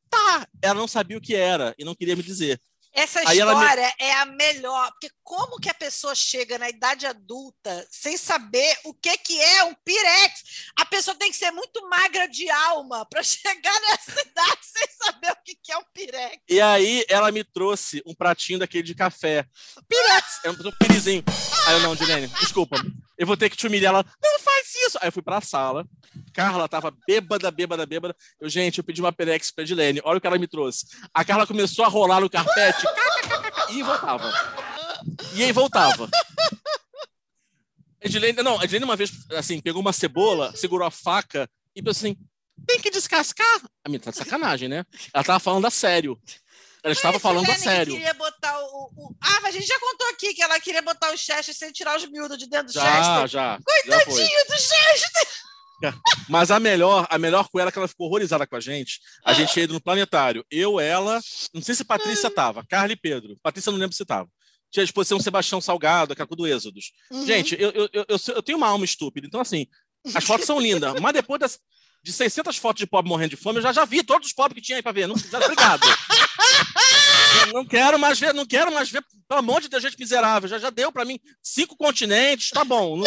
tá. 0.08 0.46
Ela 0.62 0.74
não 0.74 0.86
sabia 0.88 1.18
o 1.18 1.20
que 1.20 1.34
era 1.34 1.74
e 1.76 1.84
não 1.84 1.94
queria 1.94 2.14
me 2.16 2.22
dizer. 2.22 2.60
Essa 2.96 3.28
Aí 3.28 3.40
ela 3.40 3.56
me- 3.56 3.60
história 3.60 3.92
é 3.98 4.12
a 4.12 4.24
melhor, 4.24 4.88
porque 4.92 5.10
como 5.24 5.58
que 5.58 5.68
a 5.68 5.74
pessoa 5.74 6.14
chega 6.14 6.56
na 6.58 6.68
idade 6.68 7.04
adulta 7.06 7.84
sem 7.90 8.16
saber 8.16 8.72
o 8.84 8.94
que, 8.94 9.18
que 9.18 9.40
é 9.40 9.64
um 9.64 9.74
pirex? 9.84 10.44
A 10.76 10.86
pessoa 10.86 11.16
tem 11.16 11.28
que 11.28 11.36
ser 11.36 11.50
muito 11.50 11.88
magra 11.88 12.28
de 12.28 12.48
alma 12.48 13.04
para 13.04 13.20
chegar 13.24 13.80
nessa 13.80 14.20
idade 14.20 14.60
sem 14.62 14.86
saber 14.96 15.32
o 15.32 15.36
que, 15.44 15.56
que 15.60 15.72
é 15.72 15.76
um 15.76 15.84
pirex. 15.92 16.38
E 16.48 16.60
aí 16.60 17.04
ela 17.08 17.32
me 17.32 17.42
trouxe 17.42 18.00
um 18.06 18.14
pratinho 18.14 18.60
daquele 18.60 18.84
de 18.84 18.94
café. 18.94 19.44
Pirex! 19.88 20.38
É 20.44 20.50
um 20.50 20.52
um 20.52 20.72
pirizinho. 20.78 21.24
Aí 21.66 21.74
eu, 21.74 21.80
não, 21.80 21.96
Dilene, 21.96 22.28
desculpa. 22.38 22.76
Eu 23.16 23.26
vou 23.26 23.36
ter 23.36 23.48
que 23.48 23.56
te 23.56 23.66
humilhar. 23.66 23.94
Ela, 23.94 24.04
não 24.22 24.38
faz 24.40 24.74
isso. 24.86 24.98
Aí 25.00 25.08
eu 25.08 25.12
fui 25.12 25.22
pra 25.22 25.40
sala. 25.40 25.86
Carla 26.32 26.68
tava 26.68 26.92
bêbada, 27.06 27.50
bêbada, 27.50 27.86
bêbada. 27.86 28.16
Eu, 28.40 28.48
gente, 28.48 28.78
eu 28.78 28.84
pedi 28.84 29.00
uma 29.00 29.12
Pirex 29.12 29.50
pra 29.50 29.64
Dilene. 29.64 30.00
Olha 30.04 30.18
o 30.18 30.20
que 30.20 30.26
ela 30.26 30.38
me 30.38 30.48
trouxe. 30.48 30.86
A 31.12 31.24
Carla 31.24 31.46
começou 31.46 31.84
a 31.84 31.88
rolar 31.88 32.20
no 32.20 32.30
carpete 32.30 32.84
e 33.70 33.82
voltava. 33.82 34.32
E 35.34 35.42
aí 35.42 35.52
voltava. 35.52 36.08
Edilene, 38.00 38.42
não, 38.42 38.62
Edilene 38.62 38.84
uma 38.84 38.96
vez, 38.96 39.10
assim, 39.30 39.60
pegou 39.60 39.80
uma 39.80 39.92
cebola, 39.92 40.54
segurou 40.54 40.86
a 40.86 40.90
faca 40.90 41.48
e 41.74 41.82
pensou 41.82 42.08
assim, 42.08 42.16
tem 42.66 42.78
que 42.78 42.90
descascar. 42.90 43.62
A 43.84 43.88
minha 43.88 43.98
tá 43.98 44.10
de 44.10 44.18
sacanagem, 44.18 44.68
né? 44.68 44.84
Ela 45.12 45.24
tava 45.24 45.40
falando 45.40 45.66
a 45.66 45.70
sério. 45.70 46.20
Ela 46.84 46.92
estava 46.92 47.18
falando 47.18 47.50
a 47.50 47.54
sério. 47.56 47.94
queria 47.94 48.12
botar 48.14 48.58
o, 48.60 48.90
o- 48.94 49.16
Ah, 49.20 49.40
a 49.46 49.50
gente 49.50 49.66
já 49.66 49.80
contou 49.80 50.06
aqui 50.10 50.34
que 50.34 50.42
ela 50.42 50.60
queria 50.60 50.82
botar 50.82 51.10
o 51.12 51.16
Chester 51.16 51.54
sem 51.54 51.72
tirar 51.72 51.96
os 51.96 52.04
miúdos 52.10 52.36
de 52.38 52.46
dentro 52.46 52.66
do 52.66 52.72
Já, 52.72 52.82
Chester. 52.82 53.04
já. 53.04 53.26
já. 53.26 53.58
Coitadinho 53.64 54.44
do 54.46 54.52
Chester! 54.58 55.28
Mas 56.28 56.50
a 56.50 56.60
melhor, 56.60 57.06
a 57.10 57.18
melhor 57.18 57.48
com 57.48 57.58
ela 57.58 57.68
é 57.68 57.72
que 57.72 57.78
ela 57.78 57.88
ficou 57.88 58.06
horrorizada 58.06 58.46
com 58.46 58.56
a 58.56 58.60
gente. 58.60 59.00
A 59.24 59.32
gente 59.32 59.52
tinha 59.52 59.64
ido 59.64 59.74
no 59.74 59.80
planetário. 59.80 60.44
Eu, 60.50 60.78
ela, 60.78 61.20
não 61.52 61.60
sei 61.62 61.74
se 61.74 61.84
Patrícia 61.84 62.30
tava, 62.30 62.64
Carla 62.68 62.92
e 62.92 62.96
Pedro. 62.96 63.36
Patrícia 63.42 63.72
não 63.72 63.78
lembro 63.78 63.94
se 63.96 64.04
tava. 64.04 64.28
Tinha 64.70 64.82
a 64.82 64.84
exposição 64.84 65.20
Sebastião 65.20 65.60
Salgado, 65.60 66.12
aquela 66.12 66.26
coisa 66.26 66.36
do 66.38 66.46
Êxodos. 66.46 66.92
Uhum. 67.10 67.26
Gente, 67.26 67.56
eu, 67.60 67.70
eu, 67.70 67.88
eu, 67.92 68.06
eu 68.34 68.42
tenho 68.42 68.58
uma 68.58 68.68
alma 68.68 68.84
estúpida, 68.84 69.26
então 69.26 69.40
assim, 69.40 69.66
as 70.14 70.24
fotos 70.24 70.46
são 70.46 70.58
lindas, 70.60 70.94
mas 71.00 71.12
depois 71.12 71.40
das, 71.40 71.58
de 72.04 72.12
600 72.12 72.56
fotos 72.58 72.78
de 72.80 72.86
pobre 72.86 73.08
morrendo 73.08 73.30
de 73.30 73.36
fome, 73.36 73.58
eu 73.58 73.62
já, 73.62 73.72
já 73.72 73.84
vi 73.84 74.02
todos 74.04 74.28
os 74.28 74.32
pobres 74.34 74.54
que 74.60 74.66
tinha 74.66 74.76
aí 74.76 74.82
pra 74.82 74.92
ver. 74.92 75.08
Não, 75.08 75.16
já, 75.16 75.38
obrigado. 75.38 75.80
Não 77.52 77.64
quero 77.64 77.98
mais 77.98 78.18
ver, 78.18 78.32
não 78.32 78.46
quero 78.46 78.72
mais 78.72 78.90
ver, 78.90 79.04
pelo 79.28 79.40
amor 79.40 79.60
de 79.60 79.68
Deus, 79.68 79.82
gente 79.82 79.98
miserável. 79.98 80.48
Já, 80.48 80.58
já 80.58 80.70
deu 80.70 80.90
pra 80.90 81.04
mim 81.04 81.20
cinco 81.42 81.76
continentes, 81.76 82.50
tá 82.50 82.64
bom. 82.64 82.96
Não- 82.96 83.04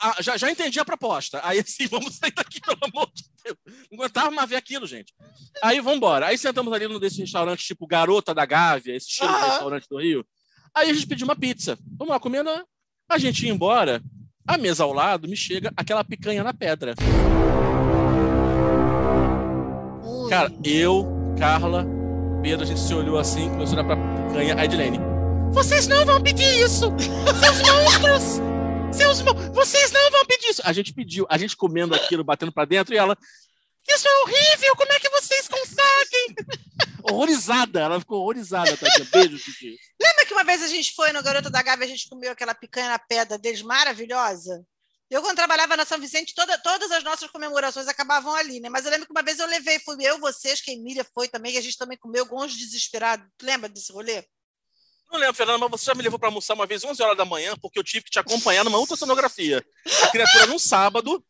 Ah, 0.00 0.16
já, 0.20 0.36
já 0.36 0.50
entendi 0.50 0.78
a 0.78 0.84
proposta. 0.84 1.40
Aí 1.42 1.60
assim, 1.60 1.86
vamos 1.86 2.16
sair 2.16 2.32
daqui, 2.32 2.60
pelo 2.60 2.78
amor 2.82 3.10
de 3.14 3.24
Deus. 3.42 3.56
Não 3.90 3.98
aguentava 4.00 4.30
mais 4.30 4.48
ver 4.50 4.56
aquilo, 4.56 4.86
gente. 4.86 5.14
Aí 5.62 5.80
vamos 5.80 5.96
embora. 5.96 6.26
Aí 6.26 6.36
sentamos 6.36 6.72
ali 6.74 6.86
num 6.86 6.98
desses 6.98 7.18
restaurantes, 7.18 7.64
tipo 7.66 7.86
Garota 7.86 8.34
da 8.34 8.44
Gávea, 8.44 8.96
esse 8.96 9.08
estilo 9.08 9.32
de 9.32 9.44
restaurante 9.44 9.88
do 9.88 9.98
Rio. 9.98 10.26
Aí 10.74 10.90
a 10.90 10.94
gente 10.94 11.06
pediu 11.06 11.26
uma 11.26 11.36
pizza. 11.36 11.78
Vamos 11.96 12.12
lá, 12.12 12.20
comendo. 12.20 12.50
A 13.08 13.16
gente 13.18 13.46
ia 13.46 13.52
embora. 13.52 14.02
A 14.46 14.58
mesa 14.58 14.84
ao 14.84 14.92
lado 14.92 15.26
me 15.26 15.36
chega 15.36 15.72
aquela 15.74 16.04
picanha 16.04 16.44
na 16.44 16.52
pedra. 16.52 16.94
Ui. 20.04 20.28
Cara, 20.28 20.52
eu, 20.62 21.06
Carla, 21.38 21.86
Pedro, 22.42 22.62
a 22.62 22.66
gente 22.66 22.80
se 22.80 22.92
olhou 22.92 23.18
assim, 23.18 23.48
começou 23.48 23.78
a 23.78 23.82
olhar 23.82 23.96
pra 23.96 24.28
picanha, 24.28 24.54
a 24.54 24.64
Edilene. 24.66 24.98
Vocês 25.50 25.88
não 25.88 26.04
vão 26.04 26.20
pedir 26.20 26.62
isso! 26.62 26.92
Seus 26.98 27.62
monstros! 27.72 28.40
Seus 28.92 29.22
mon... 29.22 29.32
Vocês 29.54 29.90
não 29.92 30.10
vão 30.10 30.26
pedir 30.26 30.50
isso! 30.50 30.60
A 30.62 30.74
gente 30.74 30.92
pediu, 30.92 31.26
a 31.30 31.38
gente 31.38 31.56
comendo 31.56 31.94
aquilo, 31.94 32.22
batendo 32.22 32.52
pra 32.52 32.66
dentro, 32.66 32.94
e 32.94 32.98
ela. 32.98 33.16
Isso 33.88 34.08
é 34.08 34.22
horrível! 34.22 34.76
Como 34.76 34.92
é 34.92 35.00
que 35.00 35.08
vocês 35.10 35.48
conseguem? 35.48 36.34
horrorizada, 37.04 37.80
ela 37.80 38.00
ficou 38.00 38.20
horrorizada, 38.22 38.76
tadinha. 38.76 39.08
Beijo, 39.12 39.36
Didi. 39.36 39.78
Lembra 40.00 40.26
que 40.26 40.32
uma 40.32 40.44
vez 40.44 40.62
a 40.62 40.68
gente 40.68 40.94
foi 40.94 41.12
no 41.12 41.22
Garota 41.22 41.50
da 41.50 41.62
Gávea, 41.62 41.84
a 41.84 41.88
gente 41.88 42.08
comeu 42.08 42.32
aquela 42.32 42.54
picanha 42.54 42.88
na 42.88 42.98
pedra 42.98 43.38
deles 43.38 43.62
maravilhosa? 43.62 44.64
Eu, 45.10 45.20
quando 45.20 45.36
trabalhava 45.36 45.76
na 45.76 45.84
São 45.84 46.00
Vicente, 46.00 46.34
toda- 46.34 46.58
todas 46.58 46.90
as 46.90 47.04
nossas 47.04 47.30
comemorações 47.30 47.86
acabavam 47.86 48.34
ali, 48.34 48.58
né? 48.58 48.68
Mas 48.70 48.84
eu 48.86 48.90
lembro 48.90 49.06
que 49.06 49.12
uma 49.12 49.22
vez 49.22 49.38
eu 49.38 49.46
levei, 49.46 49.78
fui 49.78 49.96
eu, 50.00 50.18
vocês, 50.18 50.62
que 50.62 50.70
a 50.70 50.74
Emília 50.74 51.06
foi 51.14 51.28
também, 51.28 51.52
que 51.52 51.58
a 51.58 51.62
gente 51.62 51.76
também 51.76 51.98
comeu 51.98 52.24
gonjo 52.26 52.56
desesperado. 52.56 53.24
Lembra 53.42 53.68
desse 53.68 53.92
rolê? 53.92 54.24
Não 55.12 55.20
lembro, 55.20 55.34
Fernanda, 55.36 55.68
mas 55.68 55.80
você 55.80 55.86
já 55.86 55.94
me 55.94 56.02
levou 56.02 56.18
pra 56.18 56.28
almoçar 56.28 56.54
uma 56.54 56.66
vez 56.66 56.82
11 56.82 57.00
horas 57.02 57.16
da 57.16 57.24
manhã, 57.24 57.54
porque 57.60 57.78
eu 57.78 57.84
tive 57.84 58.06
que 58.06 58.10
te 58.10 58.18
acompanhar 58.18 58.64
numa 58.64 58.78
ultrassonografia. 58.78 59.64
A 60.02 60.08
criatura 60.08 60.46
num 60.46 60.58
sábado, 60.58 61.24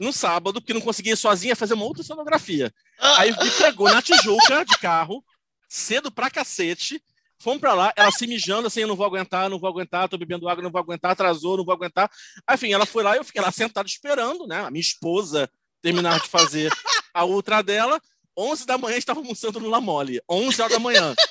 num 0.00 0.12
sábado, 0.12 0.60
porque 0.60 0.74
não 0.74 0.80
conseguia 0.80 1.14
ir 1.14 1.16
sozinha 1.16 1.56
fazer 1.56 1.74
uma 1.74 1.84
ultrassonografia. 1.84 2.72
Aí 2.98 3.30
me 3.30 3.50
pegou 3.50 3.88
na 3.92 4.02
Tijuca 4.02 4.64
de 4.64 4.78
carro, 4.78 5.24
cedo 5.68 6.10
pra 6.10 6.30
cacete. 6.30 7.02
Fomos 7.38 7.60
pra 7.60 7.74
lá, 7.74 7.92
ela 7.96 8.10
se 8.10 8.26
mijando 8.26 8.66
assim, 8.66 8.80
eu 8.80 8.88
não 8.88 8.96
vou 8.96 9.04
aguentar, 9.04 9.50
não 9.50 9.58
vou 9.58 9.68
aguentar, 9.68 10.08
tô 10.08 10.16
bebendo 10.16 10.48
água, 10.48 10.62
não 10.62 10.70
vou 10.70 10.80
aguentar, 10.80 11.10
atrasou, 11.10 11.58
não 11.58 11.64
vou 11.64 11.74
aguentar. 11.74 12.10
Enfim, 12.50 12.72
ela 12.72 12.86
foi 12.86 13.02
lá 13.02 13.14
e 13.14 13.18
eu 13.18 13.24
fiquei 13.24 13.42
lá 13.42 13.52
sentado 13.52 13.86
esperando, 13.86 14.46
né? 14.46 14.60
A 14.60 14.70
minha 14.70 14.80
esposa 14.80 15.50
terminar 15.82 16.18
de 16.20 16.28
fazer 16.28 16.72
a 17.12 17.24
ultra 17.24 17.62
dela. 17.62 18.00
11 18.38 18.66
da 18.66 18.78
manhã 18.78 18.96
estava 18.96 19.20
almoçando 19.20 19.60
no 19.60 19.68
La 19.68 19.80
Mole. 19.80 20.20
11 20.28 20.62
horas 20.62 20.72
da 20.72 20.78
manhã. 20.78 21.14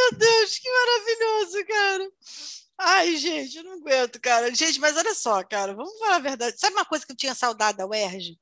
Meu 0.00 0.18
Deus, 0.18 0.58
que 0.58 0.68
maravilhoso, 0.70 1.66
cara. 1.66 2.10
Ai, 2.82 3.14
gente, 3.16 3.58
eu 3.58 3.64
não 3.64 3.74
aguento, 3.74 4.18
cara. 4.20 4.54
Gente, 4.54 4.80
mas 4.80 4.96
olha 4.96 5.14
só, 5.14 5.42
cara, 5.44 5.74
vamos 5.74 5.98
falar 5.98 6.16
a 6.16 6.18
verdade. 6.18 6.58
Sabe 6.58 6.74
uma 6.74 6.84
coisa 6.84 7.04
que 7.04 7.12
eu 7.12 7.16
tinha 7.16 7.34
saudade 7.34 7.76
da 7.76 7.86
UERJ? 7.86 8.38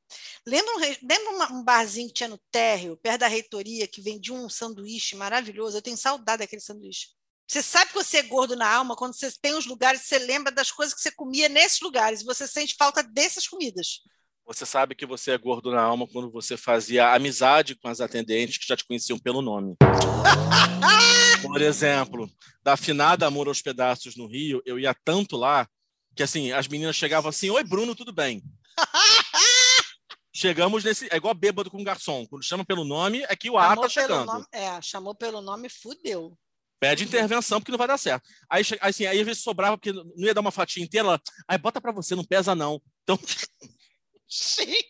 Lembra 0.46 0.76
um, 0.76 0.78
lembra 0.80 1.30
uma- 1.30 1.52
um 1.52 1.64
barzinho 1.64 2.06
que 2.08 2.14
tinha 2.14 2.28
no 2.28 2.38
térreo, 2.50 2.96
perto 2.96 3.20
da 3.20 3.26
reitoria, 3.28 3.88
que 3.88 4.00
vendia 4.00 4.32
um 4.34 4.48
sanduíche 4.48 5.16
maravilhoso? 5.16 5.76
Eu 5.78 5.82
tenho 5.82 5.96
saudade 5.96 6.38
daquele 6.38 6.62
sanduíche. 6.62 7.08
Você 7.48 7.62
sabe 7.62 7.88
que 7.90 7.94
você 7.96 8.18
é 8.18 8.22
gordo 8.22 8.54
na 8.54 8.68
alma 8.70 8.94
quando 8.94 9.14
você 9.14 9.30
tem 9.40 9.54
os 9.54 9.66
lugares, 9.66 10.02
você 10.02 10.18
lembra 10.18 10.52
das 10.52 10.70
coisas 10.70 10.94
que 10.94 11.00
você 11.00 11.10
comia 11.10 11.48
nesses 11.48 11.80
lugares, 11.80 12.20
e 12.20 12.24
você 12.24 12.46
sente 12.46 12.76
falta 12.78 13.02
dessas 13.02 13.48
comidas. 13.48 14.02
Você 14.48 14.64
sabe 14.64 14.94
que 14.94 15.04
você 15.04 15.32
é 15.32 15.38
gordo 15.38 15.70
na 15.70 15.82
alma 15.82 16.08
quando 16.10 16.30
você 16.30 16.56
fazia 16.56 17.12
amizade 17.12 17.74
com 17.74 17.86
as 17.86 18.00
atendentes 18.00 18.56
que 18.56 18.66
já 18.66 18.74
te 18.74 18.86
conheciam 18.86 19.18
pelo 19.18 19.42
nome. 19.42 19.76
Por 21.42 21.60
exemplo, 21.60 22.30
da 22.62 22.72
afinada 22.72 23.26
Amor 23.26 23.46
aos 23.46 23.60
Pedaços 23.60 24.16
no 24.16 24.26
Rio, 24.26 24.62
eu 24.64 24.78
ia 24.78 24.94
tanto 25.04 25.36
lá 25.36 25.68
que 26.16 26.22
assim, 26.22 26.50
as 26.50 26.66
meninas 26.66 26.96
chegavam 26.96 27.28
assim: 27.28 27.50
Oi, 27.50 27.62
Bruno, 27.62 27.94
tudo 27.94 28.10
bem? 28.10 28.42
Chegamos 30.34 30.82
nesse. 30.82 31.08
É 31.12 31.16
igual 31.16 31.34
bêbado 31.34 31.70
com 31.70 31.84
garçom. 31.84 32.24
Quando 32.26 32.42
chama 32.42 32.64
pelo 32.64 32.84
nome, 32.84 33.26
é 33.28 33.36
que 33.36 33.50
o 33.50 33.58
ar 33.58 33.76
tá 33.76 33.88
chegando. 33.88 34.24
nome, 34.24 34.46
é, 34.50 34.80
chamou 34.80 35.14
pelo 35.14 35.42
nome, 35.42 35.68
fudeu. 35.68 36.38
Pede 36.80 37.04
intervenção 37.04 37.60
porque 37.60 37.72
não 37.72 37.78
vai 37.78 37.88
dar 37.88 37.98
certo. 37.98 38.26
Aí, 38.48 38.62
assim, 38.80 39.04
aí 39.04 39.20
às 39.20 39.26
vezes 39.26 39.42
sobrava 39.42 39.76
porque 39.76 39.92
não 39.92 40.26
ia 40.26 40.32
dar 40.32 40.40
uma 40.40 40.52
fatia 40.52 40.82
inteira. 40.82 41.08
Ela, 41.08 41.20
aí 41.46 41.58
bota 41.58 41.82
pra 41.82 41.92
você, 41.92 42.14
não 42.14 42.24
pesa 42.24 42.54
não. 42.54 42.80
Então. 43.02 43.18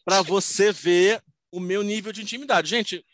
para 0.05 0.23
você 0.23 0.73
ver 0.73 1.23
o 1.51 1.61
meu 1.61 1.83
nível 1.83 2.13
de 2.13 2.23
intimidade. 2.23 2.69
Gente, 2.69 3.05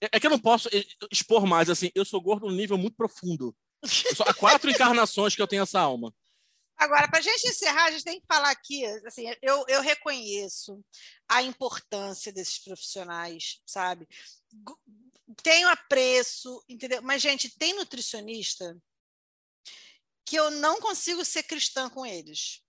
é, 0.00 0.08
é 0.12 0.20
que 0.20 0.26
eu 0.26 0.30
não 0.30 0.38
posso 0.38 0.68
eh, 0.72 0.84
expor 1.10 1.46
mais, 1.46 1.68
assim, 1.70 1.90
eu 1.94 2.04
sou 2.04 2.20
gordo 2.20 2.46
num 2.46 2.54
nível 2.54 2.78
muito 2.78 2.96
profundo. 2.96 3.54
Sou- 4.16 4.26
há 4.26 4.34
quatro 4.34 4.70
encarnações 4.70 5.34
que 5.34 5.42
eu 5.42 5.46
tenho 5.46 5.62
essa 5.62 5.80
alma. 5.80 6.14
Agora, 6.76 7.08
para 7.08 7.20
a 7.20 7.22
gente 7.22 7.46
encerrar, 7.48 7.84
a 7.84 7.90
gente 7.92 8.04
tem 8.04 8.20
que 8.20 8.26
falar 8.26 8.50
aqui, 8.50 8.84
assim, 9.06 9.26
eu, 9.40 9.64
eu 9.68 9.80
reconheço 9.80 10.84
a 11.28 11.40
importância 11.42 12.32
desses 12.32 12.58
profissionais, 12.58 13.60
sabe? 13.64 14.08
Tenho 15.42 15.68
apreço, 15.68 16.62
entendeu? 16.68 17.00
Mas, 17.00 17.22
gente, 17.22 17.56
tem 17.56 17.74
nutricionista 17.74 18.76
que 20.26 20.36
eu 20.36 20.50
não 20.50 20.80
consigo 20.80 21.24
ser 21.24 21.44
cristã 21.44 21.88
com 21.88 22.04
eles. 22.04 22.63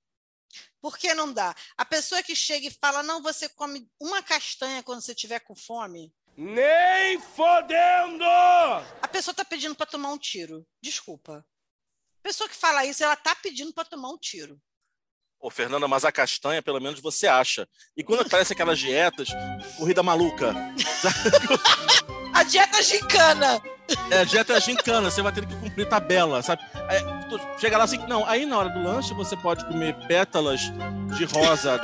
Por 0.85 0.99
que 0.99 1.15
não 1.15 1.33
dá? 1.33 1.55
A 1.75 1.83
pessoa 1.83 2.21
que 2.21 2.35
chega 2.35 2.67
e 2.67 2.77
fala, 2.79 3.01
não, 3.01 3.19
você 3.19 3.49
come 3.49 3.89
uma 3.99 4.21
castanha 4.21 4.83
quando 4.83 5.01
você 5.01 5.13
estiver 5.13 5.39
com 5.39 5.55
fome, 5.55 6.13
Nem 6.37 7.19
fodendo! 7.19 8.23
a 8.23 9.07
pessoa 9.11 9.31
está 9.31 9.43
pedindo 9.43 9.73
para 9.73 9.87
tomar 9.87 10.09
um 10.11 10.17
tiro. 10.19 10.63
Desculpa. 10.79 11.43
A 12.19 12.21
pessoa 12.21 12.47
que 12.47 12.55
fala 12.55 12.85
isso, 12.85 13.03
ela 13.03 13.15
está 13.15 13.33
pedindo 13.33 13.73
para 13.73 13.85
tomar 13.85 14.09
um 14.09 14.17
tiro. 14.19 14.61
Ô, 15.39 15.49
Fernanda, 15.49 15.87
mas 15.87 16.05
a 16.05 16.11
castanha, 16.11 16.61
pelo 16.61 16.79
menos 16.79 16.99
você 16.99 17.25
acha. 17.25 17.67
E 17.97 18.03
quando 18.03 18.21
aparece 18.21 18.53
aquelas 18.53 18.77
dietas, 18.77 19.29
corrida 19.79 20.03
maluca. 20.03 20.53
A 22.31 22.43
dieta 22.43 22.83
gincana. 22.83 23.59
É, 24.09 24.25
dieta 24.25 24.53
é 24.53 24.61
gincana, 24.61 25.09
você 25.11 25.21
vai 25.21 25.31
ter 25.31 25.45
que 25.45 25.55
cumprir 25.55 25.87
tabela, 25.87 26.41
sabe? 26.41 26.61
Aí, 26.87 26.99
tu 27.29 27.39
chega 27.59 27.77
lá 27.77 27.83
assim, 27.83 27.97
não, 28.07 28.25
aí 28.27 28.45
na 28.45 28.57
hora 28.57 28.69
do 28.69 28.81
lanche 28.83 29.13
você 29.13 29.35
pode 29.37 29.65
comer 29.65 29.95
pétalas 30.07 30.61
de 31.17 31.25
rosa 31.25 31.79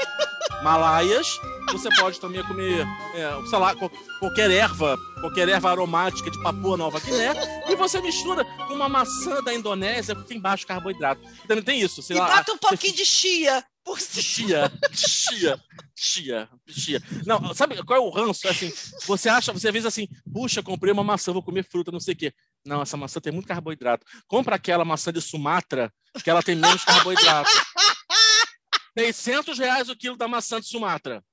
malaias 0.63 1.27
você 1.71 1.89
pode 1.95 2.19
também 2.19 2.43
comer, 2.43 2.85
é, 3.15 3.47
sei 3.49 3.57
lá, 3.59 3.73
qual- 3.75 3.91
qualquer 4.19 4.51
erva, 4.51 4.97
qualquer 5.21 5.47
erva 5.47 5.69
aromática 5.69 6.29
de 6.29 6.41
Papua 6.43 6.75
Nova 6.75 6.99
Guiné, 6.99 7.33
e 7.69 7.75
você 7.75 8.01
mistura 8.01 8.43
com 8.67 8.73
uma 8.73 8.89
maçã 8.89 9.41
da 9.41 9.53
Indonésia, 9.53 10.13
porque 10.15 10.29
tem 10.33 10.41
baixo 10.41 10.67
carboidrato. 10.67 11.21
Também 11.47 11.63
tem 11.63 11.79
isso, 11.79 12.01
sei 12.01 12.17
E 12.17 12.19
lá. 12.19 12.35
bota 12.37 12.51
um 12.53 12.57
pouquinho 12.57 12.93
de 12.95 13.05
chia 13.05 13.63
por 13.83 13.99
cima. 14.01 14.47
Chia, 14.47 14.71
chia, 14.93 15.63
chia, 15.95 16.49
chia. 16.67 17.01
Não, 17.25 17.53
sabe 17.53 17.81
qual 17.83 17.97
é 17.97 18.01
o 18.01 18.09
ranço? 18.09 18.47
É 18.47 18.51
Assim, 18.51 18.71
você 19.05 19.29
acha, 19.29 19.51
você 19.51 19.67
às 19.67 19.73
vezes 19.73 19.85
assim, 19.87 20.07
puxa, 20.33 20.61
comprei 20.63 20.91
uma 20.93 21.03
maçã, 21.03 21.31
vou 21.33 21.43
comer 21.43 21.63
fruta, 21.69 21.91
não 21.91 21.99
sei 21.99 22.13
o 22.13 22.17
quê. 22.17 22.33
Não, 22.65 22.81
essa 22.81 22.95
maçã 22.97 23.19
tem 23.19 23.33
muito 23.33 23.47
carboidrato. 23.47 24.05
Compra 24.27 24.55
aquela 24.55 24.85
maçã 24.85 25.11
de 25.11 25.21
Sumatra, 25.21 25.91
que 26.23 26.29
ela 26.29 26.43
tem 26.43 26.55
menos 26.55 26.83
carboidrato. 26.85 27.49
600 28.97 29.57
reais 29.57 29.89
o 29.89 29.95
quilo 29.95 30.17
da 30.17 30.27
maçã 30.27 30.59
de 30.59 30.67
Sumatra. 30.67 31.23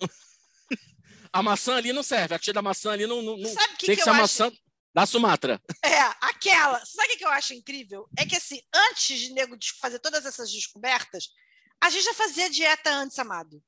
A 1.32 1.42
maçã 1.42 1.76
ali 1.76 1.92
não 1.92 2.02
serve, 2.02 2.34
a 2.34 2.38
tia 2.40 2.52
da 2.52 2.60
maçã 2.62 2.90
ali 2.90 3.06
não, 3.06 3.22
não, 3.22 3.36
não- 3.36 3.52
Sabe 3.52 3.74
o 3.74 3.76
que, 3.76 3.86
tem 3.86 3.94
que 3.94 3.96
que 3.96 4.02
ser 4.02 4.08
a 4.10 4.12
acho? 4.12 4.20
maçã 4.20 4.52
da 4.92 5.06
Sumatra. 5.06 5.62
É, 5.84 6.00
aquela. 6.22 6.84
Sabe 6.84 7.14
o 7.14 7.18
que 7.18 7.24
eu 7.24 7.28
acho 7.30 7.54
incrível? 7.54 8.08
É 8.18 8.26
que 8.26 8.34
assim, 8.36 8.60
antes 8.74 9.16
de 9.20 9.32
nego 9.32 9.56
fazer 9.80 10.00
todas 10.00 10.26
essas 10.26 10.50
descobertas, 10.50 11.28
a 11.80 11.90
gente 11.90 12.04
já 12.04 12.14
fazia 12.14 12.50
dieta 12.50 12.90
antes, 12.90 13.18
amado. 13.18 13.62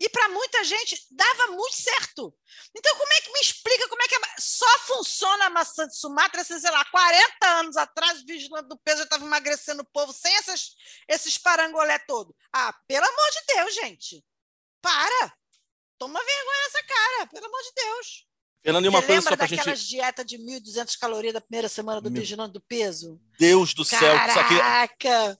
E 0.00 0.08
para 0.08 0.28
muita 0.28 0.64
gente 0.64 1.06
dava 1.10 1.52
muito 1.52 1.74
certo. 1.76 2.34
Então, 2.76 2.96
como 2.96 3.12
é 3.12 3.20
que 3.20 3.32
me 3.32 3.40
explica 3.40 3.88
como 3.88 4.02
é 4.02 4.08
que 4.08 4.14
a 4.16 4.20
só 4.40 4.78
funciona 4.80 5.46
a 5.46 5.50
maçã 5.50 5.86
de 5.86 5.96
Sumatra, 5.96 6.42
se, 6.42 6.58
sei 6.60 6.70
lá, 6.70 6.84
40 6.86 7.46
anos 7.60 7.76
atrás, 7.76 8.20
o 8.20 8.26
vigilante 8.26 8.68
do 8.68 8.76
peso 8.78 8.98
já 8.98 9.04
estava 9.04 9.24
emagrecendo 9.24 9.82
o 9.82 9.86
povo 9.86 10.12
sem 10.12 10.34
essas, 10.36 10.74
esses 11.08 11.38
parangolé 11.38 11.98
todo? 12.00 12.34
Ah, 12.52 12.74
pelo 12.88 13.06
amor 13.06 13.30
de 13.30 13.54
Deus, 13.54 13.74
gente. 13.74 14.24
Para! 14.82 15.32
Toma 15.96 16.18
vergonha 16.18 16.62
nessa 16.64 16.82
cara, 16.82 17.26
pelo 17.28 17.46
amor 17.46 17.62
de 17.62 17.72
Deus. 17.74 18.26
Fernando, 18.62 18.84
e 18.86 18.88
uma 18.88 19.00
Você 19.00 19.06
coisa 19.06 19.20
lembra 19.30 19.46
só 19.46 19.54
daquelas 19.56 19.78
gente. 19.78 19.88
dietas 19.90 20.26
de 20.26 20.38
1.200 20.38 20.98
calorias 20.98 21.34
da 21.34 21.40
primeira 21.40 21.68
semana 21.68 22.00
do 22.00 22.10
Meu 22.10 22.20
vigilante 22.20 22.52
do 22.52 22.60
peso? 22.60 23.20
Deus 23.38 23.74
do 23.74 23.84
céu, 23.84 24.00
isso 24.00 24.40
aqui, 24.40 24.56
Caraca! 24.58 25.38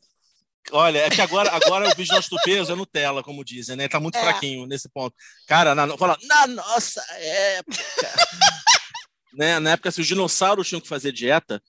Olha, 0.73 0.99
é 1.01 1.11
que 1.11 1.21
agora, 1.21 1.51
agora 1.51 1.89
o 1.91 1.95
vigilante 1.95 2.29
do 2.31 2.41
peso 2.43 2.73
é 2.73 2.75
Nutella, 2.75 3.23
como 3.23 3.45
dizem, 3.45 3.77
né? 3.77 3.87
Tá 3.89 4.01
muito 4.01 4.17
É. 4.17 4.21
fraquinho 4.21 4.67
nesse 4.67 4.89
ponto. 4.89 5.15
Cara, 5.47 5.75
na, 5.75 5.97
fala, 5.97 6.17
na 6.23 6.47
nossa 6.47 7.05
época. 7.19 7.77
né? 9.35 9.59
Na 9.59 9.73
época, 9.73 9.91
se 9.91 10.01
os 10.01 10.07
dinossauros 10.07 10.69
tinham 10.69 10.81
que 10.81 10.89
fazer 10.89 11.13
dieta, 11.13 11.63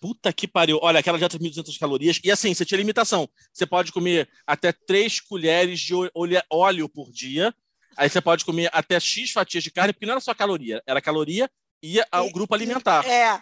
puta 0.00 0.32
que 0.32 0.48
pariu. 0.48 0.78
Olha, 0.82 1.00
aquela 1.00 1.18
dieta 1.18 1.38
de 1.38 1.44
1.200 1.44 1.78
calorias. 1.78 2.20
E 2.24 2.30
assim, 2.30 2.52
você 2.54 2.64
tinha 2.64 2.78
limitação. 2.78 3.28
Você 3.52 3.66
pode 3.66 3.92
comer 3.92 4.28
até 4.46 4.72
três 4.72 5.20
colheres 5.20 5.80
de 5.80 5.94
o- 5.94 6.10
óleo 6.50 6.88
por 6.88 7.10
dia. 7.12 7.54
Aí 7.96 8.08
você 8.08 8.20
pode 8.20 8.44
comer 8.44 8.70
até 8.72 8.98
X 8.98 9.30
fatias 9.30 9.62
de 9.62 9.70
carne, 9.70 9.92
porque 9.92 10.06
não 10.06 10.12
era 10.12 10.20
só 10.20 10.32
caloria, 10.34 10.82
era 10.86 11.00
caloria 11.00 11.50
e 11.82 11.98
E- 11.98 12.32
grupo 12.32 12.54
alimentar. 12.54 13.04
É, 13.06 13.40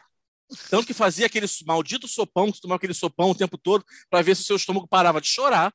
Tanto 0.70 0.86
que 0.86 0.94
fazia 0.94 1.26
aquele 1.26 1.46
maldito 1.66 2.08
sopão, 2.08 2.50
que 2.50 2.56
você 2.56 2.62
tomava 2.62 2.76
aquele 2.76 2.94
sopão 2.94 3.30
o 3.30 3.34
tempo 3.34 3.58
todo, 3.58 3.84
para 4.08 4.22
ver 4.22 4.34
se 4.34 4.42
o 4.42 4.44
seu 4.46 4.56
estômago 4.56 4.88
parava 4.88 5.20
de 5.20 5.28
chorar. 5.28 5.72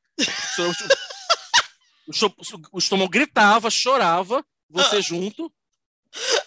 O, 2.08 2.12
seu- 2.12 2.34
o 2.72 2.78
estômago 2.78 3.10
gritava, 3.10 3.70
chorava, 3.70 4.44
você 4.68 5.00
junto, 5.00 5.52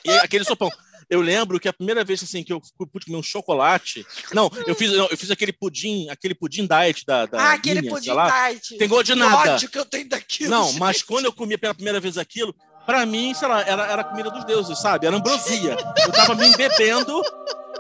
e 0.03 0.11
aquele 0.11 0.43
sopão. 0.43 0.69
Eu 1.09 1.21
lembro 1.21 1.57
que 1.57 1.69
a 1.69 1.73
primeira 1.73 2.03
vez 2.03 2.21
assim, 2.21 2.43
que 2.43 2.51
eu 2.51 2.61
pude 2.91 3.05
comer 3.05 3.17
um 3.17 3.23
chocolate. 3.23 4.05
Não, 4.33 4.51
eu 4.65 4.75
fiz, 4.75 4.91
não, 4.91 5.07
eu 5.07 5.17
fiz 5.17 5.31
aquele 5.31 5.53
pudim, 5.53 6.09
aquele 6.09 6.35
pudim 6.35 6.67
diet 6.67 7.05
da. 7.05 7.25
da 7.25 7.41
ah, 7.41 7.53
aquele 7.53 7.79
linha, 7.79 7.93
pudim 7.93 8.11
lá. 8.11 8.49
diet. 8.49 8.77
Tem 8.77 8.89
gosto 8.89 9.05
de 9.05 9.15
nada. 9.15 9.53
ódio 9.53 9.69
que 9.69 9.79
eu 9.79 9.85
tenho 9.85 10.09
daquilo. 10.09 10.49
Não, 10.49 10.67
gente. 10.67 10.79
mas 10.79 11.01
quando 11.01 11.25
eu 11.25 11.31
comia 11.31 11.57
pela 11.57 11.73
primeira 11.73 12.01
vez 12.01 12.17
aquilo, 12.17 12.53
pra 12.85 13.05
mim, 13.05 13.33
sei 13.33 13.47
lá, 13.47 13.61
era, 13.61 13.85
era 13.85 14.01
a 14.01 14.05
comida 14.05 14.29
dos 14.29 14.43
deuses, 14.43 14.77
sabe? 14.79 15.07
Era 15.07 15.15
ambrosia. 15.15 15.77
Eu 16.05 16.11
tava 16.11 16.35
me 16.35 16.47
embebendo 16.47 17.23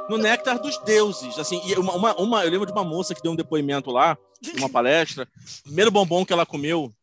no 0.09 0.17
néctar 0.17 0.59
dos 0.59 0.77
deuses. 0.83 1.37
Assim, 1.39 1.61
e 1.65 1.73
uma, 1.75 1.93
uma, 1.93 2.15
uma- 2.15 2.43
eu 2.45 2.51
lembro 2.51 2.65
de 2.65 2.71
uma 2.71 2.83
moça 2.83 3.13
que 3.15 3.21
deu 3.21 3.31
um 3.31 3.35
depoimento 3.35 3.91
lá, 3.91 4.17
numa 4.55 4.69
palestra. 4.69 5.27
Primeiro 5.63 5.91
bombom 5.91 6.25
que 6.25 6.33
ela 6.33 6.45
comeu, 6.45 6.93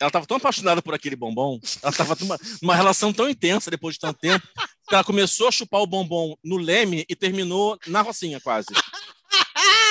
ela 0.00 0.10
tava 0.10 0.26
tão 0.26 0.36
apaixonada 0.36 0.82
por 0.82 0.94
aquele 0.94 1.16
bombom, 1.16 1.58
ela 1.82 1.92
tava 1.92 2.16
numa, 2.20 2.38
numa 2.60 2.74
relação 2.74 3.12
tão 3.12 3.28
intensa 3.28 3.70
depois 3.70 3.94
de 3.94 4.00
tanto 4.00 4.18
tempo, 4.18 4.46
que 4.88 4.94
ela 4.94 5.04
começou 5.04 5.48
a 5.48 5.52
chupar 5.52 5.80
o 5.80 5.86
bombom 5.86 6.36
no 6.44 6.56
leme 6.56 7.04
e 7.08 7.14
terminou 7.16 7.78
na 7.86 8.00
rocinha, 8.02 8.40
quase. 8.40 8.66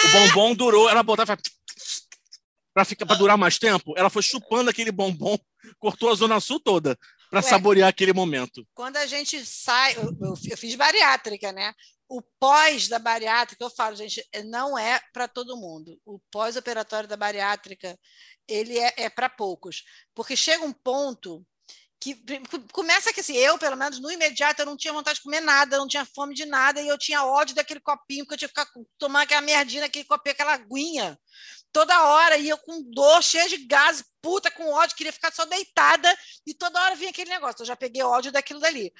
O 0.05 0.11
bombom 0.11 0.53
durou, 0.53 0.89
ela 0.89 1.01
botava 1.03 1.37
para 2.73 2.85
ficar 2.85 3.05
para 3.05 3.15
durar 3.17 3.37
mais 3.37 3.57
tempo, 3.59 3.93
ela 3.97 4.09
foi 4.09 4.21
chupando 4.21 4.69
aquele 4.69 4.91
bombom, 4.91 5.37
cortou 5.79 6.09
a 6.09 6.15
zona 6.15 6.39
sul 6.39 6.59
toda 6.59 6.97
para 7.29 7.41
saborear 7.41 7.89
aquele 7.89 8.13
momento. 8.13 8.65
Quando 8.73 8.97
a 8.97 9.05
gente 9.05 9.45
sai, 9.45 9.95
eu, 9.97 10.03
eu- 10.21 10.33
eu 10.49 10.57
fiz 10.57 10.75
bariátrica, 10.75 11.51
né? 11.51 11.73
O 12.13 12.21
pós 12.41 12.89
da 12.89 12.99
bariátrica, 12.99 13.63
eu 13.63 13.69
falo, 13.69 13.95
gente, 13.95 14.21
não 14.43 14.77
é 14.77 14.99
para 15.13 15.29
todo 15.29 15.55
mundo. 15.55 15.97
O 16.05 16.19
pós-operatório 16.29 17.07
da 17.07 17.15
bariátrica, 17.15 17.97
ele 18.45 18.77
é, 18.77 18.93
é 18.97 19.09
para 19.09 19.29
poucos. 19.29 19.85
Porque 20.13 20.35
chega 20.35 20.65
um 20.65 20.73
ponto 20.73 21.41
que 22.01 22.21
começa 22.73 23.13
que 23.13 23.21
assim, 23.21 23.37
eu, 23.37 23.57
pelo 23.57 23.77
menos 23.77 23.97
no 23.99 24.11
imediato, 24.11 24.61
eu 24.61 24.65
não 24.65 24.75
tinha 24.75 24.91
vontade 24.91 25.19
de 25.19 25.23
comer 25.23 25.39
nada, 25.39 25.77
não 25.77 25.87
tinha 25.87 26.03
fome 26.03 26.35
de 26.35 26.43
nada, 26.45 26.81
e 26.81 26.87
eu 26.89 26.97
tinha 26.97 27.23
ódio 27.23 27.55
daquele 27.55 27.79
copinho, 27.79 28.25
porque 28.25 28.33
eu 28.33 28.39
tinha 28.39 28.49
que 28.49 28.59
ficar 28.59 28.69
tomando 28.97 29.21
aquela 29.21 29.41
merdinha 29.41 29.83
naquele 29.83 30.03
copinho, 30.03 30.33
aquela 30.33 30.55
aguinha, 30.55 31.17
toda 31.71 32.07
hora, 32.07 32.35
e 32.37 32.49
eu 32.49 32.57
com 32.57 32.81
dor, 32.91 33.23
cheia 33.23 33.47
de 33.47 33.65
gás, 33.67 34.03
puta, 34.21 34.51
com 34.51 34.73
ódio, 34.73 34.97
queria 34.97 35.13
ficar 35.13 35.31
só 35.31 35.45
deitada, 35.45 36.13
e 36.45 36.53
toda 36.53 36.81
hora 36.81 36.95
vinha 36.95 37.11
aquele 37.11 37.29
negócio, 37.29 37.61
eu 37.61 37.67
já 37.67 37.75
peguei 37.77 38.03
ódio 38.03 38.31
daquilo 38.31 38.59
dali. 38.59 38.91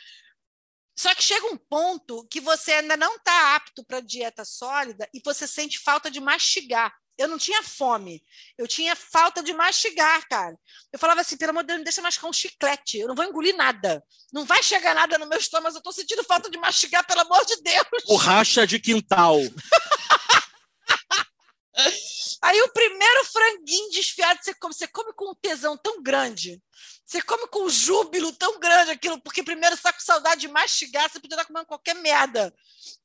Só 1.02 1.16
que 1.16 1.24
chega 1.24 1.48
um 1.48 1.58
ponto 1.58 2.28
que 2.30 2.40
você 2.40 2.74
ainda 2.74 2.96
não 2.96 3.16
está 3.16 3.56
apto 3.56 3.84
para 3.84 4.02
dieta 4.02 4.46
sólida 4.46 5.10
e 5.12 5.20
você 5.26 5.48
sente 5.48 5.80
falta 5.80 6.12
de 6.12 6.20
mastigar. 6.20 6.94
Eu 7.18 7.28
não 7.28 7.40
tinha 7.40 7.64
fome, 7.64 8.24
eu 8.56 8.68
tinha 8.68 8.96
falta 8.96 9.42
de 9.42 9.52
mastigar, 9.52 10.28
cara. 10.30 10.56
Eu 10.94 11.00
falava 11.00 11.22
assim, 11.22 11.38
pelo 11.38 11.50
amor 11.50 11.64
de 11.64 11.70
Deus, 11.70 11.80
me 11.80 11.86
deixa 11.86 12.04
mastigar 12.04 12.30
um 12.30 12.34
chiclete, 12.34 13.00
eu 13.00 13.08
não 13.08 13.16
vou 13.16 13.26
engolir 13.26 13.58
nada. 13.58 14.04
Não 14.32 14.46
vai 14.46 14.62
chegar 14.62 14.94
nada 14.94 15.18
no 15.18 15.26
meu 15.26 15.40
estômago, 15.40 15.76
eu 15.76 15.80
estou 15.80 15.92
sentindo 15.92 16.24
falta 16.24 16.52
de 16.52 16.60
mastigar, 16.60 17.04
pelo 17.08 17.22
amor 17.22 17.44
de 17.48 17.60
Deus. 17.64 17.88
Borracha 18.06 18.68
de 18.68 18.80
quintal. 18.80 19.40
Aí 22.42 22.60
o 22.62 22.70
primeiro 22.74 23.26
franguinho 23.26 23.92
desfiado 23.92 24.40
você 24.42 24.54
come, 24.56 24.74
você 24.74 24.88
come 24.88 25.14
com 25.14 25.32
um 25.32 25.36
tesão 25.36 25.78
tão 25.78 26.02
grande, 26.02 26.62
você 27.06 27.22
come 27.22 27.48
com 27.48 27.66
um 27.66 27.70
júbilo 27.70 28.32
tão 28.34 28.60
grande 28.60 28.92
aquilo, 28.92 29.22
porque 29.22 29.44
primeiro 29.44 29.76
você 29.76 29.80
está 29.80 29.94
com 29.94 30.00
saudade 30.00 30.42
de 30.42 30.48
mastigar, 30.48 31.10
você 31.10 31.20
podia 31.20 31.36
estar 31.36 31.46
comendo 31.46 31.68
qualquer 31.68 31.96
merda. 31.96 32.54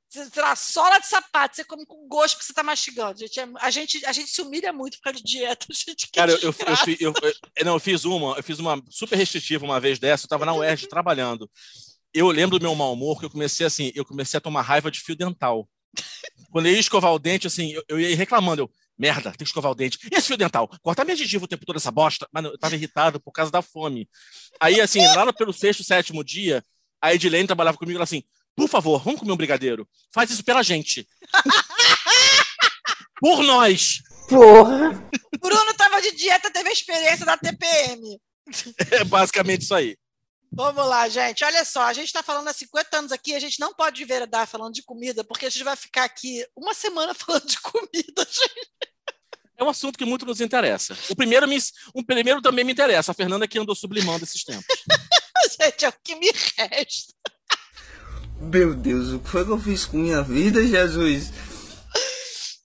Sei 0.09 0.41
lá, 0.41 0.57
sola 0.57 0.99
de 0.99 1.07
sapato, 1.09 1.57
você 1.57 1.65
come 1.65 1.85
com 1.85 2.09
gosto 2.09 2.35
porque 2.37 2.47
você 2.47 2.53
está 2.53 2.63
mastigando. 2.63 3.19
Gente, 3.19 3.41
é- 3.41 3.49
a, 3.59 3.71
gente, 3.71 4.07
a 4.07 4.13
gente 4.13 4.31
se 4.31 4.41
humilha 4.41 4.73
muito 4.73 4.97
por 4.99 5.03
causa 5.05 5.19
de 5.19 5.25
dieta. 5.25 5.67
Gente, 5.75 6.09
Cara, 6.13 6.33
eu, 6.33 6.39
eu, 6.41 6.55
eu, 7.01 7.15
eu- 7.57 7.65
não, 7.65 7.75
eu 7.75 7.81
fiz 7.81 8.05
uma, 8.05 8.37
eu 8.37 8.43
fiz 8.43 8.59
uma 8.59 8.83
super 8.89 9.17
restritiva 9.17 9.65
uma 9.65 9.79
vez 9.81 9.99
dessa, 9.99 10.25
eu 10.25 10.29
tava 10.29 10.47
na 10.47 10.55
UERJ 10.55 10.87
trabalhando. 10.89 11.51
Eu 12.15 12.29
lembro 12.29 12.59
do 12.59 12.63
meu 12.63 12.75
mau 12.75 12.95
humor, 12.95 13.19
que 13.19 13.27
eu 13.27 13.31
comecei 13.31 13.67
assim, 13.67 13.93
eu 13.95 14.05
comecei 14.05 14.39
a 14.39 14.41
tomar 14.41 14.63
raiva 14.63 14.91
de 14.91 15.01
fio 15.01 15.15
dental. 15.17 15.69
Quando 16.51 16.67
eu 16.67 16.73
ia 16.73 16.81
escovar 16.81 17.13
o 17.13 17.19
dente, 17.19 17.47
assim, 17.47 17.73
eu, 17.73 17.85
eu 17.89 18.01
ia 18.01 18.17
reclamando, 18.17 18.63
eu, 18.63 18.71
merda, 18.99 19.31
tem 19.31 19.39
que 19.39 19.45
escovar 19.45 19.73
o 19.73 19.75
dente. 19.75 19.99
E 20.11 20.15
esse 20.15 20.27
fio 20.27 20.37
dental? 20.37 20.69
Corta 20.83 21.05
minha 21.05 21.17
gengiva 21.17 21.45
o 21.45 21.49
tempo 21.49 21.67
todo 21.67 21.77
essa 21.77 21.91
bosta. 21.91 22.29
Mano, 22.33 22.49
eu 22.49 22.59
tava 22.59 22.75
irritado 22.75 23.21
por 23.21 23.33
causa 23.33 23.51
da 23.51 23.63
fome. 23.63 24.09
Aí, 24.61 24.81
assim, 24.81 25.01
lá 25.07 25.33
pelo 25.33 25.53
sexto, 25.53 25.85
sétimo 25.85 26.25
dia, 26.25 26.65
a 27.01 27.15
Edilene 27.15 27.47
trabalhava 27.47 27.77
comigo, 27.77 27.99
ela 27.99 28.05
assim, 28.05 28.23
por 28.55 28.69
favor, 28.69 29.03
vamos 29.03 29.21
comer 29.21 29.33
um 29.33 29.37
brigadeiro. 29.37 29.89
Faz 30.13 30.31
isso 30.31 30.43
pela 30.43 30.63
gente. 30.63 31.07
por 33.21 33.43
nós. 33.43 34.03
Bruno 34.29 35.71
estava 35.71 36.01
de 36.01 36.13
dieta, 36.13 36.51
teve 36.51 36.69
a 36.69 36.73
experiência 36.73 37.27
da 37.27 37.37
TPM. 37.37 38.19
É 38.91 39.05
basicamente 39.05 39.63
isso 39.63 39.75
aí. 39.75 39.97
Vamos 40.53 40.87
lá, 40.87 41.09
gente. 41.09 41.45
Olha 41.45 41.65
só, 41.65 41.83
a 41.83 41.93
gente 41.93 42.07
está 42.07 42.23
falando 42.23 42.49
há 42.49 42.53
50 42.53 42.97
anos 42.97 43.13
aqui, 43.13 43.35
a 43.35 43.41
gente 43.41 43.61
não 43.61 43.75
pode 43.75 44.03
enveredar 44.03 44.47
falando 44.47 44.73
de 44.73 44.83
comida, 44.83 45.23
porque 45.25 45.47
a 45.47 45.51
gente 45.51 45.65
vai 45.65 45.77
ficar 45.77 46.05
aqui 46.05 46.47
uma 46.57 46.73
semana 46.73 47.13
falando 47.15 47.47
de 47.47 47.61
comida, 47.61 48.27
gente. 48.27 48.86
É 49.57 49.65
um 49.65 49.69
assunto 49.69 49.99
que 49.99 50.05
muito 50.05 50.27
nos 50.27 50.41
interessa. 50.41 50.97
O 51.09 51.17
primeiro, 51.17 51.47
me, 51.49 51.59
o 51.95 52.05
primeiro 52.05 52.43
também 52.43 52.65
me 52.65 52.73
interessa. 52.73 53.13
A 53.13 53.15
Fernanda 53.15 53.49
que 53.49 53.59
andou 53.59 53.75
sublimando 53.75 54.25
esses 54.25 54.45
tempos. 54.45 54.65
Gente, 55.61 55.85
é 55.85 55.89
o 55.89 55.95
que 56.05 56.15
me 56.17 56.31
resta. 56.59 57.15
Meu 58.41 58.75
Deus, 58.75 59.09
o 59.13 59.19
que 59.21 59.29
foi 59.31 59.45
que 59.45 59.51
eu 59.51 59.59
fiz 59.59 59.87
com 59.87 59.97
minha 59.97 60.23
vida, 60.23 60.65
Jesus? 60.67 61.31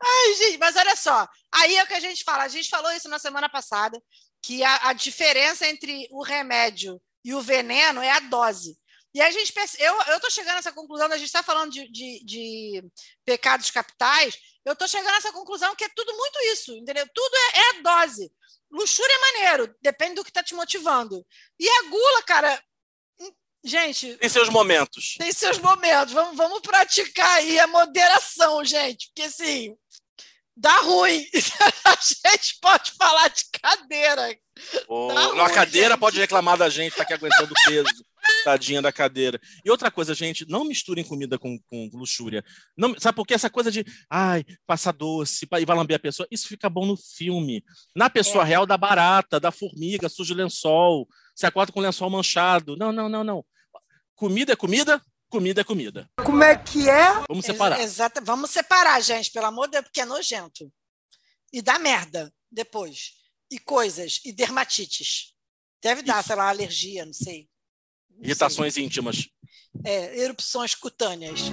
Ai, 0.04 0.34
gente, 0.34 0.58
mas 0.58 0.76
olha 0.76 0.96
só. 0.96 1.28
Aí 1.54 1.78
é 1.78 1.84
o 1.84 1.88
que 1.88 1.94
a 1.94 2.00
gente 2.00 2.24
fala. 2.24 2.44
A 2.44 2.48
gente 2.48 2.68
falou 2.70 2.92
isso 2.92 3.08
na 3.08 3.20
semana 3.20 3.48
passada, 3.48 4.02
que 4.44 4.64
a, 4.64 4.90
a 4.90 4.94
diferença 4.94 5.66
entre 5.68 6.08
o 6.12 6.24
remédio 6.24 7.00
e 7.24 7.34
o 7.34 7.42
veneno 7.42 8.02
é 8.02 8.12
a 8.12 8.20
dose. 8.20 8.76
E 9.14 9.22
a 9.22 9.30
gente 9.30 9.54
eu 9.80 10.16
estou 10.16 10.32
chegando 10.32 10.56
a 10.56 10.60
essa 10.60 10.72
conclusão, 10.72 11.08
a 11.12 11.18
gente 11.18 11.28
está 11.28 11.44
falando 11.44 11.72
de, 11.72 11.90
de- 11.92 12.24
de 12.26 12.84
pecados 13.26 13.70
capitais, 13.70 14.36
Eu 14.64 14.76
tô 14.76 14.88
chegando 14.88 15.12
nessa 15.12 15.32
conclusão 15.32 15.76
que 15.76 15.84
é 15.84 15.90
tudo 15.96 16.16
muito 16.16 16.40
isso, 16.54 16.76
entendeu? 16.76 17.08
Tudo 17.14 17.36
é, 17.36 17.60
é 17.60 17.70
a 17.70 17.82
dose. 17.82 18.32
Luxúria 18.72 19.14
é 19.14 19.20
maneiro, 19.20 19.76
depende 19.82 20.16
do 20.16 20.24
que 20.24 20.32
tá 20.32 20.44
te 20.44 20.54
motivando. 20.54 21.26
E 21.60 21.68
a 21.68 21.84
gula, 21.90 22.24
cara, 22.24 22.64
hum, 23.20 23.32
gente, 23.64 24.16
Tem 24.18 24.30
seus 24.30 24.50
momentos. 24.50 25.16
tem 25.18 25.32
seus 25.34 25.58
momentos. 25.58 26.14
Vamos, 26.14 26.38
vamos 26.38 26.62
praticar 26.62 27.38
aí 27.38 27.60
a 27.60 27.68
moderação, 27.68 28.64
gente, 28.64 29.08
porque 29.08 29.24
assim, 29.24 29.76
dá 30.56 30.78
ruim. 30.78 31.26
A 31.84 31.98
gente 32.00 32.60
pode 32.62 32.92
falar 32.92 33.28
de 33.30 33.46
cadeira. 33.52 34.40
Na 35.14 35.26
ruim, 35.26 35.54
cadeira 35.54 35.90
gente. 35.90 36.00
pode 36.00 36.20
reclamar 36.20 36.58
da 36.58 36.70
gente, 36.70 36.96
tá 36.96 37.04
aqui 37.04 37.14
aguentando 37.14 37.52
o 37.52 37.68
peso. 37.68 38.06
Tadinha 38.44 38.82
da 38.82 38.92
cadeira. 38.92 39.40
E 39.66 39.70
outra 39.72 39.90
coisa, 39.92 40.14
gente, 40.14 40.46
não 40.50 40.64
misturem 40.64 41.04
comida 41.04 41.38
com, 41.40 41.60
com 41.68 41.90
luxúria. 41.94 42.44
Não, 42.78 42.98
sabe 43.00 43.16
por 43.16 43.26
quê? 43.26 43.34
Essa 43.34 43.50
coisa 43.50 43.72
de, 43.72 43.84
ai, 44.10 44.44
passar 44.66 44.92
doce 44.94 45.48
e 45.60 45.66
vai 45.66 45.76
lamber 45.76 45.96
a 45.98 46.00
pessoa, 46.00 46.28
isso 46.32 46.48
fica 46.48 46.70
bom 46.70 46.86
no 46.86 46.96
filme. 46.98 47.64
Na 47.96 48.10
pessoa 48.10 48.44
É. 48.44 48.48
real, 48.48 48.66
da 48.66 48.78
barata, 48.78 49.40
da 49.40 49.52
formiga, 49.52 50.08
suja 50.10 50.34
o 50.34 50.38
lençol, 50.38 51.08
se 51.36 51.46
acorda 51.46 51.72
com 51.72 51.80
o 51.80 51.84
lençol 51.84 52.10
manchado. 52.10 52.76
Não, 52.78 52.92
não, 52.92 53.08
não, 53.10 53.24
não. 53.24 53.46
Comida 54.16 54.54
é 54.54 54.56
comida, 54.56 55.02
comida 55.30 55.62
é 55.62 55.64
comida. 55.64 56.10
Como 56.24 56.44
é 56.44 56.56
que 56.58 56.90
é? 56.90 57.12
Vamos 57.28 57.46
separar. 57.46 57.80
Ex- 57.80 57.92
exata- 57.92 58.22
Vamos 58.22 58.52
separar, 58.52 59.02
gente, 59.02 59.32
pelo 59.32 59.46
amor 59.48 59.66
de 59.68 59.72
Deus, 59.74 59.84
porque 59.86 60.02
é 60.02 60.06
nojento. 60.06 60.72
E 61.52 61.62
dá 61.62 61.80
merda 61.80 62.32
depois. 62.52 63.14
E 63.52 63.60
coisas, 63.60 64.22
e 64.24 64.32
dermatites. 64.32 65.34
Deve 65.84 66.02
dar, 66.04 66.20
Isso. 66.20 66.28
sei 66.28 66.36
lá, 66.36 66.50
alergia, 66.50 67.06
não 67.06 67.14
sei. 67.14 67.50
Não 68.22 68.28
Irritações 68.28 68.78
íntimas. 68.78 69.16
sei. 69.16 69.32
É, 69.84 70.20
erupções 70.20 70.76
cutâneas. 70.76 71.52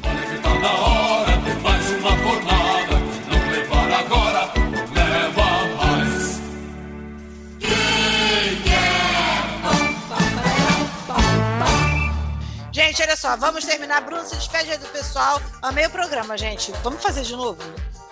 Gente, 12.70 13.02
olha 13.02 13.16
só, 13.16 13.36
vamos 13.36 13.64
terminar. 13.64 14.02
Bruno, 14.02 14.26
se 14.26 14.36
despede 14.36 14.70
aí 14.70 14.78
do 14.78 14.86
pessoal. 14.88 15.40
Amei 15.62 15.86
o 15.86 15.90
programa, 15.90 16.36
gente. 16.36 16.70
Vamos 16.82 17.02
fazer 17.02 17.22
de 17.22 17.34
novo? 17.34 17.60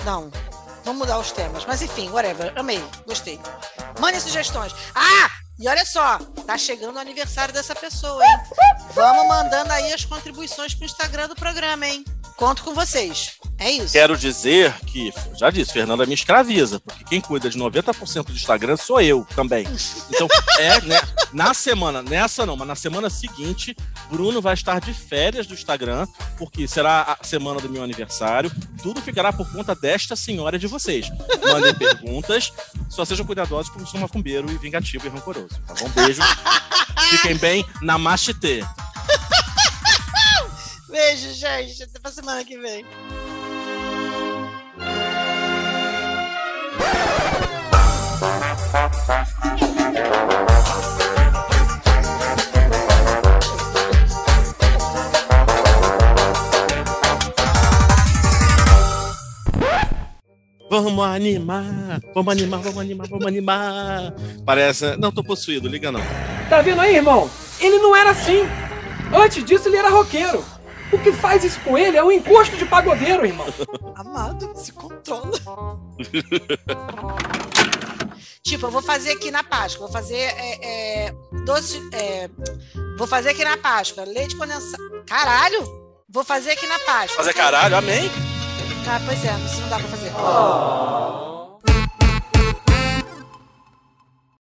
Não. 0.04 0.30
Vamos 0.84 1.00
mudar 1.00 1.18
os 1.18 1.30
temas. 1.30 1.64
Mas 1.66 1.82
enfim, 1.82 2.08
whatever. 2.10 2.52
Amei. 2.56 2.82
Gostei. 3.06 3.38
Mandem 4.00 4.20
sugestões. 4.20 4.72
Ah! 4.94 5.45
E 5.58 5.68
olha 5.68 5.86
só, 5.86 6.18
tá 6.46 6.58
chegando 6.58 6.96
o 6.96 6.98
aniversário 6.98 7.52
dessa 7.54 7.74
pessoa, 7.74 8.22
hein? 8.22 8.38
Vamos 8.94 9.26
mandando 9.26 9.72
aí 9.72 9.90
as 9.92 10.04
contribuições 10.04 10.74
pro 10.74 10.84
Instagram 10.84 11.28
do 11.28 11.34
programa, 11.34 11.86
hein? 11.86 12.04
Conto 12.36 12.62
com 12.62 12.74
vocês. 12.74 13.32
É 13.58 13.70
isso. 13.70 13.92
Quero 13.92 14.16
dizer 14.16 14.74
que, 14.86 15.10
já 15.38 15.48
disse, 15.48 15.72
Fernanda 15.72 16.04
me 16.04 16.12
escraviza, 16.12 16.78
porque 16.80 17.04
quem 17.04 17.20
cuida 17.20 17.48
de 17.48 17.58
90% 17.58 18.26
do 18.26 18.32
Instagram 18.32 18.76
sou 18.76 19.00
eu 19.00 19.26
também. 19.34 19.66
Então, 20.10 20.28
é, 20.60 20.80
né, 20.82 21.00
na 21.32 21.54
semana, 21.54 22.02
nessa 22.02 22.44
não, 22.44 22.54
mas 22.54 22.68
na 22.68 22.74
semana 22.74 23.08
seguinte, 23.08 23.74
Bruno 24.10 24.42
vai 24.42 24.52
estar 24.52 24.80
de 24.80 24.92
férias 24.92 25.46
do 25.46 25.54
Instagram, 25.54 26.06
porque 26.36 26.68
será 26.68 27.16
a 27.18 27.24
semana 27.24 27.58
do 27.58 27.70
meu 27.70 27.82
aniversário. 27.82 28.52
Tudo 28.82 29.00
ficará 29.00 29.32
por 29.32 29.50
conta 29.50 29.74
desta 29.74 30.14
senhora 30.14 30.58
de 30.58 30.66
vocês. 30.66 31.08
Mandem 31.42 31.72
perguntas, 31.76 32.52
só 32.90 33.06
sejam 33.06 33.24
cuidadosos 33.24 33.70
porque 33.70 33.84
eu 33.84 33.90
sou 33.90 34.00
macumbeiro 34.00 34.50
e 34.50 34.58
vingativo 34.58 35.06
e 35.06 35.08
rancoroso. 35.08 35.58
Tá 35.66 35.72
bom? 35.72 35.88
Beijo. 35.88 36.20
Fiquem 37.10 37.36
bem. 37.36 37.64
Namastê. 37.80 38.62
Beijo, 40.96 41.30
gente. 41.34 41.82
Até 41.82 41.98
pra 42.00 42.10
semana 42.10 42.42
que 42.42 42.56
vem. 42.56 42.86
Vamos 60.70 61.04
animar, 61.04 62.00
vamos 62.14 62.32
animar, 62.32 62.60
vamos 62.60 62.78
animar, 62.78 63.06
vamos 63.06 63.26
animar. 63.26 64.14
Parece. 64.46 64.96
Não, 64.96 65.12
tô 65.12 65.22
possuído, 65.22 65.68
liga 65.68 65.92
não. 65.92 66.00
Tá 66.48 66.62
vendo 66.62 66.80
aí, 66.80 66.96
irmão? 66.96 67.30
Ele 67.60 67.76
não 67.80 67.94
era 67.94 68.12
assim. 68.12 68.44
Antes 69.14 69.44
disso, 69.44 69.68
ele 69.68 69.76
era 69.76 69.90
roqueiro. 69.90 70.55
O 70.92 70.98
que 70.98 71.12
faz 71.12 71.44
isso 71.44 71.60
com 71.60 71.76
ele 71.76 71.96
é 71.96 72.02
o 72.02 72.12
encosto 72.12 72.56
de 72.56 72.64
pagodeiro, 72.64 73.26
irmão. 73.26 73.46
Amado, 73.96 74.52
se 74.56 74.72
controla. 74.72 75.32
tipo, 78.42 78.66
eu 78.66 78.70
vou 78.70 78.82
fazer 78.82 79.12
aqui 79.12 79.30
na 79.30 79.42
Páscoa. 79.42 79.86
Vou 79.86 79.92
fazer 79.92 80.16
é, 80.16 81.06
é, 81.06 81.14
doce. 81.44 81.80
é, 81.92 82.30
vou 82.96 83.06
fazer 83.06 83.30
aqui 83.30 83.44
na 83.44 83.56
Páscoa. 83.56 84.04
Leite 84.04 84.36
condensado. 84.36 85.04
Caralho! 85.06 85.86
Vou 86.08 86.24
fazer 86.24 86.52
aqui 86.52 86.66
na 86.66 86.78
Páscoa. 86.78 87.16
Fazer 87.16 87.34
caralho, 87.34 87.76
amém? 87.76 88.10
Ah, 88.88 89.00
pois 89.04 89.24
é, 89.24 89.32
isso 89.44 89.60
não 89.62 89.68
dá 89.68 89.78
pra 89.78 89.88
fazer. 89.88 90.12